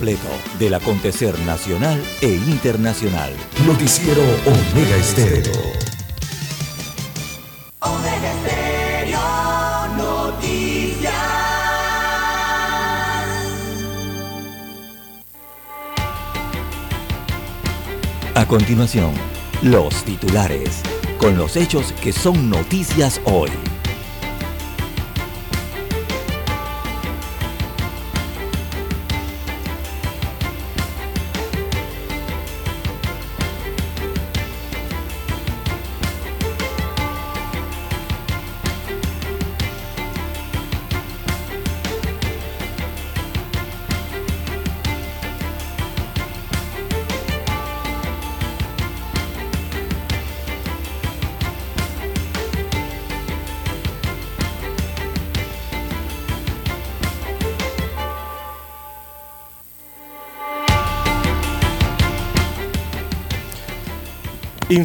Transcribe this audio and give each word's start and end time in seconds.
completo 0.00 0.30
del 0.58 0.72
acontecer 0.72 1.38
nacional 1.40 2.02
e 2.22 2.28
internacional. 2.28 3.34
Noticiero 3.66 4.22
Omega 4.46 4.96
Estéreo. 4.96 5.52
Omega 7.80 8.32
Estéreo 8.32 9.20
Noticias. 9.98 11.12
A 18.34 18.46
continuación, 18.46 19.12
los 19.60 20.02
titulares, 20.04 20.80
con 21.18 21.36
los 21.36 21.56
hechos 21.56 21.92
que 22.02 22.14
son 22.14 22.48
noticias 22.48 23.20
hoy. 23.26 23.50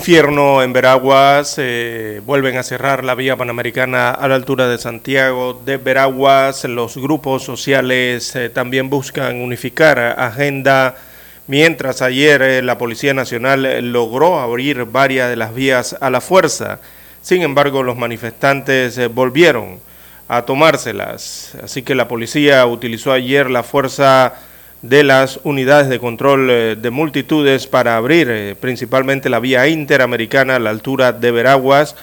Infierno 0.06 0.62
en 0.62 0.72
Veraguas, 0.72 1.56
eh, 1.58 2.22
vuelven 2.24 2.58
a 2.58 2.62
cerrar 2.62 3.04
la 3.04 3.16
vía 3.16 3.38
panamericana 3.38 4.12
a 4.12 4.28
la 4.28 4.36
altura 4.36 4.68
de 4.68 4.78
Santiago 4.78 5.60
de 5.66 5.78
Veraguas. 5.78 6.64
Los 6.66 6.96
grupos 6.96 7.42
sociales 7.42 8.36
eh, 8.36 8.50
también 8.50 8.92
buscan 8.92 9.38
unificar 9.38 9.98
agenda, 10.20 10.94
mientras 11.48 12.04
ayer 12.04 12.44
eh, 12.44 12.62
la 12.62 12.78
Policía 12.78 13.16
Nacional 13.16 13.92
logró 13.92 14.40
abrir 14.40 14.86
varias 14.86 15.28
de 15.28 15.38
las 15.38 15.56
vías 15.56 15.98
a 16.00 16.12
la 16.12 16.22
fuerza. 16.22 16.82
Sin 17.24 17.42
embargo, 17.42 17.82
los 17.82 17.98
manifestantes 17.98 19.12
volvieron 19.12 19.80
a 20.28 20.44
tomárselas. 20.44 21.56
Así 21.64 21.82
que 21.82 21.96
la 21.96 22.08
policía 22.08 22.64
utilizó 22.68 23.12
ayer 23.12 23.50
la 23.50 23.64
fuerza 23.64 24.36
de 24.90 25.04
las 25.04 25.40
unidades 25.44 25.90
de 25.90 26.00
control 26.00 26.48
eh, 26.50 26.76
de 26.80 26.92
multitudes 26.92 27.66
para 27.66 27.98
abrir 27.98 28.28
eh, 28.30 28.56
principalmente 28.60 29.30
la 29.30 29.40
vía 29.40 29.68
interamericana 29.68 30.58
a 30.58 30.60
la 30.60 30.70
altura 30.70 31.12
de 31.12 31.32
Veraguas 31.32 31.96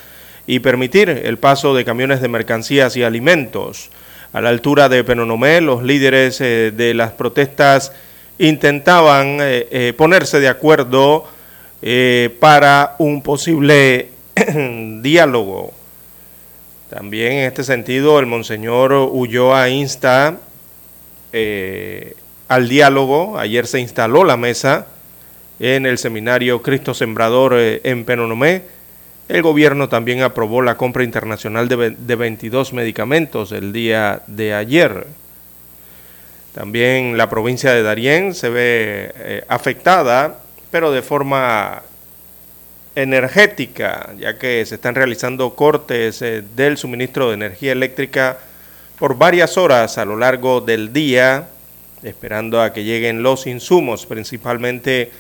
y 0.49 0.59
permitir 0.59 1.09
el 1.09 1.39
paso 1.39 1.77
de 1.77 1.85
camiones 1.85 2.21
de 2.21 2.29
mercancías 2.29 2.97
y 2.97 3.05
alimentos. 3.05 3.91
A 4.33 4.41
la 4.41 4.49
altura 4.49 4.89
de 4.89 5.05
Penonomé, 5.05 5.61
los 5.61 5.85
líderes 5.85 6.41
eh, 6.41 6.73
de 6.75 6.95
las 6.95 7.13
protestas 7.13 7.93
intentaban 8.39 9.39
ponerse 9.97 10.41
de 10.41 10.49
acuerdo 10.49 11.29
para 12.41 12.97
un 12.99 13.23
posible 13.23 14.09
diálogo. 15.01 15.73
También 16.91 17.33
en 17.33 17.45
este 17.45 17.63
sentido, 17.63 18.19
el 18.19 18.27
monseñor 18.27 18.95
Ulloa 18.95 19.69
insta 19.69 20.39
al 22.53 22.69
diálogo. 22.69 23.39
Ayer 23.39 23.67
se 23.67 23.81
instaló 23.81 24.25
la 24.25 24.37
mesa 24.37 24.87
en 25.59 25.87
el 25.87 25.97
seminario 25.97 26.61
Cristo 26.61 26.93
Sembrador 26.93 27.55
eh, 27.57 27.81
en 27.85 28.05
Penonomé. 28.05 28.63
El 29.29 29.41
gobierno 29.41 29.89
también 29.89 30.23
aprobó 30.23 30.61
la 30.61 30.77
compra 30.77 31.03
internacional 31.03 31.69
de, 31.69 32.15
22 32.15 32.75
medicamentos 32.75 33.53
el 33.53 33.73
día 33.73 34.23
de 34.27 34.53
ayer. 34.53 35.07
También 36.55 37.17
la 37.17 37.31
provincia 37.31 37.73
de 37.73 37.83
Darién 37.83 38.35
se 38.35 38.51
ve 38.51 39.13
eh, 39.17 39.45
afectada, 39.49 40.41
pero 40.71 40.93
de 40.93 41.01
forma 41.01 41.83
energética, 42.95 44.11
ya 44.19 44.37
que 44.37 44.67
se 44.67 44.75
están 44.75 44.95
realizando 44.95 45.55
cortes 45.55 46.21
eh, 46.21 46.45
del 46.55 46.77
suministro 46.77 47.29
de 47.29 47.35
energía 47.35 47.73
eléctrica 47.73 48.37
por 48.99 49.17
varias 49.17 49.57
horas 49.57 49.97
a 49.97 50.05
lo 50.05 50.19
largo 50.19 50.61
del 50.61 50.93
día 50.93 51.49
esperando 52.03 52.61
a 52.61 52.73
que 52.73 52.85
lleguen 52.85 53.23
los 53.23 53.47
insumos, 53.47 54.07
principalmente 54.07 55.11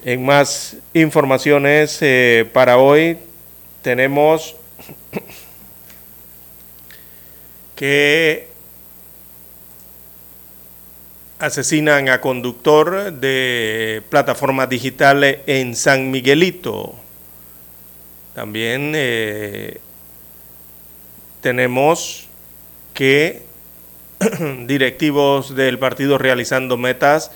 En 0.03 0.25
más 0.25 0.77
informaciones 0.95 1.99
eh, 2.01 2.49
para 2.53 2.79
hoy 2.79 3.19
tenemos 3.83 4.55
que 7.75 8.52
asesinan 11.43 12.07
a 12.07 12.21
conductor 12.21 13.11
de 13.11 14.01
plataformas 14.09 14.69
digitales 14.69 15.39
en 15.45 15.75
San 15.75 16.09
Miguelito. 16.09 16.95
También 18.33 18.93
eh, 18.95 19.81
tenemos 21.41 22.29
que 22.93 23.41
directivos 24.67 25.53
del 25.53 25.79
partido 25.79 26.17
realizando 26.17 26.77
metas 26.77 27.31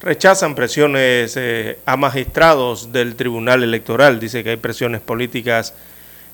rechazan 0.00 0.56
presiones 0.56 1.36
eh, 1.36 1.78
a 1.86 1.96
magistrados 1.96 2.90
del 2.90 3.14
Tribunal 3.14 3.62
Electoral. 3.62 4.18
Dice 4.18 4.42
que 4.42 4.50
hay 4.50 4.56
presiones 4.56 5.02
políticas 5.02 5.72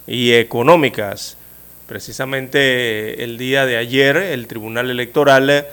y 0.07 0.33
económicas. 0.33 1.37
Precisamente 1.87 3.23
el 3.23 3.37
día 3.37 3.67
de 3.67 3.77
ayer 3.77 4.17
el 4.17 4.47
Tribunal 4.47 4.89
Electoral 4.89 5.67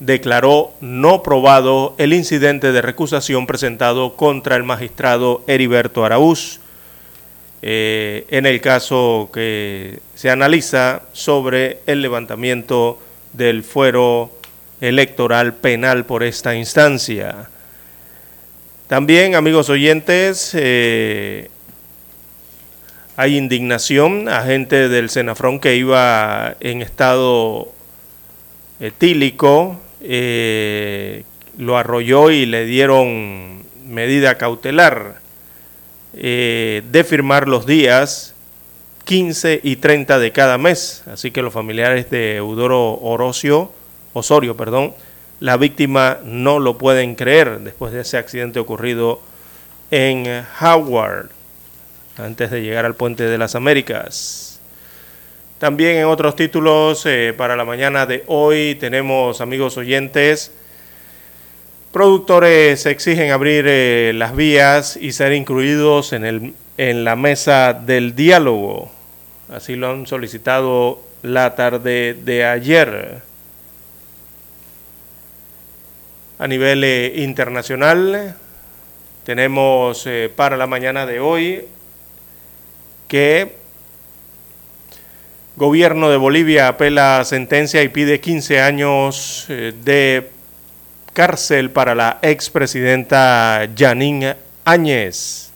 declaró 0.00 0.72
no 0.80 1.22
probado 1.22 1.94
el 1.98 2.12
incidente 2.12 2.72
de 2.72 2.82
recusación 2.82 3.46
presentado 3.46 4.14
contra 4.16 4.56
el 4.56 4.64
magistrado 4.64 5.42
Heriberto 5.46 6.04
Araúz. 6.04 6.60
eh, 7.60 8.24
en 8.28 8.46
el 8.46 8.60
caso 8.60 9.30
que 9.32 9.98
se 10.14 10.30
analiza 10.30 11.02
sobre 11.12 11.80
el 11.86 12.02
levantamiento 12.02 13.00
del 13.32 13.64
fuero 13.64 14.30
electoral 14.80 15.54
penal 15.54 16.04
por 16.04 16.22
esta 16.22 16.54
instancia. 16.54 17.50
También, 18.86 19.34
amigos 19.34 19.68
oyentes, 19.70 20.52
eh, 20.54 21.50
hay 23.16 23.36
indignación. 23.36 24.28
Agente 24.28 24.88
del 24.88 25.10
Senafrón 25.10 25.58
que 25.58 25.74
iba 25.74 26.54
en 26.60 26.80
estado 26.80 27.72
etílico 28.78 29.80
eh, 30.00 31.24
lo 31.56 31.76
arrolló 31.76 32.30
y 32.30 32.46
le 32.46 32.64
dieron 32.64 33.64
medida 33.86 34.38
cautelar 34.38 35.20
eh, 36.14 36.82
de 36.90 37.04
firmar 37.04 37.48
los 37.48 37.66
días 37.66 38.34
15 39.04 39.60
y 39.62 39.76
30 39.76 40.18
de 40.18 40.32
cada 40.32 40.58
mes. 40.58 41.02
Así 41.06 41.30
que 41.30 41.42
los 41.42 41.52
familiares 41.52 42.10
de 42.10 42.36
Eudoro 42.36 42.98
Orocio, 43.00 43.72
Osorio, 44.12 44.56
perdón, 44.56 44.94
la 45.40 45.56
víctima 45.56 46.18
no 46.24 46.58
lo 46.58 46.78
pueden 46.78 47.14
creer 47.14 47.60
después 47.60 47.92
de 47.92 48.00
ese 48.00 48.18
accidente 48.18 48.58
ocurrido 48.58 49.20
en 49.90 50.44
Howard, 50.60 51.30
antes 52.16 52.50
de 52.50 52.62
llegar 52.62 52.84
al 52.84 52.94
puente 52.94 53.24
de 53.24 53.38
las 53.38 53.54
Américas. 53.54 54.47
También 55.58 55.96
en 55.96 56.04
otros 56.04 56.36
títulos 56.36 57.04
eh, 57.04 57.34
para 57.36 57.56
la 57.56 57.64
mañana 57.64 58.06
de 58.06 58.22
hoy 58.28 58.76
tenemos, 58.76 59.40
amigos 59.40 59.76
oyentes, 59.76 60.52
productores 61.90 62.86
exigen 62.86 63.32
abrir 63.32 63.64
eh, 63.66 64.12
las 64.14 64.36
vías 64.36 64.96
y 64.96 65.10
ser 65.10 65.32
incluidos 65.32 66.12
en, 66.12 66.24
el, 66.24 66.54
en 66.76 67.02
la 67.02 67.16
mesa 67.16 67.72
del 67.72 68.14
diálogo. 68.14 68.92
Así 69.52 69.74
lo 69.74 69.90
han 69.90 70.06
solicitado 70.06 71.00
la 71.22 71.56
tarde 71.56 72.14
de 72.14 72.44
ayer. 72.44 73.20
A 76.38 76.46
nivel 76.46 76.84
eh, 76.84 77.14
internacional, 77.16 78.36
tenemos 79.24 80.08
para 80.36 80.56
la 80.56 80.68
mañana 80.68 81.04
de 81.04 81.18
hoy 81.18 81.64
que 83.08 83.57
Gobierno 85.58 86.08
de 86.08 86.16
Bolivia 86.16 86.68
apela 86.68 87.24
sentencia 87.24 87.82
y 87.82 87.88
pide 87.88 88.20
15 88.20 88.60
años 88.60 89.44
eh, 89.48 89.74
de 89.82 90.30
cárcel 91.12 91.72
para 91.72 91.96
la 91.96 92.20
expresidenta 92.22 93.68
Janine 93.76 94.36
Áñez. 94.64 95.50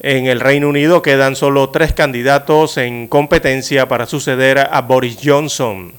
En 0.00 0.26
el 0.26 0.40
Reino 0.40 0.68
Unido 0.68 1.00
quedan 1.00 1.34
solo 1.34 1.70
tres 1.70 1.94
candidatos 1.94 2.76
en 2.76 3.08
competencia 3.08 3.88
para 3.88 4.04
suceder 4.04 4.58
a 4.58 4.82
Boris 4.82 5.16
Johnson. 5.24 5.94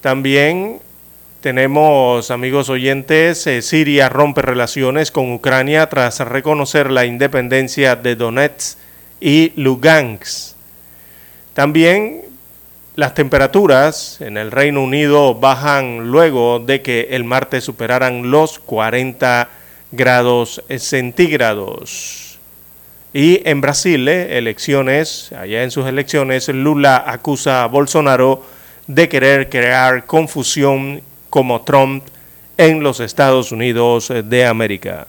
También 0.00 0.80
tenemos, 1.42 2.30
amigos 2.30 2.70
oyentes, 2.70 3.46
eh, 3.46 3.60
Siria 3.60 4.08
rompe 4.08 4.40
relaciones 4.40 5.10
con 5.10 5.32
Ucrania 5.34 5.86
tras 5.90 6.20
reconocer 6.20 6.90
la 6.90 7.04
independencia 7.04 7.94
de 7.94 8.16
Donetsk 8.16 8.78
y 9.20 9.52
Lugansk. 9.56 10.56
También 11.58 12.20
las 12.94 13.14
temperaturas 13.14 14.20
en 14.20 14.36
el 14.36 14.52
Reino 14.52 14.80
Unido 14.80 15.34
bajan 15.34 16.08
luego 16.08 16.60
de 16.60 16.82
que 16.82 17.08
el 17.10 17.24
martes 17.24 17.64
superaran 17.64 18.30
los 18.30 18.60
40 18.60 19.48
grados 19.90 20.62
centígrados. 20.78 22.38
Y 23.12 23.42
en 23.44 23.60
Brasil, 23.60 24.06
eh, 24.06 24.38
elecciones, 24.38 25.32
allá 25.32 25.64
en 25.64 25.72
sus 25.72 25.88
elecciones, 25.88 26.46
Lula 26.46 27.02
acusa 27.04 27.64
a 27.64 27.66
Bolsonaro 27.66 28.44
de 28.86 29.08
querer 29.08 29.48
crear 29.48 30.06
confusión 30.06 31.02
como 31.28 31.62
Trump 31.62 32.04
en 32.56 32.84
los 32.84 33.00
Estados 33.00 33.50
Unidos 33.50 34.12
de 34.26 34.46
América. 34.46 35.08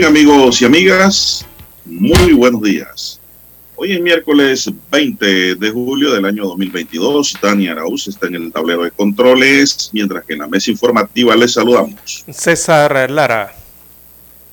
Bien 0.00 0.08
amigos 0.08 0.62
y 0.62 0.64
amigas, 0.64 1.46
muy 1.84 2.32
buenos 2.32 2.62
días. 2.62 3.20
Hoy 3.76 3.92
es 3.92 4.00
miércoles 4.00 4.70
20 4.90 5.56
de 5.56 5.70
julio 5.70 6.14
del 6.14 6.24
año 6.24 6.44
2022. 6.44 7.34
Tania 7.38 7.72
Arauz 7.72 8.08
está 8.08 8.28
en 8.28 8.36
el 8.36 8.50
tablero 8.50 8.84
de 8.84 8.92
controles, 8.92 9.90
mientras 9.92 10.24
que 10.24 10.32
en 10.32 10.38
la 10.38 10.48
mesa 10.48 10.70
informativa 10.70 11.36
les 11.36 11.52
saludamos. 11.52 12.24
César 12.32 13.10
Lara. 13.10 13.52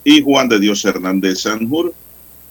Y 0.04 0.22
Juan 0.22 0.50
de 0.50 0.60
Dios 0.60 0.84
Hernández 0.84 1.44
Sanjur 1.44 1.94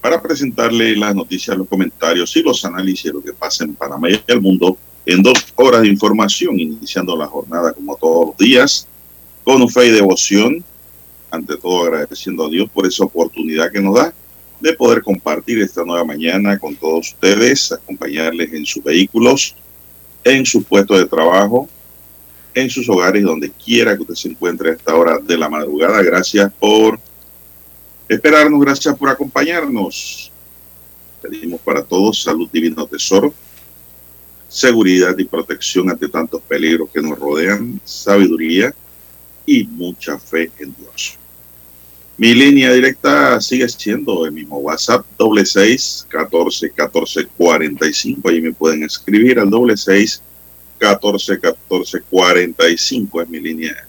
para 0.00 0.22
presentarle 0.22 0.96
las 0.96 1.14
noticias, 1.14 1.54
los 1.54 1.68
comentarios 1.68 2.34
y 2.34 2.42
los 2.42 2.64
análisis 2.64 3.04
de 3.04 3.12
lo 3.12 3.22
que 3.22 3.34
pasa 3.34 3.64
en 3.64 3.74
Panamá 3.74 4.08
y 4.08 4.22
el 4.26 4.40
mundo 4.40 4.78
en 5.04 5.22
dos 5.22 5.52
horas 5.56 5.82
de 5.82 5.88
información, 5.88 6.58
iniciando 6.58 7.14
la 7.14 7.26
jornada 7.26 7.74
como 7.74 7.94
todos 7.96 8.28
los 8.28 8.38
días, 8.38 8.88
con 9.44 9.68
fe 9.68 9.88
y 9.88 9.90
devoción 9.90 10.64
ante 11.30 11.56
todo 11.56 11.84
agradeciendo 11.84 12.46
a 12.46 12.50
Dios 12.50 12.68
por 12.72 12.86
esa 12.86 13.04
oportunidad 13.04 13.70
que 13.70 13.80
nos 13.80 13.94
da 13.94 14.14
de 14.60 14.72
poder 14.72 15.02
compartir 15.02 15.60
esta 15.60 15.84
nueva 15.84 16.04
mañana 16.04 16.58
con 16.58 16.74
todos 16.76 17.08
ustedes, 17.08 17.72
acompañarles 17.72 18.52
en 18.52 18.64
sus 18.64 18.82
vehículos, 18.82 19.54
en 20.24 20.46
su 20.46 20.62
puesto 20.62 20.96
de 20.96 21.06
trabajo, 21.06 21.68
en 22.54 22.70
sus 22.70 22.88
hogares, 22.88 23.22
donde 23.22 23.50
quiera 23.50 23.94
que 23.94 24.02
usted 24.02 24.14
se 24.14 24.28
encuentre 24.28 24.70
a 24.70 24.72
esta 24.72 24.94
hora 24.94 25.18
de 25.18 25.36
la 25.36 25.48
madrugada. 25.48 26.02
Gracias 26.02 26.50
por 26.58 26.98
esperarnos. 28.08 28.60
Gracias 28.60 28.96
por 28.96 29.10
acompañarnos. 29.10 30.32
Pedimos 31.20 31.60
para 31.60 31.82
todos 31.82 32.22
salud 32.22 32.48
divino 32.50 32.86
tesoro, 32.86 33.34
seguridad 34.48 35.16
y 35.18 35.24
protección 35.24 35.90
ante 35.90 36.08
tantos 36.08 36.40
peligros 36.42 36.88
que 36.92 37.02
nos 37.02 37.18
rodean, 37.18 37.78
sabiduría 37.84 38.74
y 39.46 39.64
mucha 39.64 40.18
fe 40.18 40.50
en 40.58 40.74
Dios. 40.74 41.16
Mi 42.18 42.34
línea 42.34 42.72
directa 42.72 43.40
sigue 43.40 43.68
siendo 43.68 44.24
el 44.24 44.32
mismo 44.32 44.58
WhatsApp, 44.58 45.04
doble 45.18 45.44
seis, 45.44 46.06
catorce, 46.08 46.70
catorce, 46.70 47.26
cuarenta 47.36 47.86
y 47.86 47.92
cinco. 47.92 48.28
Ahí 48.28 48.40
me 48.40 48.52
pueden 48.52 48.82
escribir 48.82 49.38
al 49.38 49.50
doble 49.50 49.76
seis, 49.76 50.22
catorce, 50.78 51.38
catorce, 51.38 52.00
cuarenta 52.08 52.68
y 52.68 52.78
cinco. 52.78 53.20
Es 53.20 53.28
mi 53.28 53.38
línea 53.38 53.86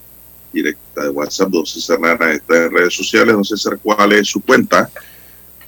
directa 0.52 1.04
de 1.04 1.10
WhatsApp. 1.10 1.50
Don 1.50 1.66
César 1.66 2.02
Lara 2.02 2.34
está 2.34 2.66
en 2.66 2.72
redes 2.72 2.94
sociales. 2.94 3.34
Don 3.34 3.46
César, 3.46 3.80
¿cuál 3.82 4.12
es 4.12 4.28
su 4.28 4.42
cuenta? 4.42 4.92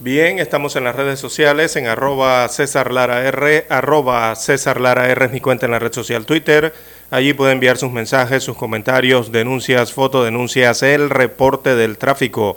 Bien, 0.02 0.40
estamos 0.40 0.78
en 0.78 0.86
las 0.86 0.96
redes 0.96 1.20
sociales, 1.20 1.76
en 1.76 1.86
arroba 1.86 2.48
César 2.48 2.94
Lara 2.94 3.22
arroba 3.68 4.34
César 4.38 4.80
Lara 4.80 5.10
R 5.10 5.26
es 5.26 5.32
mi 5.34 5.42
cuenta 5.42 5.66
en 5.66 5.74
la 5.74 5.80
red 5.80 5.92
social 5.92 6.26
Twitter. 6.26 6.74
Allí 7.12 7.34
puede 7.34 7.52
enviar 7.52 7.76
sus 7.76 7.92
mensajes, 7.92 8.42
sus 8.42 8.56
comentarios, 8.56 9.34
denuncias, 9.34 9.92
fotodenuncias, 9.92 10.84
el 10.84 11.10
reporte 11.10 11.76
del 11.76 11.98
tráfico. 11.98 12.56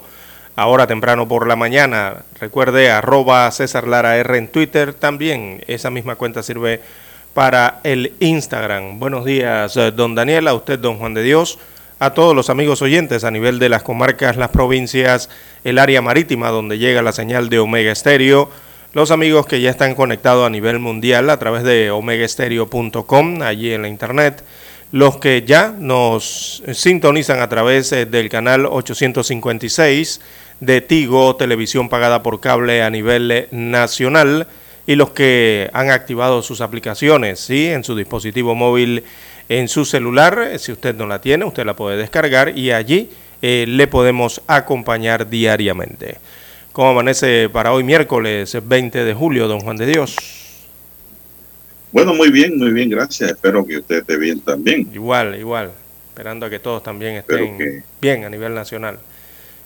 Ahora 0.55 0.87
temprano 0.87 1.27
por 1.27 1.45
la 1.45 1.57
mañana. 1.57 2.23
Recuerde 2.39 2.89
arroba 2.89 3.51
César 3.51 3.89
Lara 3.89 4.17
en 4.19 4.47
Twitter. 4.47 4.93
También 4.93 5.65
esa 5.67 5.89
misma 5.89 6.15
cuenta 6.15 6.43
sirve 6.43 6.79
para 7.33 7.81
el 7.83 8.13
Instagram. 8.21 8.99
Buenos 8.99 9.25
días, 9.25 9.75
eh, 9.75 9.91
don 9.91 10.15
Daniel, 10.15 10.47
a 10.47 10.53
usted, 10.53 10.79
don 10.79 10.97
Juan 10.97 11.13
de 11.13 11.23
Dios 11.23 11.59
a 11.99 12.13
todos 12.13 12.35
los 12.35 12.49
amigos 12.49 12.81
oyentes 12.81 13.23
a 13.23 13.31
nivel 13.31 13.59
de 13.59 13.69
las 13.69 13.83
comarcas, 13.83 14.37
las 14.37 14.49
provincias, 14.49 15.29
el 15.63 15.79
área 15.79 16.01
marítima 16.01 16.49
donde 16.49 16.77
llega 16.77 17.01
la 17.01 17.11
señal 17.11 17.49
de 17.49 17.59
Omega 17.59 17.91
Estéreo, 17.91 18.49
los 18.93 19.09
amigos 19.11 19.47
que 19.47 19.61
ya 19.61 19.69
están 19.69 19.95
conectados 19.95 20.45
a 20.45 20.49
nivel 20.49 20.79
mundial 20.79 21.29
a 21.29 21.39
través 21.39 21.63
de 21.63 21.91
omegaestereo.com, 21.91 23.41
allí 23.41 23.73
en 23.73 23.81
la 23.81 23.87
internet, 23.87 24.43
los 24.91 25.17
que 25.17 25.43
ya 25.45 25.73
nos 25.75 26.61
sintonizan 26.73 27.41
a 27.41 27.49
través 27.49 27.91
eh, 27.91 28.05
del 28.05 28.29
canal 28.29 28.67
856 28.67 30.21
de 30.59 30.81
Tigo, 30.81 31.35
televisión 31.35 31.89
pagada 31.89 32.21
por 32.21 32.39
cable 32.39 32.83
a 32.83 32.91
nivel 32.91 33.31
eh, 33.31 33.47
nacional, 33.51 34.47
y 34.85 34.95
los 34.95 35.11
que 35.11 35.69
han 35.73 35.89
activado 35.89 36.41
sus 36.41 36.61
aplicaciones 36.61 37.39
¿sí? 37.39 37.67
en 37.67 37.83
su 37.83 37.95
dispositivo 37.95 38.53
móvil 38.53 39.03
en 39.49 39.67
su 39.67 39.85
celular. 39.85 40.57
Si 40.57 40.71
usted 40.71 40.95
no 40.95 41.07
la 41.07 41.19
tiene, 41.21 41.45
usted 41.45 41.65
la 41.65 41.75
puede 41.75 41.97
descargar 41.97 42.57
y 42.57 42.71
allí 42.71 43.09
eh, 43.41 43.65
le 43.67 43.87
podemos 43.87 44.41
acompañar 44.47 45.29
diariamente. 45.29 46.17
¿Cómo 46.71 46.89
amanece 46.89 47.49
para 47.49 47.71
hoy 47.71 47.83
miércoles 47.83 48.57
20 48.63 49.03
de 49.03 49.13
julio, 49.13 49.47
don 49.47 49.59
Juan 49.59 49.77
de 49.77 49.85
Dios? 49.85 50.15
Bueno, 51.91 52.15
muy 52.15 52.31
bien, 52.31 52.57
muy 52.57 52.71
bien, 52.71 52.89
gracias. 52.89 53.31
Espero 53.31 53.63
que 53.65 53.77
usted 53.77 53.97
esté 53.97 54.17
bien 54.17 54.39
también. 54.39 54.89
Igual, 54.91 55.37
igual. 55.39 55.71
Esperando 56.09 56.45
a 56.45 56.49
que 56.49 56.59
todos 56.59 56.81
también 56.81 57.15
estén 57.15 57.83
bien 58.01 58.23
a 58.23 58.29
nivel 58.29 58.53
nacional, 58.53 58.99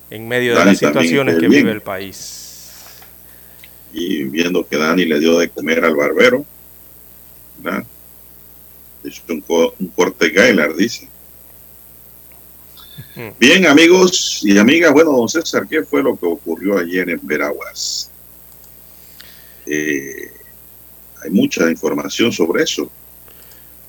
en 0.10 0.28
medio 0.28 0.58
de 0.58 0.66
las 0.66 0.78
situaciones 0.78 1.38
que 1.38 1.48
vive 1.48 1.72
el 1.72 1.82
país. 1.82 2.96
Y 3.94 4.24
viendo 4.24 4.68
que 4.68 4.78
Dani 4.78 5.06
le 5.06 5.20
dio 5.20 5.38
de 5.40 5.50
comer 5.50 5.86
al 5.86 5.96
barbero, 5.96 6.46
¿verdad? 7.60 7.86
Es 9.04 9.22
un, 9.30 9.42
corte 9.96 10.32
dice. 10.78 11.08
Bien, 13.40 13.66
amigos 13.66 14.42
y 14.44 14.58
amigas, 14.58 14.92
bueno, 14.92 15.12
don 15.12 15.30
César, 15.30 15.68
¿qué 15.70 15.84
fue 15.84 16.04
lo 16.04 16.16
que 16.18 16.26
ocurrió 16.26 16.78
ayer 16.78 17.10
en 17.10 17.20
Veraguas? 17.24 18.10
Eh, 19.66 20.32
hay 21.24 21.30
mucha 21.32 21.70
información 21.70 22.32
sobre 22.32 22.64
eso. 22.64 22.90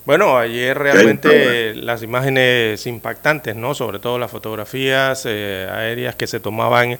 Bueno, 0.08 0.38
ayer 0.38 0.76
realmente 0.78 1.74
las 1.74 2.02
imágenes 2.02 2.86
impactantes, 2.86 3.54
¿no? 3.54 3.74
Sobre 3.74 3.98
todo 3.98 4.18
las 4.18 4.30
fotografías 4.30 5.24
eh, 5.26 5.68
aéreas 5.70 6.16
que 6.16 6.26
se 6.26 6.40
tomaban 6.40 6.98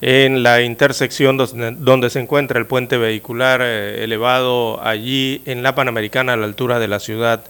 en 0.00 0.42
la 0.42 0.62
intersección 0.62 1.36
donde, 1.36 2.10
se 2.10 2.20
encuentra 2.20 2.58
el 2.58 2.66
puente 2.66 2.96
vehicular 2.96 3.60
eh, 3.62 4.02
elevado 4.02 4.82
allí 4.82 5.42
en 5.44 5.62
la 5.62 5.74
Panamericana 5.74 6.32
a 6.32 6.36
la 6.36 6.46
altura 6.46 6.78
de 6.78 6.88
la 6.88 7.00
ciudad 7.00 7.44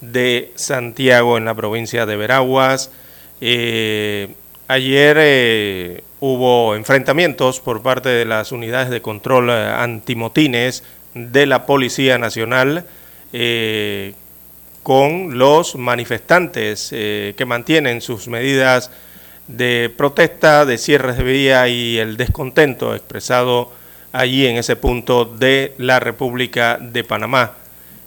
de 0.00 0.52
Santiago 0.54 1.36
en 1.38 1.44
la 1.44 1.54
provincia 1.54 2.06
de 2.06 2.16
Veraguas. 2.16 2.92
Eh, 3.40 4.32
ayer 4.68 5.16
eh, 5.18 6.04
hubo 6.20 6.76
enfrentamientos 6.76 7.58
por 7.58 7.82
parte 7.82 8.08
de 8.08 8.24
las 8.24 8.52
unidades 8.52 8.90
de 8.90 9.02
control 9.02 9.50
antimotines 9.50 10.84
de 11.14 11.46
la 11.46 11.66
Policía 11.66 12.16
Nacional 12.18 12.84
con 14.82 15.36
los 15.36 15.76
manifestantes 15.76 16.88
que 16.90 17.44
mantienen 17.46 18.00
sus 18.00 18.26
medidas 18.28 18.90
de 19.48 19.92
protesta, 19.96 20.66
de 20.66 20.78
cierres 20.78 21.16
de 21.16 21.24
vía 21.24 21.68
y 21.68 21.98
el 21.98 22.16
descontento 22.16 22.94
expresado 22.94 23.72
allí 24.12 24.46
en 24.46 24.56
ese 24.56 24.76
punto 24.76 25.24
de 25.24 25.74
la 25.78 26.00
República 26.00 26.78
de 26.80 27.02
Panamá. 27.02 27.52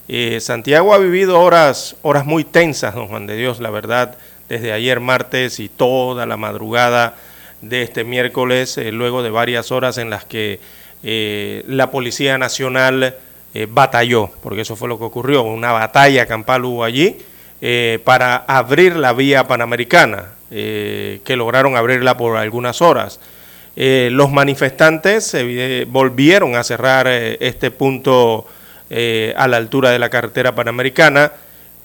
Eh, 0.07 0.39
Santiago 0.39 0.93
ha 0.93 0.99
vivido 0.99 1.39
horas, 1.39 1.95
horas 2.03 2.25
muy 2.25 2.43
tensas, 2.43 2.93
don 2.95 3.07
Juan 3.07 3.27
de 3.27 3.35
Dios, 3.37 3.59
la 3.59 3.69
verdad, 3.69 4.17
desde 4.49 4.71
ayer 4.71 4.99
martes 4.99 5.59
y 5.59 5.67
toda 5.67 6.25
la 6.25 6.37
madrugada 6.37 7.15
de 7.61 7.81
este 7.83 8.03
miércoles, 8.03 8.77
eh, 8.77 8.91
luego 8.91 9.23
de 9.23 9.29
varias 9.29 9.71
horas 9.71 9.97
en 9.97 10.09
las 10.09 10.25
que 10.25 10.59
eh, 11.03 11.63
la 11.67 11.89
Policía 11.91 12.37
Nacional 12.37 13.15
batalló, 13.67 14.29
porque 14.41 14.61
eso 14.61 14.77
fue 14.77 14.87
lo 14.87 14.97
que 14.97 15.03
ocurrió, 15.03 15.41
una 15.43 15.73
batalla 15.73 16.25
campal 16.25 16.63
hubo 16.63 16.85
allí 16.85 17.17
para 18.05 18.37
abrir 18.37 18.95
la 18.95 19.11
vía 19.11 19.45
panamericana 19.45 20.29
eh, 20.53 21.21
que 21.23 21.37
lograron 21.37 21.77
abrirla 21.77 22.17
por 22.17 22.35
algunas 22.35 22.81
horas. 22.81 23.21
Eh, 23.77 24.09
los 24.11 24.31
manifestantes 24.31 25.33
eh, 25.33 25.85
volvieron 25.87 26.57
a 26.57 26.63
cerrar 26.65 27.07
este 27.07 27.71
punto 27.71 28.45
a 28.89 29.47
la 29.47 29.55
altura 29.55 29.91
de 29.91 29.99
la 29.99 30.09
carretera 30.09 30.53
panamericana 30.53 31.31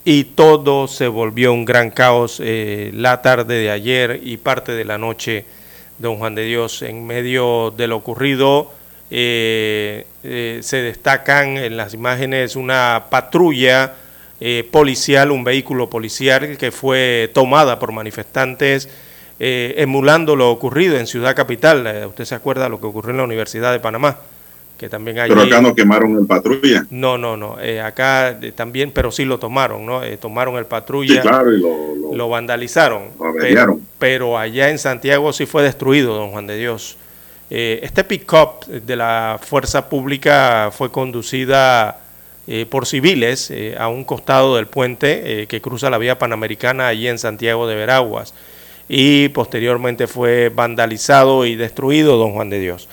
y 0.04 0.24
todo 0.24 0.88
se 0.88 1.06
volvió 1.06 1.52
un 1.52 1.64
gran 1.64 1.92
caos 1.92 2.42
la 2.44 3.22
tarde 3.22 3.60
de 3.60 3.70
ayer 3.70 4.18
y 4.24 4.38
parte 4.38 4.72
de 4.72 4.84
la 4.84 4.98
noche, 4.98 5.44
don 5.98 6.16
Juan 6.16 6.34
de 6.34 6.42
Dios. 6.42 6.82
En 6.82 7.06
medio 7.06 7.72
de 7.76 7.86
lo 7.86 7.98
ocurrido 7.98 8.72
se 9.08 10.04
destacan 10.24 11.58
en 11.58 11.76
las 11.76 11.94
imágenes 11.94 12.56
una 12.56 13.04
patrulla 13.08 13.94
eh, 14.38 14.68
policial, 14.70 15.30
un 15.30 15.44
vehículo 15.44 15.88
policial 15.88 16.58
que 16.58 16.70
fue 16.70 17.30
tomada 17.32 17.78
por 17.78 17.92
manifestantes 17.92 18.86
eh, 19.38 19.74
emulando 19.78 20.36
lo 20.36 20.50
ocurrido 20.50 20.98
en 20.98 21.06
Ciudad 21.06 21.34
Capital. 21.34 21.86
Eh, 21.86 22.06
usted 22.06 22.26
se 22.26 22.34
acuerda 22.34 22.68
lo 22.68 22.78
que 22.78 22.86
ocurrió 22.86 23.12
en 23.12 23.16
la 23.16 23.24
Universidad 23.24 23.72
de 23.72 23.80
Panamá. 23.80 24.18
Que 24.76 24.90
también 24.90 25.16
pero 25.26 25.40
acá 25.40 25.62
no 25.62 25.74
quemaron 25.74 26.18
el 26.18 26.26
patrulla. 26.26 26.84
No, 26.90 27.16
no, 27.16 27.34
no. 27.34 27.56
acá 27.82 28.38
también, 28.54 28.90
pero 28.90 29.10
sí 29.10 29.24
lo 29.24 29.38
tomaron, 29.38 29.86
¿no? 29.86 30.02
tomaron 30.20 30.56
el 30.56 30.66
patrulla. 30.66 31.22
claro, 31.22 31.50
y 31.50 31.62
lo, 32.14 32.28
vandalizaron. 32.28 33.04
pero, 33.40 33.80
pero, 33.98 34.38
allá 34.38 34.68
en 34.68 34.78
Santiago 34.78 35.32
sí 35.32 35.46
fue 35.46 35.62
destruido, 35.62 36.14
don 36.14 36.30
Juan 36.30 36.46
de 36.46 36.58
Dios. 36.58 36.98
este 37.48 38.04
pick-up 38.04 38.66
de 38.66 38.96
la 38.96 39.40
fuerza 39.42 39.88
pública 39.88 40.68
fue 40.70 40.90
conducida 40.90 42.00
eh, 42.48 42.64
por 42.64 42.86
civiles 42.86 43.50
eh, 43.50 43.74
a 43.76 43.88
un 43.88 44.04
costado 44.04 44.54
del 44.54 44.68
puente 44.68 45.42
eh, 45.42 45.46
que 45.48 45.60
cruza 45.60 45.90
la 45.90 45.98
vía 45.98 46.20
panamericana 46.20 46.86
allí 46.86 47.08
en 47.08 47.18
Santiago 47.18 47.66
de 47.66 47.74
Veraguas 47.74 48.34
y 48.88 49.30
posteriormente 49.30 50.06
fue 50.06 50.50
vandalizado 50.50 51.44
y 51.44 51.56
destruido 51.56 52.16
don 52.18 52.34
Juan 52.34 52.48
de 52.48 52.60
Dios. 52.60 52.88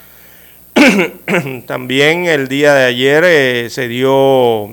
También 1.67 2.25
el 2.25 2.47
día 2.47 2.73
de 2.73 2.85
ayer 2.85 3.69
se 3.69 3.87
dio 3.87 4.71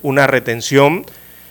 una 0.00 0.26
retención, 0.26 1.04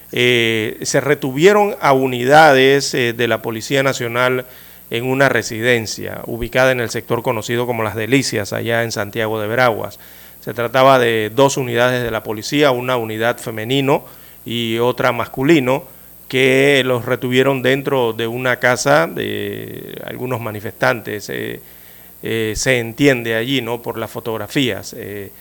se 0.09 1.01
retuvieron 1.01 1.75
a 1.79 1.93
unidades 1.93 2.93
de 2.93 3.27
la 3.27 3.43
Policía 3.43 3.83
Nacional 3.83 4.47
en 4.89 5.05
una 5.05 5.29
residencia 5.29 6.21
ubicada 6.25 6.71
en 6.71 6.79
el 6.79 6.89
sector 6.89 7.21
conocido 7.21 7.67
como 7.67 7.83
Las 7.83 7.95
Delicias, 7.95 8.53
allá 8.53 8.81
en 8.81 8.91
Santiago 8.91 9.39
de 9.39 9.47
Veraguas. 9.47 9.99
Se 10.45 10.53
trataba 10.53 10.99
de 10.99 11.31
dos 11.33 11.57
unidades 11.57 12.03
de 12.03 12.11
la 12.11 12.21
policía, 12.21 12.69
una 12.69 12.97
unidad 12.97 13.39
femenino 13.39 14.05
y 14.45 14.77
otra 14.77 15.11
masculino, 15.11 15.85
que 16.27 16.83
los 16.85 17.03
retuvieron 17.03 17.63
dentro 17.63 18.13
de 18.13 18.27
una 18.27 18.57
casa 18.57 19.07
de 19.07 19.99
algunos 20.05 20.39
manifestantes. 20.39 21.31
Eh, 21.31 21.61
eh, 22.21 22.53
se 22.55 22.77
entiende 22.77 23.33
allí, 23.33 23.63
¿no? 23.63 23.81
Por 23.81 23.97
las 23.97 24.11
fotografías. 24.11 24.93
Eh, 24.95 25.31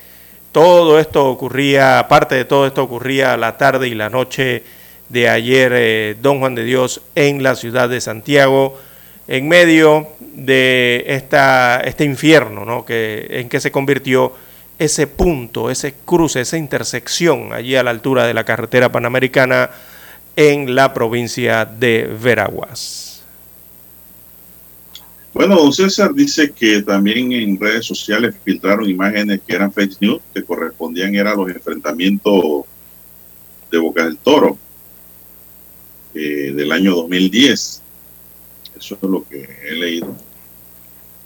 todo 0.52 0.98
esto 0.98 1.26
ocurría, 1.26 2.06
parte 2.08 2.36
de 2.36 2.46
todo 2.46 2.66
esto 2.66 2.82
ocurría 2.82 3.36
la 3.36 3.58
tarde 3.58 3.88
y 3.88 3.94
la 3.94 4.08
noche 4.08 4.62
de 5.10 5.28
ayer, 5.28 6.16
Don 6.22 6.38
Juan 6.38 6.54
de 6.54 6.64
Dios, 6.64 7.02
en 7.14 7.42
la 7.42 7.56
ciudad 7.56 7.90
de 7.90 8.00
Santiago. 8.00 8.80
en 9.28 9.48
medio 9.48 10.08
de 10.20 11.04
esta, 11.08 11.82
este 11.84 12.04
infierno 12.04 12.64
¿no? 12.64 12.86
que, 12.86 13.26
en 13.28 13.50
que 13.50 13.60
se 13.60 13.70
convirtió 13.70 14.32
ese 14.78 15.06
punto, 15.06 15.70
ese 15.70 15.94
cruce, 16.04 16.40
esa 16.40 16.56
intersección 16.56 17.52
allí 17.52 17.76
a 17.76 17.82
la 17.82 17.90
altura 17.90 18.26
de 18.26 18.34
la 18.34 18.44
carretera 18.44 18.90
panamericana 18.90 19.70
en 20.36 20.74
la 20.74 20.92
provincia 20.92 21.64
de 21.64 22.10
Veraguas. 22.20 23.22
Bueno, 25.32 25.56
don 25.56 25.72
César 25.72 26.14
dice 26.14 26.52
que 26.52 26.82
también 26.82 27.32
en 27.32 27.58
redes 27.58 27.84
sociales 27.84 28.36
filtraron 28.44 28.88
imágenes 28.88 29.40
que 29.44 29.56
eran 29.56 29.72
fake 29.72 30.00
news, 30.00 30.22
que 30.32 30.44
correspondían 30.44 31.16
a 31.26 31.34
los 31.34 31.50
enfrentamientos 31.50 32.64
de 33.70 33.78
Boca 33.78 34.04
del 34.04 34.16
Toro 34.16 34.56
eh, 36.14 36.52
del 36.54 36.70
año 36.70 36.94
2010. 36.94 37.82
Eso 38.78 38.94
es 38.94 39.02
lo 39.02 39.24
que 39.28 39.48
he 39.64 39.72
leído. 39.72 40.16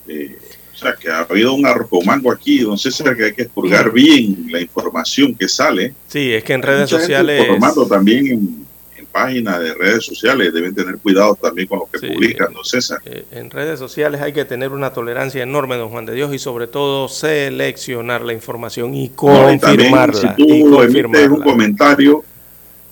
Eh, 0.06 0.38
o 0.78 0.80
sea, 0.80 0.94
que 0.94 1.10
ha 1.10 1.20
habido 1.20 1.54
un 1.54 1.66
arcomango 1.66 2.30
aquí, 2.30 2.60
don 2.60 2.78
César, 2.78 3.16
que 3.16 3.24
hay 3.24 3.34
que 3.34 3.42
expurgar 3.42 3.92
bien 3.92 4.46
la 4.48 4.60
información 4.60 5.34
que 5.34 5.48
sale. 5.48 5.92
Sí, 6.06 6.32
es 6.32 6.44
que 6.44 6.52
en 6.52 6.62
redes 6.62 6.88
sociales... 6.88 7.40
Informando 7.40 7.86
también 7.86 8.26
en, 8.28 8.68
páginas 9.10 9.58
de 9.58 9.74
redes 9.74 10.04
sociales, 10.04 10.52
deben 10.52 10.74
tener 10.74 10.98
cuidado 10.98 11.34
también 11.34 11.66
con 11.66 11.78
lo 11.78 11.88
que 11.90 11.98
publican, 11.98 12.52
don 12.52 12.62
César. 12.62 13.00
Eh, 13.06 13.24
en 13.32 13.50
redes 13.50 13.78
sociales 13.78 14.20
hay 14.20 14.34
que 14.34 14.44
tener 14.44 14.70
una 14.70 14.92
tolerancia 14.92 15.42
enorme, 15.42 15.76
don 15.76 15.88
Juan 15.88 16.04
de 16.04 16.12
Dios, 16.12 16.32
y 16.34 16.38
sobre 16.38 16.66
todo 16.66 17.08
seleccionar 17.08 18.20
la 18.20 18.34
información 18.34 18.94
y 18.94 19.08
confirmarla. 19.08 20.36
si 20.36 20.46
tú 20.46 20.82
emites 20.82 21.28
un 21.28 21.40
comentario 21.40 22.22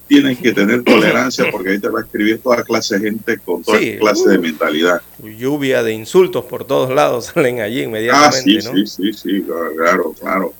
tienes 0.06 0.38
que 0.38 0.52
tener 0.52 0.82
tolerancia 0.84 1.46
porque 1.50 1.70
ahí 1.70 1.78
te 1.78 1.88
va 1.88 2.00
a 2.00 2.02
escribir 2.02 2.40
toda 2.40 2.62
clase 2.62 2.98
de 2.98 3.10
gente 3.10 3.38
con 3.38 3.62
toda 3.62 3.78
clase 3.98 4.30
de 4.30 4.38
mentalidad. 4.38 5.02
Lluvia 5.18 5.82
de 5.82 5.92
insultos 5.92 6.44
por 6.44 6.64
todos 6.64 6.94
lados 6.94 7.26
salen 7.34 7.60
allí 7.60 7.82
inmediatamente, 7.82 8.58
ah, 8.58 8.72
sí, 8.75 8.86
sí, 8.86 8.86
sí, 8.86 9.12
sí, 9.12 9.44
claro, 9.76 10.12
claro, 10.12 10.54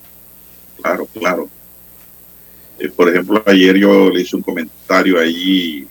claro, 0.81 1.07
claro. 1.07 1.49
Eh, 2.79 2.88
por 2.91 3.09
ejemplo, 3.09 3.43
ayer 3.47 3.76
yo 3.76 4.11
le 4.11 4.21
hice 4.21 4.37
un 4.37 4.43
comentario 4.43 5.19
allí 5.19 5.88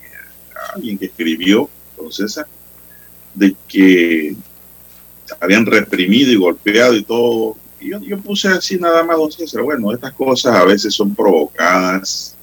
a 0.55 0.75
alguien 0.75 0.97
que 0.97 1.05
escribió, 1.05 1.69
don 1.97 2.12
César, 2.12 2.45
de 3.33 3.55
que 3.67 4.35
habían 5.39 5.65
reprimido 5.65 6.31
y 6.31 6.35
golpeado 6.35 6.95
y 6.95 7.03
todo. 7.03 7.57
Y 7.79 7.89
yo, 7.89 8.00
yo 8.01 8.19
puse 8.19 8.50
así 8.50 8.77
nada 8.77 9.03
más, 9.03 9.17
don 9.17 9.31
César, 9.31 9.63
bueno, 9.63 9.91
estas 9.91 10.13
cosas 10.13 10.55
a 10.55 10.63
veces 10.63 10.93
son 10.93 11.15
provocadas 11.15 12.34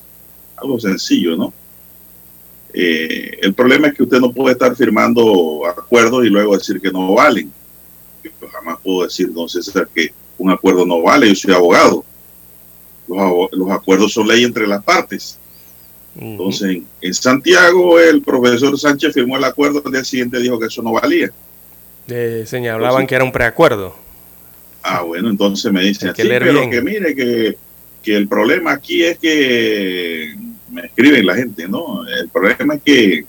algo 0.62 0.78
sencillo, 0.80 1.36
¿no? 1.36 1.52
Eh, 2.74 3.38
el 3.42 3.52
problema 3.52 3.88
es 3.88 3.94
que 3.94 4.02
usted 4.02 4.18
no 4.18 4.32
puede 4.32 4.52
estar 4.52 4.74
firmando 4.74 5.62
acuerdos 5.66 6.24
y 6.24 6.28
luego 6.28 6.56
decir 6.56 6.80
que 6.80 6.90
no 6.90 7.14
valen. 7.14 7.52
Yo 8.24 8.30
jamás 8.50 8.78
puedo 8.82 9.04
decir, 9.04 9.32
don 9.32 9.48
César, 9.48 9.88
que 9.94 10.12
un 10.38 10.50
acuerdo 10.50 10.86
no 10.86 11.02
vale, 11.02 11.28
yo 11.28 11.34
soy 11.34 11.54
abogado. 11.54 12.04
Los, 13.08 13.70
acuerdos 13.70 14.12
son 14.12 14.28
ley 14.28 14.44
entre 14.44 14.66
las 14.66 14.82
partes. 14.82 15.38
Entonces, 16.18 16.82
en, 17.00 17.14
Santiago, 17.14 17.98
el 17.98 18.22
profesor 18.22 18.78
Sánchez 18.78 19.14
firmó 19.14 19.36
el 19.36 19.44
acuerdo, 19.44 19.82
al 19.84 19.92
día 19.92 20.04
siguiente 20.04 20.38
dijo 20.38 20.58
que 20.58 20.66
eso 20.66 20.82
no 20.82 20.92
valía. 20.92 21.30
señalaban 22.44 23.06
que 23.06 23.14
era 23.14 23.24
un 23.24 23.32
preacuerdo. 23.32 23.94
Ah, 24.82 25.02
bueno, 25.02 25.30
entonces 25.30 25.70
me 25.72 25.82
dicen, 25.82 26.12
que 26.12 26.24
pero 26.24 26.68
que 26.68 26.82
mire 26.82 27.14
que, 27.14 27.56
que 28.02 28.16
el 28.16 28.26
problema 28.28 28.72
aquí 28.72 29.04
es 29.04 29.18
que 29.18 30.34
me 30.72 30.86
escriben 30.86 31.26
la 31.26 31.36
gente, 31.36 31.68
¿no? 31.68 32.06
El 32.06 32.28
problema 32.28 32.74
es 32.74 32.82
que 32.82 33.26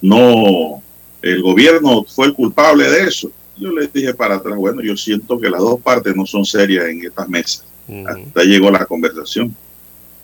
no, 0.00 0.82
el 1.20 1.42
gobierno 1.42 2.04
fue 2.04 2.26
el 2.26 2.34
culpable 2.34 2.90
de 2.90 3.04
eso. 3.04 3.30
Yo 3.56 3.70
les 3.70 3.92
dije 3.92 4.14
para 4.14 4.36
atrás, 4.36 4.56
bueno, 4.56 4.82
yo 4.82 4.96
siento 4.96 5.38
que 5.38 5.50
las 5.50 5.60
dos 5.60 5.80
partes 5.80 6.16
no 6.16 6.26
son 6.26 6.44
serias 6.44 6.86
en 6.86 7.04
estas 7.04 7.28
mesas. 7.28 7.64
Hasta 8.06 8.42
llegó 8.42 8.70
la 8.70 8.86
conversación. 8.86 9.54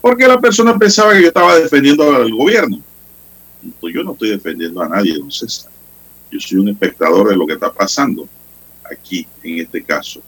Porque 0.01 0.27
la 0.27 0.41
persona 0.41 0.77
pensaba 0.79 1.13
que 1.13 1.23
yo 1.23 1.29
estaba 1.29 1.59
defendiendo 1.59 2.15
al 2.15 2.33
gobierno. 2.33 2.81
Pues 3.81 3.95
yo 3.95 4.03
no 4.03 4.13
estoy 4.13 4.31
defendiendo 4.31 4.81
a 4.81 4.89
nadie, 4.89 5.19
don 5.19 5.31
César. 5.31 5.71
Yo 6.31 6.41
soy 6.41 6.59
un 6.59 6.69
espectador 6.69 7.29
de 7.29 7.37
lo 7.37 7.47
que 7.47 7.55
está 7.55 7.73
pasando 7.73 8.29
aquí, 8.91 9.27
en 9.43 9.61
este 9.61 9.83
caso, 9.83 10.23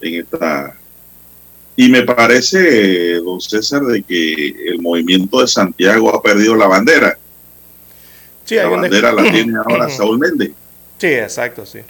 en 0.00 0.20
esta 0.20 0.76
y 1.76 1.88
me 1.88 2.02
parece, 2.02 3.14
don 3.20 3.40
César, 3.40 3.82
de 3.82 4.02
que 4.02 4.48
el 4.66 4.80
movimiento 4.80 5.40
de 5.40 5.48
Santiago 5.48 6.14
ha 6.14 6.22
perdido 6.22 6.54
la 6.54 6.66
bandera. 6.66 7.18
Sí, 8.44 8.56
la 8.56 8.68
bandera 8.68 9.12
la 9.12 9.22
tiene 9.32 9.58
ahora 9.58 9.88
Saúl 9.88 10.18
Méndez. 10.18 10.52
Sí, 10.98 11.08
exacto, 11.08 11.66
sí. 11.66 11.80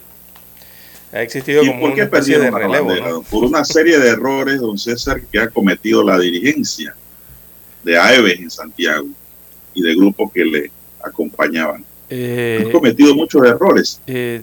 Ha 1.12 1.23
existido 1.23 1.64
como 1.64 1.85
una 1.85 2.03
especie 2.03 2.38
de 2.38 2.51
relevo. 2.51 3.23
Por 3.31 3.44
una 3.44 3.64
serie 3.64 3.99
de 3.99 4.09
errores, 4.09 4.61
don 4.61 4.79
César, 4.79 5.23
que 5.23 5.38
ha 5.38 5.49
cometido 5.49 6.03
la 6.03 6.18
dirigencia 6.18 6.97
de 7.85 7.99
AEVES 7.99 8.40
en 8.40 8.51
Santiago 8.51 9.07
y 9.75 9.83
de 9.83 9.94
grupos 9.94 10.33
que 10.33 10.44
le 10.44 10.70
acompañaban. 11.05 11.85
Eh, 12.11 12.69
cometido 12.71 13.14
muchos 13.14 13.47
errores. 13.47 14.01
Eh, 14.07 14.43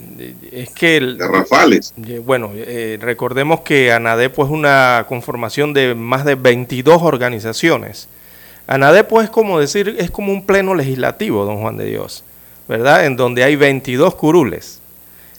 es 0.51 0.71
que 0.71 0.97
el, 0.97 1.19
Rafales. 1.19 1.93
Eh, 2.07 2.19
bueno, 2.19 2.51
eh, 2.55 2.97
recordemos 2.99 3.61
que 3.61 3.91
ANADEPO 3.91 4.45
es 4.45 4.51
una 4.51 5.05
conformación 5.07 5.73
de 5.73 5.93
más 5.93 6.25
de 6.25 6.35
22 6.35 7.01
organizaciones. 7.01 8.07
ANADEPO 8.67 9.21
es 9.21 9.29
como 9.29 9.59
decir, 9.59 9.95
es 9.99 10.09
como 10.09 10.33
un 10.33 10.45
pleno 10.45 10.73
legislativo, 10.73 11.45
don 11.45 11.57
Juan 11.57 11.77
de 11.77 11.85
Dios, 11.85 12.23
¿verdad? 12.67 13.05
En 13.05 13.15
donde 13.15 13.43
hay 13.43 13.55
22 13.55 14.15
curules. 14.15 14.79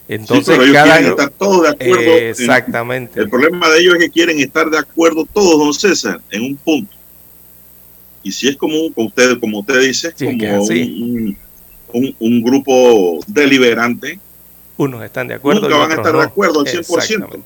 Entonces, 0.07 0.57
cada... 0.71 0.97
quieren 0.97 1.11
estar 1.11 1.29
todos 1.29 1.63
de 1.63 1.69
acuerdo. 1.69 2.11
exactamente. 2.17 3.19
el 3.19 3.29
problema 3.29 3.69
de 3.69 3.79
ellos 3.79 3.95
es 3.95 3.99
que 4.01 4.09
quieren 4.09 4.39
estar 4.39 4.69
de 4.69 4.77
acuerdo 4.77 5.25
todos, 5.25 5.57
don 5.57 5.73
César, 5.73 6.21
en 6.29 6.43
un 6.43 6.55
punto. 6.55 6.95
Y 8.21 8.31
si 8.31 8.47
es 8.47 8.55
como, 8.55 8.77
usted, 8.95 9.39
como 9.39 9.59
usted 9.59 9.81
dice, 9.81 10.13
como 10.13 10.63
un 10.63 10.71
un, 10.71 11.37
grupo 12.43 13.19
deliberante. 13.27 14.19
Unos 14.77 15.03
están 15.03 15.27
de 15.27 15.35
acuerdo. 15.35 15.61
Nunca 15.61 15.77
van 15.77 15.91
a 15.91 15.95
estar 15.95 16.15
de 16.15 16.23
acuerdo 16.23 16.59
al 16.61 16.65
100%. 16.65 17.41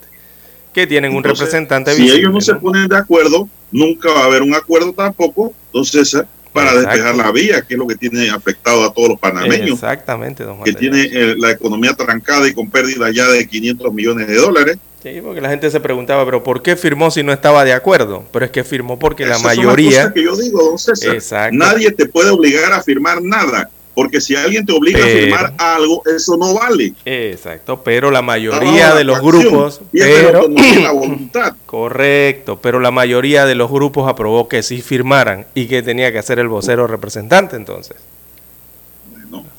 Que 0.73 0.85
tienen 0.85 1.15
un 1.15 1.23
representante 1.23 1.93
Si 1.93 2.09
ellos 2.09 2.31
no, 2.31 2.41
se 2.41 2.53
ponen 2.55 2.87
de 2.87 2.97
acuerdo, 2.97 3.49
nunca 3.71 4.11
va 4.11 4.21
a 4.21 4.25
haber 4.25 4.43
un 4.43 4.53
acuerdo 4.53 4.93
tampoco, 4.93 5.53
entonces 5.67 6.15
para 6.53 6.73
despejar 6.73 7.15
la 7.15 7.31
vía, 7.31 7.61
que 7.61 7.75
es 7.75 7.77
lo 7.77 7.85
que 7.85 7.95
tiene 7.95 8.29
afectado 8.29 8.83
a 8.83 8.93
todos 8.93 9.09
los 9.09 9.19
panameños. 9.19 9.71
Exactamente, 9.71 10.43
don 10.43 10.63
Que 10.63 10.73
tiene 10.73 11.03
eh, 11.03 11.35
la 11.37 11.51
economía 11.51 11.93
trancada 11.93 12.47
y 12.47 12.53
con 12.53 12.69
pérdida 12.69 13.11
ya 13.11 13.27
de 13.27 13.47
500 13.47 13.93
millones 13.93 14.27
de 14.27 14.35
dólares. 14.35 14.77
Sí, 15.03 15.21
porque 15.21 15.41
la 15.41 15.49
gente 15.49 15.69
se 15.69 15.79
preguntaba, 15.79 16.25
pero 16.25 16.43
¿por 16.43 16.63
qué 16.63 16.75
firmó 16.75 17.11
si 17.11 17.21
no 17.21 17.31
estaba 17.31 17.63
de 17.63 17.73
acuerdo? 17.73 18.25
Pero 18.31 18.45
es 18.45 18.51
que 18.51 18.63
firmó 18.63 18.97
porque 18.97 19.25
la 19.25 19.37
mayoría... 19.39 20.11
que 20.11 20.23
yo 20.23 20.35
digo, 20.35 20.63
don 20.63 20.79
César. 20.79 21.53
Nadie 21.53 21.91
te 21.91 22.07
puede 22.07 22.31
obligar 22.31 22.73
a 22.73 22.81
firmar 22.81 23.21
nada. 23.21 23.69
Porque 23.97 24.21
si 24.21 24.35
alguien 24.35 24.63
te 24.63 24.73
obliga 24.73 25.03
a 25.03 25.07
firmar 25.07 25.53
algo, 25.57 26.03
eso 26.05 26.37
no 26.37 26.53
vale. 26.53 26.93
Exacto, 27.03 27.81
pero 27.83 28.11
la 28.11 28.21
mayoría 28.21 28.93
de 28.93 29.03
los 29.03 29.19
grupos... 29.19 29.81
Pero, 29.91 30.47
la 30.83 30.91
voluntad. 30.91 31.55
Correcto, 31.65 32.61
pero 32.61 32.79
la 32.79 32.91
mayoría 32.91 33.47
de 33.47 33.55
los 33.55 33.71
grupos 33.71 34.07
aprobó 34.07 34.47
que 34.47 34.61
sí 34.61 34.83
firmaran 34.83 35.47
y 35.55 35.65
que 35.65 35.81
tenía 35.81 36.11
que 36.11 36.19
hacer 36.19 36.37
el 36.37 36.47
vocero 36.47 36.85
representante 36.85 37.55
entonces. 37.55 37.97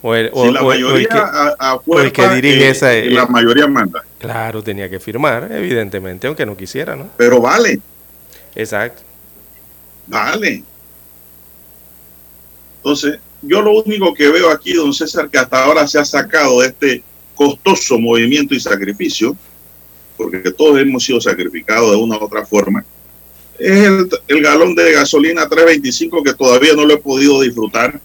o 0.02 0.14
el, 0.14 0.30
si 0.32 0.52
la 0.52 0.62
mayoría 0.62 1.08
que, 1.84 2.12
que 2.12 2.28
dirige 2.28 2.68
esa, 2.68 2.92
la 2.92 3.26
mayoría 3.26 3.66
manda. 3.66 4.04
Claro, 4.20 4.62
tenía 4.62 4.88
que 4.88 5.00
firmar, 5.00 5.50
evidentemente, 5.50 6.28
aunque 6.28 6.46
no 6.46 6.56
quisiera, 6.56 6.94
¿no? 6.94 7.08
Pero 7.16 7.40
vale. 7.40 7.80
Exacto. 8.54 9.02
Vale. 10.06 10.62
Entonces, 12.76 13.18
yo 13.42 13.62
lo 13.62 13.72
único 13.72 14.14
que 14.14 14.28
veo 14.28 14.50
aquí, 14.50 14.72
don 14.72 14.92
César, 14.92 15.28
que 15.30 15.38
hasta 15.38 15.64
ahora 15.64 15.86
se 15.86 15.98
ha 15.98 16.04
sacado 16.04 16.60
de 16.60 16.68
este 16.68 17.02
costoso 17.34 17.98
movimiento 17.98 18.54
y 18.54 18.60
sacrificio, 18.60 19.36
porque 20.16 20.50
todos 20.50 20.80
hemos 20.80 21.04
sido 21.04 21.20
sacrificados 21.20 21.92
de 21.92 21.96
una 21.96 22.18
u 22.18 22.24
otra 22.24 22.44
forma, 22.44 22.84
es 23.58 23.88
el, 24.28 24.42
galón 24.42 24.74
de 24.74 24.92
gasolina 24.92 25.48
325 25.48 26.22
que 26.22 26.34
todavía 26.34 26.74
no 26.74 26.84
lo 26.84 26.94
he 26.94 26.98
podido 26.98 27.40
disfrutar. 27.40 28.00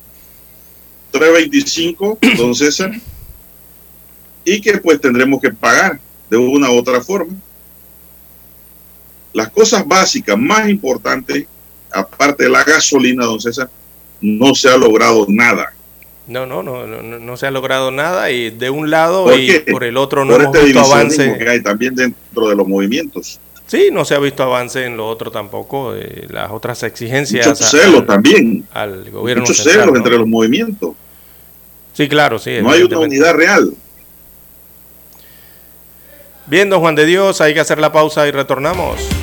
325, 1.12 2.18
don 2.38 2.56
César, 2.56 2.92
y 4.44 4.60
que 4.60 4.78
pues 4.80 5.00
tendremos 5.00 5.40
que 5.40 5.52
pagar 5.52 6.00
de 6.30 6.38
una 6.38 6.72
u 6.72 6.78
otra 6.78 7.02
forma. 7.02 7.36
Las 9.32 9.50
cosas 9.50 9.88
básicas 9.88 10.38
más 10.38 10.68
importantes, 10.70 11.46
aparte 11.92 12.46
de 12.46 12.50
la 12.50 12.64
gasolina, 12.64 13.26
don 13.26 13.40
César, 13.40 13.70
no 14.24 14.56
se 14.56 14.70
ha 14.70 14.78
logrado 14.78 15.26
nada. 15.28 15.74
No, 16.26 16.46
no, 16.46 16.64
no, 16.64 16.88
no, 16.88 17.02
no 17.02 17.38
se 17.38 17.46
ha 17.46 17.52
logrado 17.52 17.92
nada 17.92 18.32
y 18.32 18.50
de 18.50 18.70
un 18.70 18.90
lado 18.90 19.38
y 19.38 19.60
por 19.60 19.84
el 19.84 19.98
otro 19.98 20.24
no 20.24 20.36
hemos 20.36 20.64
visto 20.64 20.80
avance. 20.80 21.38
Que 21.38 21.50
hay 21.50 21.62
también 21.62 21.94
dentro 21.94 22.48
de 22.48 22.56
los 22.56 22.66
movimientos. 22.66 23.40
Sí, 23.68 23.90
no 23.92 24.06
se 24.06 24.16
ha 24.16 24.20
visto 24.20 24.44
avance 24.44 24.86
en 24.86 24.96
lo 24.98 25.08
otro 25.08 25.32
tampoco, 25.32 25.94
las 26.30 26.52
otras 26.52 26.82
exigencias. 26.84 27.48
Muchos 27.48 27.70
celos 27.70 28.06
también. 28.06 28.66
Al 28.74 29.10
gobierno 29.12 29.42
Muchos 29.42 29.58
celos 29.58 29.96
entre 29.96 30.18
los 30.18 30.28
movimientos. 30.28 30.92
Sí, 31.92 32.08
claro, 32.08 32.40
sí. 32.40 32.58
No 32.62 32.72
hay 32.72 32.84
una 32.84 33.00
unidad 33.00 33.34
real. 33.34 33.74
Bien, 36.46 36.70
don 36.70 36.80
Juan 36.80 36.96
de 36.96 37.06
Dios, 37.06 37.42
hay 37.42 37.54
que 37.54 37.60
hacer 37.60 37.80
la 37.80 37.92
pausa 37.92 38.28
y 38.28 38.32
retornamos. 38.32 39.23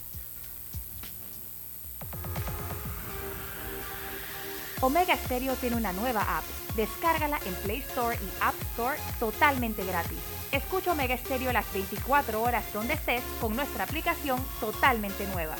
Omega 4.81 5.15
Stereo 5.15 5.55
tiene 5.55 5.75
una 5.75 5.93
nueva 5.93 6.21
app. 6.37 6.43
Descárgala 6.75 7.39
en 7.45 7.53
Play 7.55 7.79
Store 7.79 8.15
y 8.15 8.29
App 8.41 8.55
Store 8.71 8.97
totalmente 9.19 9.85
gratis. 9.85 10.17
Escucha 10.51 10.91
Omega 10.91 11.15
Stereo 11.17 11.53
las 11.53 11.71
24 11.71 12.41
horas 12.41 12.65
donde 12.73 12.95
estés 12.95 13.23
con 13.39 13.55
nuestra 13.55 13.83
aplicación 13.83 14.43
totalmente 14.59 15.27
nueva. 15.27 15.55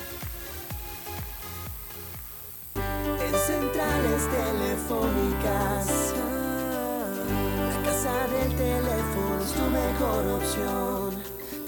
En 2.74 3.34
centrales 3.46 4.28
telefónicas, 4.30 6.12
la 8.04 8.26
del 8.26 8.56
teléfono 8.56 9.42
es 9.42 9.52
tu 9.52 9.62
mejor 9.70 10.26
opción. 10.26 11.21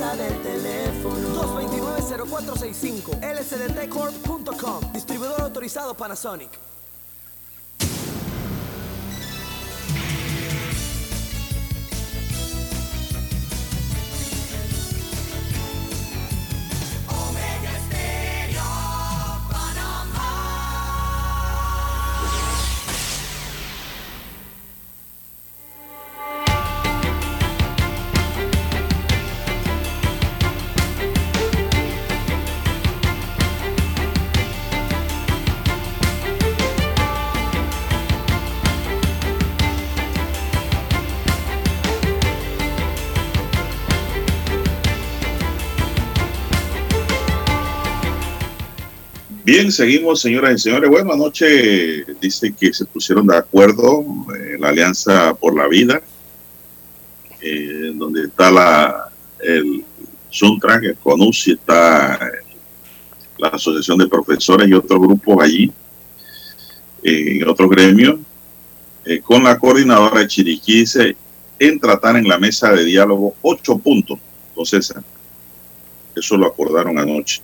Casa 0.00 0.16
del 0.16 0.40
teléfono. 0.40 1.28
229-0465 1.42 3.20
lsdtcorp.com 3.20 4.92
Distribuidor 4.94 5.42
autorizado 5.42 5.94
Panasonic. 5.94 6.48
Seguimos, 49.68 50.22
señoras 50.22 50.54
y 50.54 50.58
señores. 50.58 50.88
Bueno, 50.88 51.12
anoche 51.12 52.04
dice 52.18 52.54
que 52.58 52.72
se 52.72 52.86
pusieron 52.86 53.26
de 53.26 53.36
acuerdo 53.36 54.02
eh, 54.34 54.56
la 54.58 54.70
Alianza 54.70 55.34
por 55.34 55.54
la 55.54 55.68
Vida, 55.68 56.00
eh, 57.42 57.92
donde 57.94 58.24
está 58.24 58.50
la, 58.50 59.10
el 59.38 59.84
Suntran, 60.30 60.82
el 60.82 60.96
CONUSI, 60.96 61.52
está 61.52 62.18
la 63.36 63.48
Asociación 63.48 63.98
de 63.98 64.08
Profesores 64.08 64.66
y 64.66 64.72
otros 64.72 64.98
grupos 64.98 65.44
allí, 65.44 65.70
eh, 67.02 67.38
en 67.40 67.48
otros 67.48 67.68
gremios, 67.68 68.18
con 69.22 69.44
la 69.44 69.58
coordinadora 69.58 70.20
de 70.20 70.26
Chiriquí, 70.26 70.84
en 71.58 71.78
tratar 71.78 72.16
en 72.16 72.26
la 72.26 72.38
mesa 72.38 72.72
de 72.72 72.84
diálogo 72.84 73.34
ocho 73.42 73.76
puntos. 73.76 74.18
Entonces, 74.50 74.94
eso 76.16 76.36
lo 76.38 76.46
acordaron 76.46 76.98
anoche. 76.98 77.42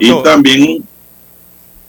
Y 0.00 0.22
también, 0.22 0.84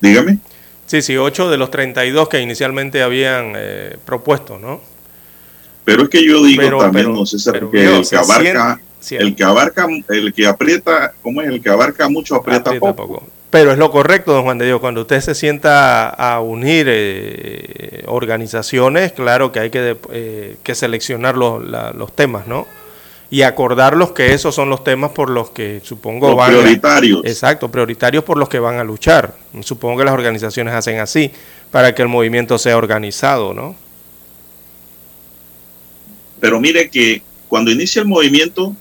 dígame. 0.01 0.37
Sí, 0.85 1.01
sí, 1.01 1.17
8 1.17 1.49
de 1.49 1.57
los 1.57 1.71
32 1.71 2.29
que 2.29 2.39
inicialmente 2.39 3.01
habían 3.01 3.53
eh, 3.55 3.97
propuesto, 4.05 4.57
¿no? 4.57 4.81
Pero 5.83 6.03
es 6.03 6.09
que 6.09 6.25
yo 6.25 6.43
digo 6.43 6.79
también, 6.79 7.13
no 7.13 7.25
sé, 7.25 7.37
que 7.71 7.85
el 7.85 8.07
que 8.07 8.15
abarca, 8.15 8.79
el 9.11 9.35
que 9.35 9.43
abarca, 9.43 9.87
el 10.09 10.33
que 10.33 10.47
aprieta, 10.47 11.13
¿cómo 11.21 11.41
es? 11.41 11.49
El 11.49 11.61
que 11.61 11.69
abarca 11.69 12.09
mucho 12.09 12.35
aprieta, 12.35 12.71
poco. 12.79 13.23
Pero 13.49 13.71
es 13.71 13.77
lo 13.77 13.91
correcto, 13.91 14.33
don 14.33 14.43
Juan 14.43 14.57
de 14.57 14.65
Dios, 14.65 14.81
cuando 14.81 15.01
usted 15.01 15.21
se 15.21 15.33
sienta 15.33 16.09
a 16.09 16.41
unir 16.41 16.87
eh, 16.89 18.03
organizaciones, 18.07 19.13
claro 19.13 19.53
que 19.53 19.59
hay 19.59 19.69
que, 19.69 19.97
eh, 20.11 20.57
que 20.61 20.75
seleccionar 20.75 21.37
los, 21.37 21.63
los 21.95 22.13
temas, 22.13 22.47
¿no? 22.47 22.67
Y 23.29 23.41
acordarlos 23.41 24.11
que 24.11 24.33
esos 24.33 24.55
son 24.55 24.69
los 24.69 24.83
temas 24.83 25.11
por 25.11 25.29
los 25.29 25.49
que 25.49 25.81
supongo 25.83 26.35
van 26.35 26.51
prioritarios. 26.51 27.21
exacto, 27.25 27.69
prioritarios 27.69 28.23
por 28.23 28.37
los 28.37 28.47
que 28.47 28.59
van 28.59 28.79
a 28.79 28.83
luchar. 28.83 29.35
Supongo 29.61 29.97
que 29.97 30.05
las 30.05 30.13
organizaciones 30.13 30.73
hacen 30.73 30.99
así 30.99 31.31
para 31.71 31.93
que 31.93 32.01
el 32.01 32.07
movimiento 32.07 32.57
sea 32.57 32.77
organizado, 32.77 33.53
¿no? 33.53 33.75
Pero 36.39 36.59
mire 36.59 36.89
que 36.89 37.21
cuando 37.49 37.71
inicia 37.71 38.01
el 38.01 38.07
movimiento, 38.07 38.73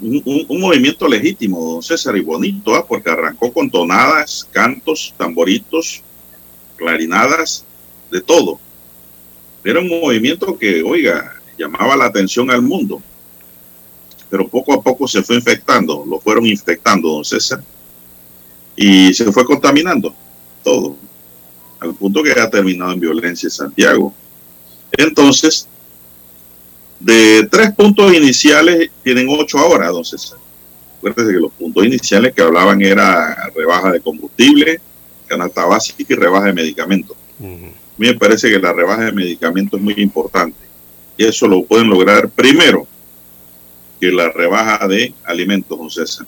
un, 0.00 0.60
movimiento 0.60 1.06
legítimo, 1.06 1.72
don 1.72 1.82
César, 1.82 2.16
y 2.16 2.20
bonito, 2.20 2.74
¿ah? 2.74 2.84
porque 2.86 3.10
arrancó 3.10 3.52
con 3.52 3.70
tonadas, 3.70 4.48
cantos, 4.50 5.14
tamboritos, 5.16 6.02
clarinadas, 6.76 7.64
de 8.10 8.20
todo. 8.20 8.58
Era 9.62 9.80
un 9.80 9.88
movimiento 9.88 10.58
que, 10.58 10.82
oiga, 10.82 11.34
llamaba 11.58 11.96
la 11.96 12.06
atención 12.06 12.50
al 12.50 12.62
mundo 12.62 13.02
pero 14.36 14.48
poco 14.48 14.74
a 14.74 14.82
poco 14.82 15.08
se 15.08 15.22
fue 15.22 15.36
infectando, 15.36 16.04
lo 16.06 16.20
fueron 16.20 16.44
infectando, 16.44 17.08
don 17.08 17.24
César, 17.24 17.62
y 18.76 19.14
se 19.14 19.32
fue 19.32 19.46
contaminando 19.46 20.14
todo, 20.62 20.94
al 21.80 21.94
punto 21.94 22.22
que 22.22 22.32
ha 22.32 22.50
terminado 22.50 22.92
en 22.92 23.00
violencia 23.00 23.46
en 23.46 23.50
Santiago. 23.50 24.12
Entonces, 24.92 25.66
de 27.00 27.48
tres 27.50 27.72
puntos 27.72 28.12
iniciales, 28.12 28.90
tienen 29.02 29.26
ocho 29.30 29.58
ahora, 29.58 29.88
don 29.88 30.04
César. 30.04 30.38
Acuérdense 30.98 31.32
que 31.32 31.40
los 31.40 31.52
puntos 31.52 31.86
iniciales 31.86 32.34
que 32.34 32.42
hablaban 32.42 32.82
era 32.82 33.50
rebaja 33.54 33.90
de 33.90 34.00
combustible, 34.00 34.80
canasta 35.26 35.64
básica 35.64 36.04
y 36.06 36.14
rebaja 36.14 36.48
de 36.48 36.52
medicamentos. 36.52 37.16
A 37.40 37.44
mí 37.44 38.08
me 38.08 38.14
parece 38.14 38.50
que 38.50 38.58
la 38.58 38.74
rebaja 38.74 39.06
de 39.06 39.12
medicamentos 39.12 39.80
es 39.80 39.84
muy 39.84 39.94
importante. 39.96 40.58
Y 41.16 41.24
eso 41.24 41.48
lo 41.48 41.64
pueden 41.64 41.88
lograr 41.88 42.28
primero 42.28 42.86
que 44.00 44.10
la 44.10 44.28
rebaja 44.30 44.86
de 44.86 45.14
alimentos, 45.24 45.78
don 45.78 45.90
César. 45.90 46.26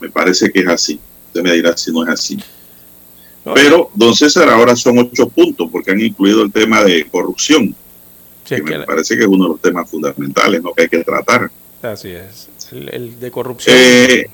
Me 0.00 0.08
parece 0.10 0.50
que 0.50 0.60
es 0.60 0.68
así. 0.68 0.98
Usted 1.28 1.42
me 1.42 1.52
dirá 1.52 1.76
si 1.76 1.92
no 1.92 2.02
es 2.02 2.10
así. 2.10 2.38
Pero, 3.54 3.90
don 3.94 4.14
César, 4.14 4.48
ahora 4.48 4.76
son 4.76 4.98
ocho 4.98 5.28
puntos 5.28 5.68
porque 5.70 5.90
han 5.90 6.00
incluido 6.00 6.42
el 6.42 6.52
tema 6.52 6.82
de 6.84 7.06
corrupción, 7.08 7.74
que 8.44 8.62
me 8.62 8.80
parece 8.84 9.16
que 9.16 9.22
es 9.22 9.28
uno 9.28 9.44
de 9.44 9.50
los 9.50 9.60
temas 9.60 9.90
fundamentales 9.90 10.62
¿no? 10.62 10.72
que 10.72 10.82
hay 10.82 10.88
que 10.88 11.02
tratar. 11.02 11.50
Así 11.82 12.10
es. 12.10 12.48
El, 12.70 13.18
de 13.18 13.30
corrupción. 13.30 13.76
Eh, 13.76 14.26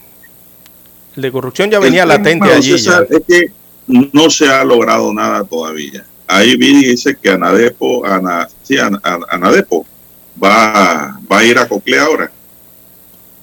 el 1.17 1.23
de 1.23 1.33
corrupción 1.33 1.71
ya 1.71 1.79
venía 1.79 2.05
latente 2.05 2.53
allí. 2.53 2.73
César, 2.73 3.07
es 3.09 3.23
que 3.27 3.53
no 3.87 4.29
se 4.31 4.49
ha 4.49 4.63
logrado 4.65 5.13
nada 5.15 5.43
todavía. 5.45 6.05
Ahí 6.27 6.57
vi 6.57 6.85
dice 6.85 7.17
que 7.21 7.31
Anadepo, 7.31 8.05
Ana, 8.05 8.49
sí, 8.63 8.77
Anadepo 9.31 9.87
va, 10.43 11.19
va 11.31 11.39
a 11.39 11.45
ir 11.45 11.59
a 11.59 11.69
Cocle 11.69 11.99
ahora. 11.99 12.31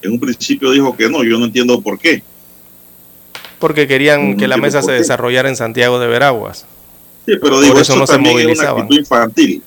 En 0.02 0.12
un 0.12 0.20
principio 0.20 0.70
dijo 0.70 0.96
que 0.96 1.08
no, 1.08 1.24
yo 1.24 1.38
no 1.38 1.46
entiendo 1.46 1.80
por 1.80 1.98
qué. 1.98 2.22
Porque 3.58 3.86
querían 3.86 4.36
que 4.36 4.48
la 4.48 4.56
mesa 4.56 4.82
se 4.82 4.92
desarrollara 4.92 5.48
en 5.48 5.56
Santiago 5.56 5.98
de 5.98 6.06
Veraguas. 6.06 6.66
Sí, 7.26 7.32
pero 7.40 7.60
digo, 7.60 7.80
eso, 7.80 7.96
no 7.96 8.06
se 8.06 8.18
movilizaba. 8.18 8.82
Es 8.82 8.86
una 8.86 8.98
infantil. 8.98 9.62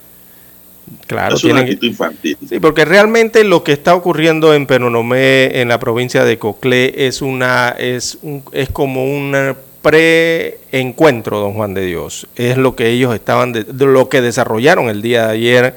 Claro, 1.07 1.35
es 1.35 1.43
una 1.43 1.61
actitud 1.61 1.87
infantil. 1.87 2.37
Sí, 2.47 2.59
porque 2.59 2.85
realmente 2.85 3.43
lo 3.43 3.63
que 3.63 3.73
está 3.73 3.95
ocurriendo 3.95 4.53
en 4.53 4.65
Penonomé, 4.65 5.59
en 5.61 5.67
la 5.67 5.79
provincia 5.79 6.23
de 6.23 6.37
Coclé, 6.39 7.07
es 7.07 7.21
una 7.21 7.69
es 7.77 8.17
un, 8.21 8.43
es 8.51 8.69
como 8.69 9.03
un 9.05 9.55
pre-encuentro, 9.81 11.39
don 11.39 11.53
Juan 11.53 11.73
de 11.73 11.85
Dios. 11.85 12.27
Es 12.35 12.57
lo 12.57 12.75
que 12.75 12.89
ellos 12.89 13.13
estaban 13.13 13.53
de, 13.53 13.65
lo 13.73 14.09
que 14.09 14.21
desarrollaron 14.21 14.89
el 14.89 15.01
día 15.01 15.27
de 15.27 15.33
ayer 15.33 15.75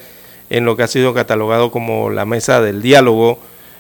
en 0.53 0.67
lo 0.67 0.77
que 0.77 0.83
ha 0.83 0.87
sido 0.87 1.15
catalogado 1.15 1.71
como 1.73 2.11
la 2.11 2.27
mesa 2.27 2.61
del 2.61 2.83
diálogo 2.83 3.39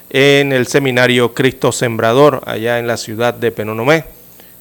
en 0.09 0.53
el 0.53 0.67
seminario 0.67 1.35
Cristo 1.35 1.71
Sembrador, 1.71 2.41
allá 2.47 2.79
en 2.79 2.87
la 2.87 2.97
ciudad 2.97 3.35
de 3.35 3.53
Penonomé. 3.53 4.05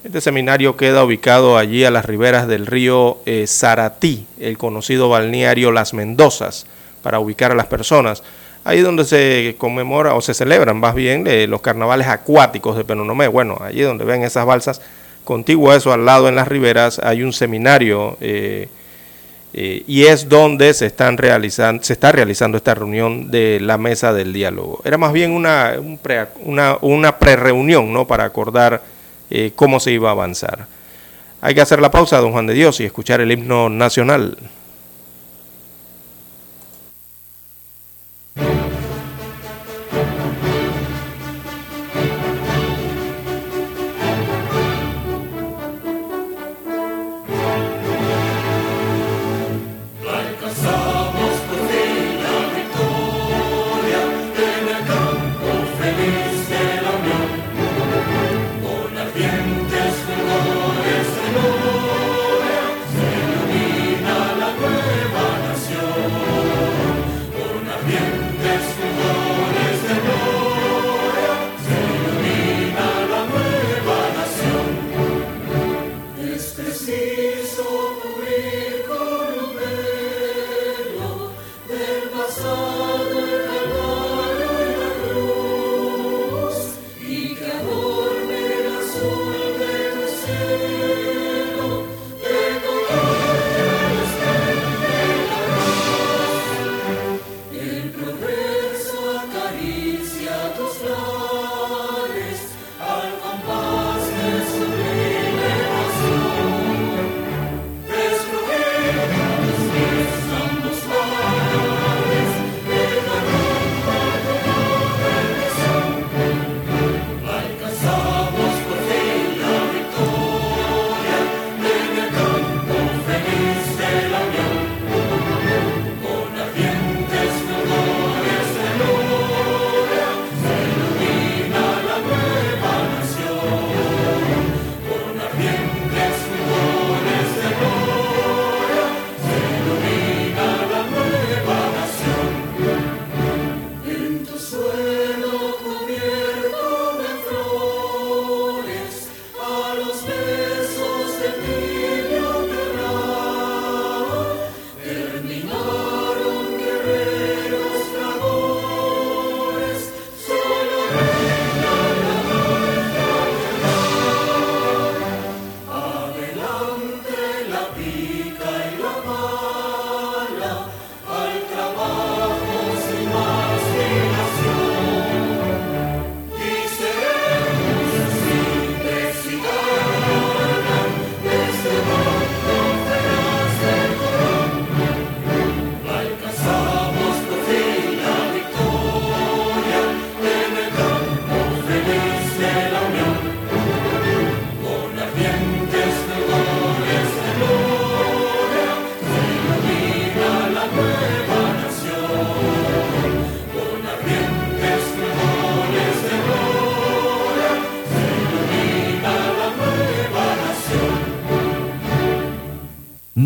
Este 0.04 0.20
seminario 0.20 0.76
queda 0.76 1.06
ubicado 1.06 1.58
allí 1.58 1.86
a 1.86 1.92
las 1.92 2.04
riberas 2.04 2.50
del 2.50 2.68
río 2.68 3.20
eh, 3.26 3.46
Zaratí, 3.48 4.26
el 4.42 4.58
conocido 4.58 5.08
balneario 5.08 5.72
Las 5.72 5.94
Mendozas, 5.94 6.66
para 7.02 7.20
ubicar 7.20 7.54
a 7.54 7.56
las 7.56 7.68
personas. 7.68 8.24
Ahí 8.66 8.82
donde 8.82 9.06
se 9.06 9.56
conmemora 9.58 10.14
o 10.14 10.20
se 10.20 10.34
celebran 10.34 10.82
más 10.82 10.96
bien 10.96 11.26
eh, 11.28 11.48
los 11.48 11.62
carnavales 11.62 12.08
acuáticos 12.08 12.76
de 12.76 12.84
Penonomé. 12.84 13.30
Bueno, 13.30 13.58
allí 13.62 13.82
donde 13.84 14.04
ven 14.04 14.24
esas 14.24 14.46
balsas, 14.46 14.82
contiguo 15.24 15.72
a 15.72 15.78
eso, 15.78 15.94
al 15.94 16.06
lado 16.06 16.28
en 16.28 16.36
las 16.36 16.50
riberas, 16.50 17.00
hay 17.00 17.24
un 17.24 17.32
seminario 17.32 18.18
eh, 18.20 18.68
eh, 19.54 19.84
y 19.86 20.04
es 20.06 20.30
donde 20.30 20.74
se, 20.74 20.86
están 20.86 21.18
realizando, 21.18 21.84
se 21.84 21.94
está 21.94 22.12
realizando 22.12 22.58
esta 22.58 22.74
reunión 22.74 23.30
de 23.30 23.60
la 23.60 23.78
mesa 23.78 24.14
del 24.14 24.32
diálogo. 24.32 24.82
Era 24.86 24.98
más 24.98 25.12
bien 25.12 25.32
una, 25.32 25.76
pre, 26.02 26.28
una, 26.46 26.78
una 26.82 27.18
pre-reunión 27.18 27.92
¿no? 27.92 28.08
para 28.08 28.24
acordar 28.24 28.82
eh, 29.30 29.52
cómo 29.56 29.80
se 29.80 29.92
iba 29.92 30.10
a 30.10 30.14
avanzar. 30.14 30.68
Hay 31.42 31.56
que 31.56 31.62
hacer 31.62 31.82
la 31.82 31.92
pausa, 31.92 32.20
don 32.20 32.32
Juan 32.32 32.48
de 32.48 32.54
Dios, 32.54 32.80
y 32.80 32.86
escuchar 32.86 33.20
el 33.20 33.32
himno 33.32 33.68
nacional. 33.68 34.38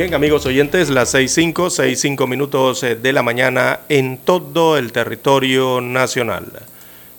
Bien, 0.00 0.14
amigos 0.14 0.46
oyentes, 0.46 0.88
las 0.88 1.14
6.5, 1.14 1.52
6.5 1.52 2.26
minutos 2.26 2.82
eh, 2.84 2.96
de 2.96 3.12
la 3.12 3.22
mañana 3.22 3.80
en 3.90 4.16
todo 4.16 4.78
el 4.78 4.92
territorio 4.92 5.82
nacional. 5.82 6.46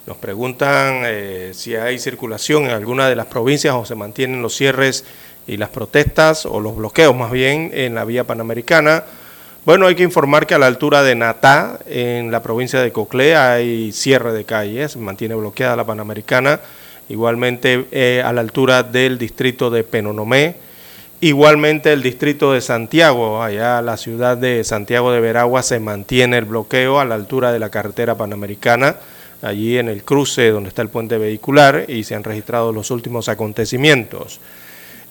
Nos 0.08 0.18
preguntan 0.18 1.04
eh, 1.06 1.52
si 1.54 1.76
hay 1.76 2.00
circulación 2.00 2.64
en 2.64 2.72
alguna 2.72 3.08
de 3.08 3.16
las 3.16 3.28
provincias 3.28 3.76
o 3.76 3.86
se 3.86 3.94
mantienen 3.94 4.42
los 4.42 4.56
cierres 4.56 5.06
y 5.46 5.58
las 5.58 5.70
protestas 5.70 6.48
o 6.48 6.60
los 6.60 6.76
bloqueos 6.76 7.16
más 7.16 7.32
bien 7.32 7.70
en 7.72 7.94
la 7.94 8.04
vía 8.04 8.24
panamericana. 8.24 9.04
Bueno, 9.64 9.86
hay 9.86 9.94
que 9.94 10.02
informar 10.02 10.48
que 10.48 10.56
a 10.56 10.58
la 10.58 10.66
altura 10.66 11.04
de 11.04 11.14
Natá, 11.14 11.78
en 11.86 12.32
la 12.32 12.42
provincia 12.42 12.82
de 12.82 12.92
Coclé, 12.92 13.36
hay 13.36 13.92
cierre 13.92 14.34
de 14.34 14.44
calles, 14.44 14.98
mantiene 14.98 15.36
bloqueada 15.36 15.76
la 15.76 15.86
panamericana. 15.86 16.60
Igualmente 17.10 17.86
eh, 17.92 18.24
a 18.26 18.34
la 18.34 18.42
altura 18.42 18.82
del 18.82 19.20
distrito 19.20 19.70
de 19.70 19.84
Penonomé, 19.84 20.71
Igualmente 21.24 21.94
el 21.94 22.02
distrito 22.02 22.52
de 22.52 22.62
Santiago, 22.62 23.44
allá 23.44 23.80
la 23.84 23.96
ciudad 23.96 24.38
de 24.38 24.64
Santiago 24.64 25.12
de 25.12 25.20
Veragua, 25.20 25.62
se 25.62 25.80
mantiene 25.80 26.40
el 26.40 26.46
bloqueo 26.46 27.00
a 27.00 27.06
la 27.06 27.14
altura 27.14 27.52
de 27.54 27.60
la 27.60 27.70
carretera 27.70 28.16
panamericana, 28.16 28.96
allí 29.44 29.78
en 29.78 29.88
el 29.88 30.04
cruce 30.04 30.50
donde 30.50 30.70
está 30.70 30.82
el 30.82 30.90
puente 30.90 31.20
vehicular 31.20 31.86
y 31.88 32.06
se 32.06 32.16
han 32.16 32.24
registrado 32.24 32.74
los 32.74 32.90
últimos 32.90 33.30
acontecimientos. 33.30 34.40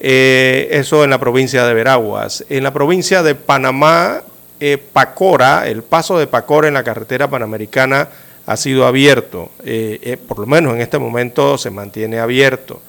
Eh, 0.00 0.66
eso 0.72 1.04
en 1.04 1.10
la 1.10 1.20
provincia 1.20 1.64
de 1.64 1.74
Veraguas. 1.74 2.44
En 2.48 2.64
la 2.64 2.72
provincia 2.72 3.22
de 3.22 3.36
Panamá, 3.36 4.22
eh, 4.58 4.78
Pacora, 4.78 5.68
el 5.68 5.84
paso 5.84 6.18
de 6.18 6.26
Pacora 6.26 6.66
en 6.66 6.74
la 6.74 6.82
carretera 6.82 7.30
panamericana 7.30 8.08
ha 8.46 8.56
sido 8.56 8.84
abierto, 8.84 9.52
eh, 9.64 10.18
por 10.26 10.40
lo 10.40 10.46
menos 10.46 10.74
en 10.74 10.80
este 10.80 10.98
momento 10.98 11.56
se 11.56 11.70
mantiene 11.70 12.18
abierto. 12.18 12.82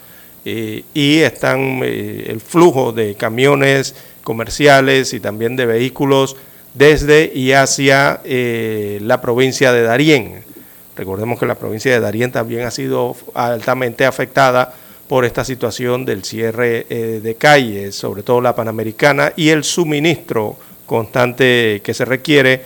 Eh, 0.43 0.83
y 0.95 1.19
están 1.19 1.81
eh, 1.83 2.25
el 2.29 2.41
flujo 2.41 2.91
de 2.91 3.13
camiones 3.13 3.93
comerciales 4.23 5.13
y 5.13 5.19
también 5.19 5.55
de 5.55 5.67
vehículos 5.67 6.35
desde 6.73 7.31
y 7.31 7.51
hacia 7.51 8.21
eh, 8.23 8.97
la 9.03 9.21
provincia 9.21 9.71
de 9.71 9.83
Darién. 9.83 10.43
Recordemos 10.95 11.39
que 11.39 11.45
la 11.45 11.55
provincia 11.55 11.91
de 11.93 11.99
Darién 11.99 12.31
también 12.31 12.65
ha 12.65 12.71
sido 12.71 13.15
altamente 13.35 14.05
afectada 14.05 14.73
por 15.07 15.25
esta 15.25 15.45
situación 15.45 16.05
del 16.05 16.23
cierre 16.23 16.85
de 16.85 17.35
calles, 17.35 17.95
sobre 17.95 18.23
todo 18.23 18.39
la 18.39 18.55
panamericana, 18.55 19.33
y 19.35 19.49
el 19.49 19.65
suministro 19.65 20.55
constante 20.85 21.81
que 21.83 21.93
se 21.93 22.05
requiere 22.05 22.61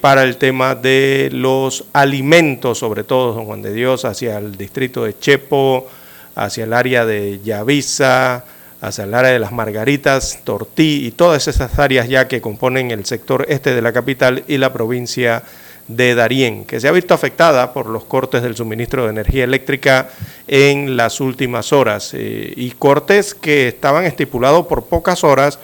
para 0.00 0.22
el 0.22 0.36
tema 0.36 0.76
de 0.76 1.28
los 1.32 1.86
alimentos, 1.92 2.78
sobre 2.78 3.02
todo, 3.02 3.32
don 3.32 3.46
Juan 3.46 3.62
de 3.62 3.72
Dios, 3.72 4.04
hacia 4.04 4.38
el 4.38 4.56
distrito 4.56 5.02
de 5.02 5.18
Chepo, 5.18 5.88
hacia 6.36 6.64
el 6.64 6.72
área 6.72 7.04
de 7.04 7.40
Yavisa, 7.42 8.44
hacia 8.80 9.04
el 9.04 9.14
área 9.14 9.32
de 9.32 9.38
las 9.38 9.52
Margaritas, 9.52 10.40
Tortí 10.44 11.06
y 11.06 11.10
todas 11.10 11.48
esas 11.48 11.78
áreas 11.78 12.08
ya 12.08 12.28
que 12.28 12.40
componen 12.40 12.90
el 12.90 13.04
sector 13.06 13.46
este 13.48 13.74
de 13.74 13.82
la 13.82 13.92
capital 13.92 14.44
y 14.46 14.58
la 14.58 14.72
provincia 14.72 15.42
de 15.88 16.14
Darién, 16.14 16.64
que 16.64 16.80
se 16.80 16.88
ha 16.88 16.92
visto 16.92 17.14
afectada 17.14 17.72
por 17.72 17.86
los 17.86 18.04
cortes 18.04 18.42
del 18.42 18.56
suministro 18.56 19.04
de 19.04 19.10
energía 19.10 19.44
eléctrica 19.44 20.10
en 20.46 20.96
las 20.96 21.20
últimas 21.20 21.72
horas 21.72 22.12
eh, 22.12 22.52
y 22.54 22.72
cortes 22.72 23.34
que 23.34 23.68
estaban 23.68 24.04
estipulados 24.04 24.66
por 24.66 24.86
pocas 24.86 25.24
horas, 25.24 25.58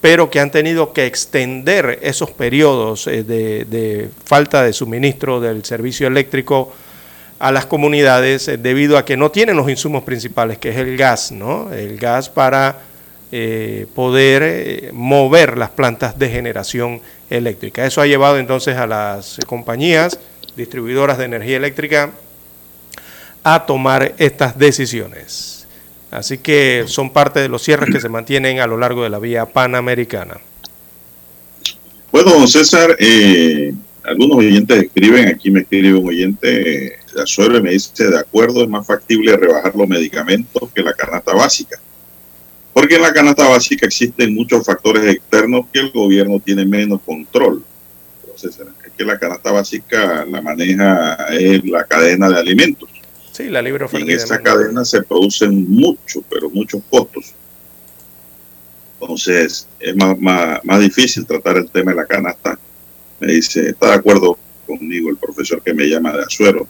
pero 0.00 0.28
que 0.28 0.40
han 0.40 0.50
tenido 0.50 0.92
que 0.92 1.06
extender 1.06 2.00
esos 2.02 2.30
periodos 2.32 3.06
eh, 3.06 3.22
de, 3.22 3.64
de 3.64 4.10
falta 4.24 4.62
de 4.64 4.72
suministro 4.72 5.40
del 5.40 5.64
servicio 5.64 6.08
eléctrico 6.08 6.72
a 7.40 7.50
las 7.50 7.66
comunidades 7.66 8.46
eh, 8.48 8.58
debido 8.58 8.98
a 8.98 9.04
que 9.04 9.16
no 9.16 9.30
tienen 9.30 9.56
los 9.56 9.68
insumos 9.68 10.04
principales, 10.04 10.58
que 10.58 10.68
es 10.68 10.76
el 10.76 10.96
gas, 10.96 11.32
¿no? 11.32 11.72
El 11.72 11.96
gas 11.96 12.28
para 12.28 12.80
eh, 13.32 13.86
poder 13.94 14.42
eh, 14.44 14.90
mover 14.92 15.56
las 15.56 15.70
plantas 15.70 16.18
de 16.18 16.28
generación 16.28 17.00
eléctrica. 17.30 17.86
Eso 17.86 18.02
ha 18.02 18.06
llevado 18.06 18.38
entonces 18.38 18.76
a 18.76 18.86
las 18.86 19.38
compañías 19.46 20.20
distribuidoras 20.54 21.16
de 21.16 21.24
energía 21.24 21.56
eléctrica 21.56 22.10
a 23.42 23.64
tomar 23.64 24.14
estas 24.18 24.58
decisiones. 24.58 25.66
Así 26.10 26.38
que 26.38 26.84
son 26.88 27.10
parte 27.10 27.40
de 27.40 27.48
los 27.48 27.62
cierres 27.62 27.88
que 27.90 28.00
se 28.00 28.10
mantienen 28.10 28.60
a 28.60 28.66
lo 28.66 28.76
largo 28.76 29.02
de 29.02 29.08
la 29.08 29.18
vía 29.18 29.46
panamericana. 29.46 30.38
Bueno, 32.12 32.46
César, 32.48 32.96
algunos 34.02 34.38
oyentes 34.38 34.82
escriben, 34.82 35.28
aquí 35.28 35.50
me 35.50 35.60
escribe 35.60 35.94
un 35.94 36.08
oyente, 36.08 36.98
de 37.14 37.22
Azuero 37.22 37.60
me 37.62 37.70
dice, 37.70 38.08
de 38.08 38.18
acuerdo, 38.18 38.62
es 38.62 38.68
más 38.68 38.86
factible 38.86 39.36
rebajar 39.36 39.74
los 39.74 39.88
medicamentos 39.88 40.70
que 40.74 40.82
la 40.82 40.92
canasta 40.92 41.34
básica. 41.34 41.78
Porque 42.72 42.96
en 42.96 43.02
la 43.02 43.12
canasta 43.12 43.48
básica 43.48 43.86
existen 43.86 44.34
muchos 44.34 44.64
factores 44.64 45.04
externos 45.04 45.66
que 45.72 45.80
el 45.80 45.90
gobierno 45.90 46.40
tiene 46.40 46.64
menos 46.64 47.00
control. 47.04 47.64
Entonces, 48.22 48.58
es 48.86 48.92
que 48.96 49.04
la 49.04 49.18
canasta 49.18 49.50
básica 49.50 50.24
la 50.24 50.40
maneja 50.40 51.14
es 51.30 51.64
la 51.64 51.84
cadena 51.84 52.28
de 52.28 52.38
alimentos. 52.38 52.88
Sí, 53.32 53.48
la 53.48 53.62
libre 53.62 53.84
oferta. 53.84 54.04
en 54.04 54.12
esa 54.12 54.40
cadena 54.40 54.84
se 54.84 55.02
producen 55.02 55.68
muchos, 55.68 56.22
pero 56.28 56.48
muchos 56.50 56.82
costos. 56.88 57.32
Entonces, 59.00 59.66
es 59.78 59.96
más, 59.96 60.18
más, 60.18 60.64
más 60.64 60.80
difícil 60.80 61.26
tratar 61.26 61.56
el 61.56 61.70
tema 61.70 61.90
de 61.90 61.96
la 61.96 62.06
canasta. 62.06 62.58
Me 63.18 63.32
dice, 63.32 63.70
está 63.70 63.88
de 63.88 63.94
acuerdo 63.94 64.38
conmigo 64.66 65.10
el 65.10 65.16
profesor 65.16 65.62
que 65.62 65.74
me 65.74 65.86
llama 65.86 66.12
de 66.12 66.22
Azuero 66.22 66.68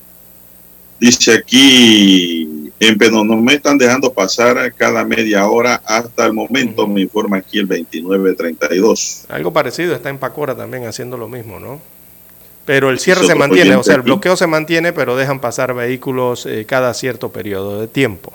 Dice 1.00 1.32
aquí, 1.32 2.70
en 2.78 2.98
no 3.12 3.36
me 3.36 3.54
están 3.54 3.78
dejando 3.78 4.12
pasar 4.12 4.74
cada 4.74 5.02
media 5.02 5.46
hora 5.46 5.82
hasta 5.86 6.26
el 6.26 6.34
momento, 6.34 6.86
me 6.86 7.00
informa 7.00 7.38
aquí 7.38 7.58
el 7.58 7.66
2932. 7.68 9.24
Algo 9.30 9.50
parecido 9.52 9.94
está 9.94 10.10
en 10.10 10.18
Pacora 10.18 10.54
también 10.54 10.86
haciendo 10.86 11.16
lo 11.16 11.26
mismo, 11.26 11.58
¿no? 11.58 11.80
Pero 12.66 12.90
el 12.90 12.98
cierre 12.98 13.26
se 13.26 13.34
mantiene, 13.34 13.76
o 13.76 13.82
sea, 13.82 13.96
el 13.96 14.02
bloqueo 14.02 14.36
se 14.36 14.46
mantiene, 14.46 14.92
pero 14.92 15.16
dejan 15.16 15.40
pasar 15.40 15.74
vehículos 15.74 16.44
eh, 16.44 16.66
cada 16.68 16.92
cierto 16.92 17.30
periodo 17.30 17.80
de 17.80 17.88
tiempo. 17.88 18.32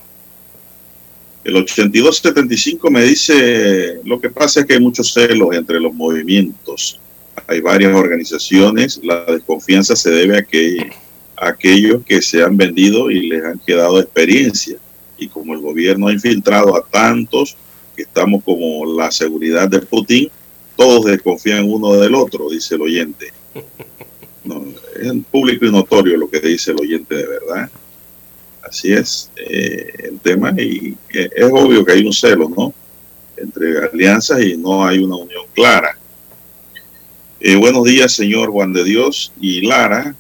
El 1.44 1.56
8275 1.58 2.90
me 2.90 3.04
dice, 3.04 4.00
lo 4.04 4.20
que 4.20 4.32
pasa 4.32 4.62
es 4.62 4.66
que 4.66 4.74
hay 4.74 4.80
muchos 4.80 5.14
celos 5.14 5.56
entre 5.56 5.80
los 5.80 5.94
movimientos. 5.94 7.00
Hay 7.46 7.62
varias 7.62 7.96
organizaciones, 7.96 9.00
la 9.04 9.24
desconfianza 9.26 9.96
se 9.96 10.10
debe 10.10 10.40
a 10.40 10.44
que 10.44 10.92
aquellos 11.38 12.04
que 12.06 12.22
se 12.22 12.44
han 12.44 12.58
vendido 12.58 13.12
y 13.12 13.28
les 13.28 13.44
han 13.44 13.60
quedado 13.60 14.00
experiencia. 14.00 14.78
Y 15.18 15.28
como 15.28 15.54
el 15.54 15.62
gobierno 15.62 16.08
ha 16.08 16.14
infiltrado 16.14 16.76
a 16.76 16.84
tantos 16.84 17.56
que 17.96 18.04
estamos 18.04 18.44
como 18.44 18.86
la 18.86 19.12
seguridad 19.12 19.70
de 19.70 19.80
Putin, 19.80 20.30
todos 20.76 21.06
desconfían 21.06 21.70
uno 21.70 21.94
del 21.94 22.16
otro, 22.16 22.50
dice 22.50 22.76
el 22.76 22.82
oyente. 22.82 23.32
No, 24.44 24.64
es 25.02 25.12
público 25.32 25.66
y 25.66 25.72
notorio 25.72 26.18
lo 26.18 26.30
que 26.30 26.40
dice 26.40 26.70
el 26.70 26.80
oyente 26.80 27.16
de 27.16 27.26
verdad. 27.26 27.68
Así 28.62 28.94
es 28.94 29.32
eh, 29.38 29.92
el 30.04 30.20
tema 30.20 30.54
y 30.56 30.96
es 31.10 31.52
obvio 31.52 31.84
que 31.84 31.94
hay 31.94 32.06
un 32.06 32.14
celo, 32.14 32.48
¿no? 32.56 32.72
Entre 33.38 33.76
alianzas 33.80 34.44
y 34.44 34.56
no 34.56 34.86
hay 34.86 35.00
una 35.00 35.16
unión 35.16 35.46
clara. 35.56 35.98
Eh, 37.40 37.56
buenos 37.56 37.86
días, 37.86 38.12
señor 38.12 38.52
Juan 38.52 38.72
de 38.72 38.84
Dios 38.84 39.34
y 39.42 39.62
Lara 39.62 40.16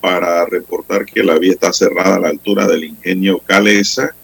para 0.00 0.46
reportar 0.46 1.04
que 1.04 1.22
la 1.22 1.38
vía 1.38 1.52
está 1.52 1.72
cerrada 1.72 2.16
a 2.16 2.20
la 2.20 2.28
altura 2.28 2.66
del 2.66 2.84
ingenio 2.84 3.38
Calesa. 3.38 4.14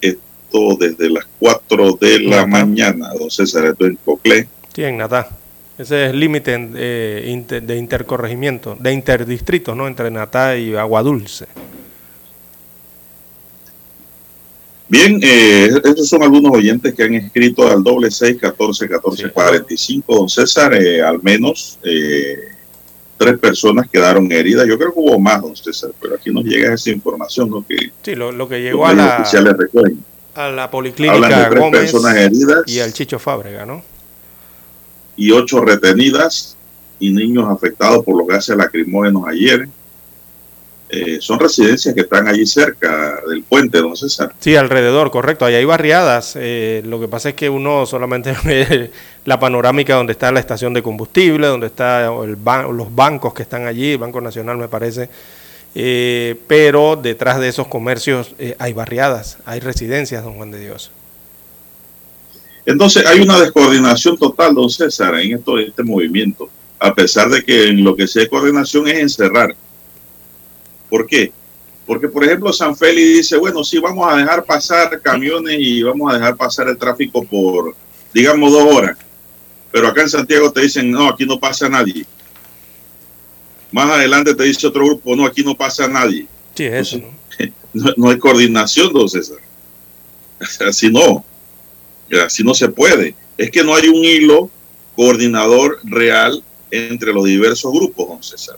Esto 0.00 0.76
desde 0.78 1.10
las 1.10 1.26
4 1.38 1.98
de 2.00 2.20
la 2.20 2.46
mañana, 2.46 3.10
don 3.18 3.30
César, 3.30 3.66
esto 3.66 3.86
en 3.86 3.96
Coclé. 4.04 4.48
Sí, 4.74 4.82
en 4.84 4.96
Natá. 4.96 5.28
Ese 5.76 6.04
es 6.04 6.10
el 6.12 6.20
límite 6.20 6.70
eh, 6.76 7.44
de 7.62 7.76
intercorregimiento, 7.76 8.76
de 8.78 8.92
interdistritos, 8.92 9.76
¿no? 9.76 9.88
Entre 9.88 10.10
Natá 10.10 10.56
y 10.56 10.74
Aguadulce. 10.76 11.46
Bien, 14.88 15.18
eh, 15.22 15.70
estos 15.82 16.08
son 16.08 16.22
algunos 16.22 16.52
oyentes 16.52 16.94
que 16.94 17.02
han 17.02 17.14
escrito 17.14 17.68
al 17.68 17.82
doble 17.82 18.10
seis 18.10 18.36
catorce 18.40 18.88
catorce 18.88 19.28
cuarenta 19.30 19.72
y 19.72 19.76
cinco. 19.76 20.14
Don 20.14 20.28
César, 20.28 20.74
eh, 20.74 21.02
al 21.02 21.22
menos 21.22 21.78
eh, 21.82 22.53
tres 23.16 23.38
personas 23.38 23.88
quedaron 23.90 24.30
heridas. 24.30 24.66
Yo 24.66 24.76
creo 24.76 24.92
que 24.92 25.00
hubo 25.00 25.18
más, 25.18 25.42
don 25.42 25.56
César, 25.56 25.90
pero 26.00 26.16
aquí 26.16 26.30
nos 26.30 26.44
llega 26.44 26.74
esa 26.74 26.90
información, 26.90 27.50
¿no? 27.50 27.64
Que 27.66 27.90
sí, 28.02 28.14
lo, 28.14 28.48
que 28.48 28.60
llegó 28.60 28.86
a 28.86 28.94
la, 28.94 29.24
a 30.34 30.50
la 30.50 30.70
policlínica 30.70 31.48
de 31.48 31.58
Gómez 31.58 31.80
personas 31.92 32.16
heridas 32.16 32.62
y 32.66 32.80
al 32.80 32.92
Chicho 32.92 33.18
Fábrega, 33.18 33.64
¿no? 33.64 33.82
Y 35.16 35.30
ocho 35.30 35.60
retenidas 35.60 36.56
y 36.98 37.12
niños 37.12 37.48
afectados 37.48 38.04
por 38.04 38.16
los 38.16 38.26
gases 38.26 38.56
lacrimógenos 38.56 39.24
ayer. 39.28 39.68
Eh, 40.96 41.18
son 41.20 41.40
residencias 41.40 41.92
que 41.92 42.02
están 42.02 42.28
allí 42.28 42.46
cerca 42.46 43.20
del 43.28 43.42
puente, 43.42 43.78
don 43.78 43.96
César. 43.96 44.32
Sí, 44.38 44.54
alrededor, 44.54 45.10
correcto. 45.10 45.44
Ahí 45.44 45.56
hay 45.56 45.64
barriadas. 45.64 46.34
Eh, 46.36 46.82
lo 46.84 47.00
que 47.00 47.08
pasa 47.08 47.30
es 47.30 47.34
que 47.34 47.50
uno 47.50 47.84
solamente 47.84 48.32
ve 48.44 48.92
la 49.24 49.40
panorámica 49.40 49.96
donde 49.96 50.12
está 50.12 50.30
la 50.30 50.38
estación 50.38 50.72
de 50.72 50.84
combustible, 50.84 51.48
donde 51.48 51.66
están 51.66 52.06
los 52.76 52.94
bancos 52.94 53.34
que 53.34 53.42
están 53.42 53.66
allí, 53.66 53.92
el 53.92 53.98
Banco 53.98 54.20
Nacional 54.20 54.56
me 54.56 54.68
parece. 54.68 55.08
Eh, 55.74 56.36
pero 56.46 56.94
detrás 56.94 57.40
de 57.40 57.48
esos 57.48 57.66
comercios 57.66 58.36
hay 58.58 58.72
barriadas, 58.72 59.38
hay 59.44 59.58
residencias, 59.58 60.22
don 60.22 60.34
Juan 60.34 60.52
de 60.52 60.60
Dios. 60.60 60.92
Entonces 62.64 63.04
hay 63.04 63.20
una 63.20 63.40
descoordinación 63.40 64.16
total, 64.16 64.54
don 64.54 64.70
César, 64.70 65.18
en 65.18 65.38
esto, 65.38 65.58
este 65.58 65.82
movimiento, 65.82 66.48
a 66.78 66.94
pesar 66.94 67.28
de 67.30 67.42
que 67.42 67.66
en 67.66 67.82
lo 67.82 67.96
que 67.96 68.06
sea 68.06 68.28
coordinación 68.28 68.86
es 68.86 69.00
encerrar. 69.00 69.56
¿Por 70.88 71.06
qué? 71.06 71.32
Porque, 71.86 72.08
por 72.08 72.24
ejemplo, 72.24 72.52
San 72.52 72.76
Félix 72.76 73.18
dice, 73.18 73.36
bueno, 73.36 73.62
sí, 73.62 73.78
vamos 73.78 74.10
a 74.10 74.16
dejar 74.16 74.44
pasar 74.44 75.00
camiones 75.02 75.56
y 75.58 75.82
vamos 75.82 76.10
a 76.10 76.16
dejar 76.16 76.36
pasar 76.36 76.68
el 76.68 76.78
tráfico 76.78 77.22
por, 77.24 77.74
digamos, 78.12 78.52
dos 78.52 78.74
horas. 78.74 78.96
Pero 79.70 79.88
acá 79.88 80.02
en 80.02 80.08
Santiago 80.08 80.50
te 80.50 80.62
dicen, 80.62 80.90
no, 80.90 81.08
aquí 81.08 81.26
no 81.26 81.38
pasa 81.38 81.68
nadie. 81.68 82.06
Más 83.70 83.90
adelante 83.90 84.34
te 84.34 84.44
dice 84.44 84.66
otro 84.66 84.86
grupo, 84.86 85.14
no, 85.16 85.26
aquí 85.26 85.42
no 85.42 85.54
pasa 85.54 85.88
nadie. 85.88 86.26
Sí, 86.54 86.64
eso. 86.64 86.98
¿no? 87.72 87.92
no, 87.96 88.10
hay 88.10 88.18
coordinación, 88.18 88.92
don 88.92 89.08
César. 89.08 89.38
Así 90.66 90.90
no. 90.90 91.24
Así 92.24 92.42
no 92.44 92.54
se 92.54 92.68
puede. 92.68 93.14
Es 93.36 93.50
que 93.50 93.64
no 93.64 93.74
hay 93.74 93.88
un 93.88 94.04
hilo 94.04 94.48
coordinador 94.96 95.80
real 95.82 96.42
entre 96.70 97.12
los 97.12 97.24
diversos 97.24 97.72
grupos, 97.72 98.08
don 98.08 98.22
César. 98.22 98.56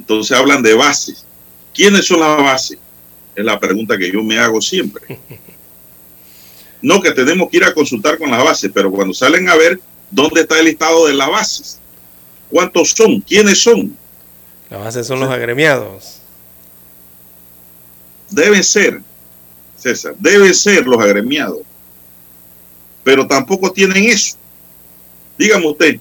Entonces 0.00 0.34
hablan 0.34 0.62
de 0.62 0.72
bases. 0.72 1.26
¿Quiénes 1.74 2.06
son 2.06 2.20
las 2.20 2.38
bases? 2.38 2.78
Es 3.36 3.44
la 3.44 3.60
pregunta 3.60 3.98
que 3.98 4.10
yo 4.10 4.22
me 4.22 4.38
hago 4.38 4.60
siempre. 4.60 5.18
No 6.82 6.98
que 7.02 7.10
tenemos 7.10 7.50
que 7.50 7.58
ir 7.58 7.64
a 7.64 7.74
consultar 7.74 8.16
con 8.16 8.30
las 8.30 8.42
bases, 8.42 8.70
pero 8.72 8.90
cuando 8.90 9.12
salen 9.12 9.46
a 9.50 9.54
ver 9.54 9.78
dónde 10.10 10.40
está 10.40 10.58
el 10.58 10.64
listado 10.64 11.06
de 11.06 11.12
las 11.12 11.28
bases, 11.28 11.78
cuántos 12.48 12.92
son, 12.92 13.20
quiénes 13.20 13.62
son. 13.62 13.94
Las 14.70 14.80
bases 14.80 15.06
son 15.06 15.20
los 15.20 15.28
agremiados. 15.28 16.22
Deben 18.30 18.64
ser, 18.64 19.02
César, 19.76 20.14
deben 20.18 20.54
ser 20.54 20.86
los 20.86 20.98
agremiados. 20.98 21.60
Pero 23.04 23.26
tampoco 23.26 23.70
tienen 23.70 24.04
eso. 24.04 24.38
Dígame 25.36 25.66
usted, 25.66 26.00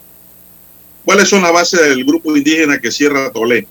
¿cuáles 1.04 1.28
son 1.28 1.42
las 1.42 1.52
bases 1.52 1.82
del 1.82 2.06
grupo 2.06 2.38
indígena 2.38 2.80
que 2.80 2.90
cierra 2.90 3.34
Tolé? 3.34 3.68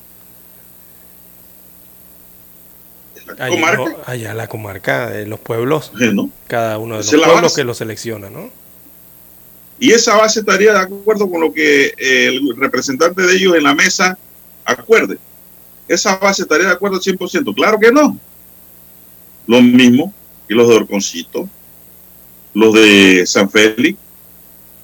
Allá, 3.39 3.49
comarca. 3.49 3.77
No, 3.77 3.97
allá 4.07 4.35
la 4.35 4.49
comarca 4.49 5.11
de 5.11 5.27
los 5.27 5.41
pueblos. 5.41 5.93
¿no? 5.95 6.31
Cada 6.47 6.79
uno 6.79 6.99
de 6.99 7.13
los 7.13 7.25
pueblos 7.25 7.55
que 7.55 7.65
lo 7.65 7.75
selecciona, 7.75 8.31
¿no? 8.31 8.51
Y 9.81 9.93
esa 9.93 10.17
base 10.17 10.41
estaría 10.41 10.73
de 10.73 10.81
acuerdo 10.81 11.31
con 11.31 11.41
lo 11.41 11.53
que 11.53 11.95
el 11.99 12.57
representante 12.57 13.23
de 13.23 13.37
ellos 13.37 13.55
en 13.57 13.63
la 13.63 13.75
mesa 13.75 14.19
acuerde. 14.65 15.19
Esa 15.87 16.17
base 16.17 16.43
estaría 16.43 16.67
de 16.67 16.73
acuerdo 16.73 16.97
al 16.97 17.03
100%. 17.03 17.55
Claro 17.55 17.79
que 17.79 17.93
no. 17.93 18.19
Lo 19.47 19.63
mismo 19.63 20.13
que 20.49 20.55
los 20.55 20.69
de 20.69 20.77
Orconcito, 20.77 21.49
los 22.55 22.75
de 22.75 23.25
San 23.27 23.49
Félix. 23.49 23.99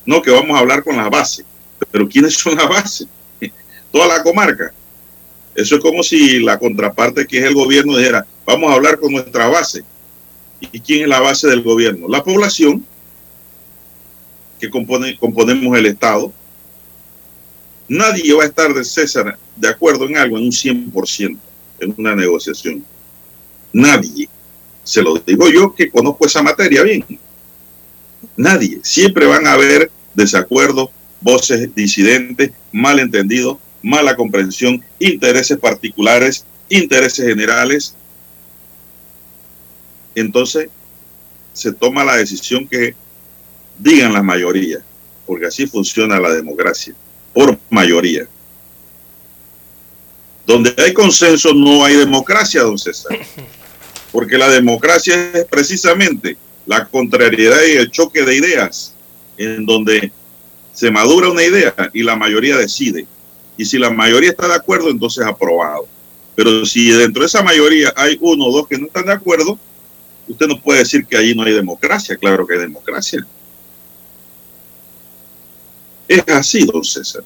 No, 0.06 0.22
que 0.22 0.30
vamos 0.30 0.56
a 0.56 0.60
hablar 0.60 0.84
con 0.84 0.96
la 0.96 1.08
base. 1.08 1.44
Pero 1.90 2.08
¿quiénes 2.08 2.34
son 2.34 2.56
las 2.56 2.68
bases? 2.68 3.08
Toda 3.92 4.06
la 4.06 4.22
comarca. 4.22 4.72
Eso 5.54 5.76
es 5.76 5.80
como 5.80 6.02
si 6.02 6.40
la 6.40 6.58
contraparte, 6.58 7.26
que 7.26 7.38
es 7.38 7.44
el 7.44 7.54
gobierno, 7.54 7.96
dijera, 7.96 8.26
vamos 8.44 8.70
a 8.70 8.74
hablar 8.74 8.98
con 8.98 9.12
nuestra 9.12 9.48
base. 9.48 9.84
¿Y 10.60 10.80
quién 10.80 11.02
es 11.02 11.08
la 11.08 11.20
base 11.20 11.48
del 11.48 11.62
gobierno? 11.62 12.08
La 12.08 12.24
población, 12.24 12.84
que 14.58 14.70
compone, 14.70 15.16
componemos 15.18 15.76
el 15.76 15.86
Estado. 15.86 16.32
Nadie 17.86 18.32
va 18.34 18.44
a 18.44 18.46
estar 18.46 18.72
de 18.72 18.84
César 18.84 19.38
de 19.56 19.68
acuerdo 19.68 20.06
en 20.06 20.16
algo 20.16 20.38
en 20.38 20.44
un 20.44 20.50
100% 20.50 21.38
en 21.80 21.94
una 21.96 22.14
negociación. 22.14 22.84
Nadie. 23.72 24.28
Se 24.82 25.02
lo 25.02 25.16
digo 25.16 25.48
yo 25.48 25.74
que 25.74 25.90
conozco 25.90 26.26
esa 26.26 26.42
materia 26.42 26.82
bien. 26.82 27.04
Nadie. 28.36 28.80
Siempre 28.82 29.26
van 29.26 29.46
a 29.46 29.52
haber 29.52 29.90
desacuerdos, 30.14 30.90
voces 31.20 31.74
disidentes, 31.74 32.52
malentendidos, 32.72 33.58
mala 33.84 34.16
comprensión, 34.16 34.82
intereses 34.98 35.58
particulares, 35.58 36.44
intereses 36.70 37.26
generales. 37.28 37.94
Entonces, 40.14 40.70
se 41.52 41.72
toma 41.72 42.02
la 42.02 42.16
decisión 42.16 42.66
que 42.66 42.94
digan 43.78 44.14
la 44.14 44.22
mayoría, 44.22 44.78
porque 45.26 45.46
así 45.46 45.66
funciona 45.66 46.18
la 46.18 46.32
democracia, 46.32 46.94
por 47.34 47.58
mayoría. 47.68 48.26
Donde 50.46 50.74
hay 50.78 50.94
consenso 50.94 51.52
no 51.52 51.84
hay 51.84 51.96
democracia, 51.96 52.62
don 52.62 52.78
César, 52.78 53.18
porque 54.10 54.38
la 54.38 54.48
democracia 54.48 55.30
es 55.32 55.44
precisamente 55.44 56.38
la 56.64 56.86
contrariedad 56.86 57.62
y 57.66 57.72
el 57.72 57.90
choque 57.90 58.22
de 58.22 58.36
ideas, 58.36 58.94
en 59.36 59.66
donde 59.66 60.10
se 60.72 60.90
madura 60.90 61.28
una 61.28 61.42
idea 61.42 61.74
y 61.92 62.02
la 62.02 62.16
mayoría 62.16 62.56
decide. 62.56 63.06
Y 63.56 63.64
si 63.64 63.78
la 63.78 63.90
mayoría 63.90 64.30
está 64.30 64.48
de 64.48 64.54
acuerdo, 64.54 64.90
entonces 64.90 65.24
aprobado. 65.24 65.86
Pero 66.34 66.64
si 66.66 66.90
dentro 66.90 67.20
de 67.22 67.26
esa 67.26 67.42
mayoría 67.42 67.92
hay 67.96 68.18
uno 68.20 68.46
o 68.46 68.52
dos 68.52 68.68
que 68.68 68.78
no 68.78 68.86
están 68.86 69.06
de 69.06 69.12
acuerdo, 69.12 69.58
usted 70.28 70.46
no 70.46 70.60
puede 70.60 70.80
decir 70.80 71.06
que 71.06 71.16
allí 71.16 71.34
no 71.34 71.44
hay 71.44 71.52
democracia. 71.52 72.16
Claro 72.16 72.46
que 72.46 72.54
hay 72.54 72.60
democracia. 72.60 73.24
Es 76.08 76.22
así, 76.28 76.66
don 76.66 76.84
César. 76.84 77.22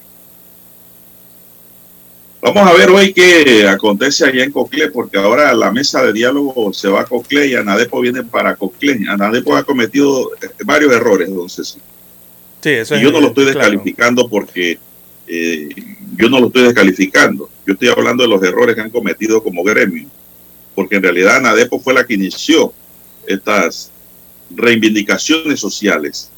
Vamos 2.41 2.65
a 2.65 2.73
ver 2.73 2.89
hoy 2.89 3.11
qué 3.11 3.67
acontece 3.67 4.25
allá 4.25 4.45
en 4.45 4.51
Coclé, 4.51 4.89
porque 4.91 5.17
ahora 5.17 5.53
la 5.53 5.71
mesa 5.71 6.01
de 6.03 6.13
diálogo 6.13 6.71
se 6.71 6.87
va 6.87 7.01
a 7.01 7.05
Coclé 7.05 7.47
y 7.47 7.55
Anadepo 7.55 7.99
viene 7.99 8.23
para 8.23 8.55
Coclé. 8.55 8.97
Anadepo 9.09 9.55
ha 9.55 9.63
cometido 9.63 10.31
varios 10.63 10.93
errores, 10.93 11.29
don 11.29 11.49
César. 11.49 11.81
Sí, 12.61 12.69
eso 12.69 12.95
y 12.95 13.01
yo 13.01 13.11
no 13.11 13.19
lo 13.19 13.27
estoy 13.27 13.45
descalificando 13.45 14.21
claro. 14.23 14.29
porque 14.29 14.79
eh, 15.29 15.69
yo 16.17 16.27
no 16.29 16.39
lo 16.39 16.47
estoy 16.47 16.63
descalificando. 16.63 17.49
Yo 17.65 17.73
estoy 17.73 17.89
hablando 17.89 18.23
de 18.23 18.29
los 18.29 18.41
errores 18.43 18.75
que 18.75 18.81
han 18.81 18.89
cometido 18.89 19.41
como 19.43 19.63
gremio. 19.63 20.07
Porque 20.75 20.95
en 20.95 21.03
realidad 21.03 21.37
Anadepo 21.37 21.79
fue 21.79 21.93
la 21.93 22.05
que 22.05 22.15
inició 22.15 22.73
estas 23.27 23.91
reivindicaciones 24.49 25.59
sociales. 25.59 26.29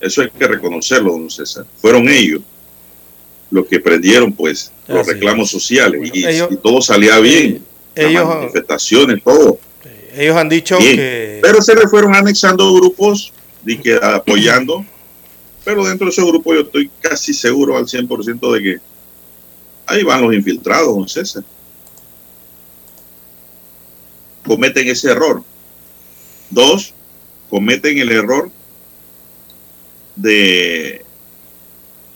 Eso 0.00 0.22
hay 0.22 0.30
que 0.30 0.46
reconocerlo, 0.48 1.12
don 1.12 1.30
César. 1.30 1.64
Fueron 1.80 2.08
ellos 2.08 2.42
los 3.50 3.66
que 3.66 3.78
prendieron, 3.78 4.32
pues, 4.32 4.72
los 4.88 5.06
reclamos 5.06 5.48
es. 5.48 5.52
sociales 5.52 6.00
Bueno, 6.00 6.14
y, 6.14 6.24
ellos- 6.26 6.48
y 6.50 6.56
todo 6.56 6.80
salía 6.82 7.18
bien. 7.20 7.62
Las 7.94 8.06
ellos- 8.10 8.26
manifestaciones, 8.28 9.22
todo. 9.22 9.58
Ellos 10.14 10.36
han 10.36 10.48
dicho 10.48 10.76
Bien. 10.78 10.96
que... 10.96 11.38
Pero 11.42 11.62
se 11.62 11.74
le 11.74 11.86
fueron 11.88 12.14
anexando 12.14 12.72
grupos 12.74 13.32
y 13.64 13.76
que 13.78 13.94
apoyando. 14.02 14.84
Pero 15.64 15.84
dentro 15.84 16.06
de 16.06 16.10
esos 16.10 16.26
grupos 16.26 16.54
yo 16.54 16.60
estoy 16.62 16.90
casi 17.00 17.32
seguro 17.32 17.76
al 17.76 17.86
100% 17.86 18.52
de 18.52 18.62
que 18.62 18.80
ahí 19.86 20.02
van 20.02 20.22
los 20.22 20.34
infiltrados, 20.34 20.94
don 20.94 21.08
César. 21.08 21.44
Cometen 24.44 24.88
ese 24.88 25.10
error. 25.10 25.42
Dos, 26.50 26.92
cometen 27.48 27.98
el 27.98 28.10
error 28.10 28.50
de 30.16 31.04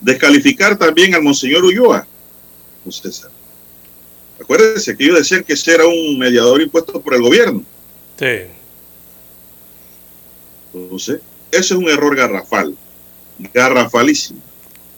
descalificar 0.01 0.77
también 0.77 1.15
al 1.15 1.23
Monseñor 1.23 1.63
Ulloa, 1.63 2.05
don 2.83 2.91
César. 2.91 3.31
Acuérdense 4.39 4.95
que 4.95 5.03
ellos 5.05 5.17
decían 5.17 5.43
que 5.43 5.53
ese 5.53 5.73
era 5.73 5.87
un 5.87 6.19
mediador 6.19 6.61
impuesto 6.61 7.01
por 7.01 7.15
el 7.15 7.21
gobierno. 7.21 7.63
Sí. 8.19 8.51
Entonces, 10.73 11.21
ese 11.51 11.73
es 11.73 11.79
un 11.79 11.89
error 11.89 12.15
garrafal, 12.15 12.77
garrafalísimo. 13.53 14.41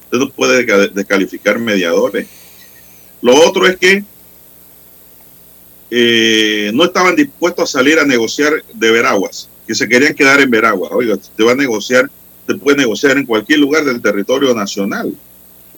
Usted 0.05 0.17
no 0.17 0.29
puede 0.29 0.65
desca- 0.65 0.91
descalificar 0.91 1.59
mediadores. 1.59 2.27
Lo 3.21 3.35
otro 3.35 3.67
es 3.67 3.77
que 3.77 4.03
eh, 5.91 6.71
no 6.73 6.85
estaban 6.85 7.15
dispuestos 7.15 7.69
a 7.69 7.79
salir 7.79 7.99
a 7.99 8.05
negociar 8.05 8.63
de 8.73 8.91
Veraguas, 8.91 9.49
que 9.67 9.75
se 9.75 9.87
querían 9.87 10.13
quedar 10.13 10.39
en 10.39 10.49
Veraguas. 10.49 10.91
Oiga, 10.93 11.17
te 11.35 11.43
va 11.43 11.51
a 11.51 11.55
negociar, 11.55 12.09
te 12.47 12.55
puede 12.55 12.77
negociar 12.77 13.17
en 13.17 13.25
cualquier 13.25 13.59
lugar 13.59 13.83
del 13.83 14.01
territorio 14.01 14.53
nacional. 14.53 15.13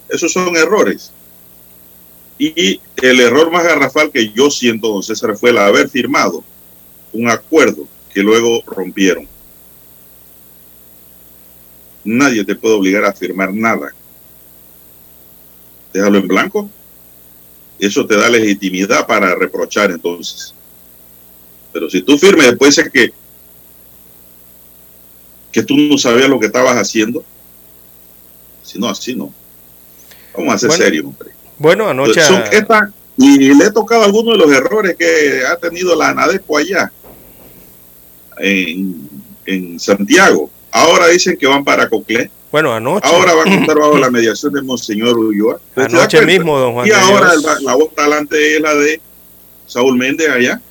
Esos 0.09 0.31
son 0.31 0.55
errores. 0.55 1.11
Y 2.37 2.81
el 3.01 3.19
error 3.19 3.51
más 3.51 3.63
garrafal 3.63 4.11
que 4.11 4.31
yo 4.31 4.49
siento, 4.49 4.89
don 4.89 5.03
César, 5.03 5.37
fue 5.37 5.51
el 5.51 5.57
haber 5.57 5.89
firmado 5.89 6.43
un 7.13 7.29
acuerdo 7.29 7.87
que 8.13 8.21
luego 8.21 8.63
rompieron. 8.65 9.27
Nadie 12.03 12.43
te 12.43 12.55
puede 12.55 12.75
obligar 12.75 13.05
a 13.05 13.13
firmar 13.13 13.53
nada. 13.53 13.93
Déjalo 15.93 16.19
en 16.19 16.27
blanco. 16.27 16.69
Eso 17.79 18.05
te 18.05 18.15
da 18.15 18.29
legitimidad 18.29 19.05
para 19.05 19.35
reprochar 19.35 19.91
entonces. 19.91 20.53
Pero 21.73 21.89
si 21.89 22.01
tú 22.01 22.17
firmes 22.17 22.47
después 22.47 22.75
dices 22.75 22.91
que 22.91 23.13
que 25.51 25.63
tú 25.63 25.75
no 25.75 25.97
sabías 25.97 26.29
lo 26.29 26.39
que 26.39 26.45
estabas 26.45 26.77
haciendo, 26.77 27.25
si 28.63 28.79
no, 28.79 28.87
así 28.87 29.13
no. 29.13 29.33
Vamos 30.33 30.55
a 30.55 30.57
ser 30.57 30.69
Bueno, 30.69 30.83
serios, 30.83 31.05
hombre. 31.05 31.29
Bueno, 31.57 31.89
anoche... 31.89 32.21
Son 32.23 32.43
y 33.17 33.53
le 33.53 33.65
he 33.65 33.71
tocado 33.71 34.03
algunos 34.03 34.33
de 34.33 34.45
los 34.45 34.51
errores 34.51 34.95
que 34.97 35.43
ha 35.45 35.57
tenido 35.57 35.93
la 35.95 36.09
ANADEPO 36.09 36.57
allá, 36.57 36.91
en 38.37 39.09
en 39.45 39.79
Santiago. 39.79 40.49
Ahora 40.71 41.07
dicen 41.07 41.37
que 41.37 41.47
van 41.47 41.63
para 41.63 41.89
Coclé. 41.89 42.29
Bueno, 42.51 42.73
anoche. 42.73 43.07
Ahora 43.07 43.33
van 43.33 43.47
a 43.49 43.55
estar 43.55 43.77
bajo 43.77 43.97
la 43.97 44.09
mediación 44.11 44.53
de 44.53 44.61
Monseñor 44.61 45.17
Ulloa. 45.17 45.59
Anoche 45.75 46.25
mismo, 46.25 46.57
don 46.57 46.73
Juan. 46.73 46.87
Y 46.87 46.91
ahora 46.91 47.31
la 47.61 47.75
voz 47.75 47.93
talante 47.95 48.55
es 48.55 48.61
la 48.61 48.73
de 48.75 48.99
Saúl 49.67 49.97
Méndez 49.97 50.29
allá. 50.29 50.61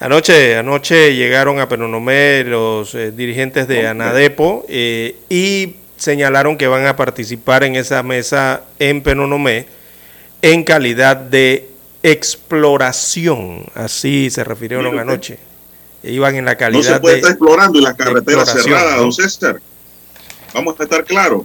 Anoche, 0.00 0.56
anoche 0.56 1.16
llegaron 1.16 1.58
a 1.58 1.68
Penonomé 1.68 2.44
los 2.44 2.94
eh, 2.94 3.10
dirigentes 3.10 3.66
de 3.66 3.88
Anadepo 3.88 4.64
eh, 4.68 5.16
y 5.28 5.74
señalaron 5.96 6.56
que 6.56 6.68
van 6.68 6.86
a 6.86 6.94
participar 6.94 7.64
en 7.64 7.74
esa 7.74 8.04
mesa 8.04 8.62
en 8.78 9.02
Penonomé 9.02 9.66
en 10.40 10.62
calidad 10.62 11.16
de 11.16 11.68
exploración, 12.02 13.64
así 13.74 14.30
se 14.30 14.44
refirieron 14.44 14.98
anoche. 14.98 15.38
Iban 16.02 16.36
en 16.36 16.44
la 16.44 16.56
calidad 16.56 16.88
No 16.88 16.94
se 16.94 17.00
puede 17.00 17.16
estar 17.16 17.32
explorando 17.32 17.78
y 17.78 17.82
las 17.82 17.94
carreteras 17.94 18.52
cerradas, 18.52 18.98
don 18.98 19.12
César. 19.12 19.60
Vamos 20.54 20.78
a 20.78 20.84
estar 20.84 21.04
claros. 21.04 21.42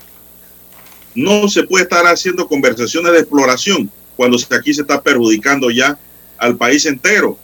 No 1.16 1.48
se 1.48 1.64
puede 1.64 1.84
estar 1.84 2.06
haciendo 2.06 2.48
conversaciones 2.48 3.12
de 3.12 3.20
exploración 3.20 3.90
cuando 4.16 4.38
aquí 4.52 4.74
se 4.74 4.82
está 4.82 5.02
perjudicando 5.02 5.70
ya 5.70 5.98
al 6.38 6.56
país 6.56 6.86
entero. 6.86 7.38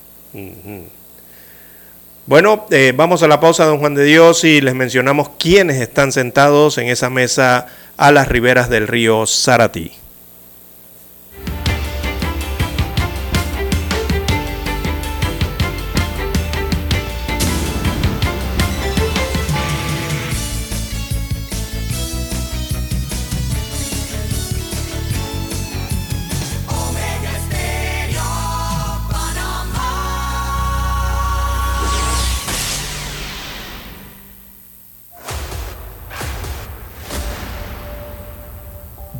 Bueno, 2.25 2.67
eh, 2.69 2.93
vamos 2.95 3.23
a 3.23 3.27
la 3.27 3.39
pausa, 3.39 3.65
don 3.65 3.79
Juan 3.79 3.95
de 3.95 4.03
Dios, 4.03 4.43
y 4.43 4.61
les 4.61 4.75
mencionamos 4.75 5.29
quiénes 5.39 5.81
están 5.81 6.11
sentados 6.11 6.77
en 6.77 6.87
esa 6.87 7.09
mesa 7.09 7.67
a 7.97 8.11
las 8.11 8.27
riberas 8.27 8.69
del 8.69 8.87
río 8.87 9.25
Saratí. 9.25 9.91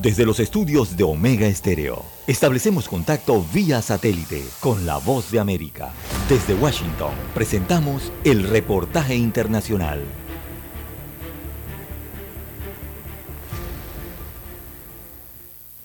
Desde 0.02 0.26
los 0.26 0.39
estudios 0.39 0.95
de 0.95 1.04
Omega 1.04 1.45
Estéreo, 1.45 2.06
establecemos 2.26 2.88
contacto 2.88 3.45
vía 3.54 3.82
satélite 3.82 4.41
con 4.62 4.86
la 4.86 4.95
voz 4.95 5.30
de 5.30 5.41
América. 5.41 5.91
Desde 6.30 6.54
Washington, 6.54 7.12
presentamos 7.34 8.14
el 8.24 8.43
reportaje 8.43 9.16
internacional. 9.16 10.00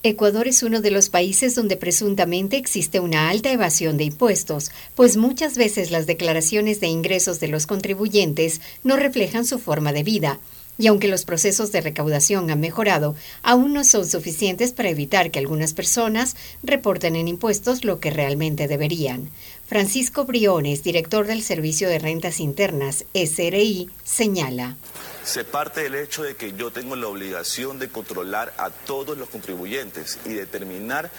Ecuador 0.04 0.46
es 0.46 0.62
uno 0.62 0.80
de 0.80 0.92
los 0.92 1.08
países 1.08 1.56
donde 1.56 1.76
presuntamente 1.76 2.56
existe 2.56 3.00
una 3.00 3.30
alta 3.30 3.50
evasión 3.50 3.96
de 3.96 4.04
impuestos, 4.04 4.70
pues 4.94 5.16
muchas 5.16 5.56
veces 5.56 5.90
las 5.90 6.06
declaraciones 6.06 6.78
de 6.78 6.86
ingresos 6.86 7.40
de 7.40 7.48
los 7.48 7.66
contribuyentes 7.66 8.60
no 8.84 8.94
reflejan 8.94 9.44
su 9.44 9.58
forma 9.58 9.92
de 9.92 10.04
vida 10.04 10.38
y 10.78 10.86
aunque 10.88 11.08
los 11.08 11.24
procesos 11.24 11.72
de 11.72 11.80
recaudación 11.80 12.50
han 12.50 12.60
mejorado, 12.60 13.14
aún 13.42 13.72
no 13.72 13.84
son 13.84 14.06
suficientes 14.06 14.72
para 14.72 14.88
evitar 14.88 15.30
que 15.30 15.38
algunas 15.38 15.72
personas 15.72 16.36
reporten 16.62 17.16
en 17.16 17.28
impuestos 17.28 17.84
lo 17.84 18.00
que 18.00 18.10
realmente 18.10 18.68
deberían. 18.68 19.30
Francisco 19.66 20.24
Briones, 20.24 20.82
director 20.82 21.26
del 21.26 21.42
Servicio 21.42 21.88
de 21.88 21.98
Rentas 21.98 22.38
Internas, 22.38 23.06
SRI, 23.14 23.88
señala. 24.04 24.76
Se 25.24 25.42
parte 25.42 25.82
del 25.82 25.94
hecho 25.94 26.22
de 26.22 26.36
que 26.36 26.52
yo 26.52 26.70
tengo 26.70 26.96
la 26.96 27.06
obligación 27.06 27.78
de 27.78 27.88
controlar 27.88 28.52
a 28.58 28.68
todos 28.68 29.16
los 29.16 29.30
contribuyentes 29.30 30.18
y 30.26 30.34
determinar 30.34 31.10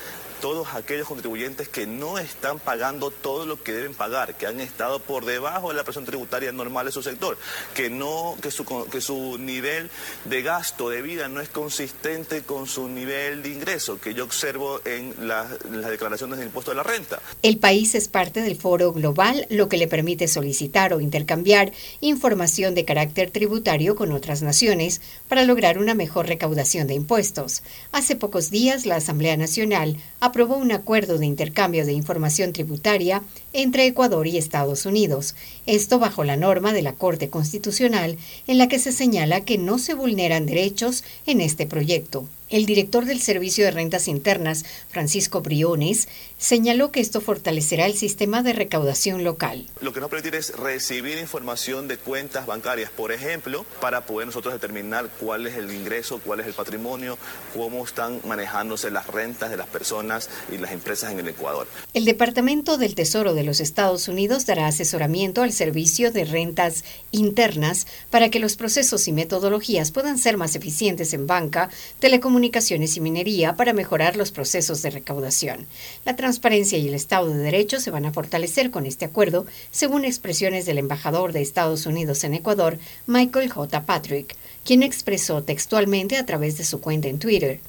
todos 0.42 0.68
aquellos 0.74 1.08
contribuyentes 1.08 1.68
que 1.68 1.88
no 1.88 2.18
están 2.18 2.60
pagando 2.60 3.12
todo 3.12 3.46
lo 3.46 3.62
que 3.62 3.74
deben 3.74 3.94
pagar, 3.94 4.36
que 4.36 4.48
han 4.48 4.60
estado 4.60 5.00
por 5.00 5.26
debajo 5.26 5.70
de 5.70 5.76
la 5.76 5.84
presión 5.84 6.06
tributaria 6.06 6.52
normal 6.52 6.86
de 6.86 6.92
su 6.92 7.02
sector, 7.02 7.38
que 7.74 7.90
no 7.90 8.36
que 8.42 8.52
su, 8.52 8.66
que 8.90 9.02
su 9.02 9.38
nivel 9.38 9.90
de 10.26 10.42
gasto 10.42 10.90
de 10.90 11.02
vida 11.02 11.28
no 11.28 11.42
es 11.42 11.50
consistente 11.50 12.44
con 12.44 12.68
su 12.68 12.88
nivel 12.88 13.44
de 13.44 13.50
ingreso 13.50 14.00
que 14.00 14.14
yo 14.14 14.24
observo 14.24 14.82
en, 14.86 15.14
las 15.28 15.50
declaraciones 15.90 16.40
de 16.40 16.46
impuesto 16.46 16.72
de 16.72 16.78
la 16.78 16.84
renta. 16.84 17.22
El 17.42 17.58
país 17.58 17.96
es 17.96 18.08
parte 18.08 18.42
del 18.42 18.56
foro 18.56 18.92
global, 18.92 19.48
lo 19.50 19.70
que 19.70 19.78
le 19.78 19.88
permite 19.88 20.28
solicitar 20.28 20.94
o 20.94 21.02
intercambiar 21.02 21.72
información 22.02 22.76
de 22.76 22.86
carácter 22.86 23.32
tributario 23.32 23.96
con 23.96 24.12
otras 24.12 24.42
naciones 24.42 25.02
para 25.28 25.44
lograr 25.44 25.78
una 25.78 25.94
mejor 25.94 26.28
recaudación 26.28 26.88
de 26.88 26.94
impuestos. 26.94 27.64
Hace 27.92 28.16
pocos 28.16 28.52
días 28.52 28.86
la 28.86 28.98
Asamblea 28.98 29.38
Nacional 29.38 29.98
aprobó 30.26 30.58
un 30.58 30.72
acuerdo 30.72 31.18
de 31.18 31.26
intercambio 31.26 31.86
de 31.86 31.94
información 31.94 32.54
tributaria 32.54 33.24
entre 33.54 33.86
Ecuador 33.86 34.28
y 34.28 34.38
Estados 34.38 34.86
Unidos, 34.86 35.36
esto 35.66 36.00
bajo 36.00 36.24
la 36.24 36.36
norma 36.38 36.74
de 36.74 36.82
la 36.82 36.94
Corte 36.94 37.30
Constitucional 37.30 38.18
en 38.48 38.58
la 38.58 38.68
que 38.68 38.80
se 38.80 38.92
señala 38.92 39.42
que 39.42 39.58
no 39.58 39.78
se 39.78 39.94
vulneran 39.94 40.46
derechos 40.46 41.04
en 41.26 41.42
este 41.42 41.66
proyecto. 41.66 42.28
El 42.48 42.68
director 42.68 43.06
del 43.06 43.22
Servicio 43.22 43.66
de 43.66 43.72
Rentas 43.72 44.08
Internas, 44.08 44.66
Francisco 44.90 45.42
Briones, 45.42 46.08
señaló 46.38 46.92
que 46.92 47.00
esto 47.00 47.20
fortalecerá 47.20 47.88
el 47.88 47.96
sistema 47.96 48.44
de 48.44 48.54
recaudación 48.54 49.24
local. 49.24 49.66
Lo 49.82 49.94
que 49.94 50.00
nos 50.00 50.12
permite 50.12 50.38
es 50.38 50.56
recibir 50.56 51.18
información 51.18 51.88
de 51.88 51.98
cuentas 51.98 52.46
bancarias, 52.46 52.92
por 52.92 53.12
ejemplo, 53.12 53.66
para 53.82 54.06
poder 54.06 54.28
nosotros 54.28 54.54
determinar 54.54 55.10
cuál 55.20 55.48
es 55.48 55.56
el 55.56 55.74
ingreso, 55.74 56.22
cuál 56.24 56.40
es 56.40 56.46
el 56.46 56.54
patrimonio, 56.54 57.18
cómo 57.56 57.84
están 57.84 58.22
manejándose 58.26 58.92
las 58.92 59.08
rentas 59.08 59.50
de 59.50 59.58
las 59.58 59.68
personas 59.68 60.30
y 60.54 60.60
las 60.60 60.72
empresas 60.72 61.12
en 61.12 61.20
el 61.20 61.28
Ecuador. 61.28 61.68
El 61.96 62.06
Departamento 62.06 62.78
del 62.78 62.94
Tesoro 62.94 63.34
de 63.34 63.44
los 63.44 63.60
Estados 63.60 64.08
Unidos 64.08 64.46
dará 64.46 64.68
asesoramiento 64.68 65.42
al 65.42 65.52
Servicio 65.52 66.12
de 66.12 66.26
Rentas 66.26 66.84
Internas 67.10 67.88
para 68.12 68.30
que 68.30 68.40
los 68.40 68.56
procesos 68.56 69.08
y 69.08 69.14
metodologías 69.14 69.90
puedan 69.90 70.20
ser 70.20 70.38
más 70.38 70.56
eficientes 70.56 71.12
en 71.16 71.26
banca, 71.26 71.72
telecomunicaciones 72.00 72.35
y 72.44 73.00
minería 73.00 73.56
para 73.56 73.74
mejorar 73.74 74.18
los 74.18 74.32
procesos 74.32 74.82
de 74.82 74.90
recaudación. 74.90 75.66
La 76.04 76.16
transparencia 76.16 76.78
y 76.78 76.88
el 76.88 76.94
Estado 76.94 77.30
de 77.30 77.38
Derecho 77.38 77.80
se 77.80 77.92
van 77.92 78.06
a 78.06 78.12
fortalecer 78.12 78.72
con 78.72 78.86
este 78.86 79.06
acuerdo, 79.06 79.46
según 79.72 80.04
expresiones 80.04 80.66
del 80.66 80.78
embajador 80.78 81.32
de 81.32 81.42
Estados 81.42 81.86
Unidos 81.86 82.24
en 82.24 82.34
Ecuador, 82.34 82.78
Michael 83.08 83.50
J. 83.50 83.86
Patrick, 83.86 84.36
quien 84.66 84.84
expresó 84.84 85.44
textualmente 85.44 86.18
a 86.18 86.26
través 86.26 86.58
de 86.58 86.66
su 86.66 86.82
cuenta 86.82 87.08
en 87.08 87.20
Twitter. 87.20 87.60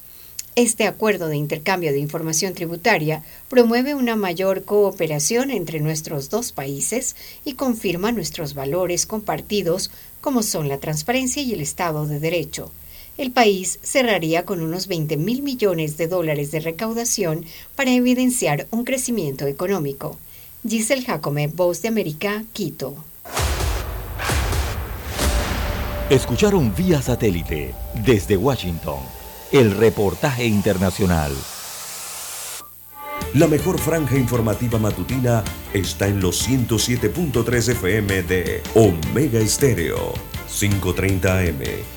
Este 0.55 0.87
acuerdo 0.87 1.27
de 1.27 1.37
intercambio 1.37 1.91
de 1.91 1.99
información 1.99 2.55
tributaria 2.55 3.23
promueve 3.47 3.93
una 3.93 4.15
mayor 4.15 4.63
cooperación 4.63 5.51
entre 5.51 5.79
nuestros 5.79 6.29
dos 6.29 6.51
países 6.51 7.15
y 7.45 7.53
confirma 7.53 8.11
nuestros 8.11 8.55
valores 8.55 9.05
compartidos 9.05 9.91
como 10.19 10.41
son 10.41 10.67
la 10.67 10.79
transparencia 10.79 11.43
y 11.43 11.53
el 11.53 11.61
Estado 11.61 12.07
de 12.07 12.19
Derecho. 12.19 12.71
El 13.17 13.31
país 13.31 13.79
cerraría 13.81 14.45
con 14.45 14.61
unos 14.61 14.87
20 14.87 15.17
mil 15.17 15.41
millones 15.41 15.97
de 15.97 16.07
dólares 16.07 16.51
de 16.51 16.59
recaudación 16.59 17.45
para 17.75 17.91
evidenciar 17.91 18.67
un 18.69 18.83
crecimiento 18.83 19.47
económico. 19.47 20.17
Giselle 20.67 21.03
Jacome, 21.03 21.47
Voz 21.47 21.81
de 21.81 21.87
América, 21.87 22.43
Quito. 22.53 22.95
Escucharon 26.09 26.73
vía 26.75 27.01
satélite 27.01 27.73
desde 28.05 28.37
Washington 28.37 28.99
el 29.51 29.71
reportaje 29.71 30.45
internacional. 30.45 31.33
La 33.33 33.47
mejor 33.47 33.79
franja 33.79 34.15
informativa 34.15 34.77
matutina 34.79 35.43
está 35.73 36.07
en 36.07 36.21
los 36.21 36.47
107.3 36.47 37.71
FM 37.71 38.23
de 38.23 38.61
Omega 38.75 39.39
Estéreo, 39.39 40.13
530 40.47 41.39
AM. 41.39 41.96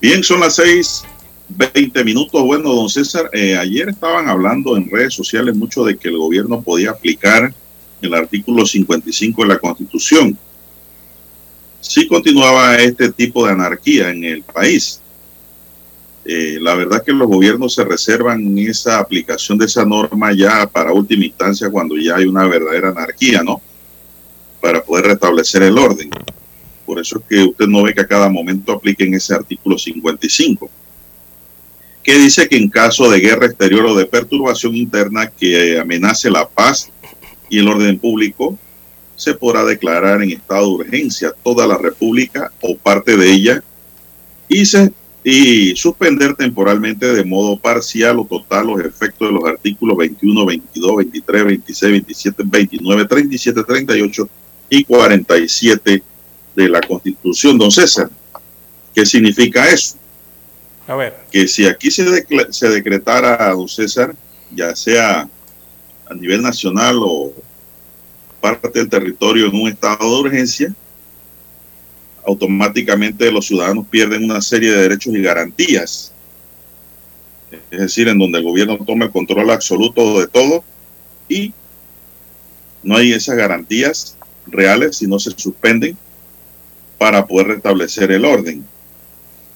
Bien, 0.00 0.22
son 0.22 0.40
las 0.40 0.56
seis 0.56 1.04
20 1.48 2.04
minutos. 2.04 2.42
Bueno, 2.42 2.72
don 2.72 2.88
César, 2.88 3.30
eh, 3.32 3.56
ayer 3.56 3.88
estaban 3.88 4.28
hablando 4.28 4.76
en 4.76 4.90
redes 4.90 5.14
sociales 5.14 5.54
mucho 5.54 5.84
de 5.84 5.96
que 5.96 6.08
el 6.08 6.18
gobierno 6.18 6.60
podía 6.60 6.90
aplicar 6.90 7.52
el 8.02 8.14
artículo 8.14 8.66
55 8.66 9.42
de 9.42 9.48
la 9.48 9.58
Constitución. 9.58 10.38
Si 11.80 12.06
continuaba 12.06 12.76
este 12.76 13.12
tipo 13.12 13.46
de 13.46 13.52
anarquía 13.52 14.10
en 14.10 14.24
el 14.24 14.42
país. 14.42 15.00
Eh, 16.28 16.58
la 16.60 16.74
verdad 16.74 17.04
que 17.04 17.12
los 17.12 17.28
gobiernos 17.28 17.74
se 17.74 17.84
reservan 17.84 18.58
esa 18.58 18.98
aplicación 18.98 19.56
de 19.58 19.66
esa 19.66 19.84
norma 19.84 20.32
ya 20.32 20.66
para 20.66 20.92
última 20.92 21.24
instancia 21.24 21.70
cuando 21.70 21.96
ya 21.96 22.16
hay 22.16 22.24
una 22.24 22.48
verdadera 22.48 22.88
anarquía, 22.88 23.44
¿no? 23.44 23.62
Para 24.60 24.82
poder 24.82 25.06
restablecer 25.06 25.62
el 25.62 25.78
orden. 25.78 26.10
Por 26.86 27.00
eso 27.00 27.18
es 27.18 27.24
que 27.28 27.44
usted 27.44 27.66
no 27.66 27.82
ve 27.82 27.92
que 27.92 28.00
a 28.00 28.06
cada 28.06 28.28
momento 28.28 28.72
apliquen 28.72 29.12
ese 29.14 29.34
artículo 29.34 29.76
55 29.76 30.70
que 32.06 32.16
dice 32.16 32.48
que 32.48 32.56
en 32.56 32.68
caso 32.68 33.10
de 33.10 33.18
guerra 33.18 33.46
exterior 33.46 33.84
o 33.84 33.96
de 33.96 34.06
perturbación 34.06 34.76
interna 34.76 35.26
que 35.28 35.76
amenace 35.80 36.30
la 36.30 36.48
paz 36.48 36.88
y 37.50 37.58
el 37.58 37.66
orden 37.66 37.98
público, 37.98 38.56
se 39.16 39.34
podrá 39.34 39.64
declarar 39.64 40.22
en 40.22 40.30
estado 40.30 40.68
de 40.68 40.84
urgencia 40.84 41.32
toda 41.42 41.66
la 41.66 41.76
república 41.76 42.52
o 42.60 42.76
parte 42.76 43.16
de 43.16 43.32
ella 43.32 43.64
y, 44.48 44.64
se, 44.66 44.92
y 45.24 45.74
suspender 45.74 46.36
temporalmente 46.36 47.12
de 47.12 47.24
modo 47.24 47.58
parcial 47.58 48.20
o 48.20 48.24
total 48.24 48.68
los 48.68 48.80
efectos 48.84 49.28
de 49.28 49.34
los 49.34 49.44
artículos 49.44 49.96
21, 49.96 50.46
22, 50.46 50.96
23, 50.98 51.44
26, 51.44 51.90
27, 51.90 52.42
29, 52.46 53.04
37, 53.06 53.64
38 53.64 54.28
y 54.70 54.84
47 54.84 56.02
de 56.56 56.68
la 56.68 56.80
Constitución. 56.80 57.58
Don 57.58 57.70
César, 57.70 58.10
¿qué 58.94 59.04
significa 59.04 59.68
eso? 59.70 59.96
A 60.88 60.96
ver. 60.96 61.14
Que 61.30 61.46
si 61.46 61.66
aquí 61.66 61.90
se, 61.90 62.26
se 62.50 62.68
decretara, 62.70 63.52
don 63.52 63.68
César, 63.68 64.16
ya 64.50 64.74
sea 64.74 65.28
a 66.08 66.14
nivel 66.14 66.42
nacional 66.42 66.98
o 67.00 67.32
parte 68.40 68.70
del 68.72 68.88
territorio 68.88 69.46
en 69.46 69.60
un 69.60 69.68
estado 69.68 69.98
de 69.98 70.20
urgencia, 70.28 70.74
automáticamente 72.26 73.30
los 73.30 73.46
ciudadanos 73.46 73.86
pierden 73.88 74.24
una 74.24 74.40
serie 74.40 74.72
de 74.72 74.82
derechos 74.82 75.14
y 75.14 75.22
garantías. 75.22 76.12
Es 77.70 77.80
decir, 77.80 78.08
en 78.08 78.18
donde 78.18 78.38
el 78.38 78.44
gobierno 78.44 78.78
toma 78.78 79.06
el 79.06 79.12
control 79.12 79.50
absoluto 79.50 80.20
de 80.20 80.26
todo 80.26 80.64
y 81.28 81.52
no 82.82 82.96
hay 82.96 83.12
esas 83.12 83.36
garantías 83.36 84.16
reales 84.46 84.96
si 84.96 85.06
no 85.06 85.18
se 85.18 85.32
suspenden 85.32 85.96
para 86.98 87.26
poder 87.26 87.48
restablecer 87.48 88.10
el 88.10 88.24
orden. 88.24 88.64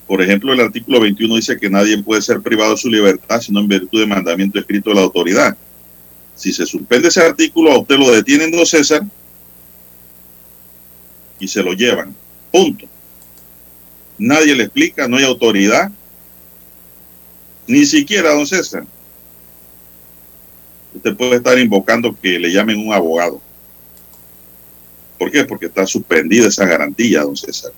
Por 0.07 0.21
ejemplo, 0.21 0.53
el 0.53 0.61
artículo 0.61 1.01
21 1.01 1.37
dice 1.37 1.59
que 1.59 1.71
nadie 1.71 2.03
puede 2.03 2.21
ser 2.21 2.41
privado 2.41 2.73
de 2.73 2.77
su 2.79 2.89
libertad 2.89 3.41
sino 3.41 3.61
en 3.61 3.69
virtud 3.69 4.01
de 4.01 4.07
mandamiento 4.07 4.59
escrito 4.59 4.91
de 4.91 4.97
la 4.97 5.03
autoridad. 5.03 5.57
Si 6.35 6.53
se 6.53 6.67
suspende 6.67 7.09
ese 7.09 7.23
artículo, 7.23 7.71
a 7.71 7.79
usted 7.79 7.97
lo 7.97 8.11
detienen, 8.11 8.51
don 8.51 8.65
César, 8.65 9.03
y 11.39 11.47
se 11.47 11.63
lo 11.63 11.73
llevan. 11.73 12.15
Punto. 12.51 12.87
Nadie 14.19 14.55
le 14.55 14.65
explica, 14.65 15.07
no 15.07 15.17
hay 15.17 15.25
autoridad, 15.25 15.91
ni 17.67 17.87
siquiera, 17.87 18.35
don 18.35 18.47
César. 18.47 18.85
Usted 20.95 21.17
puede 21.17 21.37
estar 21.37 21.59
invocando 21.59 22.15
que 22.21 22.39
le 22.39 22.51
llamen 22.51 22.79
un 22.79 22.93
abogado. 22.93 23.41
¿Por 25.21 25.31
qué? 25.31 25.45
Porque 25.45 25.67
está 25.67 25.87
suspendida 25.87 26.49
esa 26.49 26.65
garantía, 26.65 27.21
don 27.21 27.37
César. 27.37 27.73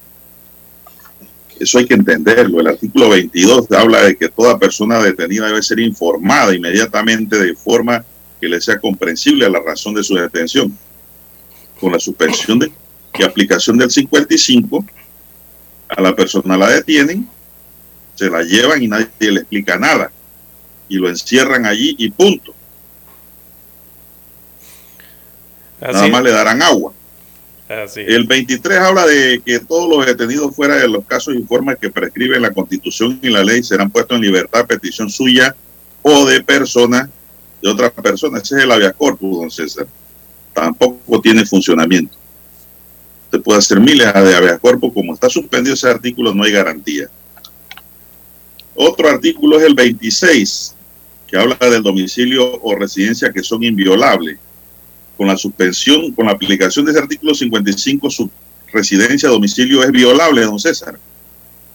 Eso 1.59 1.78
hay 1.78 1.86
que 1.86 1.95
entenderlo. 1.95 2.61
El 2.61 2.68
artículo 2.68 3.09
22 3.09 3.68
habla 3.72 4.05
de 4.05 4.16
que 4.16 4.28
toda 4.28 4.61
persona 4.61 5.03
detenida 5.03 5.49
debe 5.49 5.61
ser 5.61 5.80
informada 5.80 6.55
inmediatamente 6.55 7.36
de 7.36 7.57
forma 7.57 8.05
que 8.40 8.49
le 8.49 8.61
sea 8.61 8.78
comprensible 8.78 9.45
a 9.45 9.51
la 9.51 9.59
razón 9.59 9.93
de 9.93 10.05
su 10.05 10.14
detención. 10.14 10.78
Con 11.80 11.90
la 11.90 11.99
suspensión 11.99 12.61
de, 12.61 12.70
y 13.18 13.24
aplicación 13.24 13.76
del 13.76 13.90
55, 13.90 14.86
a 15.88 16.01
la 16.01 16.14
persona 16.14 16.57
la 16.57 16.70
detienen, 16.70 17.28
se 18.14 18.30
la 18.30 18.45
llevan 18.45 18.84
y 18.84 18.86
nadie 18.86 19.09
le 19.18 19.40
explica 19.40 19.76
nada. 19.76 20.12
Y 20.88 20.95
lo 20.95 21.09
encierran 21.09 21.66
allí 21.66 21.97
y 21.99 22.09
punto. 22.09 22.55
Nada 25.80 26.07
más 26.07 26.22
le 26.22 26.30
darán 26.30 26.62
agua. 26.62 26.93
El 27.97 28.27
23 28.27 28.79
habla 28.79 29.07
de 29.07 29.41
que 29.45 29.61
todos 29.61 29.89
los 29.89 30.05
detenidos 30.05 30.55
fuera 30.55 30.77
de 30.77 30.89
los 30.89 31.07
casos 31.07 31.35
y 31.35 31.43
formas 31.43 31.79
que 31.79 31.91
prescriben 31.91 32.43
la 32.43 32.53
Constitución 32.53 33.18
y 33.23 33.31
la 33.31 33.43
ley 33.43 33.62
serán 33.62 33.91
puestos 33.91 34.16
en 34.16 34.23
libertad 34.23 34.61
a 34.61 34.66
petición 34.66 35.09
suya 35.09 35.57
o 36.03 36.27
de 36.27 36.43
persona, 36.43 37.09
de 37.62 37.70
otra 37.70 37.91
persona. 37.91 38.39
Ese 38.39 38.57
es 38.57 38.64
el 38.64 38.73
habeas 38.73 38.93
corpus, 38.93 39.39
don 39.39 39.51
César. 39.51 39.87
Tampoco 40.53 41.20
tiene 41.23 41.47
funcionamiento. 41.47 42.14
Usted 43.25 43.41
puede 43.43 43.61
hacer 43.61 43.81
miles 43.81 44.12
de 44.12 44.35
habeas 44.35 44.61
corpus. 44.61 44.93
Como 44.93 45.14
está 45.14 45.31
suspendido 45.31 45.75
ese 45.75 45.89
artículo, 45.89 46.35
no 46.35 46.45
hay 46.45 46.53
garantía. 46.53 47.09
Otro 48.75 49.09
artículo 49.09 49.59
es 49.59 49.64
el 49.64 49.75
26, 49.75 50.75
que 51.27 51.39
habla 51.39 51.57
del 51.59 51.83
domicilio 51.83 52.61
o 52.61 52.75
residencia 52.75 53.33
que 53.33 53.43
son 53.43 53.62
inviolables 53.62 54.39
con 55.17 55.27
la 55.27 55.37
suspensión, 55.37 56.13
con 56.13 56.27
la 56.27 56.33
aplicación 56.33 56.85
de 56.85 56.93
ese 56.93 57.01
artículo 57.01 57.35
55, 57.35 58.11
su 58.11 58.31
residencia, 58.73 59.29
domicilio 59.29 59.83
es 59.83 59.91
violable, 59.91 60.43
don 60.43 60.59
César. 60.59 60.99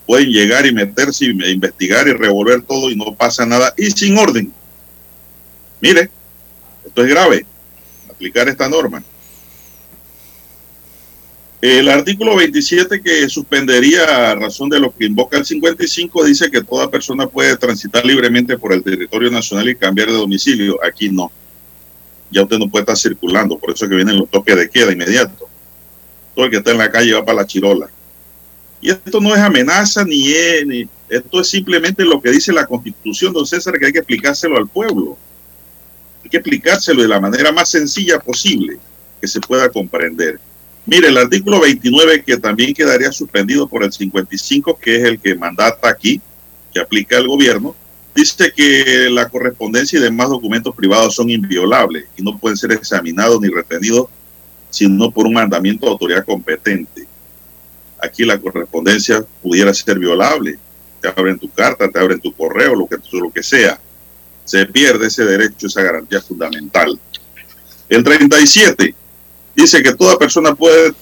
Pueden 0.06 0.30
llegar 0.30 0.66
y 0.66 0.74
meterse 0.74 1.26
y 1.26 1.52
investigar 1.52 2.08
y 2.08 2.14
revolver 2.14 2.62
todo 2.62 2.90
y 2.90 2.96
no 2.96 3.14
pasa 3.14 3.46
nada 3.46 3.74
y 3.78 3.92
sin 3.92 4.18
orden. 4.18 4.52
Mire, 5.82 6.10
esto 6.86 7.04
es 7.04 7.10
grave, 7.10 7.46
aplicar 8.10 8.48
esta 8.48 8.68
norma. 8.68 9.04
El 11.60 11.90
artículo 11.90 12.36
27 12.36 13.02
que 13.02 13.28
suspendería 13.30 14.32
a 14.32 14.36
razón 14.36 14.70
de 14.70 14.80
lo 14.80 14.96
que 14.96 15.06
invoca 15.06 15.38
el 15.38 15.46
55 15.46 16.24
dice 16.24 16.52
que 16.52 16.64
toda 16.64 16.90
persona 16.90 17.28
puede 17.28 17.58
transitar 17.58 18.06
libremente 18.06 18.58
por 18.58 18.74
el 18.74 18.84
territorio 18.84 19.32
nacional 19.32 19.68
y 19.68 19.76
cambiar 19.76 20.08
de 20.08 20.14
domicilio. 20.14 20.80
Aquí 20.86 21.10
no 21.10 21.32
ya 22.30 22.44
usted 22.44 22.58
no 22.58 22.70
puede 22.70 22.84
estar 22.84 22.98
circulando, 22.98 23.58
por 23.58 23.72
eso 23.72 23.86
es 23.86 23.90
que 23.90 23.96
vienen 23.96 24.18
los 24.18 24.30
toques 24.30 24.56
de 24.56 24.70
queda 24.70 24.92
inmediato. 24.92 25.48
Todo 26.36 26.46
el 26.46 26.52
que 26.52 26.58
está 26.58 26.72
en 26.72 26.78
la 26.78 26.92
calle 26.92 27.14
va 27.14 27.26
para 27.26 27.40
la 27.40 27.48
chirola. 27.48 27.90
Y 28.82 28.92
esto 28.92 29.20
no 29.20 29.34
es 29.34 29.42
amenaza 29.42 30.04
ni 30.04 30.34
ni, 30.66 30.88
esto 31.10 31.40
es 31.40 31.48
simplemente 31.48 32.04
lo 32.04 32.22
que 32.22 32.32
dice 32.32 32.52
la 32.52 32.68
constitución, 32.68 33.34
don 33.34 33.48
César, 33.48 33.78
que 33.80 33.88
hay 33.88 33.94
que 33.94 34.00
explicárselo 34.00 34.58
al 34.58 34.68
pueblo. 34.68 35.18
Hay 36.24 36.30
que 36.30 36.38
explicárselo 36.38 37.02
de 37.02 37.08
la 37.08 37.20
manera 37.20 37.52
más 37.52 37.70
sencilla 37.70 38.20
posible 38.20 38.78
que 39.22 39.28
se 39.28 39.40
pueda 39.40 39.70
comprender. 39.70 40.40
Mire, 40.86 41.08
el 41.08 41.18
artículo 41.18 41.60
29 41.60 42.24
que 42.24 42.38
también 42.38 42.74
quedaría 42.74 43.12
suspendido 43.12 43.68
por 43.68 43.84
el 43.84 43.92
55, 43.92 44.78
que 44.80 44.98
es 44.98 45.04
el 45.04 45.20
que 45.20 45.36
mandata 45.36 45.90
aquí, 45.90 46.22
que 46.74 46.80
aplica 46.80 47.18
el 47.18 47.28
gobierno, 47.28 47.76
dice 48.18 48.52
que 48.52 49.10
la 49.12 49.30
correspondencia 49.30 50.00
y 50.00 50.02
demás 50.02 50.30
documentos 50.30 50.76
privados 50.76 51.16
son 51.16 51.30
inviolables 51.30 52.06
y 52.18 52.24
no 52.24 52.38
pueden 52.38 52.58
ser 52.58 52.72
examinados 52.72 53.40
ni 53.40 53.50
retenidos 53.50 54.08
sino 54.70 55.12
por 55.12 55.26
un 55.26 55.34
mandamiento 55.34 55.86
de 55.86 55.92
autoridad 55.94 56.26
competente. 56.26 57.08
Aquí 58.02 58.26
la 58.26 58.38
correspondencia 58.38 59.24
pudiera 59.42 59.74
ser 59.74 59.98
violable. 59.98 60.60
Te 61.02 61.08
abren 61.08 61.40
tu 61.40 61.50
carta, 61.50 61.90
te 61.90 62.00
abren 62.00 62.20
tu 62.20 62.34
correo, 62.34 62.76
lo 62.76 62.88
que, 62.88 62.98
lo 63.14 63.32
que 63.32 63.44
sea. 63.44 63.80
Se 64.44 64.66
pierde 64.66 65.08
ese 65.08 65.26
derecho, 65.26 65.68
esa 65.68 65.82
garantía 65.82 66.22
fundamental. 66.22 67.00
El 67.90 68.04
37 68.04 68.94
dice 69.56 69.82
que 69.82 69.96
toda 69.96 70.20
persona 70.20 70.54
puede 70.54 70.94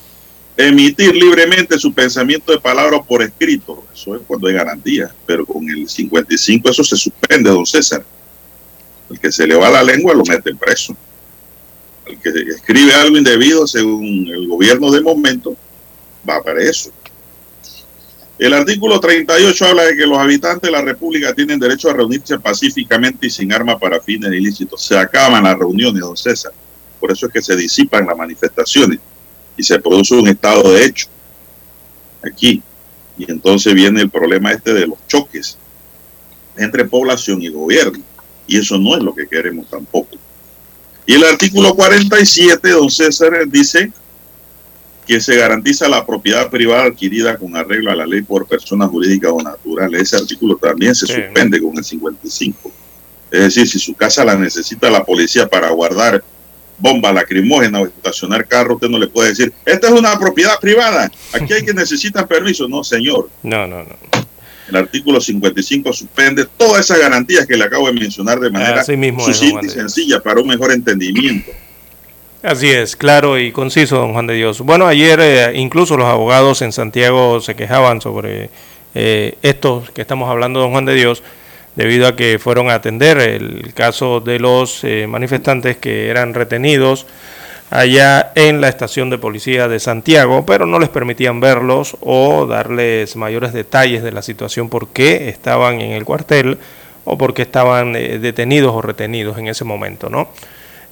emitir 0.57 1.13
libremente 1.13 1.77
su 1.77 1.93
pensamiento 1.93 2.51
de 2.51 2.59
palabra 2.59 3.01
por 3.01 3.21
escrito. 3.21 3.85
Eso 3.93 4.15
es 4.15 4.21
cuando 4.25 4.47
hay 4.47 4.53
garantía. 4.53 5.13
Pero 5.25 5.45
con 5.45 5.67
el 5.69 5.87
55 5.87 6.69
eso 6.69 6.83
se 6.83 6.95
suspende, 6.95 7.49
don 7.49 7.65
César. 7.65 8.03
El 9.09 9.19
que 9.19 9.31
se 9.31 9.45
le 9.45 9.55
va 9.55 9.69
la 9.69 9.83
lengua 9.83 10.13
lo 10.13 10.23
mete 10.23 10.55
preso. 10.55 10.95
El 12.05 12.17
que 12.19 12.29
escribe 12.49 12.93
algo 12.93 13.17
indebido, 13.17 13.67
según 13.67 14.27
el 14.27 14.47
gobierno 14.47 14.91
de 14.91 15.01
momento, 15.01 15.55
va 16.27 16.41
preso. 16.41 16.91
El 18.37 18.53
artículo 18.53 18.99
38 18.99 19.65
habla 19.65 19.83
de 19.83 19.95
que 19.95 20.05
los 20.05 20.17
habitantes 20.17 20.63
de 20.63 20.71
la 20.71 20.81
República 20.81 21.33
tienen 21.33 21.57
derecho 21.57 21.89
a 21.89 21.93
reunirse 21.93 22.37
pacíficamente 22.37 23.27
y 23.27 23.29
sin 23.29 23.51
armas 23.53 23.77
para 23.79 24.01
fines 24.01 24.31
ilícitos. 24.31 24.83
Se 24.83 24.97
acaban 24.97 25.43
las 25.43 25.57
reuniones, 25.57 26.01
don 26.01 26.17
César. 26.17 26.51
Por 26.99 27.11
eso 27.11 27.27
es 27.27 27.33
que 27.33 27.41
se 27.41 27.55
disipan 27.55 28.05
las 28.05 28.17
manifestaciones 28.17 28.99
y 29.57 29.63
se 29.63 29.79
produce 29.79 30.15
un 30.15 30.27
estado 30.27 30.71
de 30.71 30.85
hecho 30.85 31.07
aquí. 32.23 32.61
Y 33.17 33.31
entonces 33.31 33.73
viene 33.73 34.01
el 34.01 34.09
problema 34.09 34.51
este 34.51 34.73
de 34.73 34.87
los 34.87 34.97
choques 35.07 35.57
entre 36.57 36.85
población 36.85 37.41
y 37.41 37.49
gobierno. 37.49 38.03
Y 38.47 38.57
eso 38.57 38.77
no 38.77 38.95
es 38.95 39.03
lo 39.03 39.13
que 39.15 39.27
queremos 39.27 39.69
tampoco. 39.69 40.17
Y 41.05 41.13
el 41.13 41.23
artículo 41.23 41.75
47, 41.75 42.69
don 42.69 42.89
César, 42.89 43.31
dice 43.47 43.91
que 45.05 45.21
se 45.21 45.35
garantiza 45.35 45.87
la 45.87 46.05
propiedad 46.05 46.49
privada 46.49 46.85
adquirida 46.85 47.37
con 47.37 47.55
arreglo 47.55 47.91
a 47.91 47.95
la 47.95 48.07
ley 48.07 48.23
por 48.23 48.47
personas 48.47 48.89
jurídicas 48.89 49.31
o 49.31 49.41
naturales. 49.41 50.01
Ese 50.01 50.15
artículo 50.17 50.55
también 50.57 50.95
se 50.95 51.05
suspende 51.05 51.61
con 51.61 51.77
el 51.77 51.83
55. 51.83 52.71
Es 53.31 53.39
decir, 53.39 53.67
si 53.67 53.79
su 53.79 53.93
casa 53.93 54.25
la 54.25 54.35
necesita 54.35 54.89
la 54.89 55.03
policía 55.03 55.47
para 55.47 55.69
guardar 55.69 56.23
bombas 56.77 57.13
lacrimógenas 57.13 57.81
o 57.81 57.85
estacionar 57.85 58.47
carro, 58.47 58.75
usted 58.75 58.89
no 58.89 58.97
le 58.97 59.07
puede 59.07 59.29
decir, 59.29 59.53
esta 59.65 59.87
es 59.87 59.93
una 59.93 60.17
propiedad 60.19 60.59
privada, 60.59 61.11
aquí 61.33 61.53
hay 61.53 61.65
que 61.65 61.73
necesitar 61.73 62.27
permiso. 62.27 62.67
No, 62.67 62.83
señor. 62.83 63.29
No, 63.43 63.67
no, 63.67 63.83
no. 63.83 63.95
El 64.67 64.75
artículo 64.75 65.21
55 65.21 65.93
suspende 65.93 66.47
todas 66.57 66.85
esas 66.85 66.99
garantías 66.99 67.45
que 67.45 67.55
le 67.55 67.65
acabo 67.65 67.87
de 67.87 67.93
mencionar 67.93 68.39
de 68.39 68.49
manera 68.49 68.83
sucinta 68.83 69.65
y 69.65 69.69
sencilla 69.69 70.19
para 70.21 70.41
un 70.41 70.47
mejor 70.47 70.71
entendimiento. 70.71 71.51
Así 72.41 72.69
es, 72.69 72.95
claro 72.95 73.39
y 73.39 73.51
conciso, 73.51 73.97
don 73.97 74.13
Juan 74.13 74.27
de 74.27 74.35
Dios. 74.35 74.61
Bueno, 74.61 74.85
ayer 74.85 75.19
eh, 75.19 75.51
incluso 75.55 75.97
los 75.97 76.07
abogados 76.07 76.61
en 76.61 76.71
Santiago 76.71 77.41
se 77.41 77.55
quejaban 77.55 78.01
sobre 78.01 78.49
eh, 78.93 79.35
esto 79.41 79.83
que 79.93 80.01
estamos 80.01 80.29
hablando, 80.29 80.59
don 80.59 80.71
Juan 80.71 80.85
de 80.85 80.93
Dios, 80.93 81.23
debido 81.75 82.07
a 82.07 82.15
que 82.15 82.39
fueron 82.39 82.69
a 82.69 82.75
atender 82.75 83.17
el 83.19 83.73
caso 83.73 84.19
de 84.19 84.39
los 84.39 84.83
eh, 84.83 85.07
manifestantes 85.07 85.77
que 85.77 86.09
eran 86.09 86.33
retenidos 86.33 87.05
allá 87.69 88.31
en 88.35 88.61
la 88.61 88.69
estación 88.69 89.09
de 89.09 89.17
policía 89.17 89.67
de 89.67 89.79
Santiago, 89.79 90.45
pero 90.45 90.65
no 90.65 90.79
les 90.79 90.89
permitían 90.89 91.39
verlos 91.39 91.97
o 92.01 92.45
darles 92.45 93.15
mayores 93.15 93.53
detalles 93.53 94.03
de 94.03 94.11
la 94.11 94.21
situación, 94.21 94.69
por 94.69 94.89
qué 94.89 95.29
estaban 95.29 95.81
en 95.81 95.91
el 95.91 96.05
cuartel 96.05 96.57
o 97.03 97.17
por 97.17 97.33
qué 97.33 97.41
estaban 97.41 97.93
detenidos 97.93 98.73
o 98.73 98.81
retenidos 98.81 99.37
en 99.37 99.47
ese 99.47 99.63
momento, 99.63 100.09
¿no? 100.09 100.29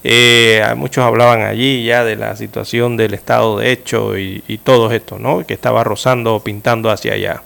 Eh, 0.06 0.62
muchos 0.76 1.02
hablaban 1.02 1.42
allí 1.42 1.82
ya 1.84 2.04
de 2.04 2.16
la 2.16 2.36
situación 2.36 2.98
del 2.98 3.14
Estado 3.14 3.58
de 3.58 3.72
Hecho 3.72 4.18
y, 4.18 4.60
todo 4.62 4.92
esto, 4.92 5.18
¿no? 5.18 5.46
Que 5.46 5.54
estaba 5.54 5.82
rozando 5.82 6.34
o 6.34 6.44
pintando 6.44 6.90
hacia 6.90 7.14
allá. 7.14 7.42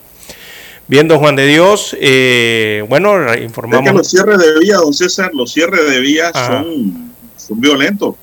Viendo 0.89 1.19
Juan 1.19 1.37
de 1.37 1.47
Dios, 1.47 1.95
eh, 2.01 2.83
bueno, 2.89 3.35
informamos... 3.35 3.87
Es 3.87 3.93
que 3.93 3.99
los 3.99 4.09
cierres 4.09 4.39
de 4.39 4.59
vía, 4.59 4.77
don 4.77 4.95
César, 4.95 5.31
los 5.35 5.53
cierres 5.53 5.91
de 5.91 6.01
vía 6.01 6.33
son, 6.33 7.13
son 7.37 7.61
violentos. 7.61 8.15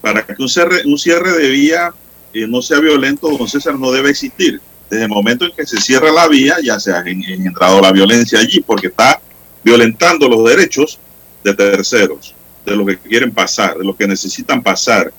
Para 0.00 0.26
que 0.26 0.34
un 0.36 0.48
cierre, 0.48 0.82
un 0.84 0.98
cierre 0.98 1.32
de 1.38 1.48
vía 1.48 1.94
eh, 2.34 2.46
no 2.48 2.60
sea 2.60 2.80
violento, 2.80 3.30
don 3.30 3.48
César, 3.48 3.78
no 3.78 3.92
debe 3.92 4.10
existir. 4.10 4.60
Desde 4.90 5.04
el 5.04 5.10
momento 5.10 5.44
en 5.44 5.52
que 5.52 5.64
se 5.64 5.80
cierra 5.80 6.10
la 6.10 6.26
vía, 6.26 6.56
ya 6.60 6.80
se 6.80 6.92
ha 6.92 7.00
engendrado 7.00 7.80
la 7.80 7.92
violencia 7.92 8.40
allí, 8.40 8.60
porque 8.60 8.88
está 8.88 9.20
violentando 9.62 10.28
los 10.28 10.44
derechos 10.48 10.98
de 11.44 11.54
terceros 11.54 12.34
de 12.64 12.74
lo 12.76 12.84
que 12.84 12.98
quieren 12.98 13.30
pasar, 13.30 13.78
de 13.78 13.84
lo 13.84 13.96
que 13.96 14.08
necesitan 14.08 14.62
pasar, 14.62 15.12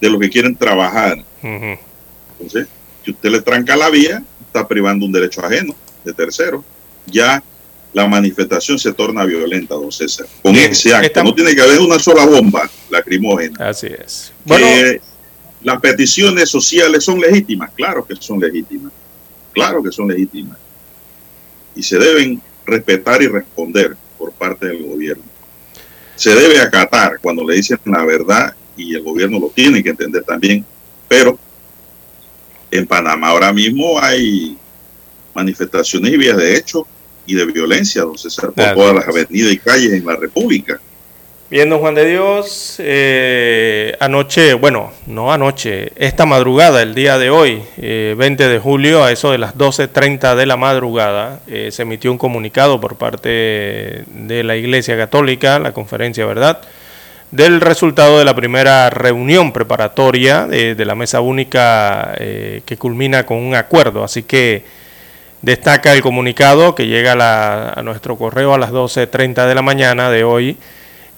de 0.00 0.10
lo 0.10 0.18
que 0.18 0.28
quieren 0.28 0.56
trabajar. 0.56 1.24
Entonces, 1.42 2.66
si 3.04 3.12
usted 3.12 3.30
le 3.30 3.40
tranca 3.40 3.76
la 3.76 3.88
vía, 3.88 4.22
está 4.48 4.66
privando 4.66 5.06
un 5.06 5.12
derecho 5.12 5.44
ajeno 5.44 5.74
de 6.04 6.12
tercero. 6.12 6.64
Ya 7.06 7.42
la 7.92 8.06
manifestación 8.06 8.78
se 8.78 8.92
torna 8.92 9.24
violenta, 9.24 9.74
don 9.74 9.92
César. 9.92 10.26
Con 10.42 10.56
ese 10.56 10.94
acto, 10.94 11.22
no 11.22 11.34
tiene 11.34 11.54
que 11.54 11.62
haber 11.62 11.80
una 11.80 11.98
sola 11.98 12.26
bomba 12.26 12.68
lacrimógena. 12.90 13.68
Así 13.68 13.86
es. 13.86 14.32
Bueno, 14.44 14.66
las 15.62 15.80
peticiones 15.80 16.48
sociales 16.48 17.04
son 17.04 17.20
legítimas, 17.20 17.70
claro 17.74 18.04
que 18.06 18.14
son 18.16 18.40
legítimas, 18.40 18.92
claro 19.52 19.82
que 19.82 19.92
son 19.92 20.08
legítimas. 20.08 20.58
Y 21.74 21.82
se 21.82 21.98
deben 21.98 22.42
respetar 22.66 23.22
y 23.22 23.28
responder 23.28 23.96
por 24.18 24.32
parte 24.32 24.66
del 24.66 24.84
gobierno 24.84 25.24
se 26.18 26.34
debe 26.34 26.60
acatar 26.60 27.20
cuando 27.22 27.46
le 27.46 27.54
dicen 27.54 27.78
la 27.84 28.04
verdad 28.04 28.52
y 28.76 28.92
el 28.92 29.02
gobierno 29.02 29.38
lo 29.38 29.50
tiene 29.50 29.84
que 29.84 29.90
entender 29.90 30.24
también. 30.24 30.64
Pero 31.06 31.38
en 32.70 32.86
Panamá 32.86 33.28
ahora 33.28 33.52
mismo 33.52 34.00
hay 34.00 34.56
manifestaciones 35.34 36.12
y 36.12 36.16
vías 36.16 36.36
de 36.36 36.56
hecho 36.56 36.86
y 37.26 37.34
de 37.34 37.44
violencia, 37.44 38.02
don 38.02 38.16
César, 38.16 38.52
por 38.52 38.74
todas 38.74 38.94
las 38.94 39.08
avenidas 39.08 39.52
y 39.52 39.58
calles 39.58 39.92
en 39.92 40.06
la 40.06 40.16
República. 40.16 40.80
Bien, 41.50 41.70
don 41.70 41.80
Juan 41.80 41.94
de 41.94 42.04
Dios, 42.04 42.76
eh, 42.78 43.96
anoche, 44.00 44.52
bueno, 44.52 44.92
no 45.06 45.32
anoche, 45.32 45.92
esta 45.96 46.26
madrugada, 46.26 46.82
el 46.82 46.94
día 46.94 47.16
de 47.16 47.30
hoy, 47.30 47.62
20 47.78 48.44
eh, 48.44 48.48
de 48.48 48.58
julio, 48.58 49.02
a 49.02 49.12
eso 49.12 49.32
de 49.32 49.38
las 49.38 49.56
12.30 49.56 50.36
de 50.36 50.44
la 50.44 50.58
madrugada, 50.58 51.40
eh, 51.46 51.70
se 51.72 51.82
emitió 51.82 52.12
un 52.12 52.18
comunicado 52.18 52.82
por 52.82 52.96
parte 52.96 54.04
de 54.06 54.42
la 54.44 54.56
Iglesia 54.56 54.98
Católica, 54.98 55.58
la 55.58 55.72
conferencia, 55.72 56.26
¿verdad?, 56.26 56.60
del 57.30 57.60
resultado 57.60 58.18
de 58.18 58.24
la 58.24 58.34
primera 58.34 58.90
reunión 58.90 59.52
preparatoria 59.52 60.46
de 60.46 60.84
la 60.84 60.94
mesa 60.94 61.20
única 61.20 62.14
que 62.16 62.76
culmina 62.78 63.26
con 63.26 63.38
un 63.38 63.54
acuerdo. 63.54 64.04
Así 64.04 64.22
que 64.22 64.64
destaca 65.42 65.92
el 65.92 66.02
comunicado 66.02 66.74
que 66.74 66.86
llega 66.86 67.12
a, 67.12 67.78
a 67.78 67.82
nuestro 67.82 68.16
correo 68.16 68.54
a 68.54 68.58
las 68.58 68.70
12.30 68.70 69.46
de 69.46 69.54
la 69.54 69.62
mañana 69.62 70.10
de 70.10 70.24
hoy 70.24 70.56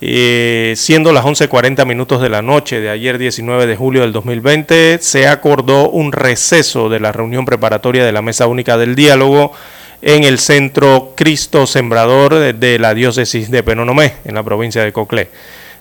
eh, 0.02 0.72
siendo 0.76 1.12
las 1.12 1.26
11.40 1.26 1.84
minutos 1.84 2.22
de 2.22 2.30
la 2.30 2.40
noche 2.40 2.80
de 2.80 2.88
ayer 2.88 3.18
19 3.18 3.66
de 3.66 3.76
julio 3.76 4.00
del 4.00 4.12
2020, 4.12 4.98
se 4.98 5.28
acordó 5.28 5.90
un 5.90 6.12
receso 6.12 6.88
de 6.88 7.00
la 7.00 7.12
reunión 7.12 7.44
preparatoria 7.44 8.04
de 8.04 8.12
la 8.12 8.22
Mesa 8.22 8.46
Única 8.46 8.78
del 8.78 8.94
Diálogo 8.94 9.52
en 10.00 10.24
el 10.24 10.38
Centro 10.38 11.12
Cristo 11.14 11.66
Sembrador 11.66 12.54
de 12.54 12.78
la 12.78 12.94
Diócesis 12.94 13.50
de 13.50 13.62
Penonomé, 13.62 14.14
en 14.24 14.34
la 14.34 14.42
provincia 14.42 14.82
de 14.82 14.92
Coclé. 14.92 15.28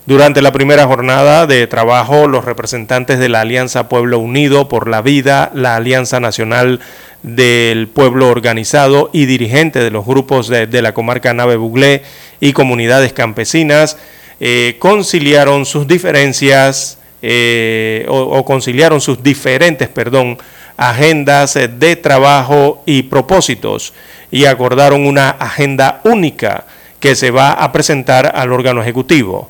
Durante 0.05 0.41
la 0.41 0.51
primera 0.51 0.87
jornada 0.87 1.45
de 1.45 1.67
trabajo, 1.67 2.27
los 2.27 2.45
representantes 2.45 3.19
de 3.19 3.29
la 3.29 3.41
Alianza 3.41 3.89
Pueblo 3.89 4.17
Unido 4.17 4.67
por 4.67 4.87
la 4.87 5.01
Vida, 5.01 5.51
la 5.53 5.75
Alianza 5.75 6.19
Nacional 6.19 6.79
del 7.21 7.87
Pueblo 7.87 8.29
Organizado 8.29 9.09
y 9.13 9.25
dirigentes 9.25 9.83
de 9.83 9.91
los 9.91 10.05
grupos 10.05 10.47
de, 10.47 10.81
la 10.81 10.93
comarca 10.93 11.33
Nave 11.33 11.57
Buglé 11.57 12.03
y 12.39 12.53
comunidades 12.53 13.13
campesinas 13.13 13.97
eh, 14.39 14.77
conciliaron 14.79 15.65
sus 15.65 15.85
diferencias 15.85 16.97
eh, 17.21 18.05
o, 18.07 18.45
conciliaron 18.45 19.01
sus 19.01 19.21
diferentes, 19.21 19.89
perdón, 19.89 20.37
agendas 20.77 21.55
de 21.55 21.95
trabajo 21.97 22.81
y 22.85 23.03
propósitos 23.03 23.93
y 24.31 24.45
acordaron 24.45 25.05
una 25.05 25.31
agenda 25.31 25.99
única 26.05 26.65
que 27.01 27.15
se 27.15 27.31
va 27.31 27.51
a 27.51 27.71
presentar 27.73 28.31
al 28.33 28.53
órgano 28.53 28.81
ejecutivo. 28.81 29.49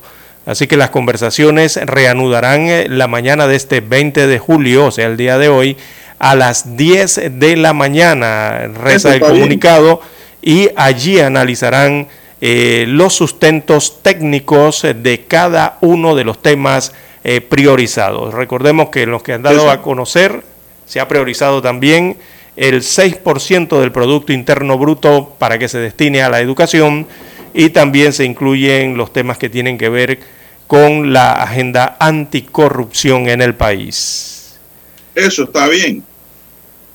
Así 0.50 0.66
que 0.66 0.76
las 0.76 0.90
conversaciones 0.90 1.76
reanudarán 1.76 2.62
eh, 2.62 2.86
la 2.88 3.06
mañana 3.06 3.46
de 3.46 3.54
este 3.54 3.80
20 3.80 4.26
de 4.26 4.38
julio, 4.40 4.86
o 4.86 4.90
sea, 4.90 5.06
el 5.06 5.16
día 5.16 5.38
de 5.38 5.48
hoy, 5.48 5.76
a 6.18 6.34
las 6.34 6.76
10 6.76 7.38
de 7.38 7.56
la 7.56 7.72
mañana, 7.72 8.66
reza 8.66 9.14
el 9.14 9.20
comunicado, 9.20 10.00
y 10.42 10.68
allí 10.74 11.20
analizarán 11.20 12.08
eh, 12.40 12.84
los 12.88 13.14
sustentos 13.14 14.02
técnicos 14.02 14.82
de 14.82 15.24
cada 15.28 15.78
uno 15.82 16.16
de 16.16 16.24
los 16.24 16.42
temas 16.42 16.94
eh, 17.22 17.40
priorizados. 17.40 18.34
Recordemos 18.34 18.88
que 18.88 19.06
los 19.06 19.22
que 19.22 19.34
han 19.34 19.42
dado 19.42 19.70
a 19.70 19.82
conocer 19.82 20.42
se 20.84 20.98
ha 20.98 21.06
priorizado 21.06 21.62
también 21.62 22.16
el 22.56 22.80
6% 22.80 23.78
del 23.78 23.92
Producto 23.92 24.32
Interno 24.32 24.76
Bruto 24.78 25.36
para 25.38 25.60
que 25.60 25.68
se 25.68 25.78
destine 25.78 26.22
a 26.22 26.28
la 26.28 26.40
educación 26.40 27.06
y 27.54 27.70
también 27.70 28.12
se 28.12 28.24
incluyen 28.24 28.96
los 28.96 29.12
temas 29.12 29.38
que 29.38 29.48
tienen 29.48 29.78
que 29.78 29.88
ver 29.88 30.39
con 30.70 31.12
la 31.12 31.32
agenda 31.32 31.96
anticorrupción 31.98 33.28
en 33.28 33.42
el 33.42 33.56
país. 33.56 34.56
Eso 35.16 35.42
está 35.42 35.66
bien. 35.66 36.04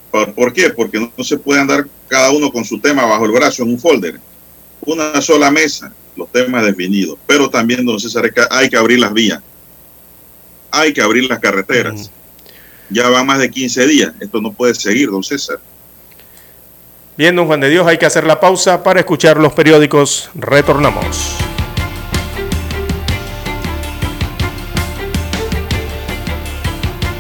¿Por, 0.10 0.54
qué? 0.54 0.70
Porque 0.70 0.98
no 0.98 1.24
se 1.26 1.38
puede 1.38 1.60
andar 1.60 1.86
cada 2.08 2.32
uno 2.32 2.54
con 2.54 2.64
su 2.64 2.80
tema 2.80 3.04
bajo 3.04 3.26
el 3.26 3.34
brazo 3.34 3.64
en 3.64 3.72
un 3.72 3.78
folder 3.78 4.18
una 4.86 5.20
sola 5.22 5.52
mesa, 5.52 5.92
los 6.16 6.32
temas 6.32 6.66
definidos. 6.66 7.18
Pero 7.28 7.50
también, 7.50 7.86
don 7.86 8.00
César, 8.00 8.32
hay 8.50 8.70
que 8.70 8.78
abrir 8.78 9.00
las 9.00 9.12
vías. 9.12 9.42
Hay 10.72 10.94
que 10.94 11.02
abrir 11.02 11.28
las 11.30 11.40
carreteras. 11.40 12.10
Ya 12.90 13.10
va 13.10 13.26
más 13.26 13.40
de 13.40 13.52
15 13.52 13.88
días. 13.88 14.14
Esto 14.22 14.40
no 14.40 14.54
puede 14.54 14.74
seguir, 14.74 15.10
don 15.10 15.22
César. 15.22 15.60
Bien, 17.18 17.36
don 17.36 17.46
Juan 17.46 17.60
de 17.60 17.70
Dios, 17.70 17.86
hay 17.86 17.98
que 17.98 18.06
hacer 18.06 18.26
la 18.26 18.40
pausa 18.40 18.84
para 18.84 19.02
escuchar 19.02 19.36
los 19.36 19.52
periódicos. 19.52 20.30
Retornamos. 20.34 21.36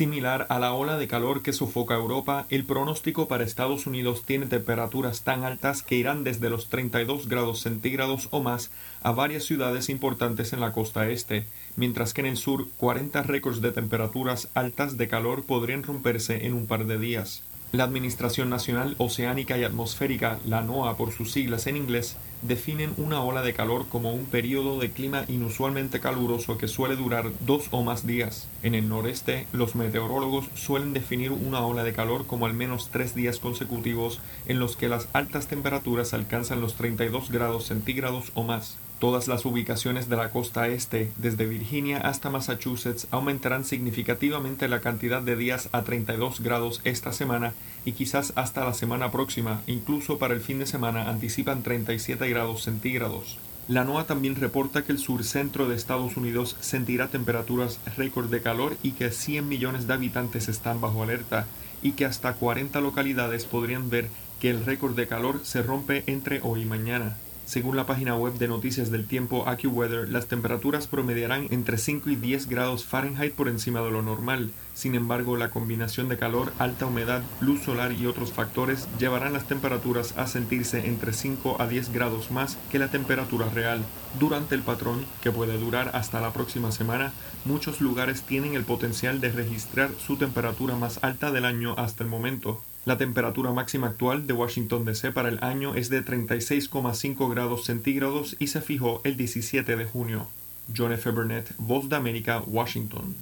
Similar 0.00 0.46
a 0.48 0.58
la 0.58 0.72
ola 0.72 0.96
de 0.96 1.06
calor 1.06 1.42
que 1.42 1.52
sofoca 1.52 1.94
Europa, 1.94 2.46
el 2.48 2.64
pronóstico 2.64 3.28
para 3.28 3.44
Estados 3.44 3.86
Unidos 3.86 4.22
tiene 4.24 4.46
temperaturas 4.46 5.24
tan 5.24 5.44
altas 5.44 5.82
que 5.82 5.96
irán 5.96 6.24
desde 6.24 6.48
los 6.48 6.70
32 6.70 7.28
grados 7.28 7.60
centígrados 7.60 8.28
o 8.30 8.40
más 8.40 8.70
a 9.02 9.12
varias 9.12 9.44
ciudades 9.44 9.90
importantes 9.90 10.54
en 10.54 10.60
la 10.60 10.72
costa 10.72 11.10
este, 11.10 11.44
mientras 11.76 12.14
que 12.14 12.22
en 12.22 12.28
el 12.28 12.38
sur 12.38 12.68
40 12.78 13.22
récords 13.24 13.60
de 13.60 13.72
temperaturas 13.72 14.48
altas 14.54 14.96
de 14.96 15.06
calor 15.06 15.44
podrían 15.44 15.82
romperse 15.82 16.46
en 16.46 16.54
un 16.54 16.66
par 16.66 16.86
de 16.86 16.96
días. 16.96 17.42
La 17.72 17.84
Administración 17.84 18.50
Nacional 18.50 18.96
Oceánica 18.98 19.56
y 19.56 19.62
Atmosférica, 19.62 20.40
la 20.44 20.60
NOAA 20.60 20.96
por 20.96 21.12
sus 21.12 21.30
siglas 21.30 21.68
en 21.68 21.76
inglés, 21.76 22.16
definen 22.42 22.92
una 22.96 23.22
ola 23.22 23.42
de 23.42 23.54
calor 23.54 23.86
como 23.88 24.12
un 24.12 24.24
periodo 24.24 24.80
de 24.80 24.90
clima 24.90 25.24
inusualmente 25.28 26.00
caluroso 26.00 26.58
que 26.58 26.66
suele 26.66 26.96
durar 26.96 27.30
dos 27.46 27.68
o 27.70 27.84
más 27.84 28.04
días. 28.04 28.48
En 28.64 28.74
el 28.74 28.88
noreste, 28.88 29.46
los 29.52 29.76
meteorólogos 29.76 30.46
suelen 30.54 30.94
definir 30.94 31.30
una 31.30 31.64
ola 31.64 31.84
de 31.84 31.92
calor 31.92 32.26
como 32.26 32.46
al 32.46 32.54
menos 32.54 32.88
tres 32.90 33.14
días 33.14 33.38
consecutivos 33.38 34.18
en 34.48 34.58
los 34.58 34.76
que 34.76 34.88
las 34.88 35.06
altas 35.12 35.46
temperaturas 35.46 36.12
alcanzan 36.12 36.60
los 36.60 36.74
32 36.74 37.30
grados 37.30 37.66
centígrados 37.66 38.32
o 38.34 38.42
más. 38.42 38.78
Todas 39.00 39.28
las 39.28 39.46
ubicaciones 39.46 40.10
de 40.10 40.16
la 40.16 40.28
costa 40.28 40.68
este, 40.68 41.10
desde 41.16 41.46
Virginia 41.46 41.96
hasta 41.96 42.28
Massachusetts, 42.28 43.06
aumentarán 43.10 43.64
significativamente 43.64 44.68
la 44.68 44.82
cantidad 44.82 45.22
de 45.22 45.36
días 45.36 45.70
a 45.72 45.84
32 45.84 46.40
grados 46.40 46.82
esta 46.84 47.10
semana 47.14 47.54
y 47.86 47.92
quizás 47.92 48.34
hasta 48.36 48.62
la 48.62 48.74
semana 48.74 49.10
próxima, 49.10 49.62
incluso 49.66 50.18
para 50.18 50.34
el 50.34 50.42
fin 50.42 50.58
de 50.58 50.66
semana 50.66 51.08
anticipan 51.08 51.62
37 51.62 52.28
grados 52.28 52.62
centígrados. 52.62 53.38
La 53.68 53.84
NOAA 53.84 54.04
también 54.04 54.36
reporta 54.36 54.84
que 54.84 54.92
el 54.92 54.98
sur 54.98 55.24
centro 55.24 55.66
de 55.66 55.76
Estados 55.76 56.18
Unidos 56.18 56.58
sentirá 56.60 57.08
temperaturas 57.08 57.80
récord 57.96 58.28
de 58.28 58.42
calor 58.42 58.76
y 58.82 58.92
que 58.92 59.10
100 59.10 59.48
millones 59.48 59.86
de 59.86 59.94
habitantes 59.94 60.48
están 60.48 60.82
bajo 60.82 61.02
alerta 61.02 61.46
y 61.82 61.92
que 61.92 62.04
hasta 62.04 62.34
40 62.34 62.78
localidades 62.82 63.46
podrían 63.46 63.88
ver 63.88 64.08
que 64.40 64.50
el 64.50 64.62
récord 64.66 64.94
de 64.94 65.06
calor 65.06 65.40
se 65.42 65.62
rompe 65.62 66.04
entre 66.06 66.40
hoy 66.42 66.62
y 66.62 66.66
mañana. 66.66 67.16
Según 67.50 67.74
la 67.74 67.84
página 67.84 68.14
web 68.14 68.34
de 68.34 68.46
noticias 68.46 68.92
del 68.92 69.08
tiempo 69.08 69.48
AccuWeather, 69.48 70.08
las 70.08 70.28
temperaturas 70.28 70.86
promediarán 70.86 71.48
entre 71.50 71.78
5 71.78 72.08
y 72.10 72.14
10 72.14 72.48
grados 72.48 72.84
Fahrenheit 72.84 73.34
por 73.34 73.48
encima 73.48 73.82
de 73.82 73.90
lo 73.90 74.02
normal. 74.02 74.52
Sin 74.72 74.94
embargo, 74.94 75.36
la 75.36 75.50
combinación 75.50 76.08
de 76.08 76.16
calor, 76.16 76.52
alta 76.60 76.86
humedad, 76.86 77.24
luz 77.40 77.60
solar 77.62 77.90
y 77.90 78.06
otros 78.06 78.30
factores 78.30 78.86
llevarán 79.00 79.32
las 79.32 79.48
temperaturas 79.48 80.16
a 80.16 80.28
sentirse 80.28 80.86
entre 80.86 81.12
5 81.12 81.56
a 81.60 81.66
10 81.66 81.92
grados 81.92 82.30
más 82.30 82.56
que 82.70 82.78
la 82.78 82.86
temperatura 82.86 83.48
real. 83.48 83.84
Durante 84.20 84.54
el 84.54 84.62
patrón, 84.62 85.04
que 85.20 85.32
puede 85.32 85.58
durar 85.58 85.90
hasta 85.94 86.20
la 86.20 86.32
próxima 86.32 86.70
semana, 86.70 87.12
muchos 87.44 87.80
lugares 87.80 88.22
tienen 88.22 88.54
el 88.54 88.62
potencial 88.62 89.20
de 89.20 89.32
registrar 89.32 89.90
su 90.06 90.16
temperatura 90.16 90.76
más 90.76 91.02
alta 91.02 91.32
del 91.32 91.44
año 91.44 91.74
hasta 91.76 92.04
el 92.04 92.10
momento. 92.10 92.62
La 92.86 92.96
temperatura 92.96 93.52
máxima 93.52 93.88
actual 93.88 94.26
de 94.26 94.32
Washington 94.32 94.86
DC 94.86 95.12
para 95.12 95.28
el 95.28 95.42
año 95.44 95.74
es 95.74 95.90
de 95.90 96.02
36,5 96.02 97.30
grados 97.30 97.66
centígrados 97.66 98.36
y 98.38 98.46
se 98.46 98.62
fijó 98.62 99.02
el 99.04 99.16
17 99.16 99.76
de 99.76 99.84
junio. 99.84 100.28
John 100.74 100.92
F. 100.92 101.10
Burnett, 101.10 101.52
Voz 101.58 101.88
de 101.88 101.96
América, 101.96 102.42
Washington. 102.46 103.16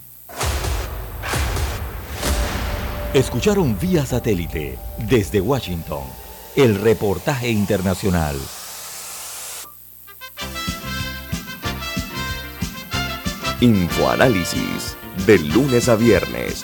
Escucharon 3.13 3.77
vía 3.79 4.05
satélite 4.05 4.77
desde 5.09 5.41
Washington 5.41 6.03
el 6.55 6.79
reportaje 6.79 7.49
internacional. 7.49 8.35
Infoanálisis, 13.61 14.95
de 15.25 15.39
lunes 15.39 15.89
a 15.89 15.95
viernes, 15.95 16.63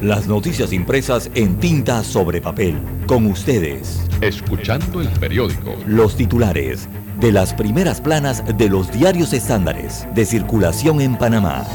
Las 0.00 0.28
noticias 0.28 0.72
impresas 0.72 1.28
en 1.34 1.58
tinta 1.58 2.04
sobre 2.04 2.40
papel. 2.40 2.78
Con 3.08 3.26
ustedes. 3.26 4.00
Escuchando 4.20 5.00
el 5.00 5.08
periódico. 5.08 5.74
Los 5.88 6.16
titulares 6.16 6.88
de 7.18 7.32
las 7.32 7.52
primeras 7.52 8.00
planas 8.00 8.44
de 8.56 8.68
los 8.68 8.92
diarios 8.92 9.32
estándares 9.32 10.06
de 10.14 10.24
circulación 10.24 11.00
en 11.00 11.18
Panamá. 11.18 11.66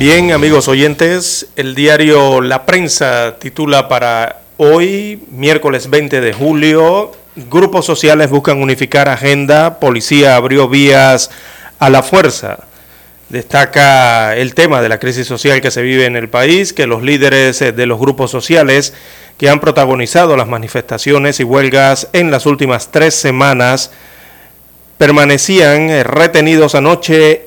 Bien, 0.00 0.32
amigos 0.32 0.66
oyentes, 0.66 1.48
el 1.54 1.76
diario 1.76 2.40
La 2.40 2.66
Prensa 2.66 3.36
titula 3.38 3.88
para 3.88 4.47
hoy, 4.58 5.22
miércoles 5.30 5.88
20 5.88 6.20
de 6.20 6.32
julio, 6.32 7.12
grupos 7.48 7.86
sociales 7.86 8.28
buscan 8.28 8.60
unificar 8.60 9.08
agenda, 9.08 9.78
policía 9.78 10.36
abrió 10.36 10.68
vías 10.68 11.30
a 11.78 11.88
la 11.88 12.02
fuerza. 12.02 12.58
Destaca 13.28 14.36
el 14.36 14.54
tema 14.54 14.82
de 14.82 14.88
la 14.88 14.98
crisis 14.98 15.26
social 15.26 15.60
que 15.60 15.70
se 15.70 15.82
vive 15.82 16.06
en 16.06 16.16
el 16.16 16.28
país, 16.28 16.72
que 16.72 16.86
los 16.86 17.02
líderes 17.02 17.62
eh, 17.62 17.72
de 17.72 17.86
los 17.86 18.00
grupos 18.00 18.30
sociales 18.30 18.94
que 19.36 19.48
han 19.48 19.60
protagonizado 19.60 20.36
las 20.36 20.48
manifestaciones 20.48 21.38
y 21.38 21.44
huelgas 21.44 22.08
en 22.12 22.30
las 22.30 22.44
últimas 22.44 22.90
tres 22.90 23.14
semanas 23.14 23.92
permanecían 24.96 25.88
eh, 25.90 26.02
retenidos 26.02 26.74
anoche 26.74 27.46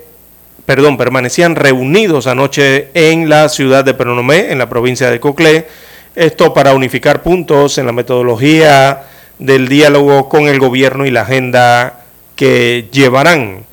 perdón, 0.64 0.96
permanecían 0.96 1.56
reunidos 1.56 2.26
anoche 2.26 2.88
en 2.94 3.28
la 3.28 3.48
ciudad 3.48 3.84
de 3.84 3.94
Peronomé, 3.94 4.52
en 4.52 4.58
la 4.58 4.68
provincia 4.68 5.10
de 5.10 5.18
Coclé, 5.18 5.66
esto 6.14 6.52
para 6.52 6.74
unificar 6.74 7.22
puntos 7.22 7.78
en 7.78 7.86
la 7.86 7.92
metodología 7.92 9.04
del 9.38 9.68
diálogo 9.68 10.28
con 10.28 10.46
el 10.46 10.58
gobierno 10.58 11.06
y 11.06 11.10
la 11.10 11.22
agenda 11.22 12.00
que 12.36 12.88
llevarán. 12.92 13.64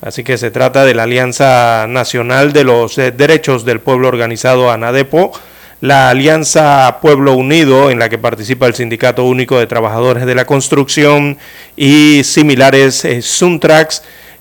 Así 0.00 0.22
que 0.22 0.36
se 0.36 0.50
trata 0.50 0.84
de 0.84 0.94
la 0.94 1.04
Alianza 1.04 1.86
Nacional 1.88 2.52
de 2.52 2.64
los 2.64 2.98
eh, 2.98 3.10
Derechos 3.10 3.64
del 3.64 3.80
Pueblo 3.80 4.08
Organizado 4.08 4.70
ANADEPO, 4.70 5.32
la 5.80 6.10
Alianza 6.10 6.98
Pueblo 7.00 7.32
Unido, 7.34 7.90
en 7.90 7.98
la 7.98 8.08
que 8.08 8.18
participa 8.18 8.66
el 8.66 8.74
Sindicato 8.74 9.24
Único 9.24 9.58
de 9.58 9.66
Trabajadores 9.66 10.26
de 10.26 10.34
la 10.34 10.44
Construcción 10.44 11.38
y 11.76 12.22
similares 12.24 13.04
eh, 13.04 13.22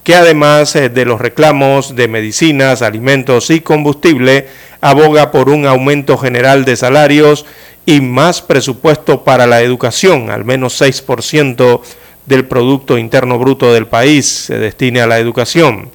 que 0.04 0.16
además 0.16 0.76
eh, 0.76 0.90
de 0.90 1.06
los 1.06 1.20
reclamos 1.20 1.96
de 1.96 2.08
medicinas, 2.08 2.82
alimentos 2.82 3.50
y 3.50 3.62
combustible, 3.62 4.48
aboga 4.82 5.32
por 5.32 5.50
un 5.50 5.66
aumento 5.66 6.18
general 6.18 6.66
de 6.66 6.76
salarios 6.76 7.46
y 7.86 8.02
más 8.02 8.42
presupuesto 8.42 9.24
para 9.24 9.48
la 9.48 9.62
educación, 9.62 10.30
al 10.30 10.46
menos 10.46 10.82
6% 10.82 11.82
del 12.26 12.46
Producto 12.46 12.98
Interno 12.98 13.38
Bruto 13.38 13.74
del 13.74 13.88
país 13.88 14.26
se 14.26 14.58
destine 14.58 15.02
a 15.02 15.08
la 15.08 15.20
educación. 15.20 15.90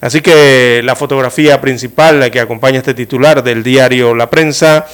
Así 0.00 0.20
que 0.20 0.80
la 0.82 0.96
fotografía 0.96 1.60
principal 1.60 2.28
que 2.30 2.40
acompaña 2.40 2.78
este 2.78 2.94
titular 2.94 3.44
del 3.44 3.62
diario 3.62 4.14
La 4.16 4.28
Prensa 4.28 4.86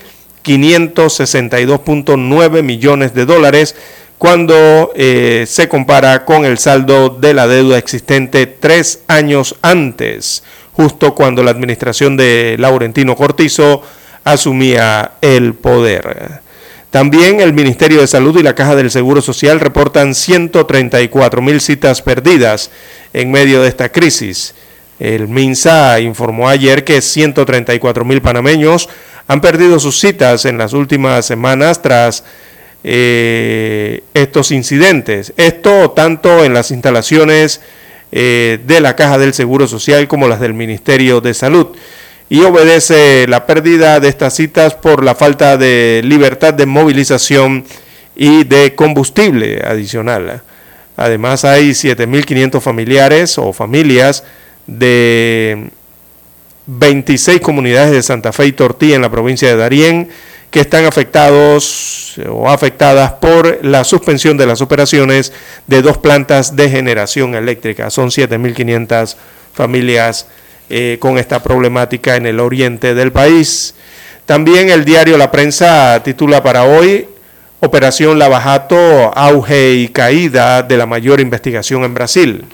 562.9 0.44 2.64
millones 2.64 3.14
de 3.14 3.26
dólares 3.26 3.76
cuando 4.22 4.92
eh, 4.94 5.46
se 5.48 5.68
compara 5.68 6.26
con 6.26 6.46
el 6.46 6.60
saldo 6.60 7.10
de 7.10 7.34
la 7.34 7.48
deuda 7.48 7.80
existente 7.80 8.46
tres 8.46 9.00
años 9.08 9.56
antes, 9.64 10.44
justo 10.74 11.16
cuando 11.16 11.42
la 11.42 11.50
administración 11.50 12.18
de 12.18 12.56
Laurentino 12.60 13.16
Cortizo 13.16 13.82
asumía 14.24 15.14
el 15.22 15.56
poder. 15.56 16.42
También 16.92 17.42
el 17.42 17.52
Ministerio 17.54 18.00
de 18.00 18.06
Salud 18.06 18.40
y 18.40 18.44
la 18.44 18.54
Caja 18.54 18.76
del 18.76 18.92
Seguro 18.92 19.24
Social 19.24 19.60
reportan 19.60 20.14
134 20.14 21.42
mil 21.42 21.60
citas 21.60 22.04
perdidas 22.04 22.70
en 23.14 23.32
medio 23.32 23.64
de 23.64 23.70
esta 23.70 23.90
crisis. 23.90 24.54
El 25.00 25.30
MINSA 25.30 26.00
informó 26.00 26.48
ayer 26.48 26.84
que 26.84 27.02
134 27.02 28.06
mil 28.06 28.22
panameños 28.22 28.88
han 29.28 29.42
perdido 29.42 29.80
sus 29.80 30.00
citas 30.00 30.46
en 30.46 30.60
las 30.60 30.74
últimas 30.74 31.26
semanas 31.26 31.82
tras 31.82 32.24
eh, 32.84 34.04
estos 34.14 34.52
incidentes. 34.52 35.34
Esto 35.38 35.92
tanto 35.92 36.44
en 36.44 36.54
las 36.54 36.72
instalaciones 36.72 37.62
eh, 38.12 38.60
de 38.66 38.82
la 38.82 38.96
Caja 38.96 39.18
del 39.18 39.34
Seguro 39.34 39.68
Social 39.68 40.08
como 40.08 40.28
las 40.28 40.40
del 40.40 40.54
Ministerio 40.54 41.22
de 41.22 41.34
Salud. 41.34 41.68
Y 42.30 42.42
obedece 42.42 43.28
la 43.28 43.46
pérdida 43.46 44.00
de 44.00 44.08
estas 44.08 44.36
citas 44.36 44.74
por 44.74 45.04
la 45.04 45.16
falta 45.16 45.58
de 45.58 46.02
libertad 46.04 46.54
de 46.54 46.66
movilización 46.66 47.66
y 48.16 48.46
de 48.46 48.74
combustible 48.76 49.62
adicional. 49.66 50.42
Además 50.96 51.46
hay 51.46 51.72
7.500 51.72 52.62
familiares 52.62 53.38
o 53.38 53.54
familias 53.54 54.24
de 54.68 55.72
26 56.68 57.42
comunidades 57.42 57.92
de 57.92 58.04
Santa 58.04 58.32
Fe 58.32 58.48
y 58.48 58.52
Tortilla 58.52 58.96
en 58.96 59.02
la 59.02 59.10
provincia 59.10 59.48
de 59.50 59.56
Darién 59.56 60.10
que 60.52 60.60
están 60.60 60.86
afectados 60.86 62.20
o 62.30 62.50
afectadas 62.50 63.14
por 63.14 63.64
la 63.64 63.86
suspensión 63.86 64.38
de 64.38 64.46
las 64.46 64.62
operaciones 64.62 65.32
de 65.66 65.82
dos 65.82 65.98
plantas 65.98 66.58
de 66.58 66.70
generación 66.70 67.36
eléctrica. 67.36 67.90
Son 67.90 68.10
7.500 68.10 69.16
familias 69.54 70.28
eh, 70.70 70.98
con 71.00 71.18
esta 71.18 71.42
problemática 71.42 72.18
en 72.18 72.26
el 72.26 72.42
oriente 72.42 72.94
del 72.94 73.14
país. 73.14 73.76
También 74.26 74.70
el 74.70 74.84
diario 74.84 75.18
La 75.18 75.32
Prensa 75.32 76.02
titula 76.04 76.44
para 76.44 76.66
hoy 76.66 77.08
Operación 77.62 78.20
Lavajato, 78.20 78.76
auge 79.16 79.74
y 79.76 79.88
caída 79.88 80.64
de 80.64 80.78
la 80.78 80.86
mayor 80.86 81.22
investigación 81.22 81.84
en 81.84 81.94
Brasil. 81.94 82.46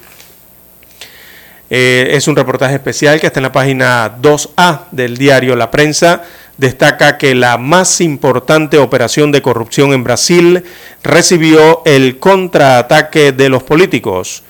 Eh, 1.69 2.11
es 2.13 2.27
un 2.27 2.35
reportaje 2.35 2.75
especial 2.75 3.19
que 3.19 3.27
está 3.27 3.39
en 3.39 3.43
la 3.43 3.51
página 3.51 4.17
2A 4.21 4.85
del 4.91 5.17
diario 5.17 5.55
La 5.55 5.69
Prensa. 5.69 6.23
Destaca 6.57 7.17
que 7.17 7.35
la 7.35 7.57
más 7.57 8.01
importante 8.01 8.77
operación 8.77 9.31
de 9.31 9.41
corrupción 9.41 9.93
en 9.93 10.03
Brasil 10.03 10.63
recibió 11.03 11.81
el 11.85 12.19
contraataque 12.19 13.31
de 13.31 13.49
los 13.49 13.63
políticos. 13.63 14.43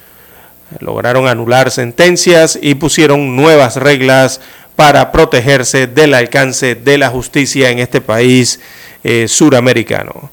Lograron 0.80 1.28
anular 1.28 1.72
sentencias 1.72 2.57
y 2.61 2.76
pusieron 2.76 3.36
nuevas 3.36 3.78
reglas 3.78 4.39
para 4.76 5.11
protegerse 5.11 5.88
del 5.88 6.13
alcance 6.13 6.76
de 6.76 6.97
la 6.97 7.09
justicia 7.09 7.72
en 7.72 7.80
este 7.80 7.99
país 7.99 8.59
eh, 9.03 9.28
suramericano. 9.28 10.30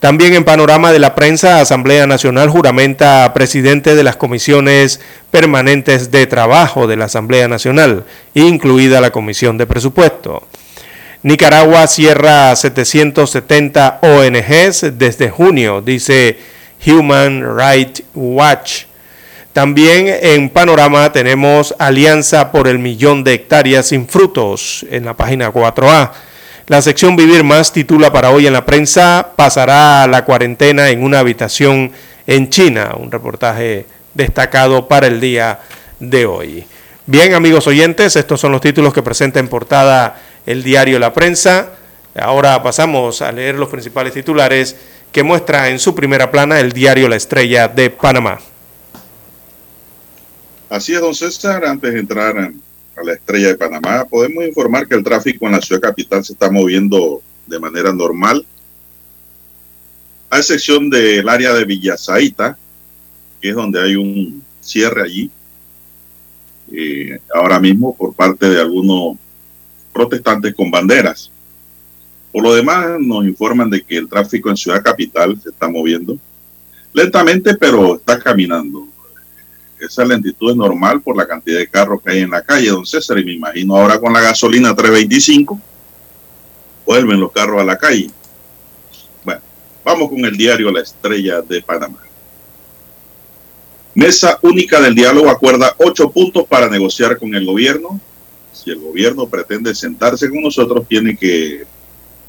También 0.00 0.34
en 0.34 0.44
panorama 0.44 0.92
de 0.92 0.98
la 0.98 1.14
prensa, 1.14 1.60
Asamblea 1.60 2.06
Nacional 2.06 2.50
juramenta 2.50 3.32
presidente 3.32 3.94
de 3.94 4.04
las 4.04 4.16
comisiones 4.16 5.00
permanentes 5.30 6.10
de 6.10 6.26
trabajo 6.26 6.86
de 6.86 6.96
la 6.96 7.06
Asamblea 7.06 7.48
Nacional, 7.48 8.04
incluida 8.34 9.00
la 9.00 9.10
Comisión 9.10 9.56
de 9.56 9.66
Presupuesto. 9.66 10.46
Nicaragua 11.22 11.86
cierra 11.86 12.54
770 12.54 14.00
ONGs 14.02 14.98
desde 14.98 15.30
junio, 15.30 15.80
dice 15.80 16.38
Human 16.86 17.56
Rights 17.56 18.02
Watch. 18.14 18.84
También 19.54 20.14
en 20.20 20.50
panorama 20.50 21.10
tenemos 21.12 21.74
Alianza 21.78 22.52
por 22.52 22.68
el 22.68 22.78
Millón 22.78 23.24
de 23.24 23.32
Hectáreas 23.32 23.86
sin 23.86 24.06
Frutos 24.06 24.84
en 24.90 25.06
la 25.06 25.14
página 25.14 25.50
4A. 25.50 26.10
La 26.68 26.82
sección 26.82 27.14
Vivir 27.14 27.44
Más 27.44 27.72
titula 27.72 28.12
para 28.12 28.30
hoy 28.30 28.48
en 28.48 28.52
la 28.52 28.66
prensa, 28.66 29.34
pasará 29.36 30.04
la 30.08 30.24
cuarentena 30.24 30.88
en 30.88 31.04
una 31.04 31.20
habitación 31.20 31.92
en 32.26 32.50
China, 32.50 32.96
un 32.98 33.12
reportaje 33.12 33.86
destacado 34.14 34.88
para 34.88 35.06
el 35.06 35.20
día 35.20 35.60
de 36.00 36.26
hoy. 36.26 36.66
Bien, 37.06 37.34
amigos 37.34 37.68
oyentes, 37.68 38.16
estos 38.16 38.40
son 38.40 38.50
los 38.50 38.60
títulos 38.60 38.92
que 38.92 39.00
presenta 39.00 39.38
en 39.38 39.46
portada 39.46 40.20
el 40.44 40.64
diario 40.64 40.98
La 40.98 41.12
Prensa. 41.12 41.70
Ahora 42.18 42.60
pasamos 42.64 43.22
a 43.22 43.30
leer 43.30 43.54
los 43.54 43.68
principales 43.68 44.12
titulares 44.12 44.74
que 45.12 45.22
muestra 45.22 45.68
en 45.68 45.78
su 45.78 45.94
primera 45.94 46.32
plana 46.32 46.58
el 46.58 46.72
diario 46.72 47.08
La 47.08 47.14
Estrella 47.14 47.68
de 47.68 47.90
Panamá. 47.90 48.40
Así 50.68 50.94
es, 50.94 51.00
don 51.00 51.14
César, 51.14 51.64
antes 51.64 51.94
de 51.94 52.00
entrar 52.00 52.36
en 52.38 52.60
a 52.96 53.04
la 53.04 53.12
estrella 53.12 53.48
de 53.48 53.56
Panamá, 53.56 54.04
podemos 54.04 54.44
informar 54.44 54.88
que 54.88 54.94
el 54.94 55.04
tráfico 55.04 55.46
en 55.46 55.52
la 55.52 55.60
ciudad 55.60 55.80
capital 55.80 56.24
se 56.24 56.32
está 56.32 56.50
moviendo 56.50 57.22
de 57.46 57.60
manera 57.60 57.92
normal, 57.92 58.44
a 60.30 60.38
excepción 60.38 60.90
del 60.90 61.28
área 61.28 61.52
de 61.54 61.64
Villasaita, 61.64 62.58
que 63.40 63.50
es 63.50 63.54
donde 63.54 63.80
hay 63.80 63.96
un 63.96 64.42
cierre 64.60 65.02
allí, 65.02 65.30
eh, 66.72 67.20
ahora 67.32 67.60
mismo 67.60 67.94
por 67.94 68.14
parte 68.14 68.48
de 68.48 68.60
algunos 68.60 69.16
protestantes 69.92 70.54
con 70.54 70.70
banderas. 70.70 71.30
Por 72.32 72.42
lo 72.42 72.54
demás, 72.54 72.98
nos 72.98 73.24
informan 73.24 73.70
de 73.70 73.82
que 73.82 73.96
el 73.96 74.08
tráfico 74.08 74.50
en 74.50 74.56
Ciudad 74.56 74.82
Capital 74.82 75.40
se 75.40 75.50
está 75.50 75.68
moviendo 75.68 76.18
lentamente, 76.92 77.54
pero 77.54 77.96
está 77.96 78.18
caminando 78.18 78.88
esa 79.78 80.04
lentitud 80.04 80.50
es 80.50 80.56
normal 80.56 81.00
por 81.02 81.16
la 81.16 81.26
cantidad 81.26 81.58
de 81.58 81.68
carros 81.68 82.00
que 82.02 82.12
hay 82.12 82.20
en 82.20 82.30
la 82.30 82.42
calle, 82.42 82.68
don 82.68 82.86
César, 82.86 83.18
y 83.18 83.24
me 83.24 83.32
imagino 83.32 83.76
ahora 83.76 83.98
con 83.98 84.12
la 84.12 84.20
gasolina 84.20 84.74
325, 84.74 85.60
vuelven 86.84 87.20
los 87.20 87.32
carros 87.32 87.60
a 87.60 87.64
la 87.64 87.76
calle. 87.76 88.10
Bueno, 89.24 89.40
vamos 89.84 90.08
con 90.08 90.24
el 90.24 90.36
diario 90.36 90.70
La 90.70 90.80
Estrella 90.80 91.42
de 91.42 91.62
Panamá. 91.62 91.98
Mesa 93.94 94.38
única 94.42 94.78
del 94.80 94.94
diálogo 94.94 95.30
acuerda 95.30 95.74
ocho 95.78 96.10
puntos 96.10 96.44
para 96.46 96.68
negociar 96.68 97.18
con 97.18 97.34
el 97.34 97.46
gobierno. 97.46 97.98
Si 98.52 98.70
el 98.70 98.78
gobierno 98.78 99.26
pretende 99.26 99.74
sentarse 99.74 100.28
con 100.28 100.42
nosotros, 100.42 100.86
tiene 100.86 101.16
que 101.16 101.64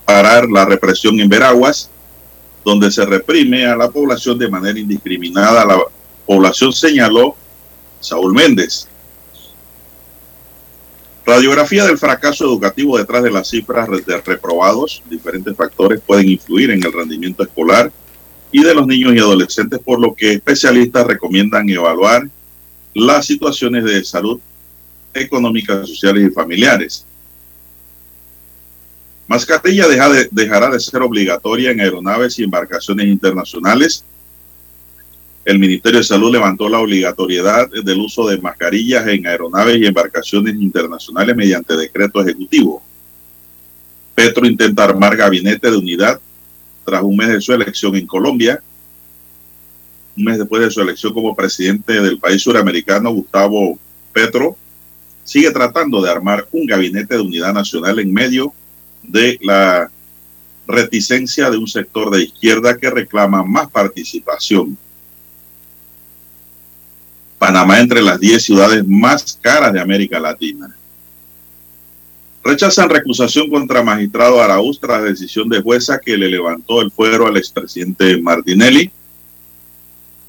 parar 0.05 0.49
la 0.49 0.63
represión 0.63 1.19
en 1.19 1.27
Veraguas, 1.27 1.89
donde 2.63 2.89
se 2.89 3.05
reprime 3.05 3.65
a 3.65 3.75
la 3.75 3.89
población 3.89 4.39
de 4.39 4.49
manera 4.49 4.79
indiscriminada. 4.79 5.65
La 5.65 5.77
población 6.27 6.73
señaló 6.73 7.35
Saúl 7.99 8.33
Méndez. 8.33 8.87
Radiografía 11.25 11.85
del 11.85 11.97
fracaso 11.97 12.45
educativo 12.45 12.97
detrás 12.97 13.23
de 13.23 13.31
las 13.31 13.49
cifras 13.49 13.89
de 14.05 14.21
reprobados. 14.21 15.01
Diferentes 15.09 15.55
factores 15.57 15.99
pueden 16.05 16.29
influir 16.29 16.71
en 16.71 16.85
el 16.85 16.93
rendimiento 16.93 17.43
escolar 17.43 17.91
y 18.51 18.63
de 18.63 18.73
los 18.73 18.87
niños 18.87 19.13
y 19.13 19.19
adolescentes, 19.19 19.79
por 19.79 19.99
lo 19.99 20.13
que 20.13 20.33
especialistas 20.33 21.05
recomiendan 21.05 21.69
evaluar 21.69 22.29
las 22.93 23.25
situaciones 23.25 23.83
de 23.83 24.03
salud 24.03 24.39
económicas, 25.13 25.87
sociales 25.87 26.29
y 26.29 26.33
familiares. 26.33 27.05
Mascarilla 29.27 29.87
deja 29.87 30.09
de, 30.09 30.29
dejará 30.31 30.69
de 30.69 30.79
ser 30.79 31.01
obligatoria 31.01 31.71
en 31.71 31.81
aeronaves 31.81 32.39
y 32.39 32.43
embarcaciones 32.43 33.07
internacionales. 33.07 34.05
El 35.47 35.59
Ministerio 35.59 35.99
de 35.99 36.03
Salud 36.03 36.29
levantó 36.29 36.67
la 36.67 36.79
obligatoriedad 36.79 37.69
del 37.69 38.01
uso 38.01 38.27
de 38.27 38.37
mascarillas 38.37 39.07
en 39.07 39.25
aeronaves 39.25 39.77
y 39.77 39.85
embarcaciones 39.85 40.55
internacionales 40.55 41.33
mediante 41.37 41.77
decreto 41.77 42.19
ejecutivo. 42.19 42.83
Petro 44.13 44.45
intenta 44.45 44.83
armar 44.83 45.15
gabinete 45.15 45.71
de 45.71 45.77
unidad 45.77 46.19
tras 46.83 47.01
un 47.01 47.15
mes 47.15 47.29
de 47.29 47.39
su 47.39 47.53
elección 47.53 47.95
en 47.95 48.05
Colombia. 48.05 48.61
Un 50.17 50.25
mes 50.25 50.37
después 50.37 50.63
de 50.63 50.69
su 50.69 50.81
elección 50.81 51.13
como 51.13 51.33
presidente 51.33 51.93
del 51.93 52.19
país 52.19 52.41
suramericano, 52.41 53.11
Gustavo 53.11 53.79
Petro 54.11 54.57
sigue 55.23 55.51
tratando 55.51 56.01
de 56.01 56.11
armar 56.11 56.45
un 56.51 56.67
gabinete 56.67 57.15
de 57.15 57.21
unidad 57.21 57.53
nacional 57.53 57.99
en 57.99 58.11
medio 58.11 58.51
de 59.01 59.39
la 59.41 59.89
reticencia 60.67 61.49
de 61.49 61.55
un 61.55 61.69
sector 61.69 62.11
de 62.11 62.23
izquierda 62.23 62.77
que 62.77 62.89
reclama 62.89 63.45
más 63.45 63.71
participación. 63.71 64.77
Panamá 67.37 67.79
entre 67.79 68.01
las 68.01 68.19
10 68.19 68.43
ciudades 68.43 68.87
más 68.87 69.37
caras 69.41 69.73
de 69.73 69.79
América 69.79 70.19
Latina. 70.19 70.75
Rechazan 72.43 72.89
recusación 72.89 73.49
contra 73.49 73.83
magistrado 73.83 74.41
Araúz 74.41 74.79
tras 74.79 75.03
decisión 75.03 75.49
de 75.49 75.61
jueza 75.61 75.99
que 75.99 76.17
le 76.17 76.29
levantó 76.29 76.81
el 76.81 76.91
fuero 76.91 77.27
al 77.27 77.37
expresidente 77.37 78.21
Martinelli. 78.21 78.89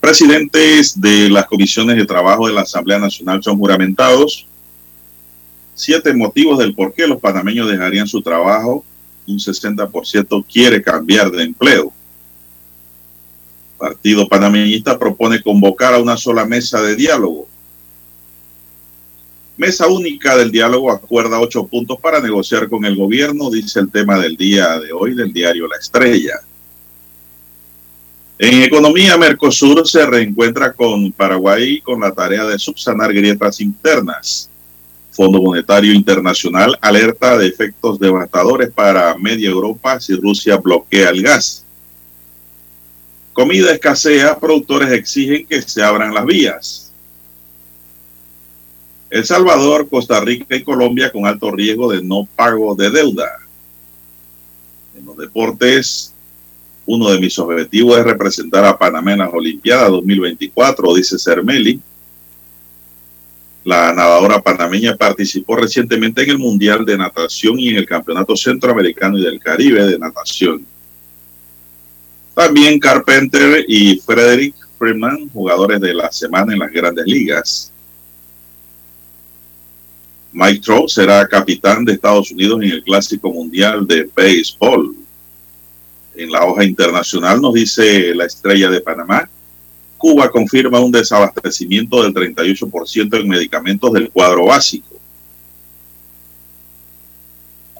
Presidentes 0.00 1.00
de 1.00 1.30
las 1.30 1.46
comisiones 1.46 1.96
de 1.96 2.06
trabajo 2.06 2.46
de 2.46 2.54
la 2.54 2.62
Asamblea 2.62 2.98
Nacional 2.98 3.42
son 3.42 3.58
juramentados 3.58 4.46
siete 5.78 6.12
motivos 6.12 6.58
del 6.58 6.74
por 6.74 6.92
qué 6.92 7.06
los 7.06 7.20
panameños 7.20 7.70
dejarían 7.70 8.08
su 8.08 8.20
trabajo. 8.20 8.84
Un 9.26 9.38
60% 9.38 10.44
quiere 10.52 10.82
cambiar 10.82 11.30
de 11.30 11.44
empleo. 11.44 11.92
Partido 13.78 14.28
panameñista 14.28 14.98
propone 14.98 15.40
convocar 15.40 15.94
a 15.94 15.98
una 15.98 16.16
sola 16.16 16.44
mesa 16.44 16.82
de 16.82 16.96
diálogo. 16.96 17.48
Mesa 19.56 19.86
única 19.86 20.36
del 20.36 20.50
diálogo 20.50 20.90
acuerda 20.90 21.40
ocho 21.40 21.66
puntos 21.66 21.98
para 22.00 22.20
negociar 22.20 22.68
con 22.68 22.84
el 22.84 22.96
gobierno, 22.96 23.50
dice 23.50 23.80
el 23.80 23.90
tema 23.90 24.18
del 24.18 24.36
día 24.36 24.78
de 24.78 24.92
hoy 24.92 25.14
del 25.14 25.32
diario 25.32 25.66
La 25.68 25.76
Estrella. 25.76 26.34
En 28.40 28.62
economía, 28.62 29.16
Mercosur 29.16 29.86
se 29.88 30.06
reencuentra 30.06 30.72
con 30.72 31.10
Paraguay 31.10 31.80
con 31.80 32.00
la 32.00 32.12
tarea 32.12 32.44
de 32.44 32.58
subsanar 32.58 33.12
grietas 33.12 33.60
internas. 33.60 34.48
Fondo 35.10 35.42
Monetario 35.42 35.92
Internacional 35.92 36.78
alerta 36.80 37.36
de 37.36 37.48
efectos 37.48 37.98
devastadores 37.98 38.70
para 38.70 39.16
media 39.18 39.48
Europa 39.48 39.98
si 39.98 40.14
Rusia 40.14 40.56
bloquea 40.56 41.10
el 41.10 41.22
gas. 41.22 41.64
Comida 43.38 43.70
escasea, 43.70 44.36
productores 44.36 44.90
exigen 44.90 45.46
que 45.46 45.62
se 45.62 45.80
abran 45.80 46.12
las 46.12 46.26
vías. 46.26 46.92
El 49.08 49.24
Salvador, 49.24 49.88
Costa 49.88 50.18
Rica 50.18 50.56
y 50.56 50.64
Colombia 50.64 51.12
con 51.12 51.24
alto 51.24 51.52
riesgo 51.52 51.88
de 51.92 52.02
no 52.02 52.26
pago 52.34 52.74
de 52.74 52.90
deuda. 52.90 53.30
En 54.96 55.06
los 55.06 55.16
deportes, 55.16 56.12
uno 56.84 57.10
de 57.10 57.20
mis 57.20 57.38
objetivos 57.38 57.96
es 57.96 58.04
representar 58.06 58.64
a 58.64 58.76
Panamá 58.76 59.12
en 59.12 59.20
las 59.20 59.32
Olimpiadas 59.32 59.90
2024, 59.90 60.94
dice 60.96 61.16
Cermeli. 61.16 61.80
La 63.62 63.92
nadadora 63.92 64.42
panameña 64.42 64.96
participó 64.96 65.54
recientemente 65.54 66.24
en 66.24 66.30
el 66.30 66.38
Mundial 66.38 66.84
de 66.84 66.98
Natación 66.98 67.60
y 67.60 67.68
en 67.68 67.76
el 67.76 67.86
Campeonato 67.86 68.36
Centroamericano 68.36 69.16
y 69.16 69.22
del 69.22 69.38
Caribe 69.38 69.86
de 69.86 69.96
Natación. 69.96 70.66
También 72.38 72.78
Carpenter 72.78 73.64
y 73.66 73.98
Frederick 73.98 74.54
Freeman, 74.78 75.28
jugadores 75.30 75.80
de 75.80 75.92
la 75.92 76.12
semana 76.12 76.52
en 76.52 76.60
las 76.60 76.70
grandes 76.70 77.04
ligas. 77.04 77.72
Mike 80.30 80.60
Trout 80.60 80.88
será 80.88 81.26
capitán 81.26 81.84
de 81.84 81.94
Estados 81.94 82.30
Unidos 82.30 82.62
en 82.62 82.70
el 82.70 82.84
Clásico 82.84 83.32
Mundial 83.32 83.84
de 83.88 84.08
Béisbol. 84.14 84.94
En 86.14 86.30
la 86.30 86.44
hoja 86.44 86.62
internacional 86.62 87.40
nos 87.40 87.54
dice 87.54 88.14
la 88.14 88.26
estrella 88.26 88.70
de 88.70 88.82
Panamá 88.82 89.28
Cuba 89.96 90.30
confirma 90.30 90.78
un 90.78 90.92
desabastecimiento 90.92 92.04
del 92.04 92.14
38% 92.14 93.20
en 93.20 93.28
medicamentos 93.28 93.92
del 93.92 94.10
cuadro 94.10 94.44
básico. 94.44 94.94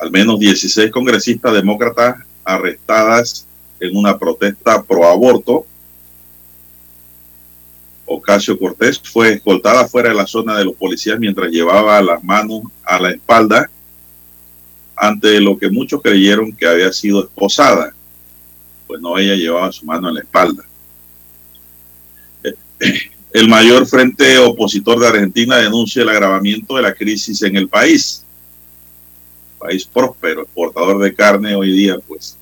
Al 0.00 0.10
menos 0.10 0.40
16 0.40 0.90
congresistas 0.90 1.54
demócratas 1.54 2.16
arrestadas 2.42 3.47
en 3.80 3.96
una 3.96 4.18
protesta 4.18 4.82
pro 4.82 5.06
aborto. 5.06 5.66
Ocasio 8.06 8.58
Cortés 8.58 9.00
fue 9.00 9.34
escoltada 9.34 9.86
fuera 9.86 10.08
de 10.08 10.14
la 10.14 10.26
zona 10.26 10.56
de 10.56 10.64
los 10.64 10.74
policías 10.74 11.18
mientras 11.18 11.50
llevaba 11.50 12.00
las 12.00 12.22
manos 12.24 12.62
a 12.84 12.98
la 12.98 13.10
espalda 13.10 13.70
ante 14.96 15.40
lo 15.40 15.58
que 15.58 15.70
muchos 15.70 16.02
creyeron 16.02 16.52
que 16.52 16.66
había 16.66 16.92
sido 16.92 17.24
esposada. 17.24 17.94
Pues 18.86 19.00
no, 19.00 19.18
ella 19.18 19.34
llevaba 19.34 19.70
su 19.70 19.84
mano 19.84 20.08
en 20.08 20.14
la 20.14 20.20
espalda 20.20 20.64
el 23.32 23.48
mayor 23.48 23.86
frente 23.86 24.38
opositor 24.38 24.98
de 25.00 25.08
Argentina 25.08 25.56
denuncia 25.56 26.02
el 26.02 26.08
agravamiento 26.08 26.76
de 26.76 26.82
la 26.82 26.94
crisis 26.94 27.42
en 27.42 27.56
el 27.56 27.68
país. 27.68 28.24
País 29.58 29.84
próspero, 29.84 30.42
exportador 30.42 30.98
de 31.02 31.14
carne 31.14 31.54
hoy 31.54 31.72
día, 31.72 31.98
pues 32.06 32.36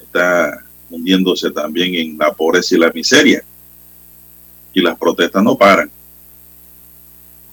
está 0.00 0.64
hundiéndose 0.90 1.50
también 1.50 1.94
en 1.94 2.18
la 2.18 2.32
pobreza 2.32 2.74
y 2.74 2.78
la 2.78 2.90
miseria. 2.92 3.42
Y 4.72 4.80
las 4.80 4.98
protestas 4.98 5.42
no 5.42 5.56
paran. 5.56 5.90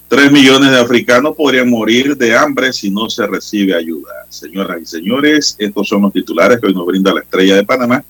Tres 0.07 0.31
millones 0.31 0.71
de 0.71 0.79
africanos 0.79 1.35
podrían 1.35 1.69
morir 1.69 2.15
de 2.15 2.37
hambre 2.37 2.71
si 2.71 2.91
no 2.91 3.09
se 3.09 3.25
recibe 3.25 3.75
ayuda. 3.75 4.11
Señoras 4.29 4.81
y 4.81 4.85
señores, 4.85 5.55
estos 5.57 5.87
son 5.87 6.03
los 6.03 6.13
titulares 6.13 6.59
que 6.59 6.67
hoy 6.67 6.73
nos 6.73 6.85
brinda 6.85 7.13
la 7.13 7.21
estrella 7.21 7.55
de 7.55 7.63
Panamá. 7.63 8.03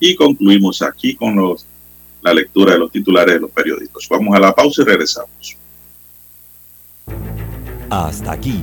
Y 0.00 0.14
concluimos 0.14 0.80
aquí 0.82 1.14
con 1.14 1.36
los 1.36 1.66
la 2.24 2.32
lectura 2.32 2.72
de 2.72 2.78
los 2.78 2.90
titulares 2.90 3.34
de 3.34 3.40
los 3.40 3.50
periódicos. 3.50 4.08
Vamos 4.08 4.34
a 4.34 4.40
la 4.40 4.54
pausa 4.54 4.80
y 4.80 4.84
regresamos. 4.86 5.56
Hasta 7.90 8.32
aquí. 8.32 8.62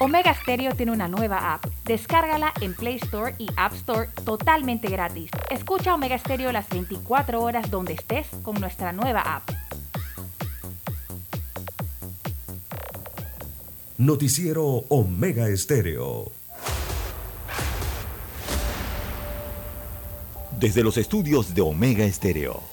Omega 0.00 0.32
Stereo 0.32 0.76
tiene 0.76 0.92
una 0.92 1.08
nueva 1.08 1.54
app. 1.54 1.66
Descárgala 1.84 2.52
en 2.60 2.72
Play 2.74 2.96
Store 3.02 3.34
y 3.36 3.48
App 3.56 3.72
Store 3.74 4.08
totalmente 4.24 4.88
gratis. 4.88 5.28
Escucha 5.50 5.92
Omega 5.92 6.16
Stereo 6.16 6.52
las 6.52 6.68
24 6.68 7.42
horas 7.42 7.68
donde 7.68 7.94
estés 7.94 8.28
con 8.42 8.60
nuestra 8.60 8.92
nueva 8.92 9.22
app. 9.22 9.50
Noticiero 13.96 14.64
Omega 14.88 15.48
Estéreo. 15.48 16.30
Desde 20.60 20.84
los 20.84 20.96
estudios 20.96 21.54
de 21.56 21.62
Omega 21.62 22.04
Estéreo 22.04 22.67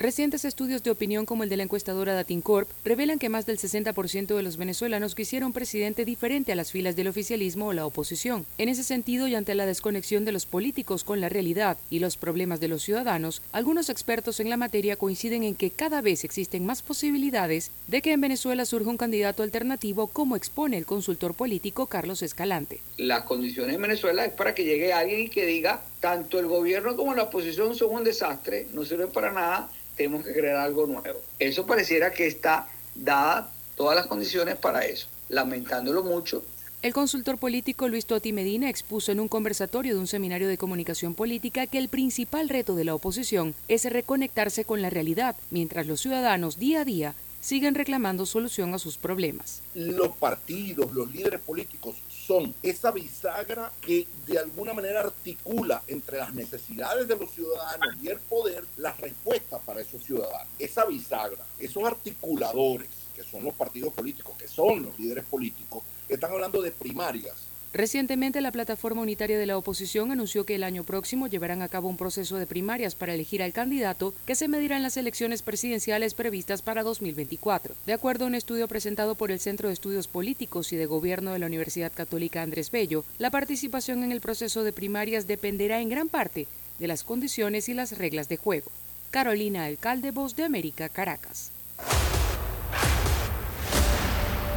Recientes 0.00 0.46
estudios 0.46 0.82
de 0.82 0.90
opinión 0.90 1.26
como 1.26 1.42
el 1.42 1.50
de 1.50 1.58
la 1.58 1.64
encuestadora 1.64 2.14
Datincorp 2.14 2.70
revelan 2.86 3.18
que 3.18 3.28
más 3.28 3.44
del 3.44 3.58
60% 3.58 4.34
de 4.34 4.42
los 4.42 4.56
venezolanos 4.56 5.14
quisiera 5.14 5.44
un 5.44 5.52
presidente 5.52 6.06
diferente 6.06 6.52
a 6.52 6.54
las 6.54 6.72
filas 6.72 6.96
del 6.96 7.08
oficialismo 7.08 7.66
o 7.66 7.72
la 7.74 7.84
oposición. 7.84 8.46
En 8.56 8.70
ese 8.70 8.82
sentido, 8.82 9.28
y 9.28 9.34
ante 9.34 9.54
la 9.54 9.66
desconexión 9.66 10.24
de 10.24 10.32
los 10.32 10.46
políticos 10.46 11.04
con 11.04 11.20
la 11.20 11.28
realidad 11.28 11.76
y 11.90 11.98
los 11.98 12.16
problemas 12.16 12.60
de 12.60 12.68
los 12.68 12.82
ciudadanos, 12.82 13.42
algunos 13.52 13.90
expertos 13.90 14.40
en 14.40 14.48
la 14.48 14.56
materia 14.56 14.96
coinciden 14.96 15.42
en 15.42 15.54
que 15.54 15.70
cada 15.70 16.00
vez 16.00 16.24
existen 16.24 16.64
más 16.64 16.80
posibilidades 16.80 17.70
de 17.86 18.00
que 18.00 18.12
en 18.12 18.22
Venezuela 18.22 18.64
surja 18.64 18.88
un 18.88 18.96
candidato 18.96 19.42
alternativo 19.42 20.06
como 20.06 20.34
expone 20.34 20.78
el 20.78 20.86
consultor 20.86 21.34
político 21.34 21.88
Carlos 21.88 22.22
Escalante. 22.22 22.80
Las 22.96 23.24
condiciones 23.24 23.76
en 23.76 23.82
Venezuela 23.82 24.24
es 24.24 24.32
para 24.32 24.54
que 24.54 24.64
llegue 24.64 24.94
alguien 24.94 25.28
que 25.28 25.44
diga, 25.44 25.82
tanto 26.00 26.38
el 26.38 26.46
gobierno 26.46 26.96
como 26.96 27.14
la 27.14 27.24
oposición 27.24 27.74
son 27.74 27.94
un 27.94 28.04
desastre, 28.04 28.66
no 28.72 28.84
sirven 28.84 29.10
para 29.10 29.30
nada 29.32 29.70
tenemos 29.96 30.24
que 30.24 30.32
crear 30.32 30.56
algo 30.56 30.86
nuevo. 30.86 31.20
Eso 31.38 31.66
pareciera 31.66 32.10
que 32.10 32.26
está 32.26 32.68
dada 32.94 33.50
todas 33.76 33.94
las 33.94 34.06
condiciones 34.06 34.56
para 34.56 34.86
eso, 34.86 35.08
lamentándolo 35.28 36.02
mucho. 36.02 36.42
El 36.80 36.94
consultor 36.94 37.36
político 37.36 37.86
Luis 37.86 38.06
Totti 38.06 38.32
Medina 38.32 38.70
expuso 38.70 39.12
en 39.12 39.20
un 39.20 39.28
conversatorio 39.28 39.92
de 39.92 40.00
un 40.00 40.06
seminario 40.06 40.48
de 40.48 40.56
comunicación 40.56 41.14
política 41.14 41.66
que 41.66 41.76
el 41.76 41.90
principal 41.90 42.48
reto 42.48 42.74
de 42.74 42.84
la 42.84 42.94
oposición 42.94 43.54
es 43.68 43.84
reconectarse 43.84 44.64
con 44.64 44.80
la 44.80 44.88
realidad, 44.88 45.36
mientras 45.50 45.86
los 45.86 46.00
ciudadanos 46.00 46.58
día 46.58 46.80
a 46.80 46.84
día 46.86 47.14
siguen 47.42 47.74
reclamando 47.74 48.24
solución 48.24 48.72
a 48.72 48.78
sus 48.78 48.96
problemas. 48.96 49.62
Los 49.74 50.16
partidos, 50.16 50.92
los 50.92 51.12
líderes 51.12 51.40
políticos 51.40 51.96
son 52.30 52.54
esa 52.62 52.92
bisagra 52.92 53.72
que 53.80 54.06
de 54.24 54.38
alguna 54.38 54.72
manera 54.72 55.00
articula 55.00 55.82
entre 55.88 56.18
las 56.18 56.32
necesidades 56.32 57.08
de 57.08 57.16
los 57.16 57.28
ciudadanos 57.32 57.96
y 58.00 58.06
el 58.06 58.20
poder 58.20 58.62
las 58.76 58.96
respuestas 59.00 59.60
para 59.66 59.80
esos 59.80 60.04
ciudadanos. 60.04 60.46
Esa 60.56 60.84
bisagra, 60.84 61.44
esos 61.58 61.82
articuladores, 61.82 62.88
que 63.16 63.24
son 63.24 63.42
los 63.42 63.52
partidos 63.54 63.92
políticos, 63.92 64.36
que 64.38 64.46
son 64.46 64.84
los 64.84 64.96
líderes 64.96 65.24
políticos, 65.24 65.82
están 66.08 66.30
hablando 66.30 66.62
de 66.62 66.70
primarias, 66.70 67.34
Recientemente, 67.72 68.40
la 68.40 68.50
plataforma 68.50 69.02
unitaria 69.02 69.38
de 69.38 69.46
la 69.46 69.56
oposición 69.56 70.10
anunció 70.10 70.44
que 70.44 70.56
el 70.56 70.64
año 70.64 70.82
próximo 70.82 71.28
llevarán 71.28 71.62
a 71.62 71.68
cabo 71.68 71.88
un 71.88 71.96
proceso 71.96 72.36
de 72.36 72.46
primarias 72.46 72.96
para 72.96 73.14
elegir 73.14 73.44
al 73.44 73.52
candidato 73.52 74.12
que 74.26 74.34
se 74.34 74.48
medirá 74.48 74.76
en 74.76 74.82
las 74.82 74.96
elecciones 74.96 75.42
presidenciales 75.42 76.14
previstas 76.14 76.62
para 76.62 76.82
2024. 76.82 77.76
De 77.86 77.92
acuerdo 77.92 78.24
a 78.24 78.28
un 78.28 78.34
estudio 78.34 78.66
presentado 78.66 79.14
por 79.14 79.30
el 79.30 79.38
Centro 79.38 79.68
de 79.68 79.74
Estudios 79.74 80.08
Políticos 80.08 80.72
y 80.72 80.76
de 80.76 80.86
Gobierno 80.86 81.32
de 81.32 81.38
la 81.38 81.46
Universidad 81.46 81.92
Católica 81.92 82.42
Andrés 82.42 82.72
Bello, 82.72 83.04
la 83.18 83.30
participación 83.30 84.02
en 84.02 84.10
el 84.10 84.20
proceso 84.20 84.64
de 84.64 84.72
primarias 84.72 85.28
dependerá 85.28 85.80
en 85.80 85.90
gran 85.90 86.08
parte 86.08 86.48
de 86.80 86.88
las 86.88 87.04
condiciones 87.04 87.68
y 87.68 87.74
las 87.74 87.96
reglas 87.96 88.28
de 88.28 88.36
juego. 88.36 88.70
Carolina 89.12 89.66
Alcalde, 89.66 90.10
Voz 90.10 90.34
de 90.34 90.42
América, 90.42 90.88
Caracas. 90.88 91.52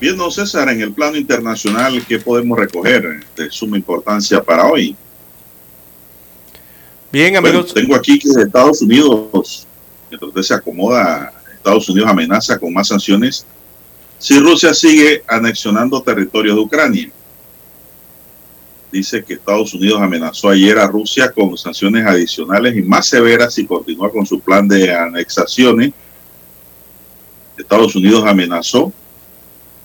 Bien, 0.00 0.16
don 0.16 0.32
César, 0.32 0.66
en 0.70 0.80
el 0.80 0.94
plano 0.94 1.18
internacional, 1.18 2.02
¿qué 2.08 2.18
podemos 2.18 2.58
recoger 2.58 3.22
de 3.36 3.50
suma 3.50 3.76
importancia 3.76 4.42
para 4.42 4.66
hoy? 4.66 4.96
Bien, 7.12 7.36
amigos. 7.36 7.74
tengo 7.74 7.94
aquí 7.94 8.18
que 8.18 8.30
Estados 8.30 8.80
Unidos, 8.80 9.66
mientras 10.08 10.28
usted 10.28 10.40
se 10.40 10.54
acomoda, 10.54 11.34
Estados 11.52 11.86
Unidos 11.90 12.08
amenaza 12.08 12.58
con 12.58 12.72
más 12.72 12.88
sanciones 12.88 13.44
si 14.18 14.38
Rusia 14.38 14.72
sigue 14.72 15.22
anexionando 15.28 16.02
territorios 16.02 16.56
de 16.56 16.62
Ucrania. 16.62 17.10
Dice 18.90 19.22
que 19.22 19.34
Estados 19.34 19.74
Unidos 19.74 20.00
amenazó 20.00 20.48
ayer 20.48 20.78
a 20.78 20.86
Rusia 20.86 21.30
con 21.30 21.58
sanciones 21.58 22.06
adicionales 22.06 22.74
y 22.74 22.80
más 22.80 23.06
severas 23.06 23.52
si 23.52 23.66
continúa 23.66 24.10
con 24.10 24.24
su 24.24 24.40
plan 24.40 24.66
de 24.66 24.94
anexaciones. 24.94 25.92
Estados 27.58 27.94
Unidos 27.94 28.24
amenazó 28.26 28.94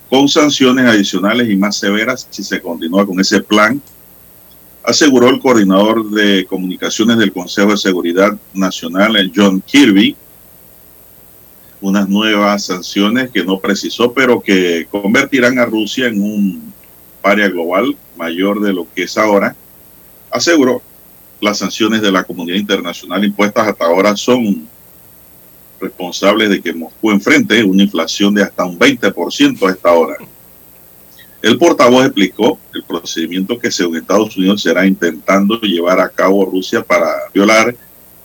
con 0.09 0.27
sanciones 0.27 0.85
adicionales 0.85 1.49
y 1.49 1.55
más 1.55 1.77
severas 1.77 2.27
si 2.29 2.43
se 2.43 2.61
continúa 2.61 3.05
con 3.05 3.19
ese 3.19 3.41
plan, 3.41 3.81
aseguró 4.83 5.29
el 5.29 5.39
coordinador 5.39 6.09
de 6.11 6.45
comunicaciones 6.45 7.17
del 7.17 7.33
Consejo 7.33 7.71
de 7.71 7.77
Seguridad 7.77 8.37
Nacional, 8.53 9.31
John 9.35 9.61
Kirby, 9.61 10.15
unas 11.81 12.07
nuevas 12.07 12.65
sanciones 12.65 13.29
que 13.31 13.43
no 13.43 13.59
precisó, 13.59 14.13
pero 14.13 14.41
que 14.41 14.87
convertirán 14.89 15.59
a 15.59 15.65
Rusia 15.65 16.07
en 16.07 16.21
un 16.21 16.73
paria 17.21 17.49
global 17.49 17.95
mayor 18.17 18.61
de 18.61 18.73
lo 18.73 18.87
que 18.93 19.03
es 19.03 19.17
ahora. 19.17 19.55
Aseguró, 20.31 20.81
las 21.41 21.57
sanciones 21.57 22.01
de 22.01 22.11
la 22.11 22.23
comunidad 22.23 22.57
internacional 22.57 23.23
impuestas 23.23 23.67
hasta 23.67 23.85
ahora 23.85 24.15
son 24.15 24.67
responsables 25.79 26.49
de 26.49 26.61
que 26.61 26.73
Moscú 26.73 27.11
enfrente 27.11 27.63
una 27.63 27.83
inflación 27.83 28.33
de 28.33 28.43
hasta 28.43 28.65
un 28.65 28.77
20% 28.77 29.67
a 29.67 29.71
esta 29.71 29.91
hora. 29.91 30.17
El 31.41 31.57
portavoz 31.57 32.05
explicó 32.05 32.57
el 32.73 32.83
procedimiento 32.83 33.59
que 33.59 33.71
según 33.71 33.97
Estados 33.97 34.35
Unidos 34.35 34.63
será 34.63 34.85
intentando 34.85 35.59
llevar 35.61 35.99
a 35.99 36.09
cabo 36.09 36.45
Rusia 36.45 36.83
para 36.83 37.07
violar 37.33 37.75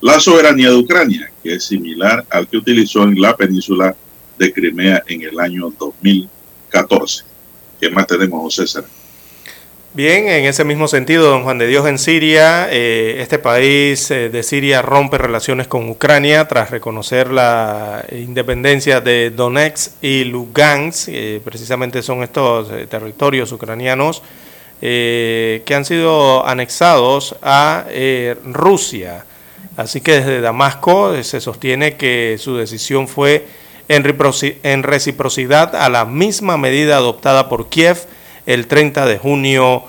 la 0.00 0.18
soberanía 0.18 0.70
de 0.70 0.76
Ucrania, 0.76 1.30
que 1.42 1.54
es 1.54 1.64
similar 1.64 2.24
al 2.30 2.48
que 2.48 2.56
utilizó 2.56 3.02
en 3.02 3.20
la 3.20 3.36
península 3.36 3.94
de 4.38 4.52
Crimea 4.52 5.02
en 5.06 5.22
el 5.22 5.38
año 5.38 5.70
2014. 5.78 7.24
¿Qué 7.78 7.90
más 7.90 8.06
tenemos, 8.06 8.54
César? 8.54 8.84
Bien, 9.92 10.28
en 10.28 10.44
ese 10.44 10.62
mismo 10.64 10.86
sentido, 10.86 11.28
don 11.28 11.42
Juan 11.42 11.58
de 11.58 11.66
Dios, 11.66 11.84
en 11.88 11.98
Siria, 11.98 12.68
eh, 12.70 13.16
este 13.18 13.40
país 13.40 14.08
eh, 14.12 14.28
de 14.28 14.44
Siria 14.44 14.82
rompe 14.82 15.18
relaciones 15.18 15.66
con 15.66 15.90
Ucrania 15.90 16.46
tras 16.46 16.70
reconocer 16.70 17.32
la 17.32 18.04
independencia 18.12 19.00
de 19.00 19.30
Donetsk 19.30 19.94
y 20.00 20.22
Lugansk, 20.22 21.08
eh, 21.08 21.40
precisamente 21.44 22.04
son 22.04 22.22
estos 22.22 22.68
territorios 22.88 23.50
ucranianos 23.50 24.22
que 24.80 25.74
han 25.74 25.84
sido 25.84 26.46
anexados 26.46 27.34
a 27.42 27.84
Rusia. 28.44 29.24
Así 29.76 30.00
que 30.00 30.12
desde 30.12 30.40
Damasco 30.40 31.20
se 31.22 31.40
sostiene 31.40 31.96
que 31.96 32.36
su 32.38 32.56
decisión 32.56 33.08
fue 33.08 33.44
en 33.88 34.82
reciprocidad 34.84 35.74
a 35.74 35.88
la 35.88 36.04
misma 36.04 36.56
medida 36.56 36.96
adoptada 36.96 37.48
por 37.48 37.68
Kiev 37.68 38.06
el 38.52 38.66
30 38.66 39.06
de 39.06 39.18
junio 39.18 39.84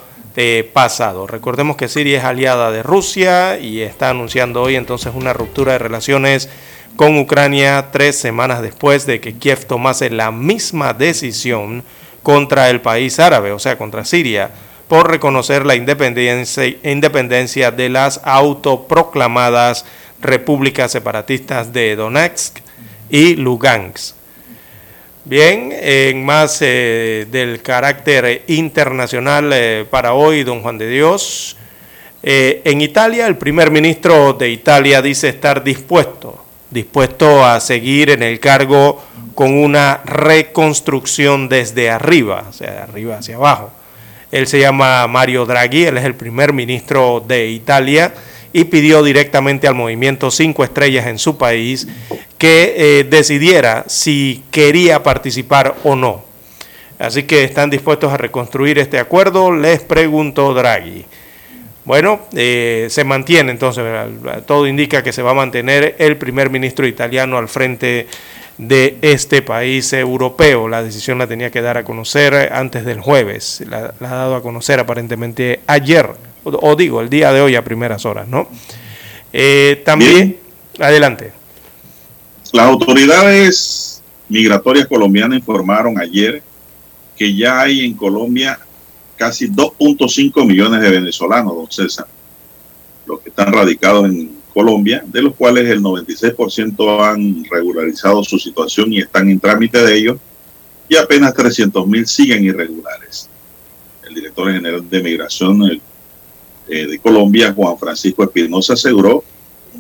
pasado. 0.73 1.27
Recordemos 1.27 1.75
que 1.75 1.87
Siria 1.87 2.19
es 2.19 2.23
aliada 2.23 2.71
de 2.71 2.83
Rusia 2.83 3.59
y 3.59 3.81
está 3.81 4.09
anunciando 4.09 4.61
hoy 4.61 4.75
entonces 4.75 5.13
una 5.13 5.33
ruptura 5.33 5.73
de 5.73 5.79
relaciones 5.79 6.49
con 6.95 7.17
Ucrania 7.17 7.89
tres 7.91 8.17
semanas 8.17 8.61
después 8.61 9.05
de 9.05 9.19
que 9.19 9.33
Kiev 9.33 9.65
tomase 9.65 10.09
la 10.09 10.31
misma 10.31 10.93
decisión 10.93 11.83
contra 12.23 12.69
el 12.69 12.81
país 12.81 13.19
árabe, 13.19 13.51
o 13.51 13.59
sea, 13.59 13.77
contra 13.77 14.05
Siria, 14.05 14.51
por 14.87 15.09
reconocer 15.09 15.65
la 15.65 15.75
independencia, 15.75 16.65
independencia 16.83 17.71
de 17.71 17.89
las 17.89 18.21
autoproclamadas 18.23 19.85
repúblicas 20.21 20.91
separatistas 20.91 21.73
de 21.73 21.95
Donetsk 21.95 22.59
y 23.09 23.35
Lugansk. 23.35 24.20
Bien, 25.23 25.71
en 25.71 26.25
más 26.25 26.57
eh, 26.61 27.27
del 27.29 27.61
carácter 27.61 28.43
internacional 28.47 29.51
eh, 29.53 29.85
para 29.87 30.13
hoy, 30.13 30.43
don 30.43 30.63
Juan 30.63 30.79
de 30.79 30.89
Dios. 30.89 31.57
Eh, 32.23 32.63
en 32.65 32.81
Italia, 32.81 33.27
el 33.27 33.37
primer 33.37 33.69
ministro 33.69 34.33
de 34.33 34.49
Italia 34.49 34.99
dice 34.99 35.29
estar 35.29 35.63
dispuesto, 35.63 36.43
dispuesto 36.71 37.45
a 37.45 37.59
seguir 37.59 38.09
en 38.09 38.23
el 38.23 38.39
cargo 38.39 39.03
con 39.35 39.53
una 39.53 40.01
reconstrucción 40.05 41.47
desde 41.47 41.91
arriba, 41.91 42.45
o 42.49 42.53
sea, 42.53 42.71
de 42.71 42.79
arriba 42.79 43.17
hacia 43.19 43.35
abajo. 43.35 43.71
Él 44.31 44.47
se 44.47 44.59
llama 44.59 45.05
Mario 45.05 45.45
Draghi, 45.45 45.85
él 45.85 45.97
es 45.97 46.05
el 46.05 46.15
primer 46.15 46.51
ministro 46.51 47.23
de 47.25 47.47
Italia 47.47 48.11
y 48.53 48.63
pidió 48.63 49.03
directamente 49.03 49.67
al 49.67 49.75
movimiento 49.75 50.31
Cinco 50.31 50.63
Estrellas 50.63 51.05
en 51.05 51.19
su 51.19 51.37
país 51.37 51.87
que 52.41 52.73
eh, 52.75 53.03
decidiera 53.03 53.83
si 53.85 54.43
quería 54.49 55.03
participar 55.03 55.75
o 55.83 55.95
no. 55.95 56.23
Así 56.97 57.21
que 57.21 57.43
están 57.43 57.69
dispuestos 57.69 58.11
a 58.11 58.17
reconstruir 58.17 58.79
este 58.79 58.97
acuerdo, 58.97 59.55
les 59.55 59.81
preguntó 59.81 60.51
Draghi. 60.55 61.05
Bueno, 61.85 62.21
eh, 62.35 62.87
se 62.89 63.03
mantiene 63.03 63.51
entonces, 63.51 63.85
todo 64.47 64.65
indica 64.65 65.03
que 65.03 65.13
se 65.13 65.21
va 65.21 65.31
a 65.31 65.33
mantener 65.35 65.95
el 65.99 66.17
primer 66.17 66.49
ministro 66.49 66.87
italiano 66.87 67.37
al 67.37 67.47
frente 67.47 68.07
de 68.57 68.97
este 69.03 69.43
país 69.43 69.93
europeo. 69.93 70.67
La 70.67 70.81
decisión 70.81 71.19
la 71.19 71.27
tenía 71.27 71.51
que 71.51 71.61
dar 71.61 71.77
a 71.77 71.83
conocer 71.83 72.51
antes 72.51 72.85
del 72.85 73.01
jueves, 73.01 73.63
la, 73.69 73.93
ha 73.99 74.15
dado 74.15 74.35
a 74.35 74.41
conocer 74.41 74.79
aparentemente 74.79 75.59
ayer, 75.67 76.09
o, 76.43 76.75
digo, 76.75 77.01
el 77.01 77.09
día 77.11 77.31
de 77.33 77.41
hoy 77.41 77.55
a 77.55 77.63
primeras 77.63 78.03
horas, 78.03 78.27
¿no? 78.27 78.49
Eh, 79.31 79.83
también, 79.85 80.37
adelante. 80.79 81.40
Las 82.51 82.65
autoridades 82.65 84.01
migratorias 84.27 84.87
colombianas 84.87 85.39
informaron 85.39 85.97
ayer 85.97 86.43
que 87.17 87.33
ya 87.33 87.61
hay 87.61 87.85
en 87.85 87.93
Colombia 87.93 88.59
casi 89.15 89.47
2.5 89.47 90.45
millones 90.45 90.81
de 90.81 90.89
venezolanos, 90.89 91.55
don 91.55 91.71
César, 91.71 92.07
los 93.05 93.21
que 93.21 93.29
están 93.29 93.53
radicados 93.53 94.05
en 94.05 94.37
Colombia, 94.53 95.03
de 95.05 95.21
los 95.21 95.35
cuales 95.35 95.69
el 95.69 95.81
96% 95.81 97.03
han 97.05 97.45
regularizado 97.45 98.23
su 98.23 98.37
situación 98.37 98.91
y 98.91 98.99
están 98.99 99.29
en 99.29 99.39
trámite 99.39 99.77
de 99.77 99.95
ello, 99.95 100.19
y 100.89 100.97
apenas 100.97 101.33
300 101.33 101.87
mil 101.87 102.05
siguen 102.05 102.43
irregulares. 102.43 103.29
El 104.05 104.15
director 104.15 104.51
general 104.51 104.89
de 104.89 105.03
Migración 105.03 105.81
eh, 106.67 106.87
de 106.87 106.99
Colombia, 106.99 107.53
Juan 107.53 107.77
Francisco 107.77 108.23
Espinosa, 108.23 108.73
aseguró 108.73 109.23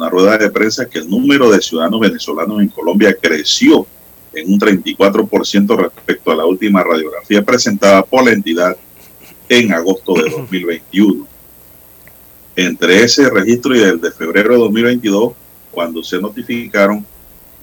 una 0.01 0.09
rueda 0.09 0.35
de 0.35 0.49
prensa 0.49 0.89
que 0.89 0.97
el 0.97 1.07
número 1.07 1.51
de 1.51 1.61
ciudadanos 1.61 1.99
venezolanos 1.99 2.59
en 2.59 2.69
Colombia 2.69 3.15
creció 3.21 3.85
en 4.33 4.51
un 4.51 4.59
34% 4.59 5.77
respecto 5.77 6.31
a 6.31 6.35
la 6.35 6.43
última 6.43 6.83
radiografía 6.83 7.43
presentada 7.43 8.01
por 8.01 8.25
la 8.25 8.31
entidad 8.31 8.75
en 9.47 9.71
agosto 9.71 10.15
de 10.15 10.27
2021. 10.27 11.27
Entre 12.55 13.03
ese 13.03 13.29
registro 13.29 13.75
y 13.75 13.81
el 13.81 14.01
de 14.01 14.11
febrero 14.11 14.53
de 14.53 14.59
2022, 14.61 15.33
cuando 15.69 16.03
se 16.03 16.19
notificaron 16.19 17.05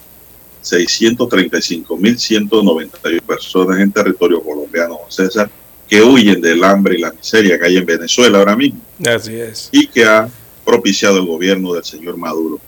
635.191 0.63 3.21
personas 3.23 3.81
en 3.81 3.91
territorio 3.93 4.43
colombiano, 4.43 4.99
César, 5.09 5.49
que 5.89 6.03
huyen 6.03 6.41
del 6.41 6.65
hambre 6.65 6.97
y 6.97 7.01
la 7.01 7.13
miseria 7.13 7.57
que 7.59 7.67
hay 7.67 7.77
en 7.77 7.87
Venezuela 7.87 8.39
ahora 8.39 8.57
mismo. 8.57 8.81
Así 9.07 9.37
es. 9.37 9.69
Y 9.73 9.87
que 9.87 10.05
ha 10.05 10.29
propiciado 10.65 11.19
el 11.19 11.27
gobierno 11.27 11.75
del 11.75 11.85
señor 11.85 12.17
Maduro. 12.17 12.59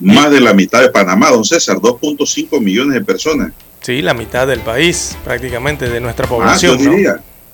Más 0.00 0.30
de 0.30 0.40
la 0.40 0.52
mitad 0.52 0.82
de 0.82 0.90
Panamá, 0.90 1.30
don 1.30 1.44
César, 1.44 1.78
2.5 1.78 2.60
millones 2.60 2.94
de 2.94 3.04
personas. 3.04 3.52
Sí, 3.80 4.02
la 4.02 4.14
mitad 4.14 4.46
del 4.46 4.60
país, 4.60 5.16
prácticamente, 5.24 5.88
de 5.88 6.00
nuestra 6.00 6.28
población. 6.28 6.78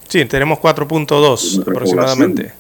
Sí, 0.09 0.25
tenemos 0.27 0.59
4.2 0.59 1.63
aproximadamente. 1.63 2.53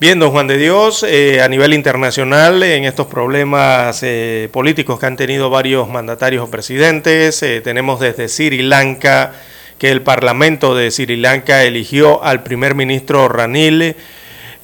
Bien, 0.00 0.18
don 0.18 0.30
Juan 0.30 0.46
de 0.46 0.56
Dios, 0.56 1.02
eh, 1.06 1.42
a 1.42 1.48
nivel 1.48 1.74
internacional, 1.74 2.62
en 2.62 2.84
estos 2.84 3.06
problemas 3.06 4.02
eh, 4.02 4.48
políticos 4.50 4.98
que 4.98 5.04
han 5.04 5.18
tenido 5.18 5.50
varios 5.50 5.90
mandatarios 5.90 6.42
o 6.42 6.50
presidentes, 6.50 7.42
eh, 7.42 7.60
tenemos 7.60 8.00
desde 8.00 8.28
Sri 8.28 8.62
Lanka 8.62 9.34
que 9.76 9.90
el 9.90 10.00
Parlamento 10.00 10.74
de 10.74 10.90
Sri 10.90 11.18
Lanka 11.18 11.64
eligió 11.64 12.24
al 12.24 12.42
primer 12.42 12.74
ministro 12.74 13.28
Ranil 13.28 13.94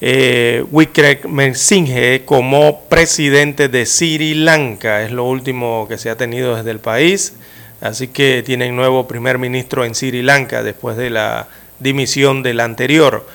eh, 0.01 0.65
Wickremesinghe 0.71 2.23
como 2.25 2.85
presidente 2.89 3.69
de 3.69 3.85
Sri 3.85 4.33
Lanka. 4.33 5.03
Es 5.03 5.11
lo 5.11 5.25
último 5.25 5.85
que 5.87 5.99
se 5.99 6.09
ha 6.09 6.17
tenido 6.17 6.55
desde 6.55 6.71
el 6.71 6.79
país. 6.79 7.35
Así 7.79 8.07
que 8.07 8.41
tienen 8.43 8.75
nuevo 8.75 9.07
primer 9.07 9.37
ministro 9.37 9.85
en 9.85 9.93
Sri 9.93 10.23
Lanka 10.23 10.63
después 10.63 10.97
de 10.97 11.11
la 11.11 11.47
dimisión 11.79 12.41
del 12.41 12.59
anterior. 12.59 13.27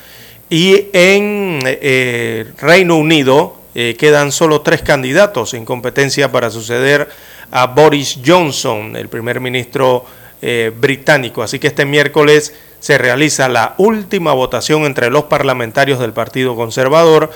Y 0.52 0.90
en 0.92 1.60
eh, 1.64 2.44
Reino 2.58 2.98
Unido 2.98 3.56
eh, 3.74 3.96
quedan 3.98 4.30
solo 4.30 4.60
tres 4.60 4.82
candidatos 4.82 5.54
en 5.54 5.64
competencia 5.64 6.30
para 6.30 6.50
suceder 6.50 7.08
a 7.50 7.68
Boris 7.68 8.18
Johnson, 8.22 8.94
el 8.94 9.08
primer 9.08 9.40
ministro 9.40 10.04
eh, 10.42 10.70
británico. 10.78 11.42
Así 11.42 11.58
que 11.58 11.68
este 11.68 11.86
miércoles 11.86 12.52
se 12.80 12.98
realiza 12.98 13.48
la 13.48 13.74
última 13.78 14.34
votación 14.34 14.84
entre 14.84 15.08
los 15.08 15.24
parlamentarios 15.24 15.98
del 15.98 16.12
Partido 16.12 16.54
Conservador 16.54 17.30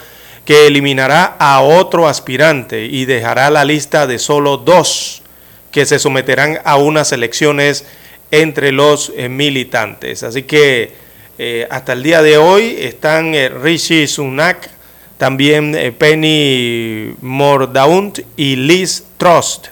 que 0.44 0.66
eliminará 0.66 1.36
a 1.38 1.62
otro 1.62 2.08
aspirante 2.08 2.84
y 2.84 3.06
dejará 3.06 3.48
la 3.48 3.64
lista 3.64 4.06
de 4.06 4.18
solo 4.18 4.58
dos 4.58 5.22
que 5.70 5.86
se 5.86 5.98
someterán 5.98 6.58
a 6.64 6.76
unas 6.76 7.12
elecciones 7.12 7.86
entre 8.30 8.72
los 8.72 9.10
militantes. 9.30 10.22
Así 10.22 10.42
que 10.42 11.05
eh, 11.38 11.66
hasta 11.70 11.92
el 11.92 12.02
día 12.02 12.22
de 12.22 12.38
hoy 12.38 12.76
están 12.80 13.34
eh, 13.34 13.50
Rishi 13.50 14.06
Sunak, 14.06 14.70
también 15.18 15.74
eh, 15.74 15.92
Penny 15.92 17.14
Mordaunt 17.20 18.20
y 18.36 18.56
Liz 18.56 19.04
Trust. 19.18 19.66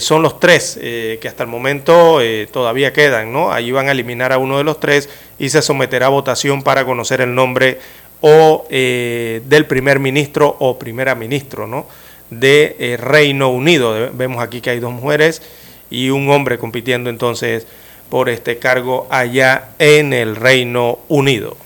son 0.00 0.22
los 0.22 0.40
tres 0.40 0.76
que 0.80 1.28
hasta 1.28 1.44
el 1.44 1.48
momento 1.48 2.18
todavía 2.50 2.92
quedan, 2.92 3.32
¿no? 3.32 3.52
Allí 3.52 3.70
van 3.70 3.88
a 3.88 3.92
eliminar 3.92 4.32
a 4.32 4.38
uno 4.38 4.58
de 4.58 4.64
los 4.64 4.80
tres 4.80 5.08
y 5.38 5.50
se 5.50 5.62
someterá 5.62 6.06
a 6.06 6.08
votación 6.08 6.64
para 6.64 6.84
conocer 6.84 7.20
el 7.20 7.32
nombre 7.32 7.78
o 8.20 8.66
del 8.68 9.66
primer 9.68 10.00
ministro 10.00 10.56
o 10.58 10.76
primera 10.80 11.14
ministro, 11.14 11.68
¿no? 11.68 11.86
De 12.28 12.96
Reino 13.00 13.50
Unido. 13.50 14.10
Vemos 14.14 14.42
aquí 14.42 14.60
que 14.60 14.70
hay 14.70 14.80
dos 14.80 14.92
mujeres 14.92 15.42
y 15.90 16.10
un 16.10 16.28
hombre 16.28 16.58
compitiendo 16.58 17.08
entonces 17.08 17.68
por 18.08 18.28
este 18.28 18.58
cargo 18.58 19.06
allá 19.10 19.70
en 19.78 20.12
el 20.12 20.36
Reino 20.36 21.00
Unido. 21.08 21.56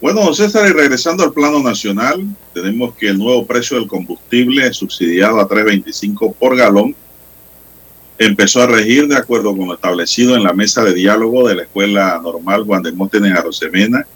Bueno, 0.00 0.32
César, 0.32 0.66
y 0.68 0.72
regresando 0.72 1.22
al 1.24 1.32
plano 1.32 1.60
nacional, 1.60 2.24
tenemos 2.54 2.94
que 2.94 3.08
el 3.08 3.18
nuevo 3.18 3.46
precio 3.46 3.78
del 3.78 3.86
combustible 3.86 4.72
subsidiado 4.72 5.38
a 5.38 5.48
3.25 5.48 6.34
por 6.34 6.56
galón 6.56 6.94
empezó 8.16 8.62
a 8.62 8.66
regir 8.66 9.08
de 9.08 9.16
acuerdo 9.16 9.56
con 9.56 9.68
lo 9.68 9.74
establecido 9.74 10.36
en 10.36 10.42
la 10.42 10.52
mesa 10.52 10.84
de 10.84 10.94
diálogo 10.94 11.48
de 11.48 11.54
la 11.54 11.62
Escuela 11.62 12.20
Normal 12.22 12.64
Juan 12.64 12.82
de 12.82 12.92
Móstenes 12.92 13.36
Arosemena 13.36 14.06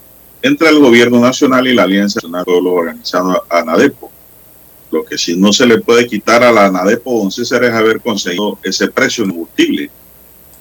entre 0.42 0.68
el 0.68 0.78
Gobierno 0.78 1.20
Nacional 1.20 1.66
y 1.66 1.74
la 1.74 1.84
Alianza 1.84 2.18
Nacional 2.18 2.44
Pueblo 2.44 2.72
Organizado 2.72 3.44
ANADEPO. 3.48 4.13
Lo 4.94 5.04
que 5.04 5.18
sí 5.18 5.34
no 5.36 5.52
se 5.52 5.66
le 5.66 5.78
puede 5.78 6.06
quitar 6.06 6.44
a 6.44 6.52
la 6.52 6.70
Nadepo 6.70 7.18
Don 7.18 7.32
César 7.32 7.64
es 7.64 7.72
haber 7.72 8.00
conseguido 8.00 8.60
ese 8.62 8.86
precio 8.86 9.26
combustible 9.26 9.90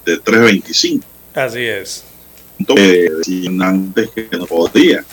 de 0.03 0.19
3.25. 0.19 1.03
Así 1.35 1.59
es. 1.59 2.03
Entonces, 2.57 3.11
antes 3.61 4.09
que 4.09 4.27
no 4.31 4.47
podía, 4.47 5.05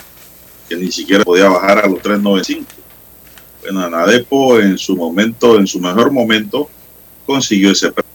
que 0.67 0.77
ni 0.77 0.91
siquiera 0.91 1.23
podía 1.23 1.51
bajar 1.51 1.85
a 1.85 1.87
los 1.87 1.99
3.95. 1.99 2.65
Bueno, 3.61 3.91
Nadepo 3.91 4.59
en 4.59 4.79
su 4.79 4.97
momento, 4.97 5.59
en 5.59 5.67
su 5.67 5.79
mejor 5.81 6.11
momento, 6.11 6.71
consiguió 7.27 7.73
ese 7.73 7.93
precio. 7.93 8.11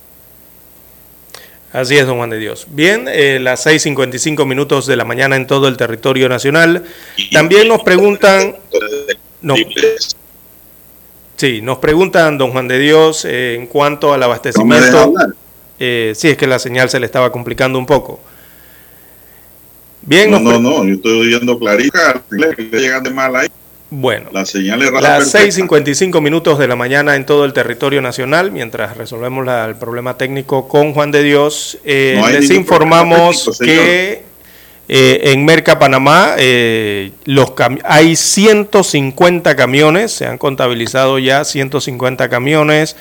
Así 1.72 1.98
es, 1.98 2.08
don 2.08 2.18
Juan 2.18 2.32
de 2.32 2.40
Dios. 2.40 2.66
Bien, 2.72 3.08
eh, 3.08 3.38
las 3.40 3.64
6.55 3.68 4.44
minutos 4.48 4.88
de 4.88 4.96
la 4.96 5.06
mañana 5.06 5.36
en 5.36 5.46
todo 5.46 5.68
el 5.68 5.78
territorio 5.78 6.28
nacional. 6.30 6.84
También 7.32 7.68
nos 7.68 7.84
preguntan... 7.84 8.56
No, 9.42 9.54
sí, 11.36 11.62
nos 11.62 11.78
preguntan, 11.80 12.38
don 12.38 12.52
Juan 12.52 12.68
de 12.68 12.80
Dios, 12.80 13.26
eh, 13.26 13.56
en 13.56 13.68
cuanto 13.68 14.14
al 14.14 14.24
abastecimiento... 14.24 15.14
Eh, 15.78 16.14
sí, 16.16 16.30
es 16.30 16.38
que 16.38 16.48
la 16.48 16.58
señal 16.58 16.90
se 16.90 17.00
le 17.00 17.06
estaba 17.06 17.32
complicando 17.32 17.78
un 17.78 17.86
poco. 17.86 18.22
Bien, 20.02 20.32
no, 20.32 20.40
no, 20.40 20.60
no, 20.60 20.86
yo 20.86 20.94
estoy 20.94 21.20
oyendo 21.20 21.58
clarita, 21.58 22.24
llegan 22.72 23.04
de 23.04 23.10
mal 23.10 23.36
ahí. 23.36 23.48
Bueno, 23.90 24.30
la 24.32 24.46
señal 24.46 24.82
es 24.82 24.92
las 24.92 25.34
6.55 25.34 26.22
minutos 26.22 26.60
de 26.60 26.68
la 26.68 26.76
mañana 26.76 27.16
en 27.16 27.26
todo 27.26 27.46
el 27.46 27.54
territorio 27.54 28.02
nacional, 28.02 28.52
mientras 28.52 28.98
resolvemos 28.98 29.48
el 29.48 29.76
problema 29.76 30.18
técnico 30.18 30.68
con 30.68 30.94
Juan 30.94 31.12
de 31.12 31.24
Dios, 31.24 31.78
eh, 31.84 32.22
les 32.32 32.50
informamos 32.52 33.60
que 33.60 34.24
eh, 34.88 35.32
en 35.32 35.46
Merca, 35.46 35.80
Panamá, 35.80 36.36
eh, 36.38 37.12
los 37.26 37.54
hay 37.84 38.16
150 38.16 39.56
camiones, 39.56 40.12
se 40.12 40.26
han 40.26 40.38
contabilizado 40.38 41.20
ya 41.20 41.44
150 41.44 42.30
camiones 42.30 42.96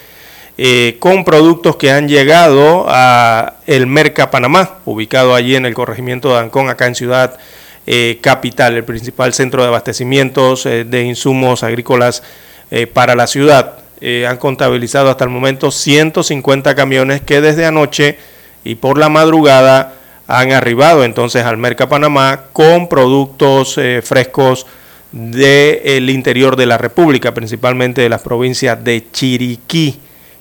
con 1.00 1.24
productos 1.24 1.74
que 1.74 1.90
han 1.90 2.06
llegado 2.08 2.86
a 2.88 3.54
el 3.66 3.88
Merca, 3.88 4.30
Panamá, 4.30 4.78
ubicado 4.84 5.34
allí 5.34 5.56
en 5.56 5.66
el 5.66 5.74
corregimiento 5.74 6.28
de 6.32 6.38
Ancón, 6.38 6.68
acá 6.68 6.86
en 6.86 6.94
Ciudad 6.94 7.38
eh, 7.86 8.18
capital, 8.22 8.76
el 8.76 8.84
principal 8.84 9.34
centro 9.34 9.60
de 9.60 9.68
abastecimientos 9.68 10.64
eh, 10.64 10.84
de 10.84 11.02
insumos 11.02 11.62
agrícolas 11.62 12.22
eh, 12.70 12.86
para 12.86 13.14
la 13.14 13.26
ciudad. 13.26 13.78
han 14.26 14.36
contabilizado 14.38 15.10
hasta 15.10 15.24
el 15.24 15.30
momento 15.30 15.70
150 15.70 16.74
camiones 16.74 17.20
que 17.20 17.42
desde 17.42 17.66
anoche 17.66 18.18
y 18.62 18.74
por 18.76 18.98
la 18.98 19.08
madrugada 19.10 19.94
han 20.26 20.52
arribado 20.52 21.04
entonces 21.04 21.44
al 21.44 21.56
Merca 21.56 21.88
Panamá 21.88 22.44
con 22.52 22.88
productos 22.88 23.78
frescos 24.02 24.66
del 25.12 26.10
interior 26.10 26.56
de 26.56 26.66
la 26.66 26.78
República, 26.78 27.34
principalmente 27.34 28.00
de 28.00 28.08
las 28.08 28.22
provincias 28.22 28.82
de 28.82 29.06
Chiriquí. 29.12 30.00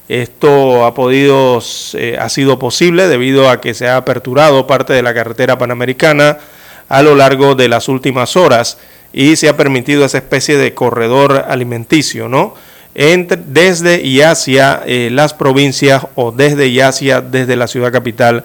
Esto 0.09 0.85
ha 0.85 0.93
podido, 0.93 1.57
ha 1.57 2.29
sido 2.29 2.59
posible 2.59 3.07
debido 3.07 3.49
a 3.49 3.61
que 3.61 3.73
se 3.73 3.87
ha 3.87 3.97
aperturado 3.97 4.67
parte 4.67 4.93
de 4.93 5.03
la 5.03 5.13
carretera 5.13 5.57
panamericana 5.57 6.37
a 6.89 7.01
lo 7.01 7.15
largo 7.15 7.55
de 7.55 7.69
las 7.69 7.87
últimas 7.87 8.35
horas 8.35 8.77
y 9.13 9.35
se 9.35 9.47
ha 9.47 9.55
permitido 9.55 10.05
esa 10.05 10.17
especie 10.17 10.57
de 10.57 10.73
corredor 10.73 11.45
alimenticio, 11.47 12.27
¿no? 12.27 12.55
Entre, 12.95 13.37
desde 13.37 14.01
y 14.01 14.21
hacia 14.21 14.83
eh, 14.85 15.09
las 15.11 15.33
provincias 15.33 16.05
o 16.15 16.31
desde 16.31 16.67
y 16.67 16.79
hacia, 16.79 17.21
desde 17.21 17.55
la 17.55 17.67
ciudad 17.67 17.91
capital 17.91 18.43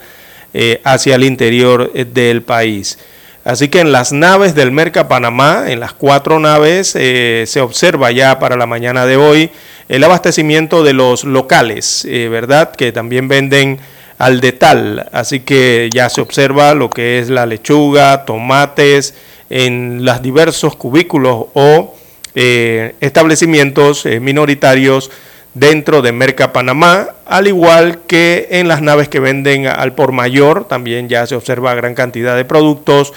eh, 0.55 0.81
hacia 0.85 1.15
el 1.17 1.25
interior 1.25 1.91
eh, 1.95 2.05
del 2.05 2.43
país. 2.43 2.99
Así 3.45 3.69
que 3.69 3.81
en 3.81 3.93
las 3.93 4.13
naves 4.13 4.55
del 4.55 4.73
Merca 4.73 5.09
Panamá, 5.09 5.65
en 5.69 5.81
las 5.81 5.95
cuatro 5.95 6.39
naves, 6.39 6.89
se 6.89 7.61
observa 7.63 8.11
ya 8.11 8.39
para 8.39 8.57
la 8.57 8.67
mañana 8.67 9.07
de 9.07 9.17
hoy 9.17 9.51
el 9.89 10.05
abastecimiento 10.05 10.85
de 10.85 10.93
los 10.93 11.25
locales, 11.25 12.07
¿verdad? 12.07 12.73
Que 12.73 12.93
también 12.93 13.27
venden 13.27 13.79
al 14.19 14.41
detal. 14.43 15.09
Así 15.13 15.41
que 15.41 15.89
ya 15.95 16.11
se 16.11 16.21
observa 16.21 16.75
lo 16.75 16.91
que 16.91 17.21
es 17.21 17.31
la 17.31 17.47
lechuga, 17.47 18.27
tomates 18.27 19.15
en 19.49 20.05
los 20.05 20.21
diversos 20.21 20.77
cubículos 20.77 21.47
o 21.55 21.95
eh, 22.35 22.95
establecimientos 23.01 24.05
eh, 24.07 24.21
minoritarios 24.21 25.11
dentro 25.59 26.03
de 26.03 26.13
Merca 26.13 26.53
Panamá, 26.53 27.09
al 27.27 27.47
igual 27.49 28.01
que 28.07 28.49
en 28.51 28.69
las 28.69 28.83
naves 28.83 29.09
que 29.09 29.21
venden 29.21 29.67
al 29.67 29.95
por 29.95 30.13
mayor, 30.13 30.67
también 30.67 31.09
ya 31.09 31.27
se 31.27 31.35
observa 31.35 31.75
gran 31.75 31.95
cantidad 31.95 32.37
de 32.37 32.45
productos 32.45 33.13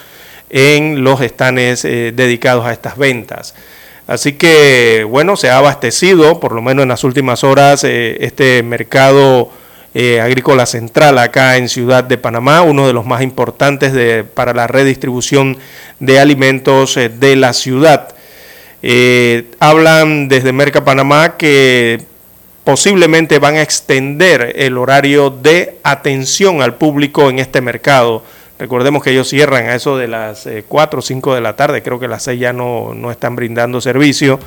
en 0.50 1.04
los 1.04 1.22
estanes 1.22 1.86
eh, 1.86 2.12
dedicados 2.16 2.66
a 2.66 2.74
estas 2.74 2.98
ventas. 2.98 3.54
Así 4.08 4.34
que, 4.34 5.06
bueno, 5.08 5.38
se 5.38 5.50
ha 5.50 5.58
abastecido, 5.58 6.40
por 6.40 6.54
lo 6.54 6.62
menos 6.62 6.84
en 6.84 6.90
las 6.90 7.04
últimas 7.04 7.44
horas, 7.44 7.84
este 7.84 8.62
mercado 8.64 9.52
eh, 9.94 10.22
agrícola 10.22 10.66
central 10.66 11.18
acá 11.18 11.58
en 11.58 11.68
Ciudad 11.68 12.06
de 12.06 12.18
Panamá, 12.18 12.62
uno 12.62 12.88
de 12.88 12.94
los 12.94 13.06
más 13.06 13.22
importantes 13.22 13.92
de, 13.92 14.24
para 14.24 14.54
la 14.54 14.66
redistribución 14.66 15.58
de 16.00 16.18
alimentos 16.18 16.96
eh, 16.96 17.10
de 17.10 17.36
la 17.36 17.52
ciudad. 17.52 18.16
Eh, 18.84 19.52
hablan 19.60 20.30
desde 20.30 20.54
Merca 20.54 20.86
Panamá 20.86 21.36
que 21.36 22.06
posiblemente 22.64 23.40
van 23.40 23.56
a 23.56 23.62
extender 23.62 24.54
el 24.56 24.78
horario 24.78 25.30
de 25.30 25.80
atención 25.84 26.62
al 26.62 26.76
público 26.76 27.30
en 27.30 27.40
este 27.40 27.62
mercado. 27.62 28.24
Recordemos 28.60 29.04
que 29.04 29.12
ellos 29.12 29.28
cierran 29.28 29.66
a 29.66 29.76
eso 29.76 29.98
de 29.98 30.08
las 30.08 30.48
4 30.68 31.00
o 31.00 31.02
5 31.02 31.36
de 31.36 31.42
la 31.42 31.56
tarde, 31.56 31.82
creo 31.82 32.00
que 32.00 32.08
las 32.08 32.24
6 32.24 32.40
ya 32.40 32.54
no, 32.54 32.94
no 32.94 33.10
están 33.10 33.36
brindando 33.36 33.82
servicio. 33.82 34.40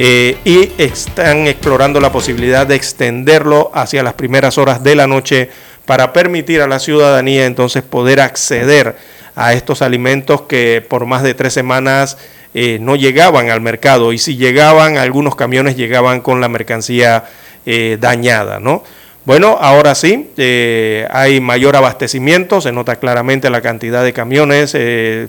Eh, 0.00 0.36
y 0.44 0.70
están 0.80 1.48
explorando 1.48 1.98
la 1.98 2.12
posibilidad 2.12 2.66
de 2.66 2.76
extenderlo 2.76 3.72
hacia 3.74 4.04
las 4.04 4.14
primeras 4.14 4.56
horas 4.56 4.84
de 4.84 4.94
la 4.94 5.08
noche 5.08 5.50
para 5.86 6.12
permitir 6.12 6.60
a 6.60 6.68
la 6.68 6.78
ciudadanía 6.78 7.46
entonces 7.46 7.82
poder 7.82 8.20
acceder 8.20 8.96
a 9.38 9.52
estos 9.52 9.82
alimentos 9.82 10.42
que 10.42 10.84
por 10.86 11.06
más 11.06 11.22
de 11.22 11.34
tres 11.34 11.52
semanas 11.52 12.18
eh, 12.54 12.78
no 12.80 12.96
llegaban 12.96 13.50
al 13.50 13.60
mercado 13.60 14.12
y 14.12 14.18
si 14.18 14.36
llegaban, 14.36 14.98
algunos 14.98 15.36
camiones 15.36 15.76
llegaban 15.76 16.20
con 16.20 16.40
la 16.40 16.48
mercancía 16.48 17.24
eh, 17.64 17.98
dañada, 18.00 18.60
¿no? 18.60 18.82
Bueno, 19.24 19.58
ahora 19.60 19.94
sí, 19.94 20.30
hay 21.10 21.38
mayor 21.42 21.76
abastecimiento, 21.76 22.62
se 22.62 22.72
nota 22.72 22.96
claramente 22.96 23.50
la 23.50 23.60
cantidad 23.60 24.02
de 24.02 24.14
camiones 24.14 24.74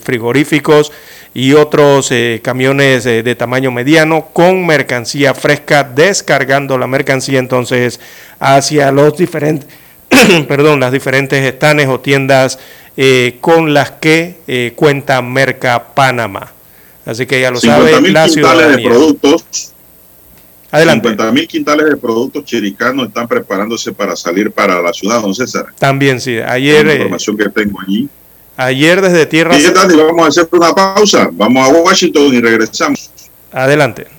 frigoríficos 0.02 0.94
y 1.34 1.54
otros 1.54 2.12
eh, 2.12 2.42
camiones 2.44 3.06
eh, 3.06 3.24
de 3.24 3.36
tamaño 3.36 3.72
mediano 3.72 4.28
con 4.34 4.66
mercancía 4.66 5.34
fresca, 5.34 5.84
descargando 5.84 6.78
la 6.78 6.88
mercancía 6.88 7.40
entonces 7.40 8.00
hacia 8.40 8.92
los 8.92 9.18
diferentes, 9.18 9.70
perdón, 10.48 10.80
las 10.80 10.92
diferentes 10.92 11.44
estanes 11.46 11.88
o 11.88 12.00
tiendas 12.00 12.60
eh, 13.02 13.38
con 13.40 13.74
las 13.74 13.92
que 13.92 14.74
cuenta 14.76 15.22
Merca 15.22 15.94
Panamá. 15.94 16.52
Así 17.06 17.26
que 17.26 17.40
ya 17.40 17.50
lo 17.50 17.60
sabe 17.60 18.02
la 18.12 18.28
ciudadanía. 18.28 18.76
De 18.76 18.84
productos, 18.84 19.74
Adelante. 20.72 21.10
50 21.10 21.32
mil 21.32 21.48
quintales 21.48 21.86
de 21.88 21.98
productos 21.98 22.44
chiricanos 22.46 23.08
están 23.08 23.28
preparándose 23.28 23.92
para 23.92 24.16
salir 24.16 24.52
para 24.52 24.82
la 24.82 24.94
ciudad, 24.94 25.22
don 25.22 25.34
César. 25.34 25.68
También, 25.80 26.22
sí. 26.22 26.38
Ayer. 26.38 26.86
La 26.86 26.94
información 26.94 27.38
que 27.38 27.50
tengo 27.50 27.80
allí. 27.82 28.08
Ayer 28.56 29.02
desde 29.02 29.26
Tierra. 29.26 29.58
Y 29.58 29.64
vamos 29.96 30.26
a 30.26 30.28
hacer 30.28 30.48
una 30.52 30.74
pausa. 30.74 31.30
Vamos 31.32 31.68
a 31.68 31.72
Washington 31.72 32.34
y 32.34 32.42
regresamos. 32.42 33.10
Adelante. 33.52 34.19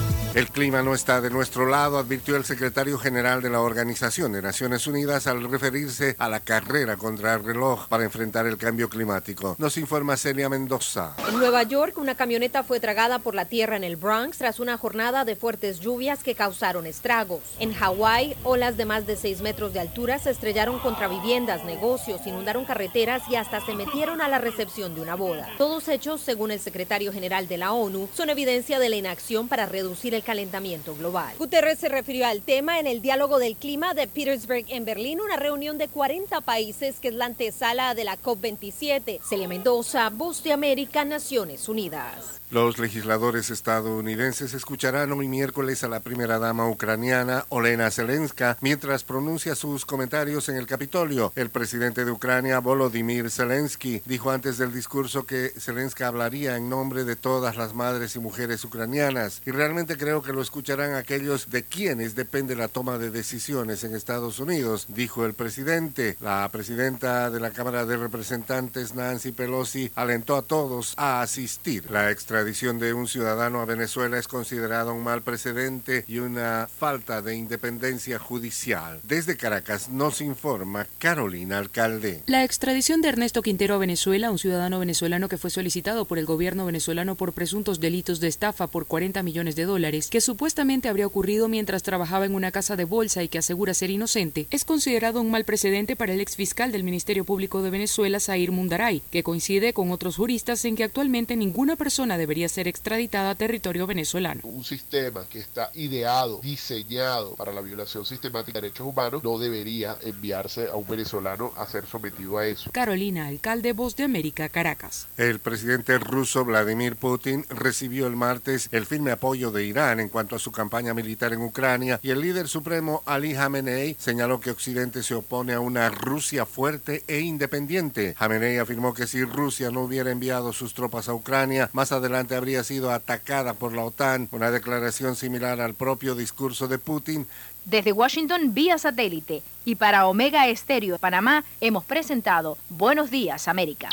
El 0.33 0.49
clima 0.49 0.81
no 0.81 0.93
está 0.93 1.19
de 1.19 1.29
nuestro 1.29 1.65
lado, 1.65 1.97
advirtió 1.97 2.37
el 2.37 2.45
secretario 2.45 2.97
general 2.97 3.41
de 3.41 3.49
la 3.49 3.59
Organización 3.59 4.31
de 4.31 4.41
Naciones 4.41 4.87
Unidas 4.87 5.27
al 5.27 5.43
referirse 5.43 6.15
a 6.17 6.29
la 6.29 6.39
carrera 6.39 6.95
contra 6.95 7.33
el 7.33 7.43
reloj 7.43 7.89
para 7.89 8.05
enfrentar 8.05 8.47
el 8.47 8.57
cambio 8.57 8.87
climático. 8.87 9.57
Nos 9.59 9.75
informa 9.75 10.15
Celia 10.15 10.47
Mendoza. 10.47 11.17
En 11.27 11.37
Nueva 11.37 11.63
York, 11.63 11.97
una 11.97 12.15
camioneta 12.15 12.63
fue 12.63 12.79
tragada 12.79 13.19
por 13.19 13.35
la 13.35 13.43
tierra 13.43 13.75
en 13.75 13.83
el 13.83 13.97
Bronx 13.97 14.37
tras 14.37 14.61
una 14.61 14.77
jornada 14.77 15.25
de 15.25 15.35
fuertes 15.35 15.81
lluvias 15.81 16.23
que 16.23 16.33
causaron 16.33 16.85
estragos. 16.87 17.41
En 17.59 17.73
Hawái, 17.73 18.37
olas 18.45 18.77
de 18.77 18.85
más 18.85 19.05
de 19.05 19.17
6 19.17 19.41
metros 19.41 19.73
de 19.73 19.81
altura 19.81 20.17
se 20.17 20.29
estrellaron 20.29 20.79
contra 20.79 21.09
viviendas, 21.09 21.65
negocios, 21.65 22.25
inundaron 22.25 22.63
carreteras 22.63 23.21
y 23.29 23.35
hasta 23.35 23.59
se 23.65 23.75
metieron 23.75 24.21
a 24.21 24.29
la 24.29 24.39
recepción 24.39 24.95
de 24.95 25.01
una 25.01 25.15
boda. 25.15 25.49
Todos 25.57 25.89
hechos, 25.89 26.21
según 26.21 26.51
el 26.51 26.61
secretario 26.61 27.11
general 27.11 27.49
de 27.49 27.57
la 27.57 27.73
ONU, 27.73 28.07
son 28.13 28.29
evidencia 28.29 28.79
de 28.79 28.87
la 28.87 28.95
inacción 28.95 29.49
para 29.49 29.65
reducir 29.65 30.15
el 30.15 30.20
calentamiento 30.21 30.95
global. 30.95 31.35
Guterres 31.37 31.79
se 31.79 31.89
refirió 31.89 32.27
al 32.27 32.41
tema 32.41 32.79
en 32.79 32.87
el 32.87 33.01
diálogo 33.01 33.39
del 33.39 33.55
clima 33.55 33.93
de 33.93 34.07
Petersburg 34.07 34.65
en 34.69 34.85
Berlín, 34.85 35.21
una 35.21 35.37
reunión 35.37 35.77
de 35.77 35.87
40 35.87 36.41
países 36.41 36.99
que 36.99 37.09
es 37.09 37.13
la 37.13 37.25
antesala 37.25 37.93
de 37.93 38.03
la 38.03 38.17
COP27. 38.17 39.19
Celia 39.21 39.47
Mendoza, 39.47 40.09
Voz 40.09 40.43
de 40.43 40.53
América, 40.53 41.05
Naciones 41.05 41.69
Unidas. 41.69 42.40
Los 42.51 42.79
legisladores 42.79 43.49
estadounidenses 43.49 44.53
escucharán 44.53 45.13
hoy 45.13 45.29
miércoles 45.29 45.85
a 45.85 45.87
la 45.87 46.01
primera 46.01 46.37
dama 46.37 46.67
ucraniana, 46.67 47.45
Olena 47.47 47.89
Zelenska, 47.91 48.57
mientras 48.59 49.05
pronuncia 49.05 49.55
sus 49.55 49.85
comentarios 49.85 50.49
en 50.49 50.57
el 50.57 50.67
Capitolio. 50.67 51.31
El 51.37 51.49
presidente 51.49 52.03
de 52.03 52.11
Ucrania, 52.11 52.59
Volodymyr 52.59 53.31
Zelensky, 53.31 54.01
dijo 54.05 54.31
antes 54.31 54.57
del 54.57 54.73
discurso 54.73 55.25
que 55.25 55.53
Zelenska 55.57 56.07
hablaría 56.07 56.57
en 56.57 56.67
nombre 56.67 57.05
de 57.05 57.15
todas 57.15 57.55
las 57.55 57.73
madres 57.73 58.17
y 58.17 58.19
mujeres 58.19 58.65
ucranianas. 58.65 59.41
Y 59.45 59.51
realmente 59.51 59.95
creo 59.95 60.21
que 60.21 60.33
lo 60.33 60.41
escucharán 60.41 60.95
aquellos 60.95 61.51
de 61.51 61.63
quienes 61.63 62.15
depende 62.15 62.57
la 62.57 62.67
toma 62.67 62.97
de 62.97 63.11
decisiones 63.11 63.85
en 63.85 63.95
Estados 63.95 64.39
Unidos, 64.39 64.87
dijo 64.89 65.25
el 65.25 65.35
presidente. 65.35 66.17
La 66.19 66.49
presidenta 66.51 67.29
de 67.29 67.39
la 67.39 67.51
Cámara 67.51 67.85
de 67.85 67.95
Representantes, 67.95 68.93
Nancy 68.93 69.31
Pelosi, 69.31 69.89
alentó 69.95 70.35
a 70.35 70.41
todos 70.41 70.95
a 70.97 71.21
asistir. 71.21 71.89
La 71.89 72.11
extradición 72.41 72.79
de 72.79 72.95
un 72.95 73.07
ciudadano 73.07 73.61
a 73.61 73.65
Venezuela 73.65 74.17
es 74.17 74.27
considerada 74.27 74.91
un 74.93 75.03
mal 75.03 75.21
precedente 75.21 76.03
y 76.07 76.17
una 76.17 76.67
falta 76.67 77.21
de 77.21 77.35
independencia 77.35 78.17
judicial. 78.17 78.99
Desde 79.03 79.37
Caracas 79.37 79.89
nos 79.89 80.21
informa 80.21 80.87
Carolina 80.97 81.59
Alcalde. 81.59 82.23
La 82.25 82.43
extradición 82.43 83.01
de 83.01 83.09
Ernesto 83.09 83.43
Quintero 83.43 83.75
a 83.75 83.77
Venezuela, 83.77 84.31
un 84.31 84.39
ciudadano 84.39 84.79
venezolano 84.79 85.29
que 85.29 85.37
fue 85.37 85.51
solicitado 85.51 86.05
por 86.05 86.17
el 86.17 86.25
gobierno 86.25 86.65
venezolano 86.65 87.13
por 87.13 87.33
presuntos 87.33 87.79
delitos 87.79 88.19
de 88.19 88.29
estafa 88.29 88.65
por 88.65 88.87
40 88.87 89.21
millones 89.21 89.55
de 89.55 89.65
dólares, 89.65 90.07
que 90.07 90.19
supuestamente 90.19 90.89
habría 90.89 91.05
ocurrido 91.05 91.47
mientras 91.47 91.83
trabajaba 91.83 92.25
en 92.25 92.33
una 92.33 92.49
casa 92.49 92.75
de 92.75 92.85
bolsa 92.85 93.21
y 93.21 93.27
que 93.27 93.37
asegura 93.37 93.75
ser 93.75 93.91
inocente, 93.91 94.47
es 94.49 94.65
considerado 94.65 95.21
un 95.21 95.29
mal 95.29 95.45
precedente 95.45 95.95
para 95.95 96.13
el 96.13 96.21
exfiscal 96.21 96.71
del 96.71 96.83
Ministerio 96.83 97.23
Público 97.23 97.61
de 97.61 97.69
Venezuela, 97.69 98.19
Zair 98.19 98.51
Mundaray, 98.51 99.03
que 99.11 99.21
coincide 99.21 99.73
con 99.73 99.91
otros 99.91 100.15
juristas 100.15 100.65
en 100.65 100.75
que 100.75 100.83
actualmente 100.83 101.35
ninguna 101.35 101.75
persona 101.75 102.17
debería 102.31 102.47
ser 102.47 102.69
extraditada 102.69 103.31
a 103.31 103.35
territorio 103.35 103.85
venezolano. 103.85 104.39
Un 104.45 104.63
sistema 104.63 105.25
que 105.29 105.39
está 105.39 105.69
ideado, 105.73 106.39
diseñado 106.41 107.35
para 107.35 107.51
la 107.51 107.59
violación 107.59 108.05
sistemática 108.05 108.53
de 108.53 108.67
derechos 108.67 108.87
humanos, 108.87 109.21
no 109.21 109.37
debería 109.37 109.97
enviarse 110.01 110.69
a 110.69 110.77
un 110.77 110.87
venezolano 110.87 111.51
a 111.57 111.65
ser 111.65 111.85
sometido 111.85 112.37
a 112.37 112.47
eso. 112.47 112.71
Carolina, 112.71 113.27
alcalde 113.27 113.73
Voz 113.73 113.97
de 113.97 114.05
América, 114.05 114.47
Caracas. 114.47 115.07
El 115.17 115.39
presidente 115.39 115.99
ruso 115.99 116.45
Vladimir 116.45 116.95
Putin 116.95 117.45
recibió 117.49 118.07
el 118.07 118.15
martes 118.15 118.69
el 118.71 118.85
firme 118.85 119.11
apoyo 119.11 119.51
de 119.51 119.65
Irán 119.65 119.99
en 119.99 120.07
cuanto 120.07 120.37
a 120.37 120.39
su 120.39 120.53
campaña 120.53 120.93
militar 120.93 121.33
en 121.33 121.41
Ucrania 121.41 121.99
y 122.01 122.11
el 122.11 122.21
líder 122.21 122.47
supremo 122.47 123.03
Ali 123.05 123.33
Khamenei 123.33 123.97
señaló 123.99 124.39
que 124.39 124.51
Occidente 124.51 125.03
se 125.03 125.15
opone 125.15 125.51
a 125.51 125.59
una 125.59 125.89
Rusia 125.89 126.45
fuerte 126.45 127.03
e 127.09 127.19
independiente. 127.19 128.15
Khamenei 128.17 128.57
afirmó 128.57 128.93
que 128.93 129.05
si 129.05 129.21
Rusia 129.25 129.69
no 129.69 129.81
hubiera 129.81 130.11
enviado 130.11 130.53
sus 130.53 130.73
tropas 130.73 131.09
a 131.09 131.13
Ucrania, 131.13 131.69
más 131.73 131.91
adelante 131.91 132.20
habría 132.29 132.63
sido 132.63 132.91
atacada 132.91 133.53
por 133.53 133.73
la 133.73 133.83
OTAN, 133.83 134.29
una 134.31 134.51
declaración 134.51 135.15
similar 135.15 135.61
al 135.61 135.73
propio 135.73 136.15
discurso 136.15 136.67
de 136.67 136.77
Putin 136.77 137.27
Desde 137.65 137.91
Washington 137.91 138.53
vía 138.53 138.77
satélite 138.77 139.43
y 139.65 139.75
para 139.75 140.07
Omega 140.07 140.47
Estéreo 140.47 140.93
de 140.93 140.99
Panamá 140.99 141.43
hemos 141.59 141.83
presentado 141.83 142.57
Buenos 142.69 143.11
Días 143.11 143.47
América. 143.47 143.89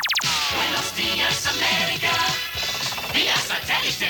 Buenos 0.57 0.97
días, 0.97 1.47
América. 1.47 2.11
Vía 3.13 3.37
satélite. 3.37 4.07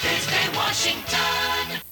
Desde 0.00 0.56
Washington. 0.56 1.82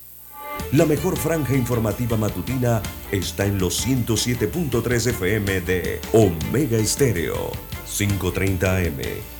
La 0.72 0.86
mejor 0.86 1.16
franja 1.16 1.55
informativa 1.55 2.16
matutina 2.16 2.80
está 3.10 3.47
en 3.47 3.59
los 3.59 3.84
107.3 3.84 5.10
FM 5.10 5.60
de 5.62 6.01
Omega 6.12 6.78
Estéreo. 6.78 7.51
5.30 7.88 8.86
AM. 8.86 9.39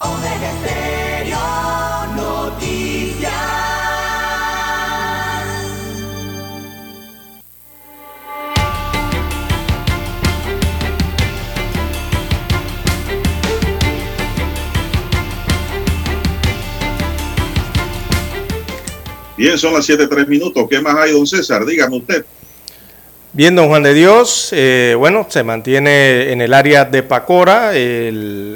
Estéreo 0.00 1.38
Noticias. 2.16 3.32
Bien, 19.36 19.58
son 19.58 19.74
las 19.74 19.84
7, 19.86 20.06
3 20.08 20.28
minutos. 20.28 20.66
¿Qué 20.68 20.80
más 20.80 20.94
hay, 20.96 21.12
don 21.12 21.26
César? 21.26 21.64
Dígame 21.64 21.96
usted. 21.96 22.24
Bien, 23.36 23.54
don 23.54 23.68
Juan 23.68 23.82
de 23.82 23.92
Dios, 23.92 24.48
eh, 24.52 24.94
bueno, 24.96 25.26
se 25.28 25.44
mantiene 25.44 26.32
en 26.32 26.40
el 26.40 26.54
área 26.54 26.86
de 26.86 27.02
Pacora, 27.02 27.72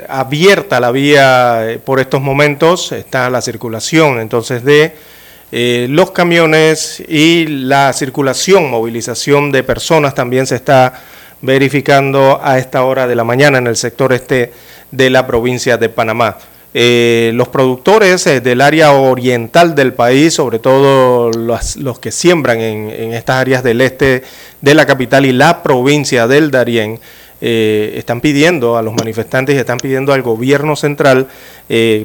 abierta 0.09 0.81
la 0.81 0.91
vía 0.91 1.71
eh, 1.71 1.79
por 1.79 2.01
estos 2.01 2.23
momentos, 2.23 2.91
está 2.93 3.29
la 3.29 3.43
circulación 3.43 4.21
entonces 4.21 4.65
de 4.65 4.95
eh, 5.53 5.87
los 5.91 6.13
camiones 6.13 6.99
y 7.07 7.47
la 7.47 7.93
circulación, 7.93 8.71
movilización 8.71 9.53
de 9.53 9.65
personas 9.65 10.15
también 10.15 10.47
se 10.47 10.55
está 10.55 11.03
verificando 11.43 12.41
a 12.43 12.57
esta 12.57 12.83
hora 12.83 13.07
de 13.07 13.17
la 13.17 13.25
mañana 13.25 13.59
en 13.59 13.67
el 13.67 13.77
sector 13.77 14.15
este 14.15 14.55
de 14.91 15.11
la 15.11 15.27
provincia 15.27 15.77
de 15.77 15.91
Panamá. 15.91 16.39
Eh, 16.73 17.33
los 17.35 17.49
productores 17.49 18.25
eh, 18.29 18.41
del 18.41 18.61
área 18.61 18.93
oriental 18.93 19.75
del 19.75 19.93
país, 19.93 20.35
sobre 20.35 20.61
todo 20.61 21.33
los, 21.33 21.99
que 21.99 22.13
siembran 22.13 22.61
en, 22.61 23.13
estas 23.13 23.37
áreas 23.37 23.65
del 23.65 23.81
este 23.81 24.23
de 24.61 24.75
la 24.75 24.87
capital 24.87 25.27
y 25.27 25.33
la 25.33 25.65
provincia 25.65 26.29
del 26.29 26.53
Darién, 26.53 27.01
eh, 27.41 27.95
están 27.97 28.21
pidiendo 28.21 28.77
a 28.77 28.83
los 28.83 28.95
manifestantes 28.95 29.57
y 29.57 29.59
están 29.59 29.79
pidiendo 29.79 30.13
al 30.13 30.23
gobierno 30.23 30.77
central 30.77 31.27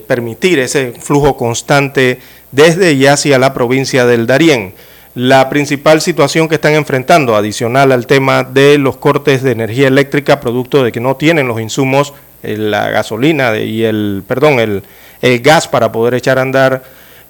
permitir 0.07 0.59
ese 0.59 0.93
flujo 0.93 1.35
constante 1.37 2.19
desde 2.51 2.93
y 2.93 3.07
hacia 3.07 3.39
la 3.39 3.53
provincia 3.53 4.05
del 4.05 4.27
Darién. 4.27 4.73
La 5.15 5.49
principal 5.49 6.01
situación 6.01 6.47
que 6.47 6.55
están 6.55 6.73
enfrentando, 6.73 7.35
adicional 7.35 7.91
al 7.91 8.05
tema 8.05 8.43
de 8.43 8.77
los 8.77 8.97
cortes 8.97 9.41
de 9.43 9.51
energía 9.51 9.87
eléctrica, 9.87 10.39
producto 10.39 10.83
de 10.83 10.91
que 10.91 10.99
no 10.99 11.15
tienen 11.15 11.47
los 11.47 11.59
insumos, 11.59 12.13
la 12.57 12.89
gasolina 12.89 13.57
y 13.57 13.83
el, 13.83 14.23
perdón, 14.27 14.59
el, 14.59 14.83
el 15.21 15.39
gas 15.39 15.67
para 15.67 15.91
poder 15.91 16.13
echar 16.13 16.39
a 16.39 16.43
andar 16.43 16.83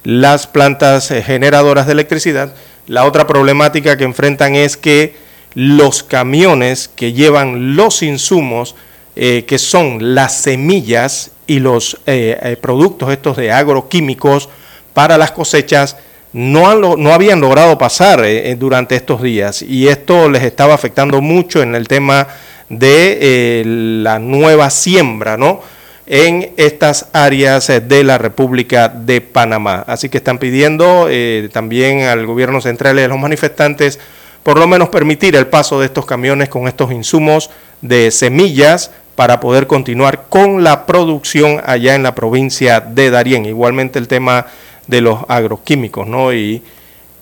las 0.04 0.46
plantas 0.46 1.10
eh, 1.10 1.22
generadoras 1.22 1.86
de 1.86 1.92
electricidad. 1.92 2.54
La 2.86 3.04
otra 3.04 3.26
problemática 3.26 3.96
que 3.96 4.04
enfrentan 4.04 4.54
es 4.54 4.76
que 4.76 5.16
los 5.54 6.02
camiones 6.02 6.88
que 6.94 7.12
llevan 7.14 7.76
los 7.76 8.02
insumos 8.02 8.74
eh, 9.18 9.46
que 9.46 9.58
son 9.58 10.14
las 10.14 10.42
semillas 10.42 11.30
y 11.46 11.60
los 11.60 11.98
eh, 12.04 12.38
eh, 12.42 12.56
productos 12.60 13.10
estos 13.10 13.38
de 13.38 13.50
agroquímicos 13.50 14.50
para 14.92 15.16
las 15.16 15.32
cosechas 15.32 15.96
no, 16.34 16.68
han 16.68 16.82
no 16.82 17.14
habían 17.14 17.40
logrado 17.40 17.78
pasar 17.78 18.22
durante 18.58 18.94
estos 18.94 19.22
días 19.22 19.62
y 19.62 19.88
esto 19.88 20.28
les 20.28 20.42
estaba 20.42 20.74
afectando 20.74 21.22
mucho 21.22 21.62
en 21.62 21.74
el 21.74 21.88
tema 21.88 22.28
de 22.68 23.62
la 23.66 24.18
nueva 24.18 24.70
siembra, 24.70 25.36
¿no? 25.36 25.60
en 26.06 26.52
estas 26.56 27.08
áreas 27.12 27.66
de 27.66 28.04
la 28.04 28.16
República 28.16 28.88
de 28.88 29.20
Panamá. 29.20 29.84
Así 29.88 30.08
que 30.08 30.18
están 30.18 30.38
pidiendo 30.38 31.08
también 31.52 32.02
al 32.02 32.26
gobierno 32.26 32.60
central 32.60 32.98
y 32.98 33.02
a 33.02 33.08
los 33.08 33.18
manifestantes 33.18 33.98
por 34.46 34.60
lo 34.60 34.68
menos 34.68 34.90
permitir 34.90 35.34
el 35.34 35.48
paso 35.48 35.80
de 35.80 35.86
estos 35.86 36.06
camiones 36.06 36.48
con 36.48 36.68
estos 36.68 36.92
insumos 36.92 37.50
de 37.82 38.12
semillas 38.12 38.92
para 39.16 39.40
poder 39.40 39.66
continuar 39.66 40.26
con 40.28 40.62
la 40.62 40.86
producción 40.86 41.60
allá 41.66 41.96
en 41.96 42.04
la 42.04 42.14
provincia 42.14 42.78
de 42.78 43.10
Darién. 43.10 43.44
Igualmente 43.44 43.98
el 43.98 44.06
tema 44.06 44.46
de 44.86 45.00
los 45.00 45.18
agroquímicos 45.26 46.06
¿no? 46.06 46.32
y, 46.32 46.62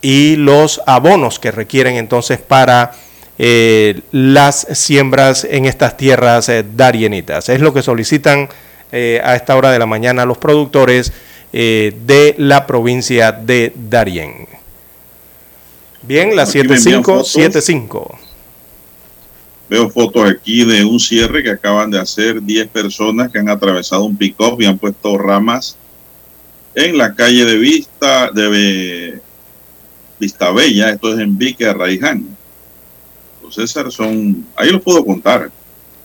y 0.03 0.37
los 0.37 0.83
abonos 0.85 1.39
que 1.39 1.51
requieren 1.51 1.97
entonces 1.97 2.39
para 2.41 2.93
eh, 3.39 4.01
las 4.13 4.67
siembras 4.73 5.45
en 5.49 5.65
estas 5.65 5.97
tierras 5.97 6.49
eh, 6.49 6.65
darienitas. 6.75 7.49
Es 7.49 7.61
lo 7.61 7.75
que 7.75 7.83
solicitan 7.83 8.49
eh, 8.93 9.21
a 9.25 9.35
esta 9.35 9.57
hora 9.57 9.73
de 9.73 9.79
la 9.79 9.87
mañana 9.87 10.25
los 10.25 10.39
productores 10.39 11.13
de 11.53 12.35
la 12.37 12.67
provincia 12.67 13.31
de 13.31 13.73
Darién. 13.77 14.49
Bien, 16.03 16.35
las 16.35 16.51
7575. 16.51 18.19
Veo 19.71 19.89
fotos 19.89 20.29
aquí 20.29 20.65
de 20.65 20.85
un 20.85 20.99
cierre 20.99 21.45
que 21.45 21.51
acaban 21.51 21.93
de 21.93 22.01
hacer 22.01 22.43
10 22.43 22.67
personas 22.71 23.31
que 23.31 23.39
han 23.39 23.49
atravesado 23.49 24.03
un 24.03 24.17
pick-up 24.17 24.61
y 24.61 24.67
han 24.67 24.79
puesto 24.79 25.17
ramas 25.17 25.77
en 26.75 26.99
la 26.99 27.15
calle 27.15 27.45
de 27.45 27.57
Vista 27.57 28.31
de 28.33 29.21
Vista 30.19 30.51
Bella, 30.51 30.91
esto 30.91 31.13
es 31.13 31.21
en 31.21 31.39
Vique 31.39 31.73
Raiján. 31.73 32.34
César 33.55 33.91
son, 33.91 34.47
ahí 34.57 34.71
los 34.71 34.83
puedo 34.83 35.05
contar, 35.05 35.51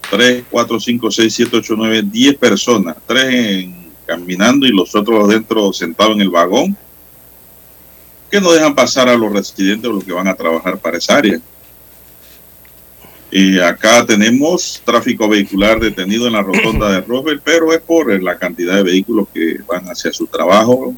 3, 0.10 0.44
4, 0.50 0.80
5, 0.80 1.12
6, 1.12 1.34
7, 1.34 1.58
8, 1.58 1.74
9, 1.78 2.04
10 2.04 2.38
personas, 2.38 2.96
3 3.06 3.70
caminando 4.06 4.66
y 4.66 4.72
los 4.72 4.96
otros 4.96 5.28
dentro 5.30 5.72
sentados 5.72 6.16
en 6.16 6.22
el 6.22 6.32
vagón 6.32 6.76
que 8.30 8.42
no 8.42 8.52
dejan 8.52 8.76
pasar 8.76 9.10
a 9.10 9.16
los 9.16 9.32
residentes 9.32 9.90
o 9.90 9.94
los 9.94 10.04
que 10.04 10.14
van 10.14 10.28
a 10.28 10.36
trabajar 10.36 10.78
para 10.78 10.98
esa 10.98 11.18
área. 11.18 11.40
Y 13.32 13.60
acá 13.60 14.06
tenemos 14.06 14.82
tráfico 14.84 15.28
vehicular 15.28 15.80
detenido 15.80 16.26
en 16.28 16.34
la 16.34 16.42
rotonda 16.42 16.92
de 16.92 17.02
Robert, 17.02 17.42
pero 17.44 17.74
es 17.74 17.82
por 17.82 18.22
la 18.22 18.38
cantidad 18.38 18.76
de 18.76 18.84
vehículos 18.84 19.28
que 19.34 19.60
van 19.68 19.86
hacia 19.86 20.12
su 20.12 20.26
trabajo. 20.26 20.96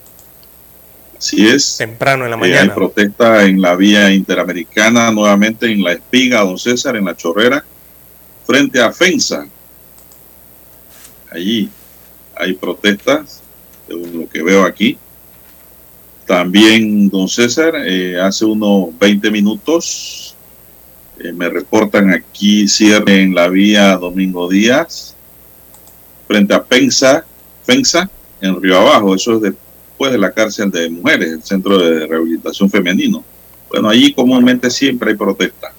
Así 1.22 1.48
es. 1.48 1.78
Temprano 1.78 2.26
en 2.26 2.32
la 2.32 2.38
Eh, 2.38 2.40
mañana. 2.40 2.62
hay 2.62 2.70
protesta 2.70 3.46
en 3.46 3.62
la 3.62 3.76
vía 3.76 4.12
interamericana, 4.12 5.12
nuevamente 5.12 5.72
en 5.72 5.84
la 5.84 5.92
espiga, 5.92 6.40
don 6.42 6.58
César, 6.58 6.96
en 6.96 7.06
la 7.06 7.16
chorrera, 7.16 7.64
frente 8.48 8.82
a 8.82 8.92
FENSA. 8.92 9.46
Allí 11.32 11.70
hay 12.36 12.54
protestas, 12.54 13.44
según 13.88 14.22
lo 14.22 14.30
que 14.30 14.42
veo 14.42 14.64
aquí. 14.66 14.98
También, 16.26 17.08
don 17.08 17.28
César, 17.28 17.74
eh, 17.86 18.20
hace 18.20 18.44
unos 18.46 18.88
20 18.98 19.30
minutos 19.30 20.36
eh, 21.20 21.32
me 21.32 21.50
reportan 21.50 22.10
aquí 22.12 22.68
cierre 22.68 23.22
en 23.22 23.36
la 23.36 23.48
vía 23.48 23.96
Domingo 23.96 24.50
Díaz, 24.50 25.16
frente 26.28 26.56
a 26.56 26.64
Pensa, 26.64 27.24
Pensa, 27.64 28.10
en 28.42 28.60
Río 28.60 28.80
Abajo. 28.80 29.14
Eso 29.14 29.36
es 29.36 29.42
de 30.10 30.18
la 30.18 30.32
cárcel 30.32 30.72
de 30.72 30.90
mujeres, 30.90 31.32
el 31.32 31.44
centro 31.44 31.78
de 31.78 32.08
rehabilitación 32.08 32.70
femenino. 32.70 33.24
Bueno, 33.70 33.90
allí 33.90 34.14
comúnmente 34.14 34.70
siempre 34.70 35.12
hay 35.12 35.18
protesta. 35.18 35.74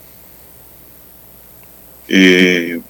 Eh, 2.09 2.81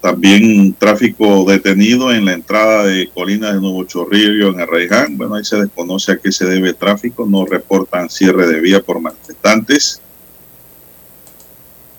también 0.00 0.72
tráfico 0.74 1.44
detenido 1.44 2.12
en 2.12 2.24
la 2.24 2.32
entrada 2.32 2.84
de 2.84 3.08
Colinas 3.10 3.54
de 3.54 3.60
Nuevo 3.60 3.84
Chorrillo 3.84 4.48
en 4.48 4.60
Arraiján. 4.60 5.16
Bueno, 5.16 5.34
ahí 5.34 5.44
se 5.44 5.56
desconoce 5.56 6.12
a 6.12 6.16
qué 6.16 6.32
se 6.32 6.46
debe 6.46 6.72
tráfico. 6.72 7.26
No 7.26 7.44
reportan 7.44 8.08
cierre 8.08 8.46
de 8.46 8.60
vía 8.60 8.80
por 8.80 9.00
manifestantes. 9.00 10.00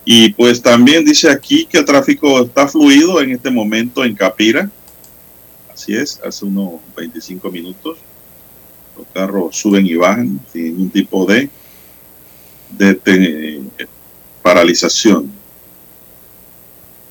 Y 0.04 0.34
pues 0.34 0.62
también 0.62 1.06
dice 1.06 1.30
aquí 1.30 1.66
que 1.66 1.78
el 1.78 1.86
tráfico 1.86 2.42
está 2.42 2.68
fluido 2.68 3.22
en 3.22 3.32
este 3.32 3.52
momento 3.52 4.04
en 4.04 4.16
Capira. 4.16 4.70
Así 5.72 5.96
es, 5.96 6.20
hace 6.26 6.46
unos 6.46 6.82
25 6.98 7.52
minutos. 7.52 8.00
Los 8.98 9.08
carros 9.14 9.56
suben 9.56 9.86
y 9.86 9.96
bajan 9.96 10.40
sin 10.52 10.64
ningún 10.66 10.90
tipo 10.90 11.26
de, 11.26 11.50
de 12.72 12.96
te- 12.96 13.62
paralización. 14.42 15.32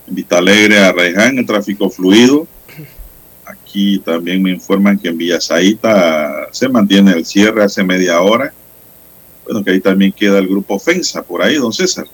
En 0.09 0.15
Vitalegre, 0.15 0.79
Arraiján, 0.79 1.39
el 1.39 1.47
tráfico 1.47 1.89
fluido. 1.91 2.47
Aquí 3.45 3.99
también 3.99 4.43
me 4.43 4.51
informan 4.51 4.99
que 4.99 5.09
en 5.09 5.19
Villasaita 5.19 6.49
se 6.53 6.69
mantiene 6.69 7.13
el 7.13 7.25
cierre 7.25 7.65
hace 7.65 7.83
media 7.83 8.21
hora. 8.21 8.53
Bueno, 9.45 9.65
que 9.65 9.73
ahí 9.73 9.81
también 9.81 10.13
queda 10.13 10.39
el 10.39 10.47
grupo 10.47 10.79
FENSA 10.79 11.23
por 11.23 11.43
ahí, 11.43 11.57
don 11.57 11.73
César. 11.73 12.07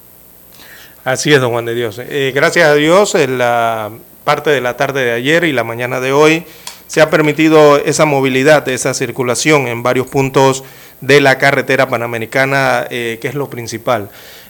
Así 1.04 1.32
es, 1.32 1.40
don 1.40 1.50
Juan 1.52 1.64
de 1.66 1.74
Dios. 1.74 1.98
Eh, 1.98 2.32
gracias 2.34 2.66
a 2.68 2.74
Dios, 2.74 3.14
en 3.14 3.38
la 3.38 3.90
parte 4.24 4.50
de 4.50 4.60
la 4.60 4.76
tarde 4.76 5.04
de 5.04 5.12
ayer 5.12 5.44
y 5.44 5.52
la 5.52 5.62
mañana 5.62 6.00
de 6.00 6.12
hoy 6.12 6.44
se 6.86 7.00
ha 7.00 7.10
permitido 7.10 7.78
esa 7.78 8.04
movilidad, 8.04 8.68
esa 8.68 8.94
circulación 8.94 9.68
en 9.68 9.82
varios 9.82 10.06
puntos 10.06 10.64
de 11.00 11.20
la 11.20 11.38
carretera 11.38 11.88
panamericana, 11.88 12.86
eh, 12.90 13.18
que 13.20 13.28
es 13.28 13.34
lo 13.34 13.50
principal. 13.50 14.08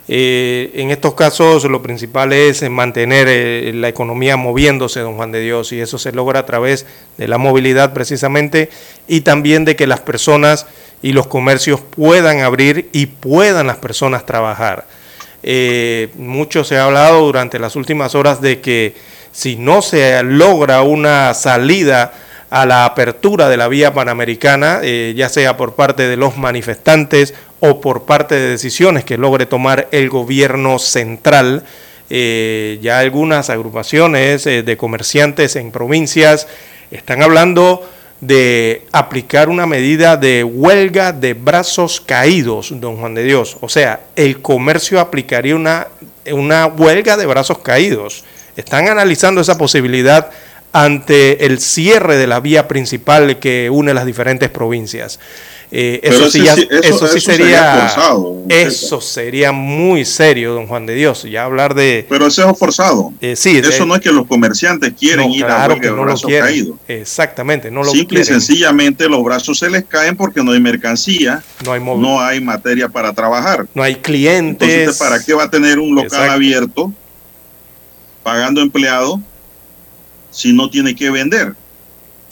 Eh, 0.09 0.71
en 0.75 0.93
estos 0.93 1.15
casos 1.15 1.65
lo 1.65 1.83
principal 1.83 2.33
es 2.33 2.69
mantener 2.71 3.27
eh, 3.29 3.73
la 3.75 3.89
economía 3.89 4.37
moviéndose, 4.37 5.01
don 5.01 5.17
Juan 5.17 5.33
de 5.33 5.41
Dios, 5.41 5.73
y 5.73 5.81
eso 5.81 5.99
se 5.99 6.13
logra 6.13 6.41
a 6.41 6.47
través 6.47 6.87
de 7.17 7.27
la 7.27 7.39
movilidad 7.39 7.93
precisamente 7.93 8.71
y 9.09 9.23
también 9.23 9.65
de 9.65 9.75
que 9.75 9.89
las 9.89 10.01
personas 10.01 10.67
y 11.03 11.13
los 11.13 11.27
comercios 11.27 11.81
puedan 11.81 12.41
abrir 12.41 12.89
y 12.93 13.07
puedan 13.07 13.67
las 13.67 13.79
personas 13.79 14.25
trabajar. 14.25 14.87
Mucho 16.17 16.65
se 16.65 16.77
ha 16.77 16.87
hablado 16.87 17.25
durante 17.25 17.61
las 17.61 17.77
últimas 17.77 18.17
horas 18.17 18.41
de 18.41 18.61
que 18.61 18.95
si 19.31 19.55
no 19.55 19.83
se 19.83 20.21
logra 20.25 20.83
una 20.83 21.35
salida 21.35 22.13
a 22.51 22.67
la 22.67 22.85
apertura 22.85 23.49
de 23.49 23.57
la 23.57 23.69
vía 23.69 23.93
panamericana, 23.93 24.81
eh, 24.83 25.15
ya 25.17 25.29
sea 25.29 25.57
por 25.57 25.75
parte 25.75 26.07
de 26.07 26.17
los 26.17 26.37
manifestantes 26.37 27.35
o 27.61 27.81
por 27.81 28.05
parte 28.05 28.35
de 28.35 28.49
decisiones 28.51 29.05
que 29.05 29.19
logre 29.19 29.47
tomar 29.47 29.89
el 29.91 30.09
gobierno 30.09 30.79
central, 30.79 31.65
eh, 32.09 32.79
ya 32.83 33.01
algunas 33.01 33.51
agrupaciones 33.51 34.47
eh, 34.47 34.63
de 34.63 34.77
comerciantes 34.77 35.57
en 35.57 35.73
provincias 35.73 36.47
están 36.93 37.23
hablando 37.23 37.89
de 38.21 38.87
aplicar 38.93 39.49
una 39.49 39.67
medida 39.67 40.17
de 40.17 40.45
huelga 40.45 41.13
de 41.13 41.35
brazos 41.35 42.01
caídos, 42.01 42.73
don 42.81 42.97
Juan 42.97 43.15
de 43.15 43.25
Dios. 43.25 43.59
O 43.61 43.69
sea, 43.69 44.01
el 44.15 44.41
comercio 44.41 45.01
aplicaría 45.01 45.57
una, 45.57 45.89
una 46.33 46.67
huelga 46.67 47.17
de 47.17 47.27
brazos 47.27 47.59
caídos. 47.59 48.25
Están 48.57 48.89
analizando 48.89 49.41
esa 49.41 49.59
posibilidad 49.59 50.31
ante 50.85 51.47
el 51.47 51.59
cierre 51.61 52.17
de 52.17 52.27
la 52.27 52.41
vía 52.41 52.69
principal 52.69 53.39
que 53.39 53.71
une 53.71 53.95
las 53.95 54.05
diferentes 54.07 54.51
provincias. 54.51 55.19
Eh, 55.73 55.99
eso 56.05 56.31
sí, 56.31 56.45
ya- 56.45 56.55
eso- 56.55 56.69
eso 56.71 57.09
sí 57.09 57.19
eso 57.19 57.31
sería 57.33 57.47
sería, 57.47 57.81
forzado, 57.89 58.23
don 58.23 58.45
eso 58.51 59.01
sería 59.01 59.51
muy 59.51 60.05
serio, 60.05 60.55
don 60.55 60.69
Juan 60.69 60.87
de 60.87 60.95
Dios. 60.95 61.25
Ya 61.25 61.43
hablar 61.45 61.75
de, 61.75 62.07
Pero 62.09 62.29
eso 62.29 62.49
es 62.49 62.57
forzado. 62.59 63.13
eh, 63.21 63.35
sí, 63.35 63.59
Eso 63.59 63.83
eh, 63.83 63.87
no 63.87 63.97
es 63.97 64.01
que 64.01 64.13
los 64.13 64.29
comerciantes 64.29 64.93
quieren 64.97 65.29
no, 65.29 65.35
ir 65.35 65.43
a 65.45 65.49
claro 65.49 65.73
huelga 65.75 65.83
que 65.83 65.91
no 65.91 65.97
lo 65.97 66.03
brazos 66.05 66.27
quieren. 66.27 66.45
caídos. 66.47 66.77
Exactamente, 66.87 67.71
no 67.73 67.83
lo 67.83 67.91
Simple 67.91 68.21
y 68.21 68.23
quieren. 68.23 68.41
sencillamente 68.41 69.09
los 69.09 69.25
brazos 69.25 69.59
se 69.59 69.69
les 69.69 69.85
caen 69.85 70.17
porque 70.17 70.41
no 70.45 70.53
hay 70.53 70.61
mercancía, 70.61 71.43
No 71.65 71.73
hay, 71.73 71.81
móvil- 71.81 72.01
no 72.01 72.21
hay 72.21 72.41
materia 72.41 72.89
para 72.89 73.13
trabajar. 73.13 73.67
no 73.75 73.83
hay 73.83 73.97
clientes. 73.97 74.69
Entonces, 74.69 74.99
¿para 75.03 75.21
qué 75.25 75.35
va 75.35 75.45
a 75.45 75.51
tener 75.51 75.81
un 75.81 75.97
local 75.97 76.07
Exacto. 76.13 76.33
abierto 76.33 76.93
pagando 78.23 78.61
empleados 78.61 79.19
si 80.37 80.53
no 80.53 80.69
tiene 80.69 80.95
que 80.95 81.11
vender? 81.11 81.55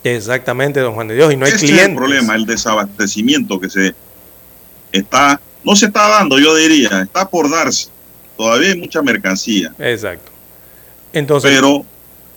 Exactamente, 0.05 0.81
don 0.81 0.93
Juan 0.93 1.09
de 1.09 1.15
Dios, 1.15 1.33
y 1.33 1.37
no 1.39 1.47
hay 1.47 1.53
Ese 1.53 1.65
es 1.65 1.71
clientes. 1.71 1.89
el 1.89 1.97
problema, 1.97 2.35
el 2.35 2.45
desabastecimiento 2.45 3.59
que 3.59 3.71
se 3.71 3.95
está, 4.93 5.41
no 5.65 5.75
se 5.75 5.87
está 5.87 6.07
dando, 6.09 6.39
yo 6.39 6.55
diría, 6.55 7.01
está 7.03 7.27
por 7.29 7.51
darse. 7.51 7.89
Todavía 8.37 8.73
hay 8.73 8.79
mucha 8.79 9.01
mercancía, 9.01 9.73
Exacto. 9.79 10.31
Entonces, 11.15 11.51
pero 11.55 11.87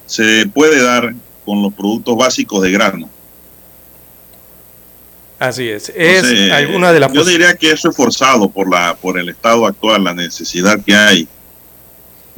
se 0.06 0.48
puede 0.53 0.81
dar 0.81 1.14
con 1.45 1.61
los 1.61 1.73
productos 1.73 2.15
básicos 2.15 2.64
de 2.64 2.72
grano. 2.72 3.10
así 5.39 5.68
es. 5.68 5.89
Es 5.89 6.23
Entonces, 6.23 6.52
alguna 6.53 6.94
de 6.94 6.99
las 7.02 7.11
Yo 7.11 7.26
diría 7.26 7.56
que 7.57 7.72
eso 7.72 7.89
es 7.89 7.95
forzado 7.95 8.48
por 8.49 8.69
la 8.69 8.95
por 8.95 9.19
el 9.19 9.27
estado 9.27 9.65
actual, 9.65 10.06
la 10.06 10.14
necesidad 10.14 10.80
que 10.85 10.95
hay 10.95 11.27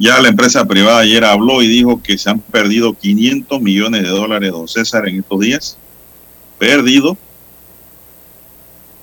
Ya 0.00 0.18
la 0.18 0.30
empresa 0.30 0.64
privada 0.64 1.00
ayer 1.00 1.22
habló 1.26 1.60
y 1.60 1.68
dijo 1.68 2.02
que 2.02 2.16
se 2.16 2.30
han 2.30 2.40
perdido 2.40 2.94
500 2.94 3.60
millones 3.60 4.02
de 4.02 4.08
dólares, 4.08 4.50
don 4.50 4.66
César, 4.66 5.06
en 5.06 5.18
estos 5.18 5.38
días. 5.40 5.76
Perdido. 6.58 7.18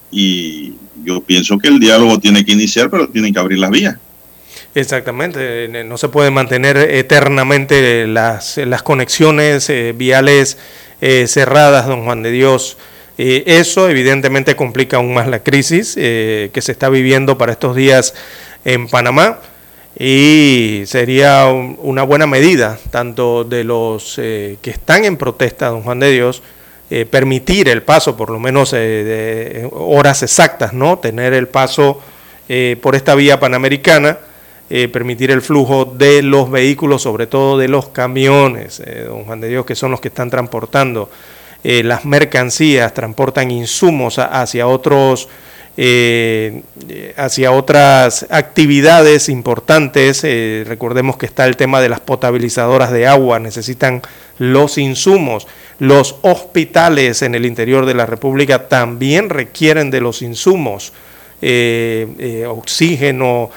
Y 0.10 0.74
yo 1.04 1.22
pienso 1.22 1.60
que 1.60 1.68
el 1.68 1.80
diálogo 1.80 2.18
tiene 2.20 2.44
que 2.44 2.54
iniciar, 2.54 2.90
pero 2.90 3.08
tienen 3.10 3.32
que 3.32 3.40
abrir 3.40 3.60
las 3.60 3.70
vías. 3.70 3.98
Exactamente, 4.74 5.68
no 5.86 6.00
se 6.00 6.10
pueden 6.10 6.34
mantener 6.34 6.78
eternamente 6.78 8.08
las, 8.08 8.58
las 8.58 8.82
conexiones 8.82 9.70
eh, 9.70 9.94
viales 9.96 10.58
eh, 11.00 11.28
cerradas, 11.28 11.86
don 11.86 12.06
Juan 12.06 12.24
de 12.24 12.32
Dios. 12.32 12.76
Eh, 13.20 13.44
eso 13.46 13.88
evidentemente 13.88 14.56
complica 14.56 14.98
aún 14.98 15.14
más 15.14 15.28
la 15.28 15.44
crisis 15.44 15.94
que 15.94 16.60
se 16.60 16.72
está 16.72 16.90
viviendo 16.90 17.38
para 17.38 17.52
estos 17.52 17.76
días 17.76 18.16
en 18.66 18.88
Panamá 18.88 19.40
y 20.00 20.84
sería 20.86 21.48
un- 21.48 21.78
una 21.82 22.04
buena 22.04 22.28
medida 22.28 22.78
tanto 22.92 23.44
de 23.44 23.64
los 23.64 24.16
eh, 24.20 24.58
que 24.62 24.70
están 24.70 25.06
en 25.06 25.18
protesta, 25.18 25.70
don 25.70 25.82
Juan 25.82 26.00
de 26.00 26.12
Dios, 26.12 26.44
eh, 26.90 27.06
permitir 27.06 27.68
el 27.68 27.82
paso, 27.82 28.16
por 28.16 28.30
lo 28.30 28.40
menos 28.40 28.74
eh, 28.74 28.78
de 28.78 29.70
horas 29.74 30.24
exactas, 30.24 30.74
¿no? 30.74 31.00
Tener 31.00 31.34
el 31.34 31.48
paso 31.48 32.00
eh, 32.48 32.78
por 32.82 32.96
esta 32.96 33.16
vía 33.16 33.40
panamericana, 33.40 34.20
eh, 34.70 34.88
permitir 34.88 35.32
el 35.32 35.42
flujo 35.42 35.86
de 35.86 36.22
los 36.22 36.50
vehículos, 36.52 37.02
sobre 37.02 37.26
todo 37.28 37.58
de 37.58 37.68
los 37.68 37.90
camiones, 37.90 38.82
eh, 38.86 39.06
don 39.08 39.26
Juan 39.26 39.42
de 39.42 39.50
Dios, 39.50 39.66
que 39.66 39.76
son 39.76 39.92
los 39.92 40.00
que 40.00 40.10
están 40.10 40.30
transportando 40.30 41.10
eh, 41.64 41.84
las 41.84 42.06
mercancías, 42.06 42.94
transportan 42.94 43.50
insumos 43.50 44.20
hacia 44.20 44.68
otros 44.68 45.28
eh, 45.80 46.64
hacia 47.18 47.52
otras 47.52 48.26
actividades 48.32 49.30
importantes. 49.30 50.22
eh, 50.24 50.64
recordemos 50.68 51.18
que 51.18 51.28
está 51.28 51.46
el 51.46 51.56
tema 51.56 51.82
de 51.82 51.90
las 51.90 52.00
potabilizadoras 52.00 52.92
de 52.92 53.06
agua, 53.06 53.38
necesitan 53.38 54.02
los 54.40 54.80
insumos. 54.80 55.46
Los 55.78 56.16
hospitales 56.24 57.22
en 57.22 57.36
el 57.36 57.46
interior 57.46 57.86
de 57.86 57.94
la 57.94 58.08
República 58.08 58.68
también 58.68 59.30
requieren 59.30 59.92
de 59.92 60.02
los 60.02 60.24
insumos, 60.24 60.94
eh, 61.44 62.46
oxígeno, 62.50 63.52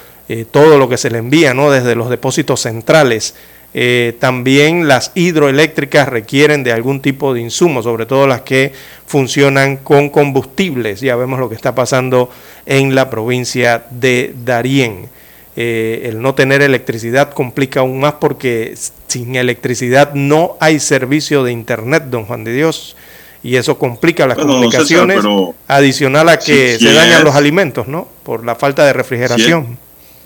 todo 0.51 0.79
lo 0.79 0.89
que 0.89 0.99
se 0.99 1.11
le 1.11 1.19
envía 1.19 1.55
¿no? 1.55 1.71
desde 1.71 1.97
los 1.97 2.11
depósitos 2.11 2.61
centrales. 2.61 3.35
Eh, 3.73 4.17
también 4.19 4.89
las 4.89 5.13
hidroeléctricas 5.15 6.09
requieren 6.09 6.65
de 6.65 6.73
algún 6.73 7.01
tipo 7.01 7.33
de 7.35 7.41
insumo, 7.41 7.83
sobre 7.83 8.05
todo 8.05 8.27
las 8.27 8.41
que 8.41 8.73
funcionan 9.07 9.77
con 9.77 10.09
combustibles. 10.11 11.01
Ya 11.01 11.15
vemos 11.17 11.39
lo 11.39 11.49
que 11.49 11.55
está 11.55 11.75
pasando 11.75 12.31
en 12.67 12.95
la 12.97 13.09
provincia 13.11 13.85
de 13.91 14.35
Darién. 14.45 15.09
Eh, 15.57 16.03
el 16.09 16.21
no 16.23 16.35
tener 16.35 16.63
electricidad 16.63 17.33
complica 17.33 17.81
aún 17.81 18.01
más 18.01 18.15
porque 18.15 18.75
sin 19.09 19.37
electricidad 19.37 20.15
no 20.15 20.57
hay 20.61 20.81
servicio 20.81 21.45
de 21.45 21.53
internet, 21.53 22.05
don 22.09 22.25
Juan 22.25 22.45
de 22.45 22.53
Dios, 22.55 22.97
y 23.43 23.57
eso 23.57 23.79
complica 23.79 24.27
las 24.27 24.37
Bueno, 24.37 24.55
don 24.55 24.71
César, 24.73 24.99
comunicaciones, 25.07 25.55
adicional 25.69 26.29
a 26.29 26.39
que 26.39 26.77
si- 26.79 26.87
se 26.87 26.93
dañan 26.93 27.19
es- 27.19 27.25
los 27.25 27.35
alimentos, 27.35 27.89
¿no? 27.89 28.09
Por 28.23 28.45
la 28.45 28.55
falta 28.55 28.85
de 28.85 28.93
refrigeración. 28.93 29.77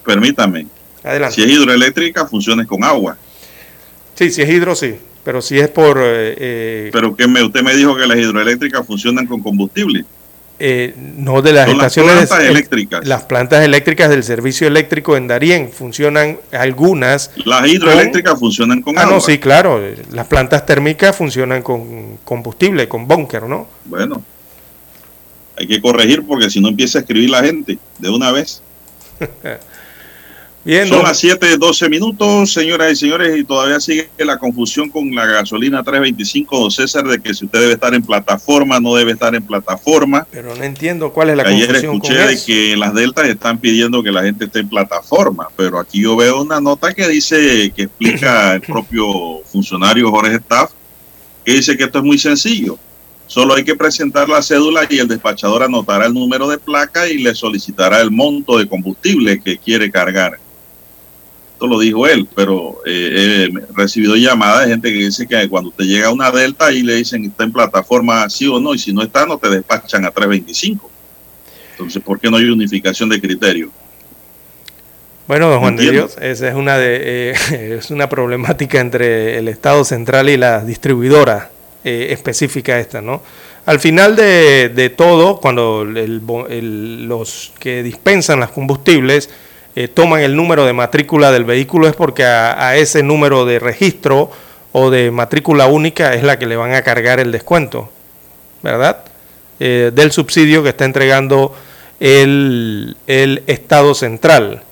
Permítame. 0.04 0.66
Adelante. 1.02 1.36
Si 1.36 1.42
es 1.42 1.50
hidroeléctrica, 1.50 2.26
funcione 2.26 2.66
con 2.66 2.82
agua. 2.84 3.16
Sí, 4.14 4.30
si 4.30 4.42
es 4.42 4.48
hidro, 4.48 4.74
sí, 4.74 4.94
pero 5.24 5.42
si 5.42 5.58
es 5.58 5.68
por... 5.68 5.98
eh, 5.98 6.34
eh, 6.38 6.90
Pero 6.92 7.16
que 7.16 7.26
me, 7.26 7.42
usted 7.42 7.62
me 7.62 7.74
dijo 7.74 7.96
que 7.96 8.06
las 8.06 8.16
hidroeléctricas 8.18 8.86
funcionan 8.86 9.26
con 9.26 9.42
combustible. 9.42 10.04
eh, 10.60 10.94
no 10.96 11.42
de 11.42 11.52
las 11.52 11.66
Son 11.68 11.78
las 11.78 11.86
estaciones 11.96 12.14
plantas 12.28 12.40
el- 12.44 12.50
eléctricas. 12.52 13.06
Las 13.06 13.22
plantas 13.24 13.64
eléctricas 13.64 14.08
del 14.08 14.22
servicio 14.22 14.68
eléctrico 14.68 15.16
en 15.16 15.26
Darién 15.26 15.70
funcionan 15.72 16.38
algunas. 16.52 17.32
Las 17.44 17.66
hidroeléctricas 17.68 18.38
funcionan 18.38 18.80
con 18.82 18.96
Ah, 18.96 19.02
agua. 19.02 19.14
no, 19.14 19.20
sí, 19.20 19.38
claro. 19.38 19.80
Las 20.12 20.26
plantas 20.28 20.64
térmicas 20.64 21.16
funcionan 21.16 21.62
con 21.62 22.18
combustible, 22.24 22.88
con 22.88 23.08
búnker, 23.08 23.42
¿no? 23.44 23.66
Bueno, 23.86 24.22
hay 25.56 25.66
que 25.66 25.80
corregir 25.80 26.22
porque 26.24 26.48
si 26.50 26.60
no 26.60 26.68
empieza 26.68 26.98
a 26.98 27.00
escribir 27.00 27.30
la 27.30 27.42
gente 27.42 27.78
de 27.98 28.10
una 28.10 28.30
vez. 28.30 28.62
Bien, 30.64 30.88
Son 30.88 31.02
las 31.02 31.18
7, 31.18 31.58
12 31.58 31.90
minutos, 31.90 32.50
señoras 32.50 32.90
y 32.92 32.96
señores, 32.96 33.36
y 33.36 33.44
todavía 33.44 33.78
sigue 33.80 34.08
la 34.16 34.38
confusión 34.38 34.88
con 34.88 35.14
la 35.14 35.26
gasolina 35.26 35.82
325, 35.82 36.58
don 36.58 36.70
César, 36.70 37.04
de 37.06 37.20
que 37.20 37.34
si 37.34 37.44
usted 37.44 37.60
debe 37.60 37.74
estar 37.74 37.92
en 37.92 38.02
plataforma, 38.02 38.80
no 38.80 38.94
debe 38.94 39.12
estar 39.12 39.34
en 39.34 39.42
plataforma. 39.44 40.26
Pero 40.30 40.54
no 40.56 40.64
entiendo 40.64 41.12
cuál 41.12 41.28
es 41.30 41.36
la 41.36 41.42
Ayer 41.42 41.66
confusión 41.66 41.94
escuché 41.94 42.16
con 42.16 42.30
eso. 42.30 42.46
que 42.46 42.76
las 42.78 42.94
deltas 42.94 43.28
están 43.28 43.58
pidiendo 43.58 44.02
que 44.02 44.10
la 44.10 44.22
gente 44.22 44.46
esté 44.46 44.60
en 44.60 44.70
plataforma, 44.70 45.48
pero 45.54 45.78
aquí 45.78 46.00
yo 46.00 46.16
veo 46.16 46.40
una 46.40 46.62
nota 46.62 46.94
que 46.94 47.08
dice, 47.08 47.70
que 47.76 47.82
explica 47.82 48.54
el 48.54 48.60
propio 48.62 49.42
funcionario 49.44 50.10
Jorge 50.10 50.36
Staff, 50.36 50.70
que 51.44 51.52
dice 51.52 51.76
que 51.76 51.84
esto 51.84 51.98
es 51.98 52.04
muy 52.04 52.16
sencillo. 52.18 52.78
Solo 53.26 53.52
hay 53.54 53.64
que 53.64 53.74
presentar 53.74 54.30
la 54.30 54.42
cédula 54.42 54.86
y 54.88 54.98
el 54.98 55.08
despachador 55.08 55.62
anotará 55.62 56.06
el 56.06 56.14
número 56.14 56.48
de 56.48 56.56
placa 56.56 57.06
y 57.06 57.18
le 57.18 57.34
solicitará 57.34 58.00
el 58.00 58.10
monto 58.10 58.56
de 58.56 58.66
combustible 58.66 59.40
que 59.40 59.58
quiere 59.58 59.90
cargar. 59.90 60.38
Esto 61.54 61.66
lo 61.68 61.78
dijo 61.78 62.06
él, 62.06 62.28
pero 62.34 62.78
eh, 62.84 63.48
he 63.48 63.72
recibido 63.76 64.16
llamadas 64.16 64.64
de 64.66 64.72
gente 64.72 64.92
que 64.92 64.98
dice 65.06 65.26
que 65.26 65.48
cuando 65.48 65.70
usted 65.70 65.84
llega 65.84 66.08
a 66.08 66.12
una 66.12 66.30
delta 66.30 66.70
y 66.72 66.82
le 66.82 66.94
dicen 66.96 67.24
está 67.24 67.44
en 67.44 67.52
plataforma 67.52 68.28
sí 68.28 68.46
o 68.48 68.60
no, 68.60 68.74
y 68.74 68.78
si 68.78 68.92
no 68.92 69.02
está, 69.02 69.24
no 69.24 69.38
te 69.38 69.48
despachan 69.48 70.04
a 70.04 70.10
325. 70.10 70.90
Entonces, 71.72 72.02
¿por 72.02 72.20
qué 72.20 72.30
no 72.30 72.36
hay 72.36 72.44
unificación 72.46 73.08
de 73.08 73.20
criterio? 73.20 73.70
Bueno, 75.26 75.48
don 75.48 75.60
Juan 75.60 75.76
de. 75.76 75.90
Dios, 75.90 76.16
esa 76.20 76.48
es 76.48 76.54
una, 76.54 76.76
de, 76.76 77.30
eh, 77.30 77.76
es 77.78 77.90
una 77.90 78.08
problemática 78.08 78.80
entre 78.80 79.38
el 79.38 79.48
Estado 79.48 79.84
central 79.84 80.28
y 80.28 80.36
la 80.36 80.60
distribuidora 80.64 81.50
eh, 81.82 82.08
específica 82.10 82.78
esta, 82.78 83.00
¿no? 83.00 83.22
Al 83.66 83.80
final 83.80 84.14
de, 84.16 84.68
de 84.68 84.90
todo, 84.90 85.40
cuando 85.40 85.82
el 85.82 86.20
bo- 86.20 86.46
el- 86.48 87.06
los 87.06 87.52
que 87.58 87.82
dispensan 87.82 88.40
los 88.40 88.50
combustibles 88.50 89.30
eh, 89.76 89.88
toman 89.88 90.20
el 90.20 90.36
número 90.36 90.64
de 90.64 90.72
matrícula 90.72 91.32
del 91.32 91.44
vehículo 91.44 91.88
es 91.88 91.96
porque 91.96 92.24
a, 92.24 92.76
ese 92.76 93.02
número 93.02 93.44
de 93.44 93.58
registro 93.58 94.30
o 94.72 94.90
de 94.90 95.10
matrícula 95.10 95.66
única 95.66 96.14
es 96.14 96.22
la 96.22 96.38
que 96.38 96.46
le 96.46 96.56
van 96.56 96.74
a 96.74 96.82
cargar 96.82 97.18
el 97.18 97.32
descuento, 97.32 97.90
¿verdad? 98.62 99.04
Eh, 99.58 99.90
del 99.94 100.12
subsidio 100.12 100.62
que 100.62 100.70
está 100.70 100.84
entregando 100.84 101.54
el, 101.98 102.96
Estado 103.06 103.94
central 103.94 104.62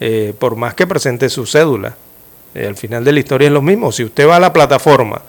eh, 0.00 0.32
por 0.38 0.56
más 0.56 0.74
que 0.74 0.86
presente 0.86 1.28
su 1.28 1.46
cédula. 1.46 1.96
Al 2.54 2.76
final 2.76 3.04
de 3.04 3.12
la 3.12 3.20
historia 3.20 3.46
es 3.46 3.52
lo 3.52 3.62
mismo. 3.62 3.92
Si 3.92 4.02
usted 4.02 4.26
va 4.26 4.36
a 4.36 4.40
la 4.40 4.52
plataforma 4.52 5.22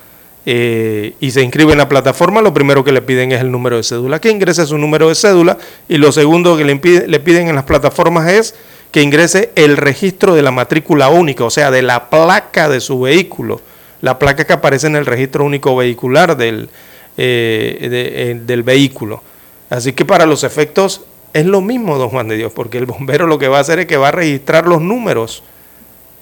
eh, 0.51 1.13
y 1.19 1.29
se 1.29 1.43
inscribe 1.43 1.73
en 1.73 1.77
la 1.77 1.87
plataforma, 1.87 2.41
lo 2.41 2.51
primero 2.55 2.83
que 2.83 2.91
le 2.91 3.03
piden 3.03 3.31
es 3.31 3.39
el 3.39 3.51
número 3.51 3.77
de 3.77 3.83
cédula, 3.83 4.19
que 4.19 4.31
ingrese 4.31 4.65
su 4.65 4.79
número 4.79 5.07
de 5.07 5.13
cédula 5.13 5.59
y 5.87 5.97
lo 5.97 6.11
segundo 6.11 6.57
que 6.57 6.65
le, 6.65 6.73
le 7.07 7.19
piden 7.19 7.49
en 7.49 7.55
las 7.55 7.65
plataformas 7.65 8.27
es 8.31 8.55
que 8.91 9.03
ingrese 9.03 9.51
el 9.53 9.77
registro 9.77 10.33
de 10.33 10.41
la 10.41 10.49
matrícula 10.49 11.09
única, 11.09 11.43
o 11.43 11.51
sea, 11.51 11.69
de 11.69 11.83
la 11.83 12.09
placa 12.09 12.67
de 12.67 12.79
su 12.79 12.99
vehículo, 12.99 13.61
la 14.01 14.17
placa 14.17 14.43
que 14.43 14.53
aparece 14.53 14.87
en 14.87 14.95
el 14.95 15.05
registro 15.05 15.45
único 15.45 15.75
vehicular 15.75 16.35
del, 16.35 16.67
eh, 17.15 17.77
eh, 17.79 18.41
del 18.43 18.63
vehículo. 18.63 19.21
Así 19.69 19.93
que 19.93 20.03
para 20.03 20.25
los 20.25 20.43
efectos 20.43 21.01
es 21.31 21.45
lo 21.45 21.61
mismo, 21.61 21.99
don 21.99 22.09
Juan 22.09 22.27
de 22.27 22.37
Dios, 22.37 22.51
porque 22.55 22.79
el 22.79 22.87
bombero 22.87 23.27
lo 23.27 23.37
que 23.37 23.49
va 23.49 23.57
a 23.57 23.61
hacer 23.61 23.77
es 23.77 23.85
que 23.85 23.97
va 23.97 24.07
a 24.07 24.13
registrar 24.13 24.65
los 24.65 24.81
números. 24.81 25.43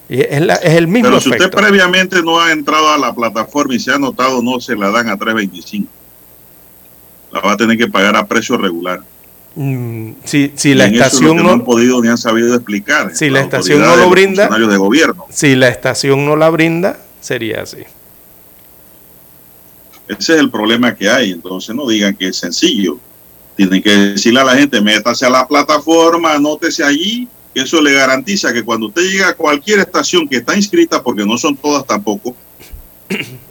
Y 0.10 0.22
es, 0.22 0.42
la- 0.42 0.56
es 0.56 0.74
el 0.76 0.88
mismo 0.88 1.10
Pero 1.10 1.22
si 1.22 1.30
usted 1.30 1.50
previamente 1.52 2.22
no 2.24 2.40
ha 2.40 2.52
entrado 2.52 2.90
a 2.90 2.98
la 2.98 3.14
plataforma 3.14 3.76
y 3.76 3.80
se 3.80 3.92
ha 3.92 3.96
anotado, 3.96 4.42
no 4.42 4.60
se 4.60 4.76
la 4.76 4.90
dan 4.90 5.10
a 5.10 5.18
325. 5.18 5.88
La 7.34 7.42
va 7.42 7.52
a 7.54 7.58
tener 7.58 7.78
que 7.78 7.88
pagar 7.88 8.16
a 8.16 8.26
precio 8.26 8.58
regular. 8.58 9.02
Mm, 9.56 10.12
si, 10.24 10.52
si 10.56 10.74
la 10.76 10.86
es 10.86 10.94
estación 10.94 11.38
que 11.38 11.44
no 11.44 11.50
han 11.52 11.58
no, 11.60 11.64
podido 11.66 12.02
ni 12.02 12.08
han 12.10 12.18
sabido 12.18 12.54
explicar. 12.56 13.14
si 13.16 13.30
la 13.30 13.42
estación 13.42 13.82
no 13.82 13.96
lo 13.98 14.10
brinda, 14.10 14.44
funcionarios 14.44 14.72
de 14.72 14.78
gobierno. 14.78 15.26
si 15.30 15.56
la 15.56 15.68
estación 15.68 16.26
no 16.26 16.36
la 16.36 16.50
brinda, 16.50 17.00
sería 17.20 17.64
así. 17.64 17.80
Ese 20.08 20.34
es 20.36 20.40
el 20.40 20.50
problema 20.50 20.96
que 20.96 21.10
hay. 21.10 21.32
Entonces 21.32 21.76
no 21.76 21.88
digan 21.88 22.16
que 22.16 22.30
es 22.30 22.38
sencillo. 22.38 22.98
Tienen 23.56 23.82
que 23.82 23.90
decirle 23.90 24.40
a 24.40 24.44
la 24.46 24.56
gente, 24.56 24.80
métase 24.80 25.26
a 25.26 25.30
la 25.30 25.48
plataforma, 25.48 26.34
anótese 26.34 26.84
allí, 26.84 27.28
que 27.58 27.64
eso 27.64 27.82
le 27.82 27.92
garantiza 27.92 28.54
que 28.54 28.64
cuando 28.64 28.86
usted 28.86 29.02
llega 29.02 29.30
a 29.30 29.34
cualquier 29.34 29.80
estación 29.80 30.28
que 30.28 30.38
está 30.38 30.56
inscrita, 30.56 31.02
porque 31.02 31.26
no 31.26 31.40
son 31.40 31.58
todas 31.58 31.88
tampoco, 31.88 32.36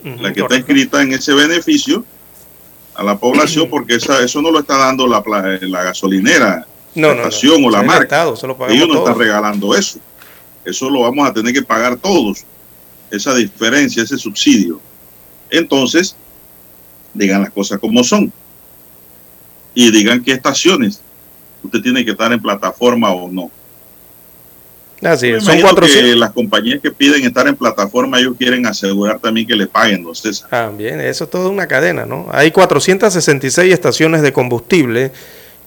la 0.05 0.33
que 0.33 0.43
está 0.43 0.57
inscrita 0.57 1.03
en 1.03 1.13
ese 1.13 1.35
beneficio 1.35 2.05
a 2.95 3.03
la 3.03 3.19
población, 3.19 3.69
porque 3.69 3.97
esa, 3.97 4.23
eso 4.23 4.41
no 4.41 4.53
lo 4.53 4.61
está 4.61 4.77
dando 4.79 5.09
la, 5.09 5.25
pla- 5.25 5.59
la 5.61 5.83
gasolinera, 5.83 6.65
No, 6.95 7.09
la 7.09 7.15
no, 7.15 7.21
no. 7.23 7.27
estación 7.29 7.65
o 7.65 7.69
la 7.71 7.83
marca. 7.83 8.05
Estado, 8.05 8.57
lo 8.57 8.69
Ellos 8.69 8.87
no 8.89 8.99
están 8.99 9.19
regalando 9.19 9.75
eso. 9.75 9.99
Eso 10.65 10.89
lo 10.89 11.01
vamos 11.01 11.29
a 11.29 11.33
tener 11.33 11.53
que 11.53 11.63
pagar 11.63 11.97
todos. 11.97 12.45
Esa 13.11 13.35
diferencia, 13.35 14.05
ese 14.05 14.17
subsidio. 14.19 14.81
Entonces, 15.51 16.15
digan 17.13 17.43
las 17.43 17.51
cosas 17.51 17.81
como 17.81 18.05
son. 18.05 18.33
Y 19.75 19.91
digan 19.91 20.23
qué 20.23 20.31
estaciones 20.31 21.01
usted 21.65 21.83
tiene 21.83 22.05
que 22.05 22.13
estar 22.13 22.33
en 22.33 22.41
plataforma 22.41 23.11
o 23.11 23.29
no. 23.29 23.51
Así 25.03 25.27
Me 25.31 25.39
es, 25.39 25.45
son 25.45 25.55
imagino 25.59 25.75
400. 25.75 26.11
que 26.11 26.17
las 26.17 26.31
compañías 26.33 26.81
que 26.81 26.91
piden 26.91 27.25
estar 27.25 27.47
en 27.47 27.57
plataforma, 27.57 28.19
ellos 28.19 28.35
quieren 28.39 28.67
asegurar 28.67 29.19
también 29.19 29.47
que 29.47 29.55
le 29.55 29.67
paguen, 29.67 30.03
don 30.03 30.15
César. 30.15 30.49
También, 30.49 31.01
eso 31.01 31.25
es 31.25 31.31
toda 31.31 31.51
una 31.51 31.67
cadena, 31.67 32.07
¿no? 32.07 32.27
Hay 32.33 32.51
466 32.51 33.73
estaciones 33.73 34.23
de 34.23 34.33
combustible 34.33 35.13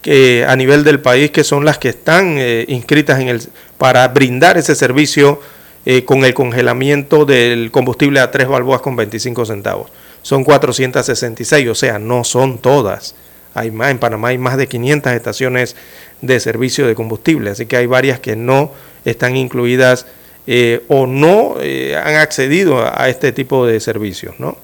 que 0.02 0.46
a 0.48 0.56
nivel 0.56 0.84
del 0.84 1.00
país 1.02 1.30
que 1.32 1.44
son 1.44 1.66
las 1.66 1.78
que 1.78 1.90
están 1.90 2.36
eh, 2.38 2.66
inscritas 2.70 3.20
en 3.20 3.28
el 3.28 3.42
para 3.78 4.08
brindar 4.08 4.58
ese 4.58 4.74
servicio 4.74 5.42
eh, 5.86 6.06
con 6.06 6.24
el 6.26 6.34
congelamiento 6.34 7.26
del 7.26 7.72
combustible 7.72 8.20
a 8.20 8.32
tres 8.32 8.48
balboas 8.48 8.82
con 8.82 8.96
25 8.96 9.46
centavos. 9.46 9.90
Son 10.22 10.44
466, 10.44 11.70
o 11.70 11.76
sea, 11.76 12.00
no 12.00 12.24
son 12.24 12.58
todas. 12.58 13.16
Hay 13.54 13.72
más, 13.72 13.92
en 13.92 14.00
Panamá 14.00 14.30
hay 14.30 14.38
más 14.38 14.58
de 14.58 14.68
500 14.68 15.14
estaciones 15.14 15.76
de 16.22 16.40
servicio 16.40 16.86
de 16.86 16.96
combustible, 16.96 17.52
así 17.52 17.66
que 17.66 17.78
hay 17.78 17.86
varias 17.86 18.20
que 18.20 18.36
no 18.36 18.72
están 19.06 19.36
incluidas 19.36 20.06
eh, 20.48 20.84
o 20.88 21.06
no 21.06 21.56
eh, 21.62 21.96
han 21.96 22.16
accedido 22.16 22.82
a, 22.82 23.08
este 23.10 23.32
tipo 23.32 23.66
de 23.68 23.80
servicios, 23.80 24.36
¿no? 24.40 24.58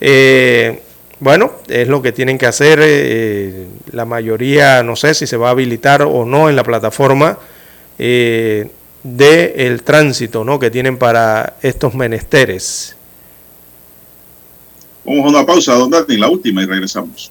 Eh, 0.00 0.82
bueno, 1.20 1.52
es 1.68 1.86
lo 1.86 2.02
que 2.02 2.12
tienen 2.12 2.38
que 2.38 2.46
hacer. 2.46 3.68
la 3.92 4.04
mayoría, 4.04 4.82
no 4.82 4.96
sé 4.96 5.14
si 5.14 5.26
se 5.26 5.36
va 5.36 5.48
a 5.48 5.50
habilitar 5.50 6.02
o 6.02 6.24
no 6.24 6.48
en 6.48 6.56
la 6.56 6.64
plataforma 6.64 7.38
del 9.02 9.82
tránsito 9.82 10.44
¿no? 10.44 10.58
que 10.58 10.70
tienen 10.70 10.96
para 10.96 11.56
estos 11.62 11.94
menesteres. 11.94 12.96
Vamos 15.04 15.26
a 15.26 15.28
una 15.28 15.46
pausa, 15.46 15.74
don 15.74 15.90
Dani, 15.90 16.16
la 16.16 16.28
última 16.28 16.62
y 16.62 16.66
regresamos. 16.66 17.30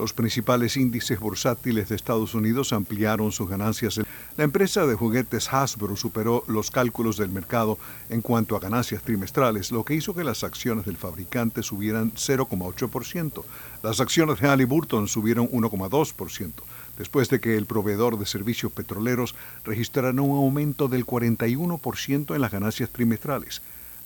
Los 0.00 0.14
principales 0.14 0.78
índices 0.78 1.20
bursátiles 1.20 1.90
de 1.90 1.94
Estados 1.94 2.32
Unidos 2.32 2.72
ampliaron 2.72 3.32
sus 3.32 3.50
ganancias. 3.50 4.00
La 4.38 4.44
empresa 4.44 4.86
de 4.86 4.94
juguetes 4.94 5.52
Hasbro 5.52 5.94
superó 5.94 6.42
los 6.46 6.70
cálculos 6.70 7.18
del 7.18 7.28
mercado 7.28 7.76
en 8.08 8.22
cuanto 8.22 8.56
a 8.56 8.60
ganancias 8.60 9.02
trimestrales, 9.02 9.70
lo 9.70 9.84
que 9.84 9.92
hizo 9.92 10.14
que 10.14 10.24
las 10.24 10.42
acciones 10.42 10.86
del 10.86 10.96
fabricante 10.96 11.62
subieran 11.62 12.12
0,8%. 12.14 13.44
Las 13.82 14.00
acciones 14.00 14.40
de 14.40 14.48
Halliburton 14.48 15.06
subieron 15.06 15.50
1,2%, 15.50 16.52
después 16.96 17.28
de 17.28 17.40
que 17.40 17.58
el 17.58 17.66
proveedor 17.66 18.18
de 18.18 18.24
servicios 18.24 18.72
petroleros 18.72 19.34
registrara 19.66 20.12
un 20.12 20.30
aumento 20.30 20.88
del 20.88 21.04
41% 21.04 22.34
en 22.34 22.40
las 22.40 22.50
ganancias 22.50 22.88
trimestrales. 22.88 23.60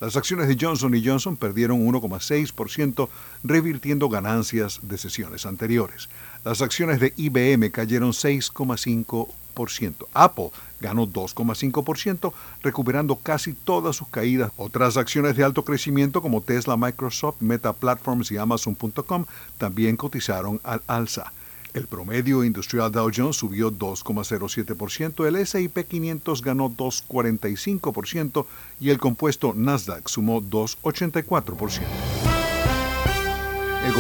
Las 0.04 0.16
acciones 0.16 0.48
de 0.48 0.58
Johnson 0.60 0.92
Johnson 1.02 1.34
perdieron 1.34 1.86
1,6%, 1.86 3.08
revirtiendo 3.42 4.10
ganancias 4.10 4.80
de 4.82 4.98
sesiones 4.98 5.46
anteriores. 5.46 6.10
Las 6.44 6.60
acciones 6.60 7.00
de 7.00 7.14
IBM 7.16 7.70
cayeron 7.70 8.10
6,5%. 8.10 10.06
Apple 10.12 10.50
ganó 10.78 11.06
2,5%, 11.06 12.34
recuperando 12.62 13.16
casi 13.16 13.54
todas 13.54 13.96
sus 13.96 14.08
caídas. 14.08 14.52
Otras 14.58 14.98
acciones 14.98 15.36
de 15.36 15.44
alto 15.44 15.64
crecimiento 15.64 16.20
como 16.20 16.42
Tesla, 16.42 16.76
Microsoft, 16.76 17.40
Meta 17.40 17.72
Platforms 17.72 18.30
y 18.30 18.36
Amazon.com 18.36 19.24
también 19.56 19.96
cotizaron 19.96 20.60
al 20.64 20.82
alza. 20.86 21.32
El 21.74 21.88
promedio 21.88 22.44
industrial 22.44 22.92
Dow 22.92 23.10
Jones 23.12 23.36
subió 23.36 23.72
2,07%, 23.72 25.26
el 25.26 25.34
S&P 25.34 25.84
500 25.84 26.40
ganó 26.40 26.70
2,45% 26.70 28.46
y 28.80 28.90
el 28.90 28.98
compuesto 28.98 29.52
Nasdaq 29.56 30.08
sumó 30.08 30.40
2,84%. 30.40 32.33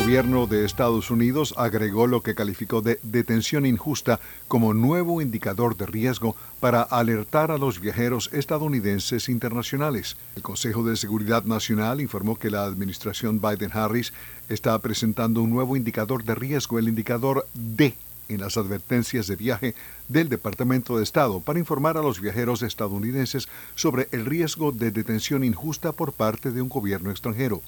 Gobierno 0.04 0.46
de 0.46 0.66
Estados 0.66 1.10
Unidos 1.10 1.54
agregó 1.56 2.06
lo 2.06 2.22
que 2.22 2.34
calificó 2.34 2.82
de 2.82 3.00
detención 3.02 3.64
injusta 3.64 4.20
como 4.48 4.74
nuevo 4.74 5.22
indicador 5.22 5.78
de 5.78 5.86
riesgo 5.86 6.36
para 6.60 6.82
alertar 6.82 7.50
a 7.50 7.56
los 7.56 7.80
viajeros 7.80 8.28
estadounidenses 8.34 9.30
internacionales. 9.30 10.18
El 10.36 10.42
Consejo 10.42 10.84
de 10.84 10.98
Seguridad 10.98 11.44
Nacional 11.44 12.02
informó 12.02 12.36
que 12.36 12.50
la 12.50 12.64
administración 12.64 13.40
Biden-Harris 13.40 14.12
está 14.50 14.78
presentando 14.78 15.40
un 15.40 15.48
nuevo 15.48 15.74
indicador 15.74 16.22
de 16.22 16.34
riesgo, 16.34 16.78
el 16.78 16.88
indicador 16.88 17.46
D, 17.54 17.96
en 18.28 18.42
las 18.42 18.58
advertencias 18.58 19.26
de 19.26 19.36
viaje 19.36 19.74
del 20.08 20.28
Departamento 20.28 20.98
de 20.98 21.02
Estado 21.02 21.40
para 21.40 21.58
informar 21.58 21.96
a 21.96 22.02
los 22.02 22.20
viajeros 22.20 22.62
estadounidenses 22.62 23.48
sobre 23.74 24.08
el 24.12 24.26
riesgo 24.26 24.70
de 24.70 24.90
detención 24.90 25.44
injusta 25.44 25.92
por 25.92 26.12
parte 26.12 26.50
de 26.50 26.60
un 26.60 26.68
gobierno 26.68 27.10
extranjero. 27.10 27.62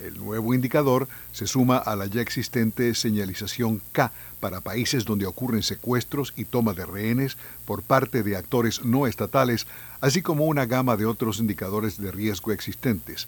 El 0.00 0.18
nuevo 0.18 0.54
indicador 0.54 1.08
se 1.32 1.46
suma 1.46 1.76
a 1.76 1.96
la 1.96 2.06
ya 2.06 2.20
existente 2.20 2.94
señalización 2.94 3.80
K 3.92 4.12
para 4.38 4.60
países 4.60 5.04
donde 5.04 5.26
ocurren 5.26 5.62
secuestros 5.62 6.32
y 6.36 6.44
toma 6.44 6.72
de 6.72 6.86
rehenes 6.86 7.36
por 7.66 7.82
parte 7.82 8.22
de 8.22 8.36
actores 8.36 8.84
no 8.84 9.06
estatales, 9.06 9.66
así 10.00 10.22
como 10.22 10.46
una 10.46 10.66
gama 10.66 10.96
de 10.96 11.06
otros 11.06 11.40
indicadores 11.40 12.00
de 12.00 12.12
riesgo 12.12 12.52
existentes. 12.52 13.26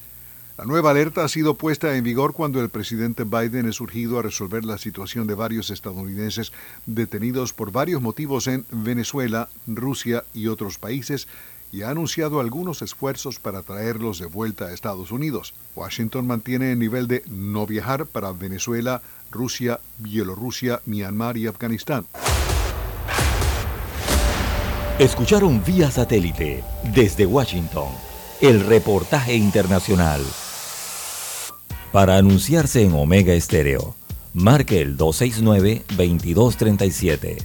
La 0.60 0.66
nueva 0.66 0.90
alerta 0.90 1.24
ha 1.24 1.28
sido 1.28 1.54
puesta 1.54 1.96
en 1.96 2.04
vigor 2.04 2.34
cuando 2.34 2.60
el 2.60 2.68
presidente 2.68 3.24
Biden 3.24 3.66
es 3.66 3.80
urgido 3.80 4.18
a 4.18 4.22
resolver 4.22 4.64
la 4.64 4.76
situación 4.76 5.26
de 5.26 5.34
varios 5.34 5.70
estadounidenses 5.70 6.52
detenidos 6.84 7.54
por 7.54 7.72
varios 7.72 8.02
motivos 8.02 8.46
en 8.46 8.66
Venezuela, 8.70 9.48
Rusia 9.66 10.22
y 10.34 10.48
otros 10.48 10.76
países 10.76 11.28
y 11.72 11.82
ha 11.82 11.90
anunciado 11.90 12.40
algunos 12.40 12.82
esfuerzos 12.82 13.38
para 13.38 13.62
traerlos 13.62 14.18
de 14.18 14.26
vuelta 14.26 14.66
a 14.66 14.72
Estados 14.72 15.10
Unidos. 15.10 15.54
Washington 15.76 16.26
mantiene 16.26 16.72
el 16.72 16.78
nivel 16.78 17.06
de 17.06 17.22
no 17.28 17.66
viajar 17.66 18.06
para 18.06 18.32
Venezuela, 18.32 19.02
Rusia, 19.30 19.80
Bielorrusia, 19.98 20.80
Myanmar 20.86 21.36
y 21.36 21.46
Afganistán. 21.46 22.06
Escucharon 24.98 25.62
vía 25.64 25.90
satélite 25.90 26.62
desde 26.94 27.24
Washington 27.24 27.88
el 28.40 28.60
reportaje 28.60 29.34
internacional. 29.34 30.22
Para 31.92 32.16
anunciarse 32.16 32.84
en 32.84 32.94
Omega 32.94 33.34
Estéreo, 33.34 33.94
marque 34.32 34.80
el 34.80 34.96
269-2237. 34.96 37.44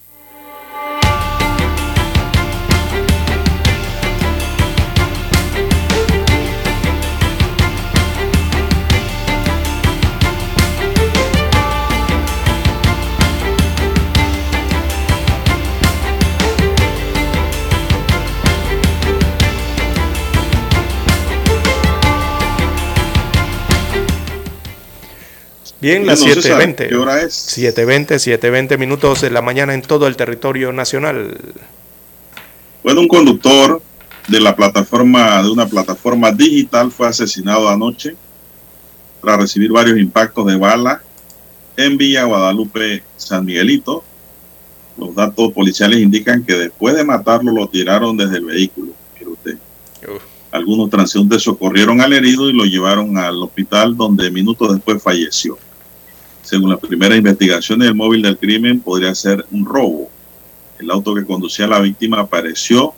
Bien, 25.81 26.05
las 26.05 26.19
Bueno, 26.19 26.35
César, 26.35 26.61
7.20. 26.61 26.89
¿qué 26.89 26.95
hora 26.95 27.21
es? 27.21 27.57
7.20, 27.57 28.39
7.20 28.39 28.77
minutos 28.77 29.21
de 29.21 29.31
la 29.31 29.41
mañana 29.41 29.73
en 29.73 29.81
todo 29.81 30.05
el 30.05 30.15
territorio 30.15 30.71
nacional. 30.71 31.35
Bueno, 32.83 33.01
un 33.01 33.07
conductor 33.07 33.81
de 34.27 34.39
la 34.39 34.55
plataforma, 34.55 35.41
de 35.41 35.49
una 35.49 35.67
plataforma 35.67 36.31
digital 36.31 36.91
fue 36.91 37.07
asesinado 37.07 37.67
anoche 37.67 38.15
tras 39.21 39.39
recibir 39.39 39.71
varios 39.71 39.97
impactos 39.97 40.45
de 40.45 40.55
bala 40.55 41.01
en 41.77 41.97
Villa 41.97 42.25
Guadalupe, 42.25 43.03
San 43.17 43.45
Miguelito. 43.45 44.03
Los 44.97 45.15
datos 45.15 45.51
policiales 45.51 45.99
indican 45.99 46.43
que 46.43 46.53
después 46.53 46.95
de 46.95 47.03
matarlo 47.03 47.51
lo 47.51 47.67
tiraron 47.67 48.15
desde 48.17 48.37
el 48.37 48.45
vehículo. 48.45 48.93
Mire 49.15 49.31
usted. 49.31 49.57
Algunos 50.51 50.89
transeúntes 50.91 51.41
socorrieron 51.41 52.01
al 52.01 52.13
herido 52.13 52.49
y 52.49 52.53
lo 52.53 52.65
llevaron 52.65 53.17
al 53.17 53.41
hospital 53.41 53.97
donde 53.97 54.29
minutos 54.29 54.73
después 54.73 55.01
falleció. 55.01 55.57
Según 56.51 56.69
las 56.69 56.79
primeras 56.79 57.17
investigaciones, 57.17 57.87
el 57.87 57.95
móvil 57.95 58.23
del 58.23 58.37
crimen 58.37 58.81
podría 58.81 59.15
ser 59.15 59.45
un 59.51 59.63
robo. 59.63 60.09
El 60.77 60.91
auto 60.91 61.15
que 61.15 61.23
conducía 61.23 61.63
a 61.63 61.69
la 61.69 61.79
víctima 61.79 62.19
apareció 62.19 62.93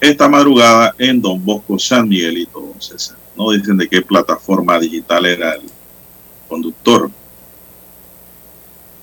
esta 0.00 0.26
madrugada 0.26 0.94
en 0.96 1.20
Don 1.20 1.44
Bosco 1.44 1.78
San 1.78 2.08
Miguelito, 2.08 2.60
don 2.60 2.80
César. 2.80 3.18
No 3.36 3.50
dicen 3.50 3.76
de 3.76 3.90
qué 3.90 4.00
plataforma 4.00 4.80
digital 4.80 5.26
era 5.26 5.52
el 5.52 5.64
conductor. 6.48 7.10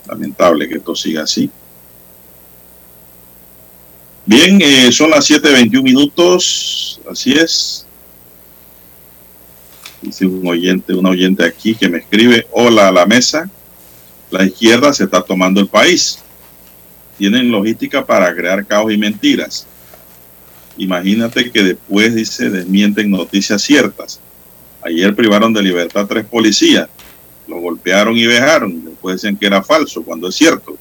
Lamentable 0.07 0.68
que 0.68 0.77
esto 0.77 0.95
siga 0.95 1.22
así. 1.22 1.48
Bien, 4.26 4.60
eh, 4.64 4.91
son 4.91 5.11
las 5.11 5.30
7.21 5.30 5.84
minutos, 5.84 6.99
así 7.07 7.34
es. 7.34 7.85
Dice 10.02 10.26
un 10.26 10.48
oyente, 10.48 10.94
un 10.94 11.06
oyente 11.06 11.45
aquí 11.45 11.76
que 11.76 11.88
me 11.88 11.99
escribe, 11.99 12.48
hola 12.52 12.88
a 12.88 12.91
la 12.91 13.06
mesa, 13.06 13.49
la 14.32 14.44
izquierda 14.45 14.94
se 14.94 15.03
está 15.03 15.22
tomando 15.22 15.61
el 15.61 15.68
país. 15.68 16.19
Tienen 17.18 17.52
logística 17.52 18.03
para 18.03 18.34
crear 18.34 18.65
caos 18.65 18.91
y 18.91 18.98
mentiras. 18.98 19.68
Imagínate 20.78 21.52
que 21.52 21.61
después, 21.61 22.15
dice, 22.15 22.49
desmienten 22.49 23.11
noticias 23.11 23.61
ciertas. 23.61 24.19
Ayer 24.84 25.15
privaron 25.15 25.53
de 25.53 25.61
libertad 25.61 26.07
tres 26.07 26.26
policías, 26.26 26.90
lo 27.48 27.60
golpearon 27.60 28.18
y 28.18 28.26
vejaron, 28.26 28.84
después 28.84 29.18
decían 29.18 29.38
que 29.38 29.45
era 29.45 29.61
falso, 29.61 30.02
cuando 30.02 30.30
es 30.30 30.36
cierto. 30.36 30.76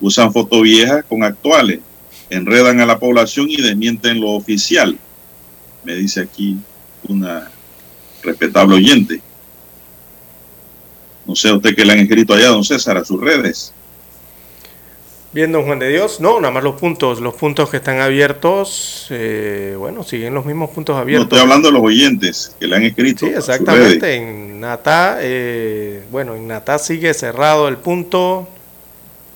Usan 0.00 0.32
fotos 0.32 0.60
viejas 0.60 1.04
con 1.08 1.24
actuales, 1.24 1.78
enredan 2.28 2.80
a 2.80 2.86
la 2.86 2.98
población 2.98 3.48
y 3.48 3.62
desmienten 3.62 4.20
lo 4.20 4.32
oficial. 4.32 4.98
Me 5.84 5.94
dice 5.94 6.20
aquí 6.20 6.58
una 7.08 7.50
respetable 8.22 8.76
oyente. 8.76 9.20
No 11.26 11.36
sé 11.36 11.48
a 11.48 11.54
usted 11.54 11.74
qué 11.74 11.84
le 11.84 11.92
han 11.92 12.00
escrito 12.00 12.34
allá, 12.34 12.48
don 12.48 12.64
César, 12.64 12.96
a 12.96 13.04
sus 13.04 13.20
redes. 13.20 13.72
Bien, 15.32 15.50
don 15.50 15.64
Juan 15.64 15.78
de 15.78 15.88
Dios. 15.88 16.20
No, 16.20 16.40
nada 16.40 16.52
más 16.52 16.62
los 16.62 16.74
puntos, 16.78 17.20
los 17.20 17.32
puntos 17.34 17.70
que 17.70 17.78
están 17.78 18.00
abiertos, 18.00 19.06
eh, 19.08 19.74
bueno, 19.78 20.02
siguen 20.04 20.34
los 20.34 20.44
mismos 20.44 20.68
puntos 20.70 20.94
No 20.96 21.00
abiertos. 21.00 21.24
estoy 21.26 21.38
hablando 21.38 21.68
de 21.68 21.72
los 21.72 21.82
oyentes 21.82 22.54
que 22.60 22.66
le 22.66 22.76
han 22.76 22.82
escrito. 22.82 23.24
Sí, 23.26 23.32
exactamente. 23.34 24.14
En 24.14 24.60
Natá, 24.60 25.18
eh, 25.20 26.02
bueno, 26.10 26.34
en 26.34 26.46
Natá 26.48 26.78
sigue 26.78 27.14
cerrado 27.14 27.68
el 27.68 27.78
punto 27.78 28.46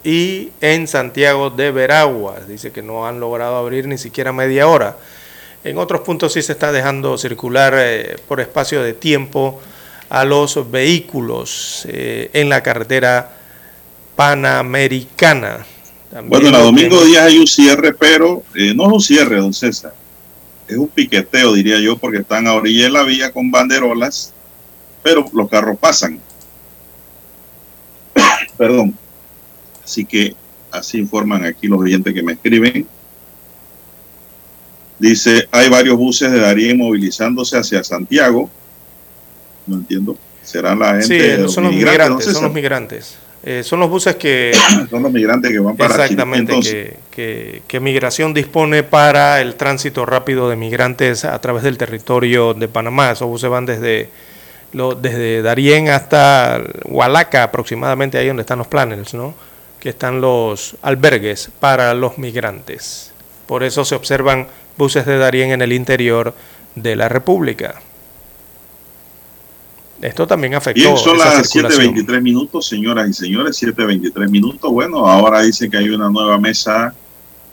y 0.04 0.50
en 0.60 0.86
Santiago 0.86 1.48
de 1.48 1.70
Veraguas 1.70 2.46
dice 2.46 2.72
que 2.72 2.82
no 2.82 3.06
han 3.06 3.18
logrado 3.18 3.56
abrir 3.56 3.86
ni 3.88 3.96
siquiera 3.96 4.32
media 4.32 4.68
hora. 4.68 4.98
En 5.66 5.78
otros 5.78 6.02
puntos 6.02 6.32
sí 6.32 6.42
se 6.42 6.52
está 6.52 6.70
dejando 6.70 7.18
circular 7.18 7.74
eh, 7.76 8.16
por 8.28 8.40
espacio 8.40 8.84
de 8.84 8.92
tiempo 8.92 9.60
a 10.08 10.24
los 10.24 10.70
vehículos 10.70 11.84
eh, 11.88 12.30
en 12.34 12.48
la 12.48 12.62
carretera 12.62 13.36
panamericana. 14.14 15.66
También 16.08 16.30
Bueno, 16.30 16.46
en 16.46 16.52
la 16.52 16.60
Domingo 16.60 17.04
Díaz 17.04 17.24
hay 17.24 17.38
un 17.38 17.48
cierre, 17.48 17.92
pero 17.92 18.44
eh, 18.54 18.74
no 18.76 18.86
es 18.86 18.92
un 18.92 19.00
cierre, 19.00 19.38
don 19.38 19.52
César. 19.52 19.92
Es 20.68 20.76
un 20.76 20.86
piqueteo, 20.86 21.52
diría 21.54 21.80
yo, 21.80 21.98
porque 21.98 22.18
están 22.18 22.46
a 22.46 22.54
orilla 22.54 22.84
de 22.84 22.90
la 22.90 23.02
vía 23.02 23.32
con 23.32 23.50
banderolas, 23.50 24.32
pero 25.02 25.28
los 25.32 25.50
carros 25.50 25.76
pasan. 25.80 26.20
Perdón. 28.56 28.96
Así 29.82 30.04
que 30.04 30.36
así 30.70 30.98
informan 30.98 31.44
aquí 31.44 31.66
los 31.66 31.80
oyentes 31.80 32.14
que 32.14 32.22
me 32.22 32.34
escriben. 32.34 32.86
Dice, 34.98 35.46
hay 35.50 35.68
varios 35.68 35.96
buses 35.96 36.30
de 36.32 36.40
Darien 36.40 36.78
movilizándose 36.78 37.58
hacia 37.58 37.84
Santiago. 37.84 38.50
No 39.66 39.76
entiendo. 39.76 40.16
¿Será 40.42 40.74
la 40.74 40.92
gente 40.92 41.06
Sí, 41.06 41.18
de 41.18 41.38
los 41.38 41.52
son 41.52 41.64
los 41.64 41.74
migrantes, 41.74 42.24
son 42.32 42.44
los 42.44 42.52
migrantes. 42.52 43.16
Eh, 43.42 43.62
son 43.62 43.78
los 43.80 43.90
buses 43.90 44.16
que 44.16 44.52
Son 44.90 45.02
los 45.02 45.12
migrantes 45.12 45.52
que 45.52 45.58
van 45.58 45.76
para 45.76 45.94
Exactamente, 45.94 46.52
entonces. 46.52 46.74
que, 46.74 46.96
que, 47.10 47.62
que 47.68 47.80
Migración 47.80 48.34
dispone 48.34 48.82
para 48.82 49.40
el 49.40 49.54
tránsito 49.54 50.04
rápido 50.06 50.48
de 50.48 50.56
migrantes 50.56 51.24
a 51.24 51.38
través 51.40 51.62
del 51.62 51.78
territorio 51.78 52.54
de 52.54 52.66
Panamá. 52.66 53.12
Esos 53.12 53.28
buses 53.28 53.50
van 53.50 53.66
desde, 53.66 54.08
lo, 54.72 54.94
desde 54.94 55.42
Darién 55.42 55.88
hasta 55.90 56.60
Hualaca, 56.84 57.44
aproximadamente 57.44 58.18
ahí 58.18 58.28
donde 58.28 58.40
están 58.40 58.58
los 58.58 58.66
planners, 58.66 59.14
¿no? 59.14 59.34
que 59.80 59.90
están 59.90 60.20
los 60.20 60.76
albergues 60.82 61.50
para 61.60 61.94
los 61.94 62.18
migrantes. 62.18 63.12
Por 63.46 63.62
eso 63.62 63.84
se 63.84 63.94
observan 63.94 64.48
buses 64.76 65.06
de 65.06 65.18
Darién 65.18 65.50
en 65.50 65.62
el 65.62 65.72
interior 65.72 66.34
de 66.74 66.96
la 66.96 67.08
República. 67.08 67.80
Esto 70.02 70.26
también 70.26 70.54
afectó 70.54 70.80
Bien, 70.80 70.96
son 70.98 71.18
las 71.18 71.48
circulación. 71.48 71.94
7.23 71.94 72.22
minutos, 72.22 72.66
señoras 72.66 73.08
y 73.08 73.14
señores, 73.14 73.62
7.23 73.62 74.28
minutos. 74.28 74.70
Bueno, 74.70 75.06
ahora 75.06 75.40
dice 75.40 75.70
que 75.70 75.78
hay 75.78 75.88
una 75.88 76.10
nueva 76.10 76.38
mesa, 76.38 76.94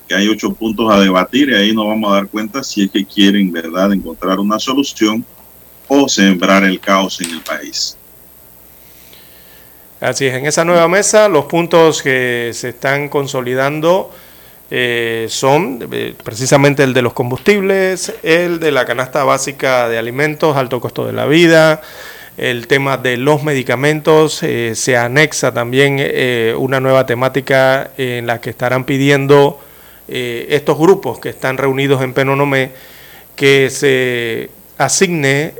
que 0.07 0.15
hay 0.15 0.27
ocho 0.27 0.53
puntos 0.53 0.91
a 0.91 0.99
debatir 0.99 1.49
y 1.49 1.55
ahí 1.55 1.73
nos 1.73 1.87
vamos 1.87 2.11
a 2.11 2.15
dar 2.15 2.27
cuenta 2.27 2.61
si 2.61 2.83
es 2.83 2.91
que 2.91 3.05
quieren, 3.05 3.51
¿verdad?, 3.51 3.93
encontrar 3.93 4.39
una 4.39 4.59
solución 4.59 5.25
o 5.87 6.09
sembrar 6.09 6.65
el 6.65 6.79
caos 6.79 7.21
en 7.21 7.29
el 7.29 7.41
país. 7.41 7.97
Así 10.01 10.25
es, 10.25 10.33
en 10.33 10.45
esa 10.45 10.65
nueva 10.65 10.89
mesa 10.89 11.29
los 11.29 11.45
puntos 11.45 12.03
que 12.03 12.51
se 12.53 12.69
están 12.69 13.07
consolidando 13.07 14.11
eh, 14.75 15.27
son 15.29 15.87
eh, 15.91 16.15
precisamente 16.23 16.81
el 16.81 16.95
de 16.95 17.03
los 17.03 17.13
combustibles, 17.13 18.11
el 18.23 18.59
de 18.59 18.71
la 18.71 18.85
canasta 18.85 19.23
básica 19.23 19.87
de 19.87 19.99
alimentos, 19.99 20.57
alto 20.57 20.81
costo 20.81 21.05
de 21.05 21.13
la 21.13 21.27
vida, 21.27 21.83
el 22.37 22.65
tema 22.65 22.97
de 22.97 23.17
los 23.17 23.43
medicamentos, 23.43 24.41
eh, 24.41 24.73
se 24.73 24.97
anexa 24.97 25.53
también 25.53 26.01
una 26.57 26.79
nueva 26.79 27.05
temática 27.05 27.91
en 27.99 28.25
la 28.25 28.41
que 28.41 28.49
estarán 28.49 28.83
pidiendo 28.83 29.59
estos 30.07 30.79
grupos 30.79 31.19
que 31.19 31.29
están 31.29 31.59
reunidos 31.59 32.01
en 32.01 32.15
Penonomé 32.15 32.71
que 33.35 33.69
se 33.69 34.49
asigne 34.79 35.53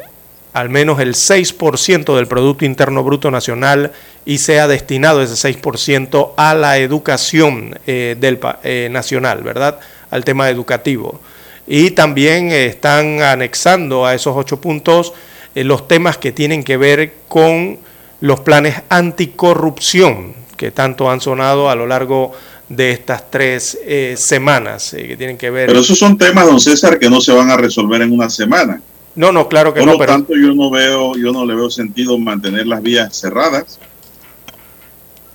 al 0.54 0.70
menos 0.70 1.00
el 1.00 1.16
6% 1.16 2.16
del 2.16 2.28
Producto 2.28 2.64
Interno 2.64 3.04
Bruto 3.04 3.32
Nacional 3.32 3.92
y 4.24 4.38
sea 4.38 4.68
destinado 4.68 5.22
ese 5.22 5.52
6% 5.52 6.32
a 6.38 6.54
la 6.54 6.78
educación 6.78 7.78
eh, 7.88 8.16
del, 8.20 8.40
eh, 8.64 8.88
nacional, 8.92 9.42
¿verdad? 9.42 9.80
Al 10.12 10.24
tema 10.24 10.50
educativo. 10.50 11.20
Y 11.66 11.92
también 11.92 12.52
eh, 12.52 12.68
están 12.68 13.22
anexando 13.22 14.06
a 14.06 14.14
esos 14.14 14.36
ocho 14.38 14.62
puntos 14.62 15.14
los 15.56 15.88
temas 15.88 16.18
que 16.18 16.32
tienen 16.32 16.64
que 16.64 16.78
ver 16.78 17.14
con 17.28 17.78
los 18.22 18.40
planes 18.40 18.82
anticorrupción, 18.90 20.34
que 20.58 20.72
tanto 20.72 21.12
han 21.12 21.22
sonado 21.22 21.70
a 21.70 21.76
lo 21.76 21.86
largo 21.86 22.32
de 22.70 22.92
estas 22.92 23.30
tres 23.30 23.78
semanas, 24.16 24.96
que 24.98 25.16
tienen 25.16 25.38
que 25.38 25.52
ver... 25.52 25.68
Pero 25.68 25.82
esos 25.82 26.00
son 26.00 26.18
temas, 26.18 26.48
don 26.48 26.60
César, 26.60 26.98
que 26.98 27.08
no 27.08 27.22
se 27.22 27.34
van 27.34 27.52
a 27.52 27.58
resolver 27.58 28.02
en 28.02 28.14
una 28.14 28.32
semana. 28.32 28.82
No, 29.16 29.32
no, 29.32 29.48
claro 29.48 29.74
que 29.74 29.80
Por 29.82 29.88
no, 29.88 29.94
lo 29.94 30.00
pero... 30.00 30.14
tanto, 30.14 30.34
yo 30.36 30.54
no 30.56 30.70
veo, 30.72 31.16
yo 31.16 31.32
no 31.32 31.46
le 31.46 31.54
veo 31.56 31.70
sentido 31.70 32.18
mantener 32.18 32.66
las 32.68 32.82
vías 32.82 33.16
cerradas. 33.16 33.80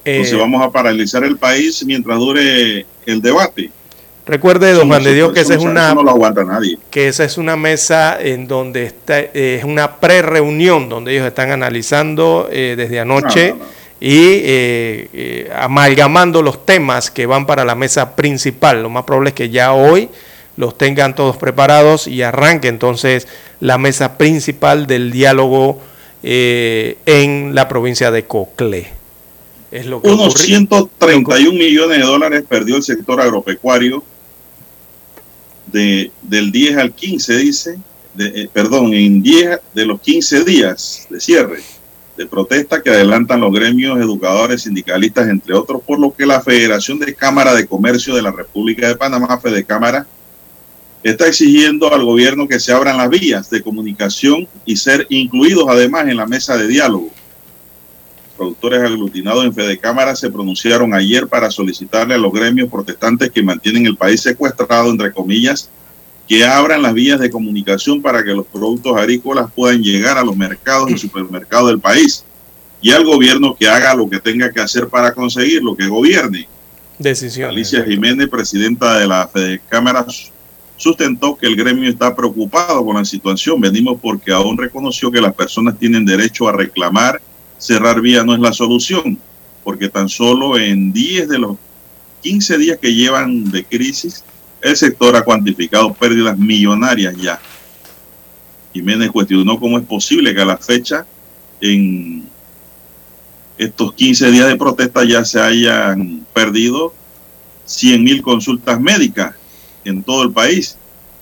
eh, 0.04 0.16
Entonces 0.16 0.38
vamos 0.38 0.62
a 0.62 0.70
paralizar 0.70 1.22
el 1.24 1.36
país 1.38 1.84
mientras 1.84 2.18
dure 2.18 2.86
el 3.06 3.22
debate. 3.22 3.70
Recuerde, 4.26 4.72
don 4.74 4.88
Juan 4.88 5.02
de 5.04 5.14
Dios, 5.14 5.32
que 5.32 5.40
esa 5.40 5.54
es 5.54 5.62
una 5.62 5.94
no 5.94 6.02
lo 6.02 6.10
aguanta 6.10 6.44
nadie. 6.44 6.78
que 6.90 7.08
esa 7.08 7.24
es 7.24 7.38
una 7.38 7.56
mesa 7.56 8.18
en 8.20 8.46
donde 8.46 8.84
está, 8.84 9.20
eh, 9.20 9.56
es 9.58 9.64
una 9.64 9.96
pre-reunión 10.00 10.88
donde 10.90 11.12
ellos 11.14 11.26
están 11.26 11.50
analizando 11.50 12.46
eh, 12.52 12.74
desde 12.76 13.00
anoche 13.00 13.52
No, 13.52 13.56
no, 13.56 13.64
no. 13.64 13.70
y 14.00 14.16
eh, 14.18 15.08
eh, 15.14 15.50
amalgamando 15.56 16.42
los 16.42 16.66
temas 16.66 17.10
que 17.10 17.24
van 17.24 17.46
para 17.46 17.64
la 17.64 17.74
mesa 17.74 18.14
principal. 18.16 18.82
Lo 18.82 18.90
más 18.90 19.04
probable 19.04 19.30
es 19.30 19.34
que 19.34 19.48
ya 19.48 19.72
hoy 19.72 20.10
los 20.58 20.76
tengan 20.76 21.14
todos 21.14 21.36
preparados 21.36 22.08
y 22.08 22.22
arranque 22.22 22.66
entonces 22.66 23.28
la 23.60 23.78
mesa 23.78 24.18
principal 24.18 24.88
del 24.88 25.12
diálogo 25.12 25.80
eh, 26.24 26.98
en 27.06 27.54
la 27.54 27.68
provincia 27.68 28.10
de 28.10 28.24
Coclé. 28.24 28.88
Es 29.70 29.86
lo 29.86 30.02
que 30.02 30.08
Unos 30.08 30.34
ocurri- 30.34 30.46
131 30.46 31.52
millones 31.56 31.98
de 31.98 32.04
dólares 32.04 32.44
perdió 32.48 32.74
el 32.76 32.82
sector 32.82 33.20
agropecuario 33.20 34.02
de, 35.66 36.10
del 36.22 36.50
10 36.50 36.76
al 36.78 36.92
15, 36.92 37.36
dice, 37.36 37.78
de, 38.14 38.26
eh, 38.42 38.50
perdón, 38.52 38.92
en 38.94 39.22
10 39.22 39.60
de 39.74 39.86
los 39.86 40.00
15 40.00 40.42
días 40.44 41.06
de 41.08 41.20
cierre 41.20 41.60
de 42.16 42.26
protesta 42.26 42.82
que 42.82 42.90
adelantan 42.90 43.40
los 43.40 43.52
gremios 43.52 43.96
educadores, 44.00 44.62
sindicalistas, 44.62 45.28
entre 45.28 45.54
otros, 45.54 45.80
por 45.86 46.00
lo 46.00 46.12
que 46.12 46.26
la 46.26 46.40
Federación 46.40 46.98
de 46.98 47.14
Cámara 47.14 47.54
de 47.54 47.68
Comercio 47.68 48.12
de 48.16 48.22
la 48.22 48.32
República 48.32 48.88
de 48.88 48.96
Panamá, 48.96 49.38
Fede 49.38 49.62
Cámara, 49.62 50.04
está 51.02 51.26
exigiendo 51.26 51.92
al 51.92 52.04
gobierno 52.04 52.48
que 52.48 52.60
se 52.60 52.72
abran 52.72 52.96
las 52.96 53.08
vías 53.08 53.50
de 53.50 53.62
comunicación 53.62 54.48
y 54.64 54.76
ser 54.76 55.06
incluidos 55.10 55.66
además 55.68 56.08
en 56.08 56.16
la 56.16 56.26
mesa 56.26 56.56
de 56.56 56.66
diálogo 56.66 57.10
productores 58.38 58.80
aglutinados 58.80 59.44
en 59.44 59.52
Fede 59.52 59.78
Cámara 59.78 60.14
se 60.14 60.30
pronunciaron 60.30 60.94
ayer 60.94 61.26
para 61.26 61.50
solicitarle 61.50 62.14
a 62.14 62.18
los 62.18 62.32
gremios 62.32 62.70
protestantes 62.70 63.30
que 63.30 63.42
mantienen 63.42 63.84
el 63.84 63.96
país 63.96 64.22
secuestrado, 64.22 64.90
entre 64.90 65.12
comillas, 65.12 65.68
que 66.28 66.44
abran 66.44 66.82
las 66.82 66.94
vías 66.94 67.18
de 67.18 67.30
comunicación 67.30 68.00
para 68.00 68.22
que 68.22 68.32
los 68.32 68.46
productos 68.46 68.96
agrícolas 68.96 69.50
puedan 69.54 69.82
llegar 69.82 70.16
a 70.16 70.24
los 70.24 70.36
mercados 70.36 70.90
y 70.90 70.96
supermercados 70.96 71.68
del 71.68 71.80
país 71.80 72.24
y 72.80 72.92
al 72.92 73.04
gobierno 73.04 73.56
que 73.58 73.68
haga 73.68 73.94
lo 73.94 74.08
que 74.08 74.20
tenga 74.20 74.52
que 74.52 74.60
hacer 74.60 74.88
para 74.88 75.12
conseguirlo, 75.12 75.76
que 75.76 75.88
gobierne. 75.88 76.46
Decisión. 76.98 77.50
Alicia 77.50 77.84
Jiménez, 77.84 78.28
presidenta 78.28 78.98
de 78.98 79.08
la 79.08 79.26
Fede 79.26 79.60
Cámara, 79.68 80.06
sustentó 80.78 81.36
que 81.36 81.46
el 81.46 81.56
gremio 81.56 81.90
está 81.90 82.16
preocupado 82.16 82.82
con 82.86 82.96
la 82.96 83.04
situación. 83.04 83.60
Venimos 83.60 83.98
porque 84.00 84.32
aún 84.32 84.56
reconoció 84.56 85.10
que 85.10 85.20
las 85.20 85.34
personas 85.34 85.78
tienen 85.78 86.06
derecho 86.06 86.48
a 86.48 86.52
reclamar 86.52 87.20
cerrar 87.58 88.00
vía 88.00 88.22
no 88.22 88.34
es 88.34 88.40
la 88.40 88.52
solución, 88.52 89.18
porque 89.64 89.88
tan 89.88 90.08
solo 90.08 90.56
en 90.56 90.92
10 90.92 91.28
de 91.28 91.38
los 91.38 91.56
15 92.22 92.58
días 92.58 92.78
que 92.78 92.94
llevan 92.94 93.50
de 93.50 93.64
crisis, 93.64 94.24
el 94.62 94.76
sector 94.76 95.16
ha 95.16 95.22
cuantificado 95.22 95.92
pérdidas 95.92 96.38
millonarias 96.38 97.16
ya. 97.16 97.40
Jiménez 98.72 99.10
cuestionó 99.10 99.58
cómo 99.58 99.78
es 99.78 99.84
posible 99.84 100.34
que 100.34 100.40
a 100.40 100.44
la 100.44 100.56
fecha, 100.56 101.04
en 101.60 102.24
estos 103.56 103.92
15 103.94 104.30
días 104.30 104.46
de 104.46 104.56
protesta, 104.56 105.04
ya 105.04 105.24
se 105.24 105.40
hayan 105.40 106.24
perdido 106.32 106.94
100 107.64 108.04
mil 108.04 108.22
consultas 108.22 108.80
médicas 108.80 109.34
en 109.84 110.02
todo 110.02 110.22
el 110.22 110.32
país. 110.32 110.76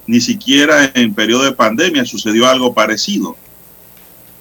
Ni 0.06 0.20
siquiera 0.20 0.90
en 0.94 1.14
periodo 1.14 1.44
de 1.44 1.52
pandemia 1.52 2.04
sucedió 2.04 2.46
algo 2.46 2.72
parecido 2.72 3.36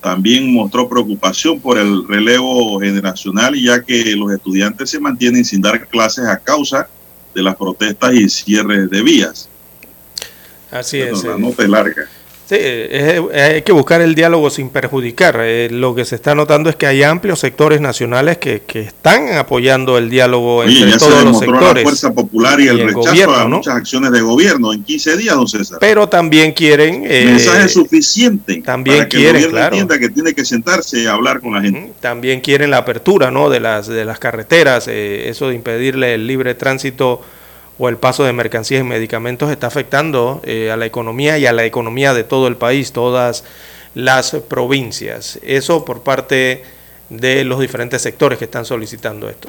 también 0.05 0.53
mostró 0.53 0.87
preocupación 0.87 1.59
por 1.59 1.79
el 1.79 2.07
relevo 2.07 2.79
generacional, 2.79 3.59
ya 3.59 3.81
que 3.81 4.15
los 4.15 4.31
estudiantes 4.31 4.91
se 4.91 4.99
mantienen 4.99 5.43
sin 5.43 5.61
dar 5.61 5.87
clases 5.87 6.27
a 6.27 6.37
causa 6.37 6.87
de 7.33 7.41
las 7.41 7.55
protestas 7.55 8.13
y 8.13 8.29
cierres 8.29 8.87
de 8.87 9.01
vías. 9.01 9.49
Así 10.69 10.99
es. 10.99 11.23
la 11.23 11.33
eh. 11.33 11.39
nota 11.39 11.63
es 11.63 11.69
larga. 11.69 12.07
Sí, 12.47 12.55
es- 12.59 13.21
hay 13.33 13.63
que 13.63 13.71
buscar 13.71 14.01
el 14.01 14.13
diálogo 14.13 14.51
sin 14.51 14.69
perjudicar. 14.69 15.39
Eh, 15.41 15.67
lo 15.71 15.95
que 15.95 16.05
se 16.05 16.13
está 16.13 16.35
notando 16.35 16.69
es 16.69 16.75
que 16.75 16.85
hay 16.85 17.01
amplios 17.01 17.39
sectores 17.39 17.81
nacionales 17.81 18.37
que, 18.37 18.61
que 18.67 18.81
están 18.81 19.33
apoyando 19.33 19.97
el 19.97 20.11
diálogo 20.11 20.57
Oye, 20.57 20.73
entre 20.77 20.91
ya 20.91 20.99
se 20.99 21.05
todos 21.05 21.23
los 21.23 21.39
demostró 21.39 21.51
la 21.53 21.59
sectores. 21.59 21.83
fuerza 21.83 22.13
popular 22.13 22.59
y 22.61 22.67
el, 22.67 22.79
rechazo 22.81 22.99
gobierno, 22.99 23.35
a 23.35 23.43
¿no? 23.47 23.57
muchas 23.57 23.75
acciones 23.75 24.11
de 24.11 24.21
gobierno 24.21 24.73
en 24.73 24.83
15 24.83 25.17
días, 25.17 25.35
don 25.35 25.47
César. 25.47 25.79
Pero 25.79 26.07
también 26.07 26.51
quieren... 26.51 27.03
eh, 27.07 27.25
Mensaje 27.25 27.67
suficiente 27.67 28.61
también 28.63 28.97
para 28.97 29.09
que 29.09 29.17
quieren, 29.17 29.35
el 29.37 29.41
gobierno 29.49 29.57
claro. 29.57 29.75
entienda 29.77 29.99
que 29.99 30.09
tiene 30.13 30.33
que 30.35 30.45
sentarse 30.45 31.01
y 31.01 31.07
hablar 31.07 31.41
con 31.41 31.53
la 31.55 31.61
gente. 31.61 31.93
también 31.99 32.41
quieren 32.41 32.69
la 32.69 32.77
apertura 32.77 33.31
¿no? 33.31 33.49
de, 33.49 33.59
las, 33.59 33.87
de 33.87 34.05
las 34.05 34.19
carreteras, 34.19 34.87
eh, 34.87 35.29
eso 35.29 35.49
de 35.49 35.55
impedirle 35.55 36.13
el 36.13 36.27
libre 36.27 36.53
tránsito 36.53 37.21
o 37.77 37.89
el 37.89 37.97
paso 37.97 38.23
de 38.23 38.33
mercancías 38.33 38.81
y 38.81 38.83
medicamentos 38.83 39.51
está 39.51 39.67
afectando 39.67 40.41
eh, 40.43 40.71
a 40.71 40.77
la 40.77 40.85
economía 40.85 41.37
y 41.37 41.45
a 41.45 41.53
la 41.53 41.65
economía 41.65 42.13
de 42.13 42.23
todo 42.23 42.47
el 42.47 42.55
país, 42.55 42.91
todas 42.91 43.43
las 43.93 44.31
provincias. 44.47 45.39
Eso 45.43 45.85
por 45.85 46.01
parte 46.01 46.63
de 47.09 47.43
los 47.43 47.59
diferentes 47.59 48.01
sectores 48.01 48.39
que 48.39 48.45
están 48.45 48.65
solicitando 48.65 49.29
esto. 49.29 49.47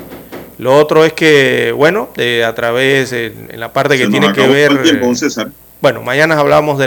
Lo 0.59 0.77
otro 0.77 1.05
es 1.05 1.13
que, 1.13 1.73
bueno, 1.77 2.09
eh, 2.17 2.45
a 2.45 2.55
través, 2.55 3.13
en, 3.13 3.49
en 3.51 3.61
la 3.61 3.73
parte 3.73 3.99
que 3.99 4.09
tiene 4.09 4.33
que 4.33 4.47
ver... 4.47 4.83
tiempo, 4.83 5.13
eh, 5.13 5.17
César. 5.17 5.49
bueno, 5.81 6.03
mañana 6.03 6.39
hablamos 6.39 6.79
de 6.79 6.85